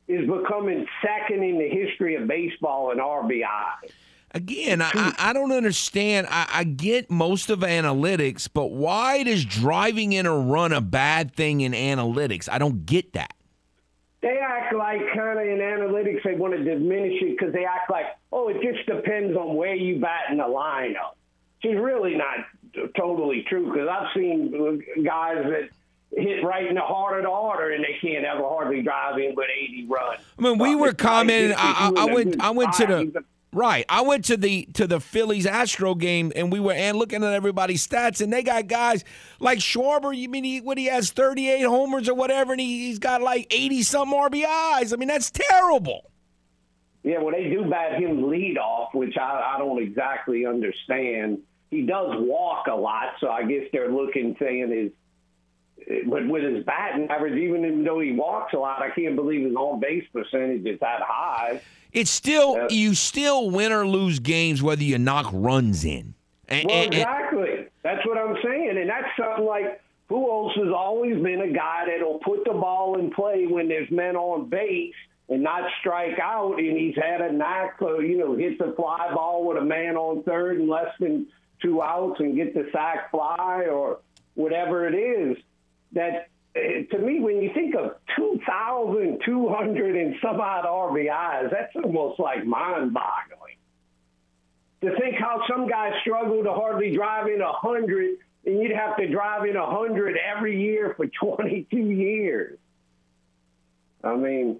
is 0.08 0.28
becoming 0.28 0.86
second 1.02 1.42
in 1.42 1.58
the 1.58 1.68
history 1.68 2.16
of 2.16 2.26
baseball 2.26 2.90
in 2.90 2.98
RBI. 2.98 3.90
Again, 4.34 4.80
I, 4.80 4.90
I, 4.94 5.14
I 5.18 5.32
don't 5.32 5.52
understand. 5.52 6.26
I, 6.30 6.48
I 6.50 6.64
get 6.64 7.10
most 7.10 7.50
of 7.50 7.60
analytics, 7.60 8.48
but 8.52 8.70
why 8.70 9.22
does 9.22 9.44
driving 9.44 10.12
in 10.12 10.26
a 10.26 10.36
run 10.36 10.72
a 10.72 10.80
bad 10.80 11.34
thing 11.34 11.60
in 11.60 11.72
analytics? 11.72 12.48
I 12.50 12.58
don't 12.58 12.84
get 12.84 13.12
that. 13.12 13.34
They 14.22 14.38
act 14.38 14.72
like 14.74 15.00
kind 15.14 15.38
of 15.38 15.46
in 15.46 15.58
analytics 15.58 16.22
they 16.22 16.34
want 16.34 16.54
to 16.54 16.62
diminish 16.62 17.20
it 17.22 17.36
because 17.36 17.52
they 17.52 17.64
act 17.64 17.90
like, 17.90 18.06
oh, 18.30 18.48
it 18.48 18.62
just 18.62 18.86
depends 18.86 19.36
on 19.36 19.56
where 19.56 19.74
you 19.74 20.00
bat 20.00 20.30
in 20.30 20.38
the 20.38 20.44
lineup. 20.44 21.14
It's 21.62 21.80
really 21.80 22.14
not 22.14 22.46
totally 22.96 23.44
true 23.48 23.66
because 23.72 23.88
I've 23.88 24.08
seen 24.14 24.82
guys 25.04 25.44
that 25.44 25.68
hit 26.16 26.44
right 26.44 26.66
in 26.66 26.74
the 26.74 26.80
heart 26.82 27.18
of 27.18 27.24
the 27.24 27.30
order 27.30 27.72
and 27.72 27.82
they 27.82 27.96
can't 28.00 28.24
ever 28.24 28.42
hardly 28.42 28.82
drive 28.82 29.18
in 29.18 29.34
but 29.34 29.46
80 29.50 29.86
runs. 29.88 30.20
I 30.38 30.42
mean, 30.42 30.58
we 30.58 30.76
were 30.76 30.88
like 30.88 30.98
commenting. 30.98 31.56
I, 31.56 31.90
I, 31.96 32.02
I 32.02 32.12
went. 32.12 32.40
I 32.40 32.50
went 32.50 32.72
to 32.74 32.86
the 32.86 33.24
right. 33.52 33.84
I 33.88 34.02
went 34.02 34.24
to 34.26 34.36
the 34.36 34.66
to 34.74 34.86
the 34.86 35.00
Phillies 35.00 35.46
Astro 35.46 35.94
game, 35.94 36.32
and 36.34 36.50
we 36.52 36.60
were 36.60 36.72
and 36.72 36.96
looking 36.96 37.22
at 37.22 37.32
everybody's 37.32 37.86
stats, 37.86 38.20
and 38.20 38.32
they 38.32 38.42
got 38.42 38.66
guys 38.66 39.04
like 39.40 39.58
Schwarber. 39.58 40.16
You 40.16 40.28
mean 40.28 40.44
he 40.44 40.60
when 40.60 40.78
he 40.78 40.86
has 40.86 41.10
thirty 41.10 41.48
eight 41.48 41.64
homers 41.64 42.08
or 42.08 42.14
whatever, 42.14 42.52
and 42.52 42.60
he, 42.60 42.88
he's 42.88 42.98
got 42.98 43.22
like 43.22 43.46
eighty 43.50 43.82
some 43.82 44.12
RBIs. 44.12 44.92
I 44.92 44.96
mean, 44.96 45.08
that's 45.08 45.30
terrible. 45.30 46.10
Yeah, 47.04 47.18
well, 47.18 47.34
they 47.34 47.48
do 47.48 47.68
bat 47.68 48.00
him 48.00 48.30
lead 48.30 48.58
off, 48.58 48.94
which 48.94 49.16
I, 49.18 49.54
I 49.56 49.58
don't 49.58 49.82
exactly 49.82 50.46
understand. 50.46 51.38
He 51.70 51.82
does 51.82 52.10
walk 52.18 52.66
a 52.68 52.74
lot, 52.74 53.14
so 53.20 53.28
I 53.28 53.42
guess 53.42 53.64
they're 53.72 53.90
looking 53.90 54.36
saying 54.38 54.72
is, 54.72 54.92
but 56.06 56.26
with 56.28 56.42
his 56.44 56.64
batting 56.64 57.08
average, 57.10 57.34
even 57.38 57.84
though 57.84 58.00
he 58.00 58.12
walks 58.12 58.52
a 58.54 58.58
lot, 58.58 58.82
I 58.82 58.90
can't 58.90 59.16
believe 59.16 59.44
his 59.46 59.54
on 59.54 59.80
base 59.80 60.04
percentage 60.12 60.64
is 60.66 60.80
that 60.80 61.00
high. 61.02 61.60
It's 61.92 62.10
still 62.10 62.56
Yeah. 62.56 62.66
you 62.70 62.94
still 62.94 63.50
win 63.50 63.72
or 63.72 63.86
lose 63.86 64.18
games 64.18 64.62
whether 64.62 64.82
you 64.82 64.98
knock 64.98 65.30
runs 65.32 65.84
in. 65.84 66.14
And, 66.48 66.66
Well, 66.68 66.74
and- 66.76 66.84
and- 66.86 66.94
exactly. 66.94 67.66
That's 67.82 68.06
what 68.06 68.16
I'm 68.18 68.36
saying, 68.42 68.76
and 68.78 68.88
that's 68.88 69.08
something 69.16 69.44
like 69.44 69.80
Pujols 70.10 70.52
has 70.58 70.68
always 70.72 71.16
been 71.22 71.40
a 71.40 71.48
guy 71.48 71.84
that'll 71.86 72.18
put 72.18 72.44
the 72.44 72.52
ball 72.52 72.98
in 72.98 73.10
play 73.10 73.46
when 73.46 73.68
there's 73.68 73.90
men 73.90 74.14
on 74.14 74.44
base 74.48 74.94
and 75.30 75.42
not 75.42 75.68
strike 75.80 76.18
out. 76.20 76.58
And 76.58 76.76
he's 76.76 76.94
had 76.96 77.20
a 77.22 77.32
knack 77.32 77.76
you 77.80 78.18
know 78.18 78.34
hit 78.34 78.58
the 78.58 78.72
fly 78.76 79.10
ball 79.14 79.44
with 79.46 79.56
a 79.56 79.64
man 79.64 79.96
on 79.96 80.22
third 80.24 80.58
and 80.60 80.68
less 80.68 80.94
than 81.00 81.26
two 81.62 81.80
outs 81.82 82.20
and 82.20 82.36
get 82.36 82.52
the 82.54 82.68
sac 82.72 83.10
fly 83.10 83.66
or 83.70 84.00
whatever 84.34 84.86
it 84.86 84.94
is. 84.94 85.36
That 85.92 86.28
eh, 86.54 86.84
to 86.90 86.98
me, 86.98 87.20
when 87.20 87.42
you 87.42 87.50
think 87.54 87.74
of 87.74 87.96
2,200 88.16 89.96
and 89.96 90.14
some 90.22 90.40
odd 90.40 90.64
RBIs, 90.64 91.50
that's 91.50 91.74
almost 91.76 92.18
like 92.20 92.44
mind-boggling 92.44 93.56
to 94.82 94.90
think 94.98 95.14
how 95.18 95.40
some 95.48 95.68
guys 95.68 95.92
struggle 96.02 96.42
to 96.42 96.52
hardly 96.52 96.94
drive 96.94 97.28
in 97.28 97.40
a 97.40 97.52
hundred, 97.52 98.18
and 98.44 98.60
you'd 98.60 98.76
have 98.76 98.96
to 98.96 99.08
drive 99.08 99.44
in 99.46 99.56
a 99.56 99.66
hundred 99.66 100.16
every 100.18 100.60
year 100.60 100.94
for 100.96 101.06
22 101.06 101.76
years. 101.76 102.58
I 104.02 104.16
mean, 104.16 104.58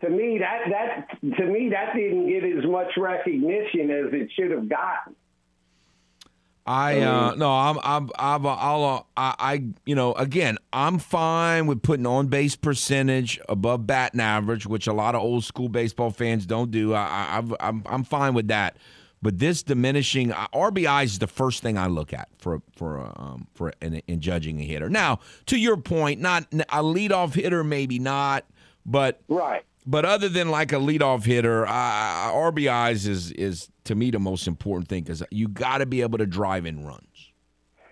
to 0.00 0.10
me 0.10 0.38
that 0.38 0.62
that 0.70 1.36
to 1.36 1.46
me 1.46 1.70
that 1.70 1.94
didn't 1.94 2.28
get 2.28 2.42
as 2.42 2.64
much 2.68 2.88
recognition 2.96 3.90
as 3.90 4.12
it 4.12 4.30
should 4.34 4.50
have 4.50 4.68
gotten. 4.68 5.14
I 6.66 7.00
uh, 7.00 7.34
no, 7.34 7.50
I'm 7.50 7.78
I'm 7.82 8.10
I'm 8.18 8.46
I'll, 8.46 8.84
uh, 8.84 9.02
I, 9.16 9.34
I 9.38 9.64
you 9.84 9.94
know 9.96 10.12
again 10.14 10.58
I'm 10.72 10.98
fine 10.98 11.66
with 11.66 11.82
putting 11.82 12.06
on 12.06 12.28
base 12.28 12.54
percentage 12.54 13.40
above 13.48 13.86
batting 13.86 14.20
average, 14.20 14.66
which 14.66 14.86
a 14.86 14.92
lot 14.92 15.14
of 15.14 15.22
old 15.22 15.44
school 15.44 15.68
baseball 15.68 16.10
fans 16.10 16.46
don't 16.46 16.70
do. 16.70 16.94
I, 16.94 17.40
I 17.40 17.42
I'm 17.60 17.82
I'm 17.86 18.04
fine 18.04 18.34
with 18.34 18.46
that, 18.48 18.76
but 19.20 19.40
this 19.40 19.64
diminishing 19.64 20.30
uh, 20.30 20.46
RBIs 20.54 21.04
is 21.06 21.18
the 21.18 21.26
first 21.26 21.62
thing 21.62 21.76
I 21.76 21.86
look 21.88 22.12
at 22.12 22.28
for 22.38 22.62
for 22.76 23.00
um 23.16 23.48
for 23.54 23.72
in, 23.82 24.00
in 24.06 24.20
judging 24.20 24.60
a 24.60 24.64
hitter. 24.64 24.88
Now 24.88 25.18
to 25.46 25.58
your 25.58 25.76
point, 25.76 26.20
not 26.20 26.44
a 26.52 26.82
leadoff 26.82 27.34
hitter, 27.34 27.64
maybe 27.64 27.98
not, 27.98 28.44
but 28.86 29.20
Right. 29.28 29.64
But 29.86 30.04
other 30.04 30.28
than 30.28 30.50
like 30.50 30.72
a 30.72 30.76
leadoff 30.76 31.24
hitter, 31.24 31.66
uh, 31.66 31.70
RBIs 31.70 33.06
is 33.06 33.32
is 33.32 33.68
to 33.84 33.94
me 33.94 34.10
the 34.10 34.20
most 34.20 34.46
important 34.46 34.88
thing 34.88 35.02
because 35.02 35.22
you 35.30 35.48
got 35.48 35.78
to 35.78 35.86
be 35.86 36.02
able 36.02 36.18
to 36.18 36.26
drive 36.26 36.66
in 36.66 36.84
runs. 36.84 37.32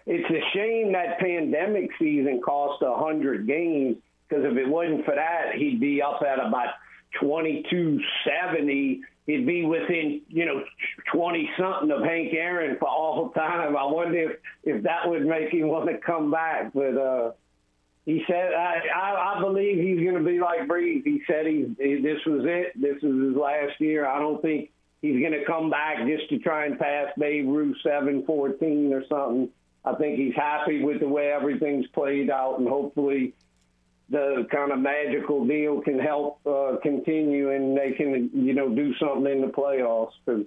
It's 0.07 0.29
a 0.31 0.57
shame 0.57 0.93
that 0.93 1.19
pandemic 1.19 1.91
season 1.99 2.41
cost 2.45 2.83
a 2.83 2.95
hundred 2.97 3.47
games 3.47 3.97
because 4.29 4.45
if 4.45 4.57
it 4.57 4.69
wasn't 4.69 5.05
for 5.05 5.15
that, 5.15 5.55
he'd 5.57 5.81
be 5.81 6.01
up 6.01 6.23
at 6.23 6.39
about 6.39 6.75
twenty 7.21 7.65
two 7.71 8.01
seventy. 8.25 9.03
He'd 9.27 9.47
be 9.47 9.65
within 9.65 10.23
you 10.29 10.47
know 10.47 10.63
twenty 11.13 11.51
something 11.59 11.91
of 11.91 12.03
Hank 12.05 12.33
Aaron 12.35 12.77
for 12.79 12.89
all 12.89 13.31
time. 13.31 13.77
I 13.77 13.85
wonder 13.85 14.31
if 14.31 14.39
if 14.65 14.83
that 14.85 15.09
would 15.09 15.27
make 15.27 15.53
him 15.53 15.69
want 15.69 15.89
to 15.89 15.99
come 15.99 16.31
back, 16.31 16.73
but. 16.73 16.97
uh 16.97 17.33
he 18.11 18.25
said, 18.27 18.53
I, 18.55 18.81
I, 18.93 19.37
I 19.37 19.41
believe 19.41 19.79
he's 19.79 20.05
going 20.05 20.21
to 20.21 20.29
be 20.29 20.41
like 20.41 20.67
Brees. 20.67 21.05
He 21.05 21.23
said 21.29 21.47
he, 21.47 21.63
this 21.79 22.19
was 22.27 22.45
it. 22.45 22.73
This 22.75 22.97
is 22.97 23.29
his 23.29 23.37
last 23.37 23.81
year. 23.81 24.05
I 24.05 24.19
don't 24.19 24.43
think 24.43 24.71
he's 25.01 25.21
going 25.21 25.33
to 25.33 25.45
come 25.45 25.71
back 25.71 25.99
just 26.09 26.29
to 26.31 26.39
try 26.41 26.67
and 26.67 26.77
pass 26.77 27.13
Babe 27.17 27.47
Ruth 27.47 27.77
7-14 27.87 28.91
or 28.91 29.05
something. 29.09 29.51
I 29.85 29.95
think 29.95 30.19
he's 30.19 30.35
happy 30.35 30.83
with 30.83 30.99
the 30.99 31.09
way 31.09 31.31
everything's 31.31 31.87
played 31.89 32.31
out, 32.31 32.59
and 32.59 32.69
hopefully 32.69 33.33
the 34.09 34.45
kind 34.51 34.73
of 34.73 34.81
magical 34.81 35.47
deal 35.47 35.81
can 35.81 36.01
help 36.01 36.45
uh, 36.45 36.79
continue, 36.83 37.53
and 37.53 37.79
they 37.79 37.93
can, 37.93 38.31
you 38.35 38.55
know, 38.55 38.75
do 38.75 38.93
something 38.97 39.31
in 39.31 39.41
the 39.41 39.47
playoffs. 39.47 40.15
Because 40.27 40.47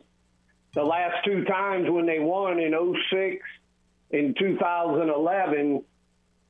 the 0.74 0.84
last 0.84 1.24
two 1.24 1.46
times 1.46 1.90
when 1.90 2.08
they 2.08 2.20
won 2.20 2.60
in 2.60 2.74
06 3.10 3.38
in 4.12 4.36
2011, 4.38 5.84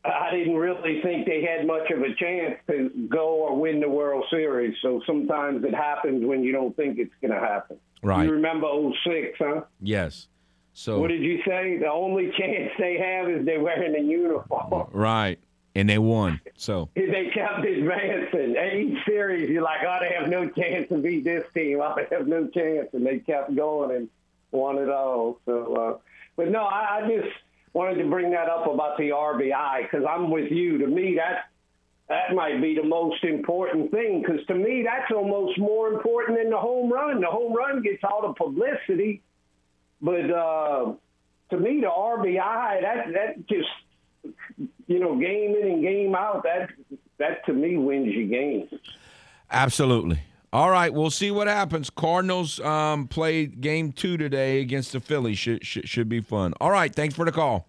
I 0.05 0.31
didn't 0.35 0.55
really 0.55 1.01
think 1.01 1.25
they 1.25 1.41
had 1.43 1.65
much 1.65 1.89
of 1.91 2.01
a 2.01 2.13
chance 2.15 2.55
to 2.67 2.89
go 3.09 3.29
or 3.35 3.55
win 3.57 3.79
the 3.79 3.87
World 3.89 4.25
Series. 4.29 4.75
So 4.81 5.01
sometimes 5.05 5.63
it 5.63 5.73
happens 5.73 6.25
when 6.25 6.43
you 6.43 6.51
don't 6.51 6.75
think 6.75 6.99
it's 6.99 7.13
going 7.21 7.31
to 7.33 7.39
happen. 7.39 7.77
Right. 8.01 8.25
You 8.25 8.31
remember 8.33 8.67
06, 9.05 9.37
huh? 9.39 9.61
Yes. 9.79 10.27
So 10.73 10.99
What 10.99 11.07
did 11.09 11.21
you 11.21 11.41
say? 11.47 11.77
The 11.77 11.89
only 11.89 12.31
chance 12.37 12.71
they 12.77 12.97
have 12.97 13.29
is 13.29 13.45
they're 13.45 13.61
wearing 13.61 13.95
a 13.95 13.99
uniform. 14.03 14.89
right, 14.91 15.39
and 15.75 15.87
they 15.89 15.99
won. 15.99 16.41
So 16.57 16.89
they 16.95 17.31
kept 17.33 17.63
advancing. 17.65 18.55
Each 18.57 19.05
series, 19.05 19.49
you're 19.49 19.61
like, 19.63 19.81
oh, 19.87 19.99
they 20.01 20.13
have 20.19 20.27
no 20.29 20.49
chance 20.49 20.89
to 20.89 20.97
beat 20.97 21.23
this 21.23 21.45
team. 21.53 21.79
Oh, 21.81 21.95
they 21.95 22.13
have 22.13 22.27
no 22.27 22.47
chance. 22.47 22.89
And 22.93 23.05
they 23.05 23.19
kept 23.19 23.55
going 23.55 23.95
and 23.95 24.09
won 24.51 24.77
it 24.79 24.89
all. 24.89 25.39
So, 25.45 25.75
uh, 25.75 25.97
but 26.35 26.49
no, 26.49 26.63
I, 26.63 26.99
I 27.03 27.07
just 27.07 27.29
wanted 27.73 27.95
to 28.01 28.09
bring 28.09 28.31
that 28.31 28.49
up 28.49 28.67
about 28.67 28.97
the 28.97 29.09
RBI 29.09 29.83
because 29.83 30.05
I'm 30.07 30.29
with 30.29 30.51
you. 30.51 30.77
To 30.79 30.87
me, 30.87 31.15
that 31.15 31.49
that 32.09 32.35
might 32.35 32.61
be 32.61 32.75
the 32.75 32.83
most 32.83 33.23
important 33.23 33.91
thing 33.91 34.21
because 34.21 34.45
to 34.47 34.55
me, 34.55 34.83
that's 34.83 35.11
almost 35.11 35.57
more 35.57 35.91
important 35.91 36.37
than 36.37 36.49
the 36.49 36.57
home 36.57 36.91
run. 36.91 37.21
The 37.21 37.27
home 37.27 37.53
run 37.53 37.81
gets 37.81 38.03
all 38.03 38.27
the 38.27 38.33
publicity, 38.33 39.21
but 40.01 40.29
uh, 40.29 40.93
to 41.49 41.57
me, 41.57 41.81
the 41.81 41.87
RBI 41.87 42.81
that 42.81 43.13
that 43.13 43.47
just 43.47 43.69
you 44.87 44.99
know 44.99 45.17
game 45.17 45.55
in 45.55 45.67
and 45.67 45.81
game 45.81 46.15
out 46.15 46.43
that 46.43 46.69
that 47.17 47.45
to 47.45 47.53
me 47.53 47.77
wins 47.77 48.13
you 48.13 48.27
games. 48.27 48.71
absolutely. 49.51 50.19
All 50.53 50.69
right, 50.69 50.93
we'll 50.93 51.09
see 51.09 51.31
what 51.31 51.47
happens. 51.47 51.89
Cardinals 51.89 52.59
um, 52.59 53.07
played 53.07 53.59
game 53.59 53.91
two 53.91 54.17
today 54.17 54.61
against 54.61 54.91
the 54.91 54.99
Phillies. 54.99 55.39
Should, 55.39 55.65
should 55.65 55.89
should 55.89 56.07
be 56.07 56.21
fun. 56.21 56.53
All 56.61 56.69
right, 56.69 56.93
thanks 56.93 57.15
for 57.15 57.25
the 57.25 57.31
call. 57.31 57.67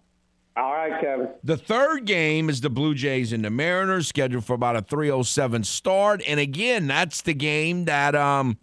All 0.55 0.71
right, 0.71 1.01
Kevin. 1.01 1.29
The 1.43 1.57
third 1.57 2.05
game 2.05 2.47
is 2.47 2.61
the 2.61 2.69
Blue 2.69 2.93
Jays 2.93 3.33
and 3.33 3.43
the 3.43 3.49
Mariners, 3.49 4.07
scheduled 4.07 4.45
for 4.45 4.53
about 4.53 4.75
a 4.75 4.83
307 4.83 5.63
start. 5.63 6.21
And 6.27 6.39
again, 6.39 6.85
that's 6.85 7.23
the 7.23 7.33
game 7.33 7.85
that 7.85 8.13
um 8.13 8.59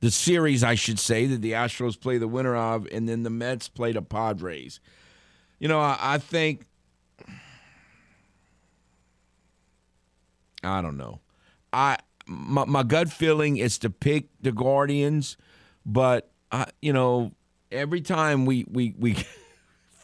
the 0.00 0.10
series, 0.10 0.64
I 0.64 0.74
should 0.74 0.98
say, 0.98 1.26
that 1.26 1.42
the 1.42 1.52
Astros 1.52 1.98
play 1.98 2.18
the 2.18 2.26
winner 2.26 2.56
of, 2.56 2.88
and 2.90 3.08
then 3.08 3.22
the 3.22 3.30
Mets 3.30 3.68
play 3.68 3.92
the 3.92 4.02
Padres. 4.02 4.80
You 5.60 5.68
know, 5.68 5.78
I, 5.78 5.96
I 6.00 6.18
think 6.18 6.66
I 10.64 10.82
don't 10.82 10.96
know. 10.96 11.20
I 11.72 11.98
my, 12.26 12.64
my 12.64 12.82
gut 12.82 13.10
feeling 13.10 13.56
is 13.56 13.78
to 13.78 13.90
pick 13.90 14.28
the 14.40 14.52
Guardians, 14.52 15.36
but 15.84 16.30
I, 16.50 16.66
you 16.82 16.92
know, 16.92 17.32
every 17.70 18.00
time 18.00 18.46
we 18.46 18.64
we 18.68 18.94
we 18.98 19.14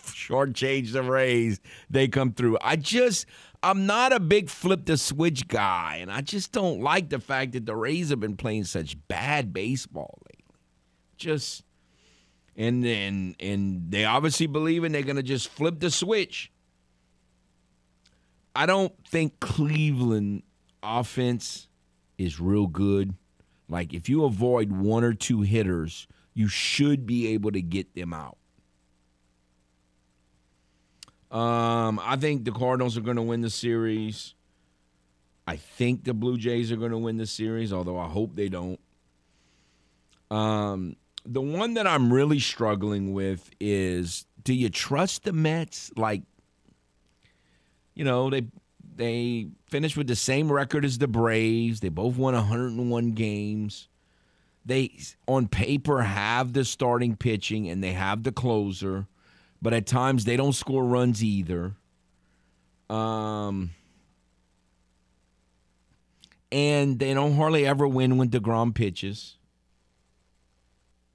shortchange 0.04 0.92
the 0.92 1.02
Rays, 1.02 1.60
they 1.90 2.08
come 2.08 2.32
through. 2.32 2.58
I 2.60 2.76
just 2.76 3.26
I'm 3.62 3.86
not 3.86 4.12
a 4.12 4.20
big 4.20 4.50
flip 4.50 4.86
the 4.86 4.96
switch 4.96 5.48
guy, 5.48 5.98
and 6.00 6.10
I 6.10 6.20
just 6.20 6.52
don't 6.52 6.80
like 6.80 7.10
the 7.10 7.20
fact 7.20 7.52
that 7.52 7.66
the 7.66 7.76
Rays 7.76 8.10
have 8.10 8.20
been 8.20 8.36
playing 8.36 8.64
such 8.64 8.96
bad 9.08 9.52
baseball 9.52 10.18
lately. 10.30 10.56
Just 11.16 11.64
and 12.56 12.84
and 12.84 13.36
and 13.40 13.90
they 13.90 14.04
obviously 14.04 14.46
believe 14.46 14.84
in 14.84 14.92
they're 14.92 15.02
gonna 15.02 15.22
just 15.22 15.48
flip 15.48 15.80
the 15.80 15.90
switch. 15.90 16.50
I 18.54 18.66
don't 18.66 18.92
think 19.08 19.40
Cleveland 19.40 20.42
offense 20.82 21.68
is 22.22 22.40
real 22.40 22.66
good. 22.66 23.14
Like 23.68 23.92
if 23.94 24.08
you 24.08 24.24
avoid 24.24 24.72
one 24.72 25.04
or 25.04 25.14
two 25.14 25.42
hitters, 25.42 26.06
you 26.34 26.48
should 26.48 27.06
be 27.06 27.28
able 27.28 27.52
to 27.52 27.62
get 27.62 27.94
them 27.94 28.12
out. 28.12 28.36
Um, 31.30 31.98
I 32.02 32.16
think 32.16 32.44
the 32.44 32.52
Cardinals 32.52 32.98
are 32.98 33.00
going 33.00 33.16
to 33.16 33.22
win 33.22 33.40
the 33.40 33.50
series. 33.50 34.34
I 35.46 35.56
think 35.56 36.04
the 36.04 36.14
Blue 36.14 36.36
Jays 36.36 36.70
are 36.70 36.76
going 36.76 36.90
to 36.90 36.98
win 36.98 37.16
the 37.16 37.26
series, 37.26 37.72
although 37.72 37.98
I 37.98 38.08
hope 38.08 38.36
they 38.36 38.48
don't. 38.48 38.78
Um, 40.30 40.96
the 41.24 41.40
one 41.40 41.74
that 41.74 41.86
I'm 41.86 42.12
really 42.12 42.38
struggling 42.38 43.12
with 43.12 43.50
is 43.60 44.26
do 44.44 44.54
you 44.54 44.68
trust 44.68 45.24
the 45.24 45.32
Mets? 45.32 45.90
Like, 45.96 46.22
you 47.94 48.04
know, 48.04 48.30
they 48.30 48.46
they 48.94 49.48
finished 49.66 49.96
with 49.96 50.06
the 50.06 50.16
same 50.16 50.50
record 50.50 50.84
as 50.84 50.98
the 50.98 51.08
Braves. 51.08 51.80
They 51.80 51.88
both 51.88 52.16
won 52.16 52.34
101 52.34 53.12
games. 53.12 53.88
They 54.64 54.98
on 55.26 55.48
paper 55.48 56.02
have 56.02 56.52
the 56.52 56.64
starting 56.64 57.16
pitching 57.16 57.68
and 57.68 57.82
they 57.82 57.92
have 57.92 58.22
the 58.22 58.32
closer 58.32 59.06
but 59.62 59.72
at 59.72 59.86
times 59.86 60.24
they 60.24 60.36
don't 60.36 60.52
score 60.52 60.84
runs 60.84 61.22
either. 61.22 61.76
Um, 62.90 63.70
and 66.50 66.98
they 66.98 67.14
don't 67.14 67.36
hardly 67.36 67.64
ever 67.64 67.86
win 67.86 68.18
when 68.18 68.28
DeGrom 68.28 68.74
pitches. 68.74 69.36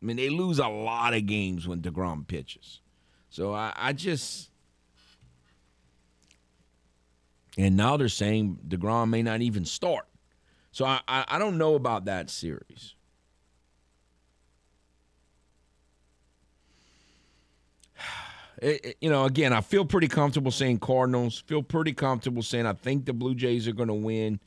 I 0.01 0.05
mean, 0.05 0.15
they 0.15 0.29
lose 0.29 0.59
a 0.59 0.69
lot 0.69 1.13
of 1.13 1.25
games 1.25 1.67
when 1.67 1.81
DeGrom 1.81 2.25
pitches. 2.25 2.79
So 3.29 3.53
I, 3.53 3.73
I 3.75 3.93
just. 3.93 4.49
And 7.57 7.75
now 7.75 7.97
they're 7.97 8.07
saying 8.07 8.59
DeGrom 8.67 9.09
may 9.09 9.23
not 9.23 9.41
even 9.41 9.65
start. 9.65 10.05
So 10.71 10.85
I, 10.85 11.01
I, 11.07 11.25
I 11.27 11.39
don't 11.39 11.57
know 11.57 11.73
about 11.75 12.05
that 12.05 12.29
series. 12.29 12.93
it, 18.61 18.97
you 19.01 19.09
know, 19.09 19.25
again, 19.25 19.53
I 19.53 19.61
feel 19.61 19.85
pretty 19.85 20.07
comfortable 20.07 20.51
saying 20.51 20.79
Cardinals. 20.79 21.39
Feel 21.47 21.63
pretty 21.63 21.93
comfortable 21.93 22.43
saying 22.43 22.67
I 22.67 22.73
think 22.73 23.05
the 23.05 23.13
Blue 23.13 23.33
Jays 23.33 23.67
are 23.67 23.73
going 23.73 23.87
to 23.87 23.95
win. 23.95 24.39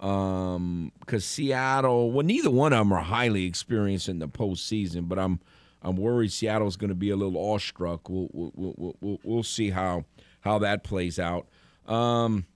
Um, 0.00 0.92
because 1.00 1.26
Seattle, 1.26 2.10
well, 2.10 2.24
neither 2.24 2.50
one 2.50 2.72
of 2.72 2.78
them 2.78 2.92
are 2.92 3.02
highly 3.02 3.44
experienced 3.44 4.08
in 4.08 4.18
the 4.18 4.28
postseason, 4.28 5.08
but 5.08 5.18
I'm 5.18 5.40
I'm 5.82 5.96
worried 5.96 6.32
Seattle's 6.32 6.76
going 6.76 6.88
to 6.88 6.94
be 6.94 7.10
a 7.10 7.16
little 7.16 7.38
awestruck. 7.38 8.08
We'll 8.08 8.28
we'll, 8.32 8.52
we'll 8.54 8.96
we'll 9.00 9.20
we'll 9.22 9.42
see 9.42 9.68
how 9.68 10.06
how 10.40 10.58
that 10.60 10.84
plays 10.84 11.18
out. 11.18 11.48
Um, 11.86 12.46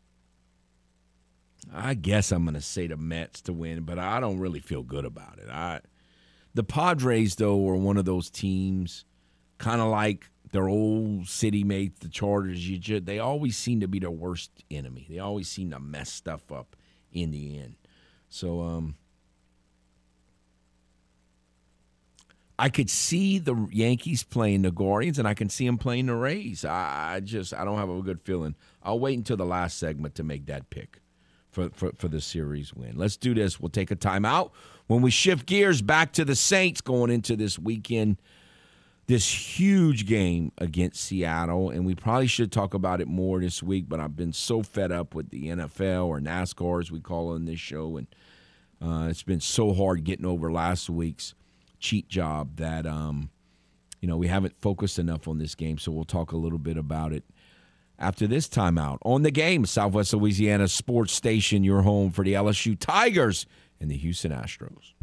I 1.73 1.95
guess 1.95 2.31
I'm 2.31 2.45
going 2.45 2.55
to 2.55 2.61
say 2.61 2.87
the 2.87 2.97
Mets 2.97 3.41
to 3.43 3.53
win, 3.53 3.83
but 3.83 3.99
I 3.99 4.21
don't 4.21 4.39
really 4.39 4.61
feel 4.61 4.83
good 4.83 5.05
about 5.05 5.39
it. 5.39 5.49
I 5.51 5.81
the 6.55 6.63
Padres 6.63 7.35
though 7.35 7.69
are 7.69 7.77
one 7.77 7.97
of 7.97 8.05
those 8.05 8.31
teams, 8.31 9.05
kind 9.59 9.81
of 9.81 9.89
like 9.89 10.31
their 10.53 10.69
old 10.69 11.27
city 11.27 11.65
mates, 11.65 11.99
the 11.99 12.09
Chargers, 12.09 12.69
you 12.69 12.79
just, 12.79 13.07
they 13.07 13.19
always 13.19 13.57
seem 13.57 13.81
to 13.81 13.89
be 13.89 13.99
their 13.99 14.11
worst 14.11 14.53
enemy. 14.71 15.05
They 15.11 15.19
always 15.19 15.49
seem 15.49 15.73
to 15.73 15.81
mess 15.81 16.13
stuff 16.13 16.53
up 16.53 16.77
in 17.13 17.33
the 17.33 17.59
end. 17.59 17.75
So 18.29 18.61
um, 18.61 18.95
I 22.57 22.69
could 22.69 22.89
see 22.89 23.41
the 23.41 23.67
Yankees 23.73 24.23
playing 24.23 24.63
the 24.63 24.71
Guardians, 24.71 25.19
and 25.19 25.27
I 25.27 25.35
can 25.35 25.49
see 25.49 25.67
them 25.67 25.77
playing 25.77 26.07
the 26.07 26.15
Rays. 26.15 26.65
I, 26.65 27.15
I 27.17 27.21
just 27.21 27.53
I 27.53 27.65
don't 27.65 27.79
have 27.79 27.91
a 27.91 28.01
good 28.01 28.21
feeling. 28.23 28.55
I'll 28.85 29.01
wait 29.01 29.17
until 29.17 29.37
the 29.37 29.47
last 29.47 29.79
segment 29.79 30.15
to 30.17 30.25
make 30.25 30.47
that 30.47 30.71
pick 30.71 31.01
for, 31.51 31.71
for, 31.71 31.93
for 31.97 32.09
the 32.09 32.21
series 32.21 32.75
win. 32.75 32.93
Let's 32.97 33.17
do 33.17 33.35
this. 33.35 33.59
We'll 33.59 33.71
take 33.71 33.91
a 33.91 33.97
timeout. 33.97 34.51
When 34.87 35.03
we 35.03 35.11
shift 35.11 35.47
gears 35.47 35.83
back 35.83 36.13
to 36.13 36.25
the 36.25 36.37
Saints 36.37 36.81
going 36.81 37.11
into 37.11 37.37
this 37.37 37.59
weekend– 37.59 38.21
this 39.07 39.59
huge 39.59 40.07
game 40.07 40.53
against 40.59 41.03
Seattle, 41.03 41.71
and 41.71 41.85
we 41.85 41.95
probably 41.95 42.27
should 42.27 42.51
talk 42.51 42.73
about 42.73 43.01
it 43.01 43.09
more 43.09 43.41
this 43.41 43.63
week. 43.63 43.87
But 43.89 44.01
I've 44.01 44.17
been 44.17 44.33
so 44.33 44.63
fed 44.63 44.93
up 44.93 45.15
with 45.15 45.31
the 45.31 45.49
NFL 45.49 46.07
or 46.07 46.21
NASCAR, 46.21 46.81
as 46.81 46.91
we 46.91 47.01
call 47.01 47.35
in 47.35 47.45
this 47.45 47.61
show, 47.61 47.99
and 47.99 48.07
uh, 48.83 49.09
it's 49.09 49.23
been 49.23 49.41
so 49.41 49.75
hard 49.75 50.05
getting 50.05 50.27
over 50.27 50.51
last 50.51 50.89
week's 50.89 51.35
cheat 51.79 52.09
job 52.09 52.57
that 52.57 52.87
um, 52.87 53.29
you 54.01 54.09
know 54.09 54.17
we 54.17 54.29
haven't 54.29 54.55
focused 54.61 54.99
enough 54.99 55.29
on 55.29 55.39
this 55.39 55.55
game. 55.55 55.77
So 55.77 55.93
we'll 55.93 56.05
talk 56.05 56.33
a 56.33 56.39
little 56.39 56.59
bit 56.59 56.79
about 56.79 57.13
it 57.13 57.25
after 57.99 58.27
this 58.27 58.49
timeout 58.49 58.99
on 59.05 59.23
the 59.23 59.31
game. 59.31 59.67
Southwest 59.67 60.13
Louisiana 60.13 60.69
Sports 60.69 61.13
Station, 61.13 61.65
your 61.65 61.83
home 61.83 62.11
for 62.11 62.25
the 62.25 62.35
LSU 62.35 62.79
Tigers 62.79 63.47
and 63.81 63.91
the 63.91 63.97
Houston 63.97 64.33
Astros. 64.33 64.95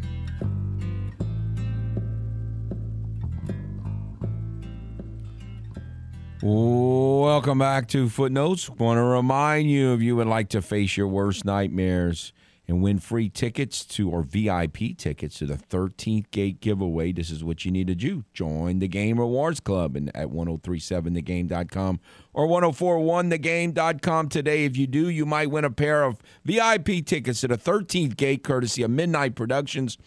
Welcome 6.44 7.60
back 7.60 7.88
to 7.90 8.10
Footnotes. 8.10 8.68
Want 8.68 8.98
to 8.98 9.04
remind 9.04 9.70
you 9.70 9.94
if 9.94 10.02
you 10.02 10.16
would 10.16 10.28
like 10.28 10.50
to 10.50 10.62
face 10.62 10.98
your 10.98 11.08
worst 11.08 11.46
nightmares 11.46 12.34
and 12.68 12.82
win 12.82 13.00
free 13.00 13.28
tickets 13.30 13.84
to 13.86 14.10
or 14.10 14.22
VIP 14.22 14.98
tickets 14.98 15.40
to 15.40 15.46
the 15.46 15.56
13th 15.56 16.32
Gate 16.32 16.62
giveaway, 16.62 17.12
this 17.12 17.30
is 17.30 17.44
what 17.44 17.66
you 17.66 17.72
need 17.72 17.88
to 17.88 17.96
do. 17.96 18.24
Join 18.34 18.80
the 18.80 18.88
Game 18.88 19.20
Rewards 19.20 19.60
Club 19.60 19.96
and 19.96 20.16
at 20.16 20.30
1037thegame.com 20.30 22.00
or 22.34 22.48
1041thegame.com 22.48 24.30
today. 24.30 24.66
If 24.66 24.78
you 24.78 24.88
do, 24.88 25.10
you 25.10 25.26
might 25.26 25.50
win 25.50 25.66
a 25.66 25.72
pair 25.72 26.04
of 26.04 26.22
VIP 26.46 27.06
tickets 27.06 27.42
to 27.42 27.48
the 27.48 27.58
13th 27.58 28.16
Gate 28.16 28.44
courtesy 28.44 28.84
of 28.84 28.92
Midnight 28.92 29.36
Productions. 29.36 29.98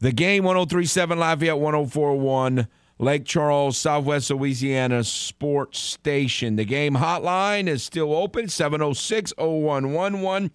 The 0.00 0.12
Game 0.12 0.44
1037 0.44 1.18
Lafayette 1.18 1.58
1041 1.58 2.68
Lake 2.98 3.24
Charles, 3.24 3.76
Southwest 3.76 4.30
Louisiana 4.30 5.02
Sports 5.02 5.80
Station. 5.80 6.56
The 6.56 6.64
game 6.64 6.94
hotline 6.94 7.66
is 7.66 7.82
still 7.82 8.14
open, 8.14 8.48
706 8.48 9.32
0111. 9.36 10.52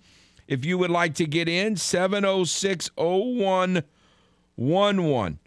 If 0.50 0.66
you 0.66 0.78
would 0.80 0.90
like 0.90 1.14
to 1.16 1.26
get 1.28 1.48
in, 1.48 1.78
706 1.78 2.90
0111. 2.98 5.40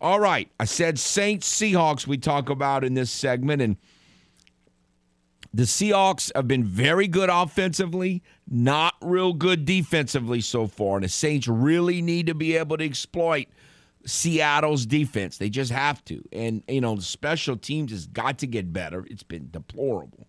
All 0.00 0.18
right. 0.18 0.50
I 0.58 0.64
said 0.64 0.98
Saints 0.98 1.60
Seahawks 1.60 2.06
we 2.06 2.16
talk 2.16 2.48
about 2.48 2.82
in 2.82 2.94
this 2.94 3.10
segment, 3.10 3.60
and 3.60 3.76
the 5.52 5.64
Seahawks 5.64 6.32
have 6.34 6.48
been 6.48 6.64
very 6.64 7.06
good 7.06 7.28
offensively, 7.28 8.22
not 8.48 8.94
real 9.02 9.34
good 9.34 9.66
defensively 9.66 10.40
so 10.40 10.66
far. 10.66 10.96
And 10.96 11.04
the 11.04 11.10
Saints 11.10 11.46
really 11.46 12.00
need 12.00 12.26
to 12.26 12.34
be 12.34 12.56
able 12.56 12.78
to 12.78 12.84
exploit 12.84 13.48
Seattle's 14.06 14.86
defense. 14.86 15.36
They 15.36 15.50
just 15.50 15.70
have 15.70 16.02
to. 16.06 16.24
And, 16.32 16.62
you 16.66 16.80
know, 16.80 16.96
the 16.96 17.02
special 17.02 17.58
teams 17.58 17.90
has 17.90 18.06
got 18.06 18.38
to 18.38 18.46
get 18.46 18.72
better. 18.72 19.04
It's 19.10 19.22
been 19.22 19.50
deplorable. 19.50 20.26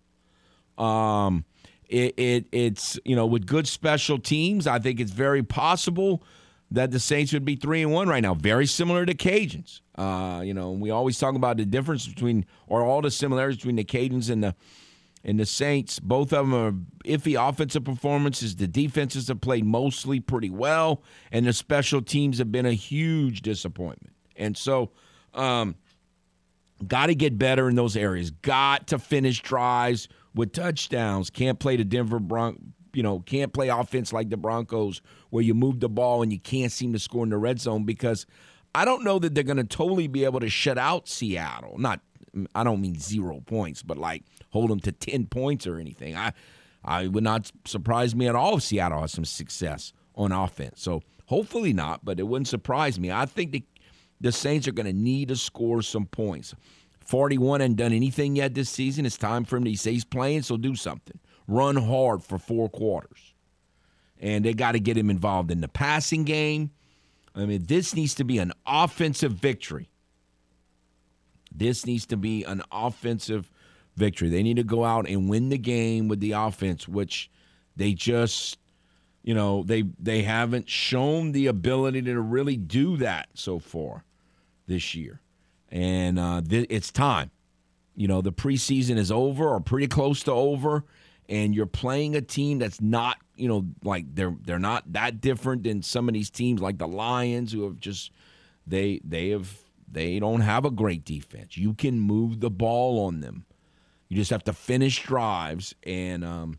Um, 0.76 1.46
it, 1.88 2.14
it 2.18 2.46
it's 2.52 2.98
you 3.04 3.16
know 3.16 3.26
with 3.26 3.46
good 3.46 3.66
special 3.66 4.18
teams, 4.18 4.66
I 4.66 4.78
think 4.78 5.00
it's 5.00 5.12
very 5.12 5.42
possible 5.42 6.22
that 6.70 6.90
the 6.90 7.00
Saints 7.00 7.32
would 7.32 7.44
be 7.44 7.56
three 7.56 7.82
and 7.82 7.92
one 7.92 8.08
right 8.08 8.22
now. 8.22 8.34
Very 8.34 8.66
similar 8.66 9.06
to 9.06 9.14
Cajuns. 9.14 9.80
Uh, 9.94 10.42
you 10.42 10.52
know, 10.52 10.72
we 10.72 10.90
always 10.90 11.18
talk 11.18 11.34
about 11.34 11.56
the 11.56 11.64
difference 11.64 12.06
between 12.06 12.44
or 12.66 12.82
all 12.82 13.00
the 13.00 13.10
similarities 13.10 13.56
between 13.56 13.76
the 13.76 13.84
Cajuns 13.84 14.30
and 14.30 14.44
the 14.44 14.54
and 15.24 15.38
the 15.38 15.46
Saints, 15.46 15.98
both 15.98 16.32
of 16.32 16.48
them 16.48 16.54
are 16.54 16.72
iffy 17.04 17.36
offensive 17.36 17.84
performances. 17.84 18.56
The 18.56 18.68
defenses 18.68 19.28
have 19.28 19.40
played 19.40 19.64
mostly 19.64 20.20
pretty 20.20 20.50
well, 20.50 21.02
and 21.32 21.46
the 21.46 21.52
special 21.52 22.02
teams 22.02 22.38
have 22.38 22.52
been 22.52 22.66
a 22.66 22.72
huge 22.72 23.42
disappointment. 23.42 24.14
And 24.36 24.56
so, 24.56 24.90
um, 25.34 25.74
got 26.86 27.06
to 27.06 27.14
get 27.14 27.36
better 27.36 27.68
in 27.68 27.74
those 27.74 27.96
areas. 27.96 28.30
Got 28.30 28.88
to 28.88 28.98
finish 28.98 29.42
drives 29.42 30.08
with 30.34 30.52
touchdowns. 30.52 31.30
Can't 31.30 31.58
play 31.58 31.76
the 31.76 31.84
Denver 31.84 32.18
Broncos. 32.18 32.62
You 32.94 33.02
know, 33.02 33.20
can't 33.20 33.52
play 33.52 33.68
offense 33.68 34.12
like 34.12 34.30
the 34.30 34.36
Broncos 34.36 35.02
where 35.30 35.44
you 35.44 35.54
move 35.54 35.78
the 35.78 35.90
ball 35.90 36.22
and 36.22 36.32
you 36.32 36.40
can't 36.40 36.72
seem 36.72 36.92
to 36.94 36.98
score 36.98 37.22
in 37.22 37.30
the 37.30 37.36
red 37.36 37.60
zone 37.60 37.84
because 37.84 38.26
I 38.74 38.84
don't 38.84 39.04
know 39.04 39.18
that 39.18 39.34
they're 39.34 39.44
going 39.44 39.58
to 39.58 39.64
totally 39.64 40.08
be 40.08 40.24
able 40.24 40.40
to 40.40 40.48
shut 40.48 40.78
out 40.78 41.06
Seattle. 41.06 41.76
Not, 41.78 42.00
I 42.54 42.64
don't 42.64 42.80
mean 42.80 42.98
zero 42.98 43.40
points, 43.44 43.82
but 43.82 43.98
like 43.98 44.24
hold 44.50 44.70
them 44.70 44.80
to 44.80 44.92
10 44.92 45.26
points 45.26 45.66
or 45.66 45.78
anything. 45.78 46.16
I, 46.16 46.32
I 46.84 47.06
would 47.08 47.24
not 47.24 47.52
surprise 47.66 48.14
me 48.14 48.26
at 48.26 48.34
all 48.34 48.56
if 48.56 48.62
Seattle 48.62 49.02
has 49.02 49.12
some 49.12 49.24
success 49.24 49.92
on 50.14 50.32
offense. 50.32 50.80
So 50.80 51.02
hopefully 51.26 51.72
not, 51.72 52.04
but 52.04 52.18
it 52.18 52.24
wouldn't 52.24 52.48
surprise 52.48 52.98
me. 52.98 53.12
I 53.12 53.26
think 53.26 53.52
the, 53.52 53.62
the 54.20 54.32
Saints 54.32 54.66
are 54.66 54.72
going 54.72 54.86
to 54.86 54.92
need 54.92 55.28
to 55.28 55.36
score 55.36 55.82
some 55.82 56.06
points. 56.06 56.54
41 57.08 57.60
and 57.60 57.76
done 57.76 57.92
anything 57.92 58.36
yet 58.36 58.54
this 58.54 58.70
season. 58.70 59.06
It's 59.06 59.16
time 59.16 59.44
for 59.44 59.56
him 59.56 59.64
to 59.64 59.76
say 59.76 59.92
he's 59.92 60.04
playing, 60.04 60.42
so 60.42 60.56
do 60.56 60.74
something. 60.74 61.18
Run 61.46 61.76
hard 61.76 62.22
for 62.22 62.38
four 62.38 62.68
quarters. 62.68 63.34
And 64.20 64.44
they 64.44 64.52
got 64.52 64.72
to 64.72 64.80
get 64.80 64.96
him 64.96 65.10
involved 65.10 65.50
in 65.50 65.60
the 65.60 65.68
passing 65.68 66.24
game. 66.24 66.70
I 67.34 67.46
mean, 67.46 67.64
this 67.64 67.94
needs 67.94 68.14
to 68.16 68.24
be 68.24 68.38
an 68.38 68.52
offensive 68.66 69.32
victory. 69.32 69.88
This 71.54 71.86
needs 71.86 72.06
to 72.06 72.16
be 72.16 72.44
an 72.44 72.62
offensive 72.70 73.50
victory. 73.96 74.28
They 74.28 74.42
need 74.42 74.56
to 74.56 74.64
go 74.64 74.84
out 74.84 75.08
and 75.08 75.28
win 75.28 75.48
the 75.48 75.58
game 75.58 76.08
with 76.08 76.20
the 76.20 76.32
offense, 76.32 76.86
which 76.86 77.30
they 77.76 77.94
just 77.94 78.58
you 79.28 79.34
know, 79.34 79.62
they 79.62 79.84
they 79.98 80.22
haven't 80.22 80.70
shown 80.70 81.32
the 81.32 81.48
ability 81.48 82.00
to 82.00 82.18
really 82.18 82.56
do 82.56 82.96
that 82.96 83.28
so 83.34 83.58
far 83.58 84.04
this 84.66 84.94
year, 84.94 85.20
and 85.70 86.18
uh, 86.18 86.42
th- 86.46 86.66
it's 86.70 86.90
time. 86.90 87.30
You 87.94 88.08
know, 88.08 88.20
the 88.20 88.32
preseason 88.32 88.96
is 88.96 89.10
over 89.10 89.48
or 89.48 89.60
pretty 89.60 89.88
close 89.88 90.22
to 90.24 90.32
over, 90.32 90.84
and 91.28 91.54
you're 91.54 91.66
playing 91.66 92.14
a 92.14 92.20
team 92.20 92.58
that's 92.58 92.80
not, 92.80 93.18
you 93.36 93.48
know, 93.48 93.66
like 93.82 94.14
they're 94.14 94.36
they're 94.44 94.58
not 94.58 94.92
that 94.92 95.20
different 95.20 95.64
than 95.64 95.82
some 95.82 96.08
of 96.08 96.14
these 96.14 96.30
teams 96.30 96.60
like 96.60 96.78
the 96.78 96.88
Lions 96.88 97.52
who 97.52 97.64
have 97.64 97.80
just 97.80 98.12
they 98.66 99.00
they 99.04 99.30
have 99.30 99.58
they 99.90 100.18
don't 100.18 100.42
have 100.42 100.64
a 100.64 100.70
great 100.70 101.04
defense. 101.04 101.56
You 101.56 101.74
can 101.74 101.98
move 101.98 102.40
the 102.40 102.50
ball 102.50 103.04
on 103.06 103.20
them. 103.20 103.44
You 104.08 104.16
just 104.16 104.30
have 104.30 104.44
to 104.44 104.52
finish 104.52 105.02
drives 105.02 105.74
and 105.82 106.24
um, 106.24 106.58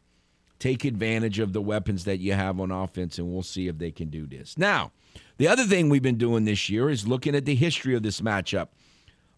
take 0.59 0.85
advantage 0.85 1.39
of 1.39 1.53
the 1.53 1.61
weapons 1.61 2.03
that 2.05 2.19
you 2.19 2.33
have 2.33 2.59
on 2.59 2.71
offense, 2.71 3.17
and 3.17 3.31
we'll 3.31 3.43
see 3.43 3.67
if 3.67 3.77
they 3.77 3.91
can 3.91 4.09
do 4.09 4.27
this. 4.27 4.57
Now, 4.57 4.91
the 5.37 5.47
other 5.47 5.63
thing 5.63 5.89
we've 5.89 6.03
been 6.03 6.17
doing 6.17 6.45
this 6.45 6.69
year 6.69 6.89
is 6.89 7.07
looking 7.07 7.35
at 7.35 7.45
the 7.45 7.55
history 7.55 7.95
of 7.95 8.03
this 8.03 8.21
matchup. 8.21 8.67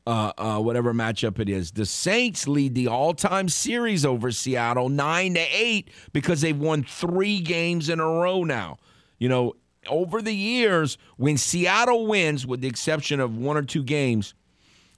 Uh, 0.07 0.31
uh, 0.37 0.59
whatever 0.59 0.93
matchup 0.93 1.37
it 1.37 1.47
is, 1.47 1.71
the 1.71 1.85
Saints 1.85 2.47
lead 2.47 2.73
the 2.73 2.87
all-time 2.87 3.47
series 3.47 4.03
over 4.03 4.31
Seattle 4.31 4.89
nine 4.89 5.35
to 5.35 5.45
eight 5.51 5.91
because 6.11 6.41
they've 6.41 6.57
won 6.57 6.83
three 6.83 7.39
games 7.39 7.87
in 7.87 7.99
a 7.99 8.05
row 8.05 8.43
now. 8.43 8.77
You 9.19 9.29
know, 9.29 9.53
over 9.87 10.21
the 10.21 10.33
years, 10.33 10.97
when 11.17 11.37
Seattle 11.37 12.07
wins, 12.07 12.47
with 12.47 12.61
the 12.61 12.67
exception 12.67 13.19
of 13.19 13.37
one 13.37 13.57
or 13.57 13.61
two 13.61 13.83
games, 13.83 14.33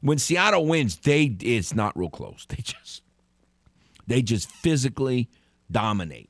when 0.02 0.18
Seattle 0.18 0.66
wins, 0.66 0.98
they 0.98 1.36
it's 1.42 1.74
not 1.74 1.98
real 1.98 2.10
close. 2.10 2.46
They 2.56 2.62
just 2.62 3.02
they 4.06 4.22
just 4.22 4.50
physically 4.50 5.30
dominate. 5.72 6.30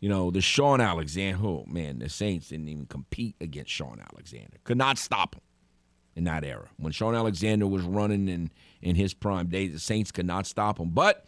You 0.00 0.08
know, 0.08 0.32
the 0.32 0.40
Shaun 0.40 0.80
Alexander, 0.80 1.38
oh 1.46 1.64
man, 1.68 2.00
the 2.00 2.08
Saints 2.08 2.48
didn't 2.48 2.68
even 2.68 2.86
compete 2.86 3.36
against 3.40 3.70
Shaun 3.70 4.00
Alexander. 4.12 4.58
Could 4.64 4.78
not 4.78 4.98
stop 4.98 5.36
him 5.36 5.42
in 6.14 6.24
that 6.24 6.44
era. 6.44 6.68
When 6.76 6.92
Shaun 6.92 7.14
Alexander 7.14 7.66
was 7.66 7.82
running 7.82 8.28
in, 8.28 8.50
in 8.80 8.96
his 8.96 9.14
prime 9.14 9.48
days, 9.48 9.72
the 9.72 9.78
Saints 9.78 10.12
could 10.12 10.26
not 10.26 10.46
stop 10.46 10.78
him. 10.78 10.90
But 10.90 11.24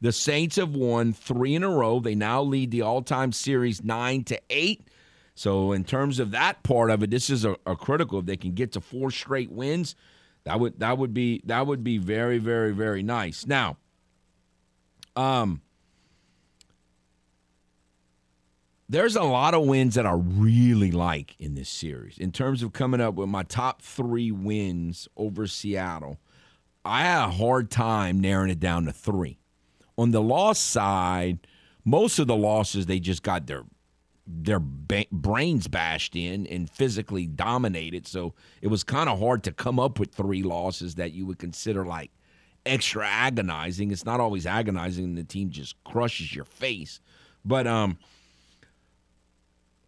the 0.00 0.12
Saints 0.12 0.56
have 0.56 0.74
won 0.74 1.12
three 1.12 1.54
in 1.54 1.62
a 1.62 1.68
row. 1.68 2.00
They 2.00 2.14
now 2.14 2.42
lead 2.42 2.70
the 2.70 2.82
all-time 2.82 3.32
series 3.32 3.82
nine 3.82 4.24
to 4.24 4.40
eight. 4.48 4.88
So 5.34 5.72
in 5.72 5.84
terms 5.84 6.18
of 6.18 6.30
that 6.32 6.62
part 6.62 6.90
of 6.90 7.02
it, 7.02 7.10
this 7.10 7.30
is 7.30 7.44
a, 7.44 7.56
a 7.66 7.76
critical. 7.76 8.18
If 8.18 8.26
they 8.26 8.36
can 8.36 8.52
get 8.52 8.72
to 8.72 8.80
four 8.80 9.10
straight 9.10 9.50
wins, 9.50 9.94
that 10.44 10.60
would 10.60 10.80
that 10.80 10.98
would 10.98 11.14
be 11.14 11.42
that 11.44 11.66
would 11.66 11.84
be 11.84 11.98
very 11.98 12.38
very 12.38 12.72
very 12.72 13.02
nice. 13.02 13.46
Now, 13.46 13.76
um, 15.16 15.60
there's 18.90 19.14
a 19.14 19.22
lot 19.22 19.54
of 19.54 19.66
wins 19.66 19.94
that 19.94 20.04
I 20.04 20.14
really 20.14 20.90
like 20.90 21.36
in 21.38 21.54
this 21.54 21.68
series. 21.68 22.18
In 22.18 22.32
terms 22.32 22.60
of 22.60 22.72
coming 22.72 23.00
up 23.00 23.14
with 23.14 23.28
my 23.28 23.44
top 23.44 23.82
three 23.82 24.32
wins 24.32 25.06
over 25.16 25.46
Seattle, 25.46 26.18
I 26.84 27.02
had 27.02 27.28
a 27.28 27.30
hard 27.30 27.70
time 27.70 28.18
narrowing 28.18 28.50
it 28.50 28.58
down 28.58 28.86
to 28.86 28.92
three. 28.92 29.38
On 29.96 30.10
the 30.10 30.20
loss 30.20 30.58
side, 30.58 31.46
most 31.84 32.18
of 32.18 32.26
the 32.26 32.34
losses 32.34 32.86
they 32.86 32.98
just 32.98 33.22
got 33.22 33.46
their 33.46 33.62
their 34.26 34.60
ba- 34.60 35.06
brains 35.12 35.68
bashed 35.68 36.16
in 36.16 36.46
and 36.48 36.68
physically 36.68 37.28
dominated. 37.28 38.08
So 38.08 38.34
it 38.60 38.68
was 38.68 38.82
kind 38.82 39.08
of 39.08 39.20
hard 39.20 39.44
to 39.44 39.52
come 39.52 39.78
up 39.78 40.00
with 40.00 40.12
three 40.12 40.42
losses 40.42 40.96
that 40.96 41.12
you 41.12 41.26
would 41.26 41.38
consider 41.38 41.84
like 41.84 42.10
extra 42.66 43.06
agonizing. 43.06 43.92
It's 43.92 44.04
not 44.04 44.18
always 44.18 44.46
agonizing; 44.46 45.14
the 45.14 45.22
team 45.22 45.50
just 45.50 45.76
crushes 45.84 46.34
your 46.34 46.44
face. 46.44 47.00
But 47.44 47.68
um, 47.68 47.98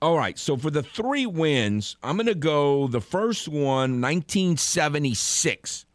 all 0.02 0.18
right, 0.18 0.36
so 0.36 0.56
for 0.56 0.68
the 0.68 0.82
three 0.82 1.26
wins, 1.26 1.96
I'm 2.02 2.16
going 2.16 2.26
to 2.26 2.34
go 2.34 2.88
the 2.88 3.00
first 3.00 3.46
one, 3.46 4.00
1976. 4.00 5.86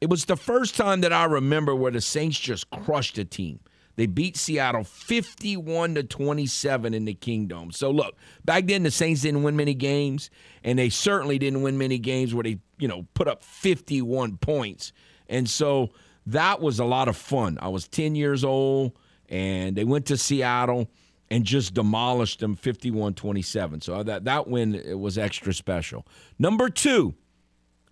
It 0.00 0.10
was 0.10 0.24
the 0.24 0.36
first 0.36 0.74
time 0.76 1.02
that 1.02 1.12
I 1.12 1.24
remember 1.24 1.72
where 1.72 1.92
the 1.92 2.00
Saints 2.00 2.36
just 2.36 2.68
crushed 2.70 3.16
a 3.16 3.24
team. 3.24 3.60
They 3.94 4.06
beat 4.06 4.36
Seattle 4.36 4.82
51 4.82 5.94
to 5.94 6.02
27 6.02 6.94
in 6.94 7.04
the 7.04 7.14
Kingdom. 7.14 7.70
So 7.70 7.92
look, 7.92 8.16
back 8.44 8.66
then 8.66 8.82
the 8.82 8.90
Saints 8.90 9.22
didn't 9.22 9.44
win 9.44 9.54
many 9.54 9.74
games, 9.74 10.30
and 10.64 10.76
they 10.76 10.88
certainly 10.88 11.38
didn't 11.38 11.62
win 11.62 11.78
many 11.78 11.98
games 12.00 12.34
where 12.34 12.42
they, 12.42 12.58
you 12.76 12.88
know, 12.88 13.06
put 13.14 13.28
up 13.28 13.44
51 13.44 14.38
points. 14.38 14.92
And 15.28 15.48
so 15.48 15.90
that 16.26 16.60
was 16.60 16.80
a 16.80 16.84
lot 16.84 17.06
of 17.06 17.16
fun. 17.16 17.56
I 17.62 17.68
was 17.68 17.86
10 17.86 18.16
years 18.16 18.42
old, 18.42 18.98
and 19.28 19.76
they 19.76 19.84
went 19.84 20.06
to 20.06 20.16
Seattle 20.16 20.88
and 21.30 21.44
just 21.44 21.74
demolished 21.74 22.40
them 22.40 22.56
51-27. 22.56 23.82
So 23.82 24.02
that 24.02 24.24
that 24.24 24.48
win 24.48 24.98
was 24.98 25.18
extra 25.18 25.52
special. 25.52 26.06
Number 26.38 26.68
2, 26.68 27.14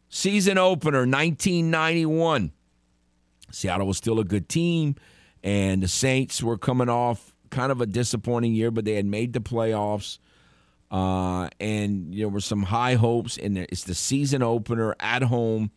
season 0.08 0.58
opener 0.58 1.00
1991. 1.00 2.52
Seattle 3.52 3.86
was 3.86 3.96
still 3.96 4.18
a 4.18 4.24
good 4.24 4.48
team 4.48 4.96
and 5.46 5.80
the 5.80 5.88
Saints 5.88 6.42
were 6.42 6.58
coming 6.58 6.88
off 6.88 7.32
kind 7.50 7.70
of 7.70 7.80
a 7.80 7.86
disappointing 7.86 8.52
year, 8.52 8.72
but 8.72 8.84
they 8.84 8.94
had 8.94 9.06
made 9.06 9.32
the 9.32 9.40
playoffs. 9.40 10.18
Uh, 10.90 11.48
and 11.60 12.12
there 12.12 12.28
were 12.28 12.40
some 12.40 12.64
high 12.64 12.94
hopes, 12.94 13.38
and 13.38 13.56
it's 13.58 13.84
the 13.84 13.94
season 13.94 14.42
opener 14.42 14.96
at 14.98 15.22
home. 15.22 15.70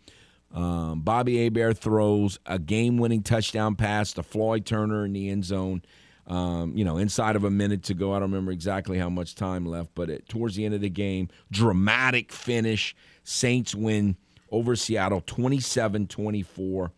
Um, 0.52 1.02
Bobby 1.02 1.44
Hebert 1.44 1.77
throws 1.77 2.40
a 2.48 2.57
game-winning 2.57 3.22
touchdown 3.22 3.76
pass 3.76 4.14
to 4.14 4.23
Floyd 4.23 4.65
Turner 4.65 5.06
in 5.06 5.14
the 5.14 5.30
end 5.30 5.45
zone. 5.45 5.84
Um, 6.30 6.77
you 6.77 6.85
know, 6.85 6.97
inside 6.97 7.35
of 7.35 7.43
a 7.43 7.49
minute 7.49 7.84
to 7.85 7.95
go. 7.95 8.14
I 8.14 8.19
don't 8.19 8.30
remember 8.30 8.51
exactly 8.51 8.99
how 8.99 9.10
much 9.10 9.34
time 9.34 9.65
left, 9.65 9.89
but 9.95 10.11
it, 10.11 10.30
towards 10.30 10.56
the 10.56 10.64
end 10.64 10.76
of 10.76 10.81
the 10.81 10.89
game, 10.89 11.27
dramatic 11.51 12.31
finish. 12.31 12.95
Saints 13.23 13.73
win 13.73 14.15
over 14.51 14.76
Seattle 14.76 15.22
27 15.26 16.07
24 16.07 16.91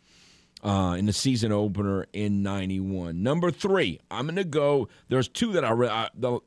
uh, 0.64 0.96
in 0.98 1.06
the 1.06 1.14
season 1.14 1.52
opener 1.52 2.06
in 2.14 2.44
91. 2.44 3.24
Number 3.24 3.52
three, 3.52 4.00
I'm 4.10 4.26
going 4.26 4.36
to 4.36 4.44
go. 4.44 4.90
There's 5.10 5.28
two 5.28 5.54
that 5.54 5.66
I, 5.66 5.72
re- 5.72 6.10
the, 6.14 6.40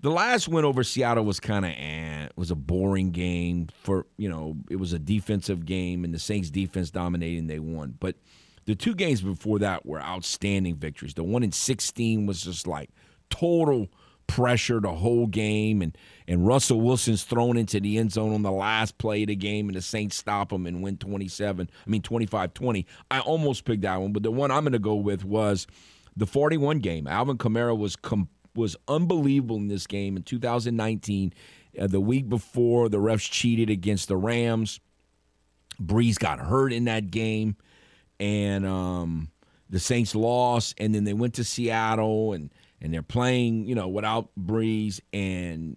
the 0.00 0.10
last 0.10 0.48
win 0.48 0.64
over 0.64 0.82
Seattle 0.82 1.24
was 1.24 1.40
kind 1.40 1.64
of 1.64 1.70
eh, 1.72 2.24
it 2.24 2.32
was 2.36 2.50
a 2.50 2.56
boring 2.56 3.10
game 3.10 3.68
for 3.82 4.06
you 4.16 4.28
know 4.28 4.56
it 4.68 4.76
was 4.76 4.92
a 4.92 4.98
defensive 4.98 5.64
game 5.64 6.04
and 6.04 6.12
the 6.12 6.18
Saints 6.18 6.50
defense 6.50 6.90
dominating 6.90 7.46
they 7.46 7.60
won 7.60 7.96
but 7.98 8.16
the 8.64 8.74
two 8.74 8.94
games 8.94 9.20
before 9.22 9.58
that 9.60 9.84
were 9.84 10.00
outstanding 10.00 10.76
victories. 10.76 11.14
The 11.14 11.24
one 11.24 11.42
in 11.42 11.52
16 11.52 12.26
was 12.26 12.42
just 12.42 12.66
like 12.66 12.90
total 13.30 13.88
pressure 14.26 14.80
the 14.80 14.92
whole 14.92 15.26
game, 15.26 15.82
and 15.82 15.96
and 16.28 16.46
Russell 16.46 16.80
Wilson's 16.80 17.24
thrown 17.24 17.56
into 17.56 17.80
the 17.80 17.98
end 17.98 18.12
zone 18.12 18.32
on 18.32 18.42
the 18.42 18.52
last 18.52 18.98
play 18.98 19.22
of 19.22 19.28
the 19.28 19.36
game, 19.36 19.68
and 19.68 19.76
the 19.76 19.82
Saints 19.82 20.16
stop 20.16 20.52
him 20.52 20.66
and 20.66 20.82
win 20.82 20.96
27. 20.96 21.68
I 21.86 21.90
mean 21.90 22.02
25-20. 22.02 22.86
I 23.10 23.20
almost 23.20 23.64
picked 23.64 23.82
that 23.82 24.00
one, 24.00 24.12
but 24.12 24.22
the 24.22 24.30
one 24.30 24.50
I'm 24.50 24.62
going 24.62 24.72
to 24.72 24.78
go 24.78 24.94
with 24.94 25.24
was 25.24 25.66
the 26.16 26.26
41 26.26 26.78
game. 26.78 27.06
Alvin 27.06 27.38
Kamara 27.38 27.76
was 27.76 27.96
com- 27.96 28.28
was 28.54 28.76
unbelievable 28.88 29.56
in 29.56 29.68
this 29.68 29.86
game 29.86 30.16
in 30.16 30.22
2019. 30.22 31.32
Uh, 31.78 31.86
the 31.86 32.00
week 32.00 32.28
before, 32.28 32.88
the 32.88 32.98
refs 32.98 33.30
cheated 33.30 33.70
against 33.70 34.08
the 34.08 34.16
Rams. 34.16 34.80
Brees 35.82 36.18
got 36.18 36.38
hurt 36.38 36.72
in 36.72 36.84
that 36.84 37.10
game 37.10 37.56
and 38.22 38.64
um, 38.64 39.32
the 39.68 39.80
Saints 39.80 40.14
lost, 40.14 40.76
and 40.78 40.94
then 40.94 41.02
they 41.02 41.12
went 41.12 41.34
to 41.34 41.44
Seattle, 41.44 42.32
and 42.32 42.50
and 42.80 42.94
they're 42.94 43.02
playing, 43.02 43.66
you 43.66 43.74
know, 43.74 43.88
without 43.88 44.30
Brees, 44.38 45.00
and 45.12 45.76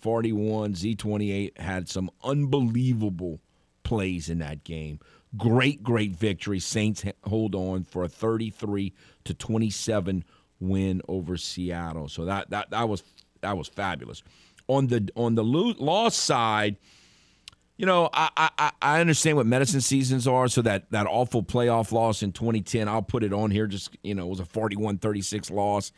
41 0.00 0.74
Z28 0.74 1.58
had 1.58 1.88
some 1.88 2.10
unbelievable 2.22 3.40
plays 3.82 4.28
in 4.28 4.38
that 4.38 4.62
game. 4.62 5.00
Great, 5.36 5.82
great 5.82 6.12
victory. 6.12 6.60
Saints 6.60 7.04
hold 7.24 7.56
on 7.56 7.82
for 7.82 8.04
a 8.04 8.08
33 8.08 8.92
to 9.24 9.34
27 9.34 10.24
win 10.60 11.02
over 11.08 11.36
Seattle. 11.36 12.08
So 12.08 12.24
that 12.24 12.50
that 12.50 12.70
that 12.70 12.88
was 12.88 13.02
that 13.40 13.58
was 13.58 13.66
fabulous. 13.66 14.22
On 14.68 14.86
the 14.86 15.08
on 15.16 15.34
the 15.34 15.42
loss 15.42 16.14
side, 16.14 16.76
you 17.76 17.86
know, 17.86 18.08
I, 18.12 18.30
I 18.58 18.72
I 18.80 19.00
understand 19.00 19.36
what 19.36 19.46
medicine 19.46 19.80
seasons 19.80 20.28
are. 20.28 20.48
So 20.48 20.62
that 20.62 20.90
that 20.90 21.06
awful 21.06 21.42
playoff 21.42 21.92
loss 21.92 22.22
in 22.22 22.32
2010, 22.32 22.88
I'll 22.88 23.02
put 23.02 23.24
it 23.24 23.32
on 23.32 23.50
here. 23.50 23.66
Just 23.66 23.96
you 24.02 24.14
know, 24.14 24.26
it 24.26 24.30
was 24.30 24.40
a 24.40 24.44
41-36 24.44 25.50
loss. 25.50 25.92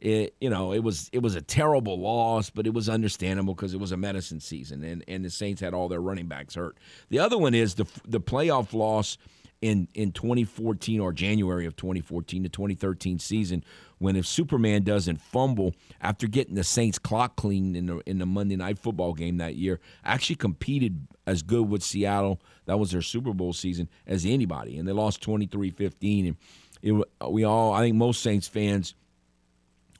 It 0.00 0.34
you 0.40 0.50
know 0.50 0.72
it 0.72 0.80
was 0.80 1.08
it 1.12 1.22
was 1.22 1.36
a 1.36 1.42
terrible 1.42 2.00
loss, 2.00 2.50
but 2.50 2.66
it 2.66 2.74
was 2.74 2.88
understandable 2.88 3.54
because 3.54 3.74
it 3.74 3.80
was 3.80 3.92
a 3.92 3.96
medicine 3.96 4.40
season, 4.40 4.82
and 4.82 5.04
and 5.06 5.24
the 5.24 5.30
Saints 5.30 5.60
had 5.60 5.74
all 5.74 5.88
their 5.88 6.00
running 6.00 6.26
backs 6.26 6.54
hurt. 6.54 6.78
The 7.10 7.18
other 7.18 7.38
one 7.38 7.54
is 7.54 7.74
the 7.74 7.86
the 8.08 8.20
playoff 8.20 8.72
loss 8.72 9.18
in 9.60 9.88
in 9.94 10.12
2014 10.12 11.00
or 11.00 11.12
January 11.12 11.66
of 11.66 11.76
2014 11.76 12.44
to 12.44 12.48
2013 12.48 13.18
season 13.18 13.62
when 14.00 14.16
if 14.16 14.26
Superman 14.26 14.82
doesn't 14.82 15.20
fumble 15.20 15.74
after 16.00 16.26
getting 16.26 16.54
the 16.54 16.64
Saints 16.64 16.98
clock 16.98 17.36
cleaned 17.36 17.76
in 17.76 17.86
the 17.86 17.98
in 18.06 18.18
the 18.18 18.24
Monday 18.26 18.56
night 18.56 18.78
football 18.78 19.12
game 19.12 19.36
that 19.36 19.56
year, 19.56 19.78
actually 20.04 20.36
competed 20.36 21.06
as 21.26 21.42
good 21.42 21.68
with 21.68 21.82
Seattle. 21.82 22.40
That 22.64 22.78
was 22.78 22.90
their 22.90 23.02
Super 23.02 23.34
Bowl 23.34 23.52
season 23.52 23.88
as 24.06 24.24
anybody, 24.24 24.78
and 24.78 24.88
they 24.88 24.92
lost 24.92 25.22
23-15. 25.22 26.28
And 26.28 26.36
it, 26.82 27.04
we 27.30 27.44
all, 27.44 27.72
I 27.74 27.82
think 27.82 27.96
most 27.96 28.22
Saints 28.22 28.48
fans 28.48 28.94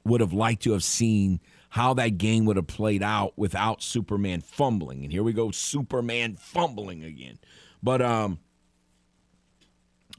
would 0.05 0.22
have 0.22 0.32
liked 0.32 0.62
to 0.62 0.72
have 0.72 0.82
seen 0.82 1.39
how 1.68 1.93
that 1.94 2.16
game 2.16 2.47
would 2.47 2.56
have 2.56 2.66
played 2.66 3.02
out 3.02 3.35
without 3.36 3.82
Superman 3.82 4.40
fumbling. 4.40 5.05
And 5.05 5.12
here 5.12 5.22
we 5.22 5.35
go, 5.35 5.51
Superman 5.51 6.36
fumbling 6.36 7.05
again. 7.05 7.39
But 7.82 8.01
um, 8.01 8.39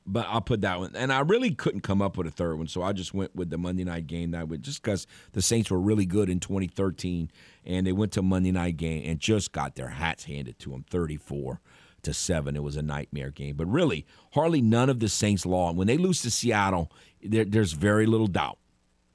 but 0.06 0.26
I'll 0.28 0.42
put 0.42 0.62
that 0.62 0.80
one. 0.80 0.96
And 0.96 1.12
I 1.12 1.20
really 1.22 1.52
couldn't 1.52 1.82
come 1.82 2.02
up 2.02 2.18
with 2.18 2.28
a 2.28 2.32
third 2.32 2.58
one, 2.58 2.68
so 2.68 2.82
I 2.82 2.94
just 2.94 3.14
went 3.14 3.36
with 3.36 3.50
the 3.50 3.58
Monday 3.58 3.84
night 3.84 4.08
game 4.08 4.32
that 4.32 4.48
would 4.48 4.64
just 4.64 4.82
because 4.82 5.08
the 5.34 5.42
Saints 5.42 5.70
were 5.70 5.80
really 5.80 6.06
good 6.06 6.30
in 6.30 6.40
2013, 6.40 7.32
and 7.66 7.86
they 7.86 7.92
went 7.92 8.12
to 8.14 8.22
Monday 8.22 8.52
night 8.52 8.78
game 8.78 9.04
and 9.06 9.20
just 9.20 9.52
got 9.52 9.76
their 9.76 9.90
hats 9.90 10.26
handed 10.26 10.60
to 10.60 10.72
them, 10.72 10.86
34 10.90 11.62
to 12.04 12.14
seven. 12.14 12.56
It 12.56 12.64
was 12.64 12.76
a 12.76 12.82
nightmare 12.82 13.32
game, 13.32 13.56
but 13.56 13.68
really, 13.68 14.06
hardly 14.34 14.62
none 14.62 14.90
of 14.90 15.00
the 15.00 15.10
Saints 15.10 15.46
lost. 15.46 15.76
When 15.76 15.88
they 15.88 15.98
lose 15.98 16.22
to 16.24 16.32
Seattle, 16.32 16.92
there, 17.24 17.46
there's 17.46 17.74
very 17.74 18.06
little 18.06 18.28
doubt. 18.28 18.58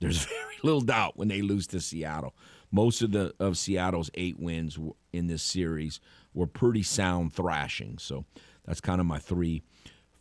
There's 0.00 0.24
very 0.24 0.56
little 0.62 0.80
doubt 0.80 1.16
when 1.16 1.28
they 1.28 1.42
lose 1.42 1.66
to 1.68 1.80
Seattle. 1.80 2.34
Most 2.70 3.02
of 3.02 3.12
the 3.12 3.34
of 3.38 3.56
Seattle's 3.56 4.10
eight 4.14 4.38
wins 4.38 4.78
in 5.12 5.26
this 5.26 5.42
series 5.42 6.00
were 6.34 6.46
pretty 6.46 6.82
sound 6.82 7.32
thrashing. 7.32 7.98
So 7.98 8.24
that's 8.64 8.80
kind 8.80 9.00
of 9.00 9.06
my 9.06 9.18
three 9.18 9.62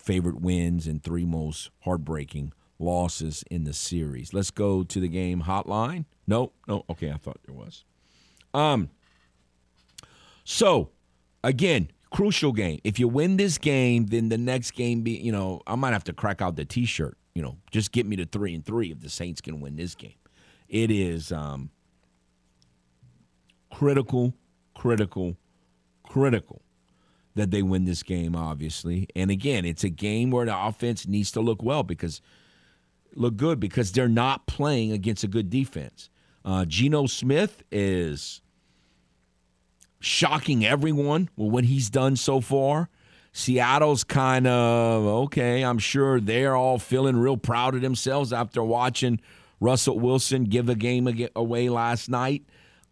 favorite 0.05 0.39
wins 0.39 0.85
and 0.85 1.03
three 1.03 1.25
most 1.25 1.71
heartbreaking 1.81 2.53
losses 2.77 3.43
in 3.49 3.63
the 3.63 3.73
series. 3.73 4.33
Let's 4.33 4.51
go 4.51 4.83
to 4.83 4.99
the 4.99 5.07
game 5.07 5.43
hotline. 5.43 6.05
No, 6.27 6.51
no, 6.67 6.85
okay, 6.89 7.11
I 7.11 7.17
thought 7.17 7.39
there 7.45 7.55
was. 7.55 7.83
Um 8.53 8.89
so 10.43 10.91
again, 11.43 11.89
crucial 12.11 12.51
game. 12.51 12.79
If 12.83 12.99
you 12.99 13.07
win 13.07 13.37
this 13.37 13.57
game, 13.57 14.05
then 14.05 14.29
the 14.29 14.37
next 14.37 14.71
game 14.71 15.01
be, 15.01 15.11
you 15.11 15.31
know, 15.31 15.61
I 15.65 15.75
might 15.75 15.93
have 15.93 16.03
to 16.05 16.13
crack 16.13 16.39
out 16.39 16.55
the 16.55 16.65
t-shirt, 16.65 17.17
you 17.33 17.41
know, 17.41 17.57
just 17.71 17.91
get 17.91 18.05
me 18.05 18.15
to 18.17 18.25
3 18.25 18.53
and 18.53 18.65
3 18.65 18.91
if 18.91 18.99
the 19.01 19.09
Saints 19.09 19.41
can 19.41 19.59
win 19.59 19.75
this 19.75 19.95
game. 19.95 20.13
It 20.69 20.91
is 20.91 21.31
um 21.31 21.71
critical, 23.71 24.35
critical, 24.75 25.35
critical 26.07 26.61
that 27.35 27.51
they 27.51 27.61
win 27.61 27.85
this 27.85 28.03
game, 28.03 28.35
obviously. 28.35 29.07
And 29.15 29.29
again, 29.29 29.65
it's 29.65 29.83
a 29.83 29.89
game 29.89 30.31
where 30.31 30.45
the 30.45 30.57
offense 30.57 31.07
needs 31.07 31.31
to 31.31 31.41
look 31.41 31.61
well 31.61 31.83
because 31.83 32.21
look 33.15 33.37
good 33.37 33.59
because 33.59 33.91
they're 33.91 34.07
not 34.07 34.47
playing 34.47 34.91
against 34.91 35.23
a 35.23 35.27
good 35.27 35.49
defense. 35.49 36.09
Uh, 36.43 36.65
Geno 36.65 37.07
Smith 37.07 37.63
is 37.71 38.41
shocking 39.99 40.65
everyone 40.65 41.29
with 41.35 41.51
what 41.51 41.63
he's 41.65 41.89
done 41.89 42.15
so 42.15 42.39
far. 42.39 42.89
Seattle's 43.33 44.05
kind 44.05 44.47
of 44.47 45.03
okay. 45.25 45.63
I'm 45.63 45.79
sure 45.79 46.21
they're 46.21 46.55
all 46.55 46.79
feeling 46.79 47.17
real 47.17 47.35
proud 47.35 47.75
of 47.75 47.81
themselves 47.81 48.31
after 48.31 48.63
watching 48.63 49.19
Russell 49.59 49.99
Wilson 49.99 50.45
give 50.45 50.69
a 50.69 50.75
game 50.75 51.27
away 51.35 51.67
last 51.67 52.09
night. 52.09 52.43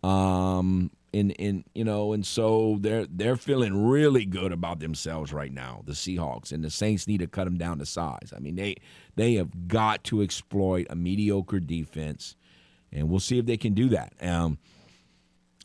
Um, 0.04 0.92
in 1.14 1.30
in 1.32 1.64
you 1.74 1.84
know, 1.84 2.12
and 2.12 2.26
so 2.26 2.78
they're 2.82 3.06
they're 3.06 3.38
feeling 3.38 3.88
really 3.88 4.26
good 4.26 4.52
about 4.52 4.80
themselves 4.80 5.32
right 5.32 5.54
now. 5.54 5.84
The 5.86 5.94
Seahawks 5.94 6.52
and 6.52 6.64
the 6.64 6.72
Saints 6.72 7.08
need 7.08 7.20
to 7.20 7.28
cut 7.28 7.46
them 7.46 7.58
down 7.58 7.78
to 7.80 7.86
size. 7.86 8.34
I 8.36 8.40
mean, 8.40 8.56
they 8.56 8.76
they 9.16 9.36
have 9.36 9.68
got 9.68 10.04
to 10.06 10.22
exploit 10.22 10.88
a 10.90 10.96
mediocre 10.96 11.60
defense, 11.60 12.36
and 12.92 13.10
we'll 13.10 13.20
see 13.20 13.38
if 13.38 13.46
they 13.46 13.58
can 13.58 13.74
do 13.74 13.90
that. 13.90 14.14
Um, 14.22 14.58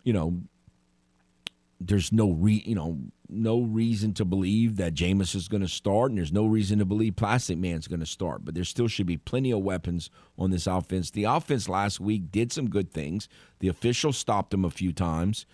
you 0.04 0.12
know, 0.12 0.42
there's 1.80 2.12
no 2.12 2.32
re 2.32 2.62
you 2.66 2.74
know 2.74 2.98
no 3.28 3.60
reason 3.60 4.14
to 4.14 4.24
believe 4.24 4.76
that 4.76 4.94
Jameis 4.94 5.34
is 5.34 5.48
going 5.48 5.60
to 5.60 5.68
start, 5.68 6.10
and 6.10 6.18
there's 6.18 6.32
no 6.32 6.46
reason 6.46 6.78
to 6.78 6.84
believe 6.84 7.16
Plastic 7.16 7.58
Man's 7.58 7.86
going 7.86 8.00
to 8.00 8.06
start. 8.06 8.44
But 8.44 8.54
there 8.54 8.64
still 8.64 8.88
should 8.88 9.06
be 9.06 9.18
plenty 9.18 9.50
of 9.50 9.60
weapons 9.60 10.10
on 10.38 10.50
this 10.50 10.66
offense. 10.66 11.10
The 11.10 11.24
offense 11.24 11.68
last 11.68 12.00
week 12.00 12.30
did 12.30 12.52
some 12.52 12.70
good 12.70 12.90
things. 12.90 13.28
The 13.60 13.68
official 13.68 14.12
stopped 14.12 14.50
them 14.50 14.64
a 14.64 14.70
few 14.70 14.92
times, 14.92 15.46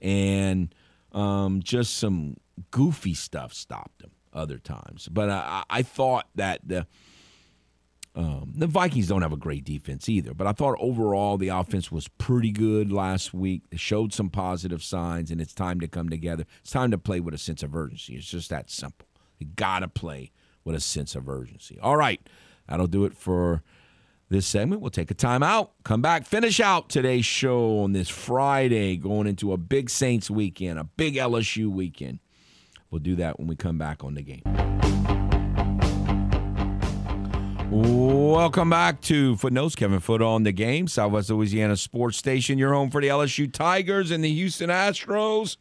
and 0.00 0.74
um, 1.12 1.62
just 1.62 1.96
some 1.96 2.36
goofy 2.70 3.14
stuff 3.14 3.54
stopped 3.54 4.02
them 4.02 4.10
other 4.32 4.58
times. 4.58 5.08
But 5.10 5.30
I, 5.30 5.64
I 5.68 5.82
thought 5.82 6.28
that 6.34 6.60
the 6.64 6.86
um, 8.14 8.52
the 8.54 8.66
Vikings 8.66 9.08
don't 9.08 9.22
have 9.22 9.32
a 9.32 9.38
great 9.38 9.64
defense 9.64 10.08
either, 10.08 10.34
but 10.34 10.46
I 10.46 10.52
thought 10.52 10.76
overall 10.78 11.38
the 11.38 11.48
offense 11.48 11.90
was 11.90 12.08
pretty 12.08 12.50
good 12.50 12.92
last 12.92 13.32
week. 13.32 13.62
They 13.70 13.78
showed 13.78 14.12
some 14.12 14.28
positive 14.28 14.82
signs, 14.82 15.30
and 15.30 15.40
it's 15.40 15.54
time 15.54 15.80
to 15.80 15.88
come 15.88 16.10
together. 16.10 16.44
It's 16.60 16.70
time 16.70 16.90
to 16.90 16.98
play 16.98 17.20
with 17.20 17.32
a 17.32 17.38
sense 17.38 17.62
of 17.62 17.74
urgency. 17.74 18.16
It's 18.16 18.26
just 18.26 18.50
that 18.50 18.70
simple. 18.70 19.08
You 19.38 19.46
got 19.56 19.80
to 19.80 19.88
play 19.88 20.30
with 20.62 20.76
a 20.76 20.80
sense 20.80 21.14
of 21.14 21.28
urgency. 21.28 21.78
All 21.80 21.96
right, 21.96 22.20
that'll 22.68 22.86
do 22.86 23.06
it 23.06 23.14
for 23.16 23.62
this 24.28 24.46
segment. 24.46 24.82
We'll 24.82 24.90
take 24.90 25.10
a 25.10 25.14
time 25.14 25.42
out, 25.42 25.72
come 25.82 26.02
back, 26.02 26.26
finish 26.26 26.60
out 26.60 26.90
today's 26.90 27.24
show 27.24 27.80
on 27.80 27.92
this 27.92 28.10
Friday, 28.10 28.96
going 28.96 29.26
into 29.26 29.54
a 29.54 29.56
big 29.56 29.88
Saints 29.88 30.30
weekend, 30.30 30.78
a 30.78 30.84
big 30.84 31.14
LSU 31.14 31.68
weekend. 31.68 32.18
We'll 32.90 33.00
do 33.00 33.16
that 33.16 33.38
when 33.38 33.48
we 33.48 33.56
come 33.56 33.78
back 33.78 34.04
on 34.04 34.14
the 34.14 34.22
game. 34.22 35.01
Welcome 38.32 38.70
back 38.70 39.02
to 39.02 39.36
Footnotes. 39.36 39.74
Kevin 39.74 40.00
Foote 40.00 40.22
on 40.22 40.44
the 40.44 40.52
game, 40.52 40.88
Southwest 40.88 41.28
Louisiana 41.28 41.76
Sports 41.76 42.16
Station. 42.16 42.56
Your 42.56 42.72
home 42.72 42.88
for 42.88 43.02
the 43.02 43.08
LSU 43.08 43.52
Tigers 43.52 44.10
and 44.10 44.24
the 44.24 44.32
Houston 44.32 44.70
Astros. 44.70 45.58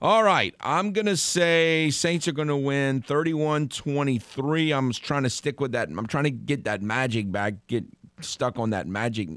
All 0.00 0.22
right, 0.22 0.54
I'm 0.60 0.92
going 0.92 1.06
to 1.06 1.16
say 1.16 1.90
Saints 1.90 2.28
are 2.28 2.32
going 2.32 2.46
to 2.46 2.56
win 2.56 3.02
31 3.02 3.70
23. 3.70 4.72
I'm 4.72 4.92
trying 4.92 5.24
to 5.24 5.28
stick 5.28 5.58
with 5.58 5.72
that. 5.72 5.88
I'm 5.88 6.06
trying 6.06 6.22
to 6.22 6.30
get 6.30 6.62
that 6.64 6.82
magic 6.82 7.32
back, 7.32 7.54
get 7.66 7.84
stuck 8.20 8.60
on 8.60 8.70
that 8.70 8.86
magic 8.86 9.30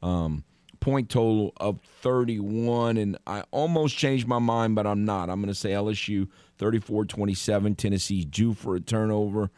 um, 0.00 0.44
point 0.78 1.10
total 1.10 1.54
of 1.56 1.80
31. 2.02 2.98
And 2.98 3.18
I 3.26 3.42
almost 3.50 3.98
changed 3.98 4.28
my 4.28 4.38
mind, 4.38 4.76
but 4.76 4.86
I'm 4.86 5.04
not. 5.04 5.28
I'm 5.28 5.40
going 5.40 5.52
to 5.52 5.58
say 5.58 5.70
LSU 5.70 6.28
34 6.58 7.06
27. 7.06 7.74
Tennessee's 7.74 8.24
due 8.26 8.54
for 8.54 8.76
a 8.76 8.80
turnover 8.80 9.50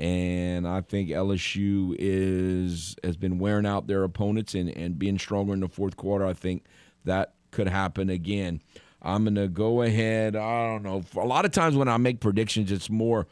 and 0.00 0.66
I 0.66 0.80
think 0.80 1.10
LSU 1.10 1.94
is 1.98 2.96
has 3.04 3.18
been 3.18 3.38
wearing 3.38 3.66
out 3.66 3.86
their 3.86 4.02
opponents 4.02 4.54
and, 4.54 4.70
and 4.70 4.98
being 4.98 5.18
stronger 5.18 5.52
in 5.52 5.60
the 5.60 5.68
fourth 5.68 5.98
quarter. 5.98 6.24
I 6.24 6.32
think 6.32 6.64
that 7.04 7.34
could 7.50 7.68
happen 7.68 8.08
again. 8.08 8.62
I'm 9.02 9.34
to 9.34 9.46
go 9.46 9.82
ahead. 9.82 10.36
I 10.36 10.66
don't 10.68 10.82
know. 10.82 11.02
A 11.20 11.26
lot 11.26 11.44
of 11.44 11.50
times 11.52 11.76
when 11.76 11.88
I 11.88 11.98
make 11.98 12.20
predictions, 12.20 12.72
it's 12.72 12.88
more 12.88 13.26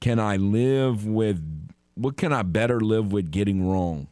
can 0.00 0.18
I 0.18 0.38
live 0.38 1.06
with 1.06 1.68
what 1.94 2.16
can 2.16 2.32
I 2.32 2.42
better 2.42 2.80
live 2.80 3.12
with 3.12 3.30
getting 3.30 3.68
wrong? 3.68 4.08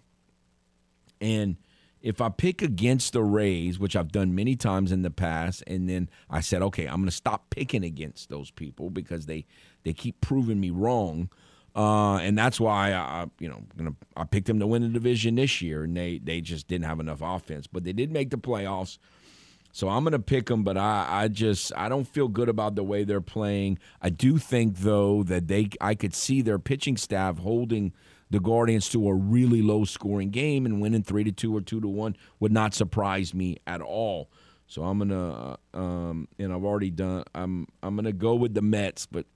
And 1.18 1.56
if 2.02 2.20
I 2.20 2.28
pick 2.28 2.60
against 2.60 3.14
the 3.14 3.22
Rays, 3.22 3.78
which 3.78 3.96
I've 3.96 4.12
done 4.12 4.34
many 4.34 4.54
times 4.54 4.92
in 4.92 5.00
the 5.00 5.10
past, 5.10 5.64
and 5.66 5.88
then 5.88 6.10
I 6.28 6.40
said, 6.40 6.60
okay, 6.60 6.86
I'm 6.86 6.96
going 6.96 7.06
to 7.06 7.10
stop 7.10 7.48
picking 7.48 7.84
against 7.84 8.28
those 8.28 8.50
people 8.50 8.90
because 8.90 9.24
they 9.24 9.46
they 9.84 9.92
keep 9.92 10.20
proving 10.20 10.60
me 10.60 10.70
wrong. 10.70 11.30
Uh, 11.76 12.16
and 12.16 12.36
that's 12.36 12.58
why 12.58 12.92
I, 12.92 13.26
you 13.38 13.48
know, 13.48 13.62
gonna, 13.76 13.94
I 14.16 14.24
picked 14.24 14.46
them 14.46 14.58
to 14.58 14.66
win 14.66 14.82
the 14.82 14.88
division 14.88 15.36
this 15.36 15.62
year, 15.62 15.84
and 15.84 15.96
they 15.96 16.18
they 16.18 16.40
just 16.40 16.66
didn't 16.66 16.86
have 16.86 16.98
enough 16.98 17.20
offense, 17.22 17.66
but 17.66 17.84
they 17.84 17.92
did 17.92 18.10
make 18.10 18.30
the 18.30 18.38
playoffs. 18.38 18.98
So 19.70 19.88
I'm 19.88 20.04
to 20.06 20.18
pick 20.18 20.46
them, 20.46 20.64
but 20.64 20.76
I, 20.76 21.06
I 21.08 21.28
just 21.28 21.72
I 21.76 21.88
don't 21.88 22.08
feel 22.08 22.26
good 22.26 22.48
about 22.48 22.74
the 22.74 22.82
way 22.82 23.04
they're 23.04 23.20
playing. 23.20 23.78
I 24.02 24.10
do 24.10 24.38
think 24.38 24.78
though 24.78 25.22
that 25.24 25.46
they 25.46 25.68
I 25.80 25.94
could 25.94 26.14
see 26.14 26.42
their 26.42 26.58
pitching 26.58 26.96
staff 26.96 27.38
holding 27.38 27.92
the 28.30 28.40
Guardians 28.40 28.88
to 28.90 29.08
a 29.08 29.14
really 29.14 29.62
low 29.62 29.84
scoring 29.84 30.30
game 30.30 30.66
and 30.66 30.80
winning 30.80 31.02
three 31.02 31.24
to 31.24 31.32
two 31.32 31.56
or 31.56 31.60
two 31.60 31.80
to 31.80 31.88
one 31.88 32.16
would 32.40 32.52
not 32.52 32.74
surprise 32.74 33.32
me 33.34 33.58
at 33.66 33.80
all. 33.80 34.30
So 34.66 34.82
I'm 34.82 34.98
gonna, 34.98 35.56
uh, 35.72 35.78
um, 35.78 36.28
and 36.38 36.52
I've 36.52 36.64
already 36.64 36.90
done. 36.90 37.24
I'm 37.34 37.66
I'm 37.82 37.96
gonna 37.96 38.12
go 38.12 38.34
with 38.34 38.54
the 38.54 38.62
Mets, 38.62 39.06
but 39.06 39.26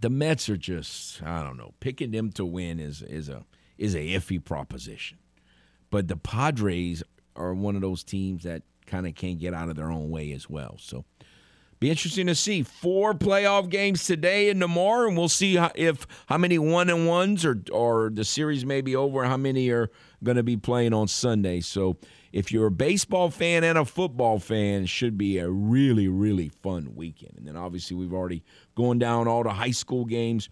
the 0.00 0.10
Mets 0.10 0.48
are 0.48 0.56
just 0.56 1.22
I 1.22 1.42
don't 1.42 1.56
know. 1.56 1.74
Picking 1.80 2.10
them 2.10 2.30
to 2.32 2.44
win 2.44 2.80
is 2.80 3.02
is 3.02 3.28
a 3.28 3.44
is 3.76 3.94
a 3.94 4.14
iffy 4.14 4.42
proposition. 4.42 5.18
But 5.90 6.08
the 6.08 6.16
Padres 6.16 7.02
are 7.36 7.54
one 7.54 7.76
of 7.76 7.82
those 7.82 8.04
teams 8.04 8.42
that 8.42 8.62
kind 8.86 9.06
of 9.06 9.14
can't 9.14 9.38
get 9.38 9.54
out 9.54 9.68
of 9.68 9.76
their 9.76 9.90
own 9.90 10.10
way 10.10 10.32
as 10.32 10.50
well. 10.50 10.76
So 10.78 11.04
be 11.80 11.90
interesting 11.90 12.26
to 12.26 12.34
see 12.34 12.62
four 12.62 13.14
playoff 13.14 13.68
games 13.68 14.04
today 14.04 14.50
and 14.50 14.60
tomorrow, 14.60 15.06
and 15.06 15.16
we'll 15.16 15.28
see 15.28 15.54
how, 15.56 15.70
if 15.76 16.06
how 16.26 16.36
many 16.36 16.58
one 16.58 16.90
and 16.90 17.06
ones 17.06 17.44
or 17.44 17.62
or 17.72 18.10
the 18.12 18.24
series 18.24 18.64
may 18.64 18.80
be 18.80 18.96
over. 18.96 19.24
How 19.24 19.36
many 19.36 19.70
are 19.70 19.90
going 20.24 20.36
to 20.36 20.42
be 20.42 20.56
playing 20.56 20.92
on 20.92 21.06
Sunday? 21.06 21.60
So 21.60 21.96
if 22.32 22.52
you're 22.52 22.66
a 22.66 22.70
baseball 22.70 23.30
fan 23.30 23.64
and 23.64 23.78
a 23.78 23.84
football 23.84 24.38
fan, 24.38 24.86
should 24.86 25.16
be 25.16 25.38
a 25.38 25.48
really, 25.48 26.08
really 26.08 26.48
fun 26.48 26.94
weekend. 26.94 27.34
And 27.38 27.46
then 27.46 27.56
obviously 27.56 27.96
we've 27.96 28.12
already 28.12 28.42
gone 28.74 28.98
down 28.98 29.28
all 29.28 29.42
the 29.42 29.52
high 29.52 29.70
school 29.70 30.04
games, 30.04 30.48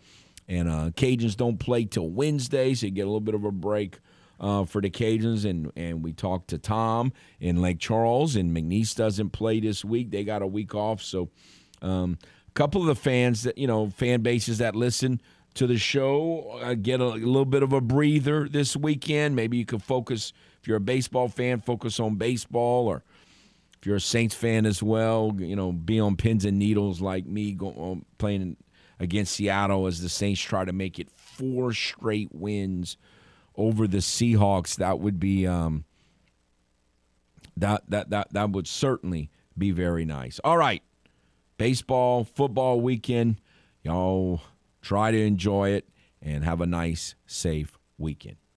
and 0.49 0.69
uh, 0.69 0.91
Cajuns 0.91 1.37
don't 1.37 1.59
play 1.59 1.85
till 1.85 2.09
Wednesday, 2.09 2.75
so 2.75 2.87
you 2.87 2.93
get 2.93 3.03
a 3.03 3.07
little 3.07 3.21
bit 3.21 3.35
of 3.35 3.45
a 3.45 3.53
break. 3.53 3.99
Uh, 4.39 4.67
for 4.67 4.83
the 4.83 4.91
Cajuns, 4.91 5.47
and 5.47 5.73
and 5.77 6.05
we 6.05 6.13
talked 6.13 6.49
to 6.49 6.59
Tom 6.59 7.11
in 7.41 7.63
Lake 7.63 7.79
Charles, 7.79 8.37
and 8.37 8.55
McNeese 8.55 8.95
doesn't 8.95 9.31
play 9.31 9.61
this 9.61 9.83
week; 9.83 10.11
they 10.11 10.25
got 10.25 10.43
a 10.43 10.47
week 10.47 10.75
off. 10.75 11.03
So, 11.03 11.31
um, 11.81 12.19
a 12.47 12.53
couple 12.53 12.83
of 12.83 12.87
the 12.87 12.95
fans 12.95 13.45
that 13.45 13.57
you 13.57 13.67
know, 13.67 13.89
fan 13.89 14.21
bases 14.21 14.59
that 14.59 14.77
listen 14.77 15.23
to 15.57 15.67
the 15.67 15.79
show, 15.79 16.59
uh, 16.63 16.75
get 16.75 17.01
a, 17.01 17.05
a 17.05 17.17
little 17.17 17.45
bit 17.45 17.63
of 17.63 17.73
a 17.73 17.81
breather 17.81 18.49
this 18.49 18.77
weekend. 18.77 19.35
Maybe 19.35 19.57
you 19.57 19.65
could 19.65 19.83
focus, 19.83 20.33
if 20.67 20.69
you're 20.69 20.79
a 20.79 20.81
baseball 20.81 21.29
fan, 21.29 21.61
focus 21.61 22.01
on 22.01 22.17
baseball, 22.17 22.89
or 22.89 23.05
if 23.79 23.87
you're 23.87 23.95
a 23.95 24.01
Saints 24.01 24.35
fan 24.35 24.67
as 24.67 24.83
well, 24.83 25.33
you 25.39 25.55
know, 25.55 25.71
be 25.71 26.01
on 26.01 26.17
pins 26.17 26.45
and 26.45 26.59
needles 26.59 27.01
like 27.01 27.25
me, 27.25 27.57
playing 28.19 28.57
against 28.99 29.37
Seattle 29.37 29.87
as 29.87 30.03
the 30.03 30.09
Saints 30.09 30.41
try 30.41 30.65
to 30.65 30.73
make 30.73 30.99
it 30.99 31.09
four 31.09 31.73
straight 31.73 32.31
wins 32.33 32.97
over 33.55 33.87
the 33.87 33.99
Seahawks. 33.99 34.75
That 34.75 34.99
would 34.99 35.21
be 35.21 35.47
um, 35.47 35.85
that 37.57 37.89
that 37.89 38.11
that 38.11 38.33
that 38.33 38.51
would 38.51 38.67
certainly 38.67 39.31
be 39.57 39.71
very 39.71 40.05
nice. 40.05 40.41
All 40.43 40.59
right, 40.59 40.83
baseball, 41.59 42.25
football 42.25 42.81
weekend, 42.81 43.41
y'all 43.85 44.41
try 44.83 45.13
to 45.13 45.21
enjoy 45.25 45.71
it 45.71 45.89
and 46.21 46.43
have 46.43 46.61
a 46.61 46.67
nice, 46.67 47.15
safe 47.25 47.79
weekend. 47.99 48.39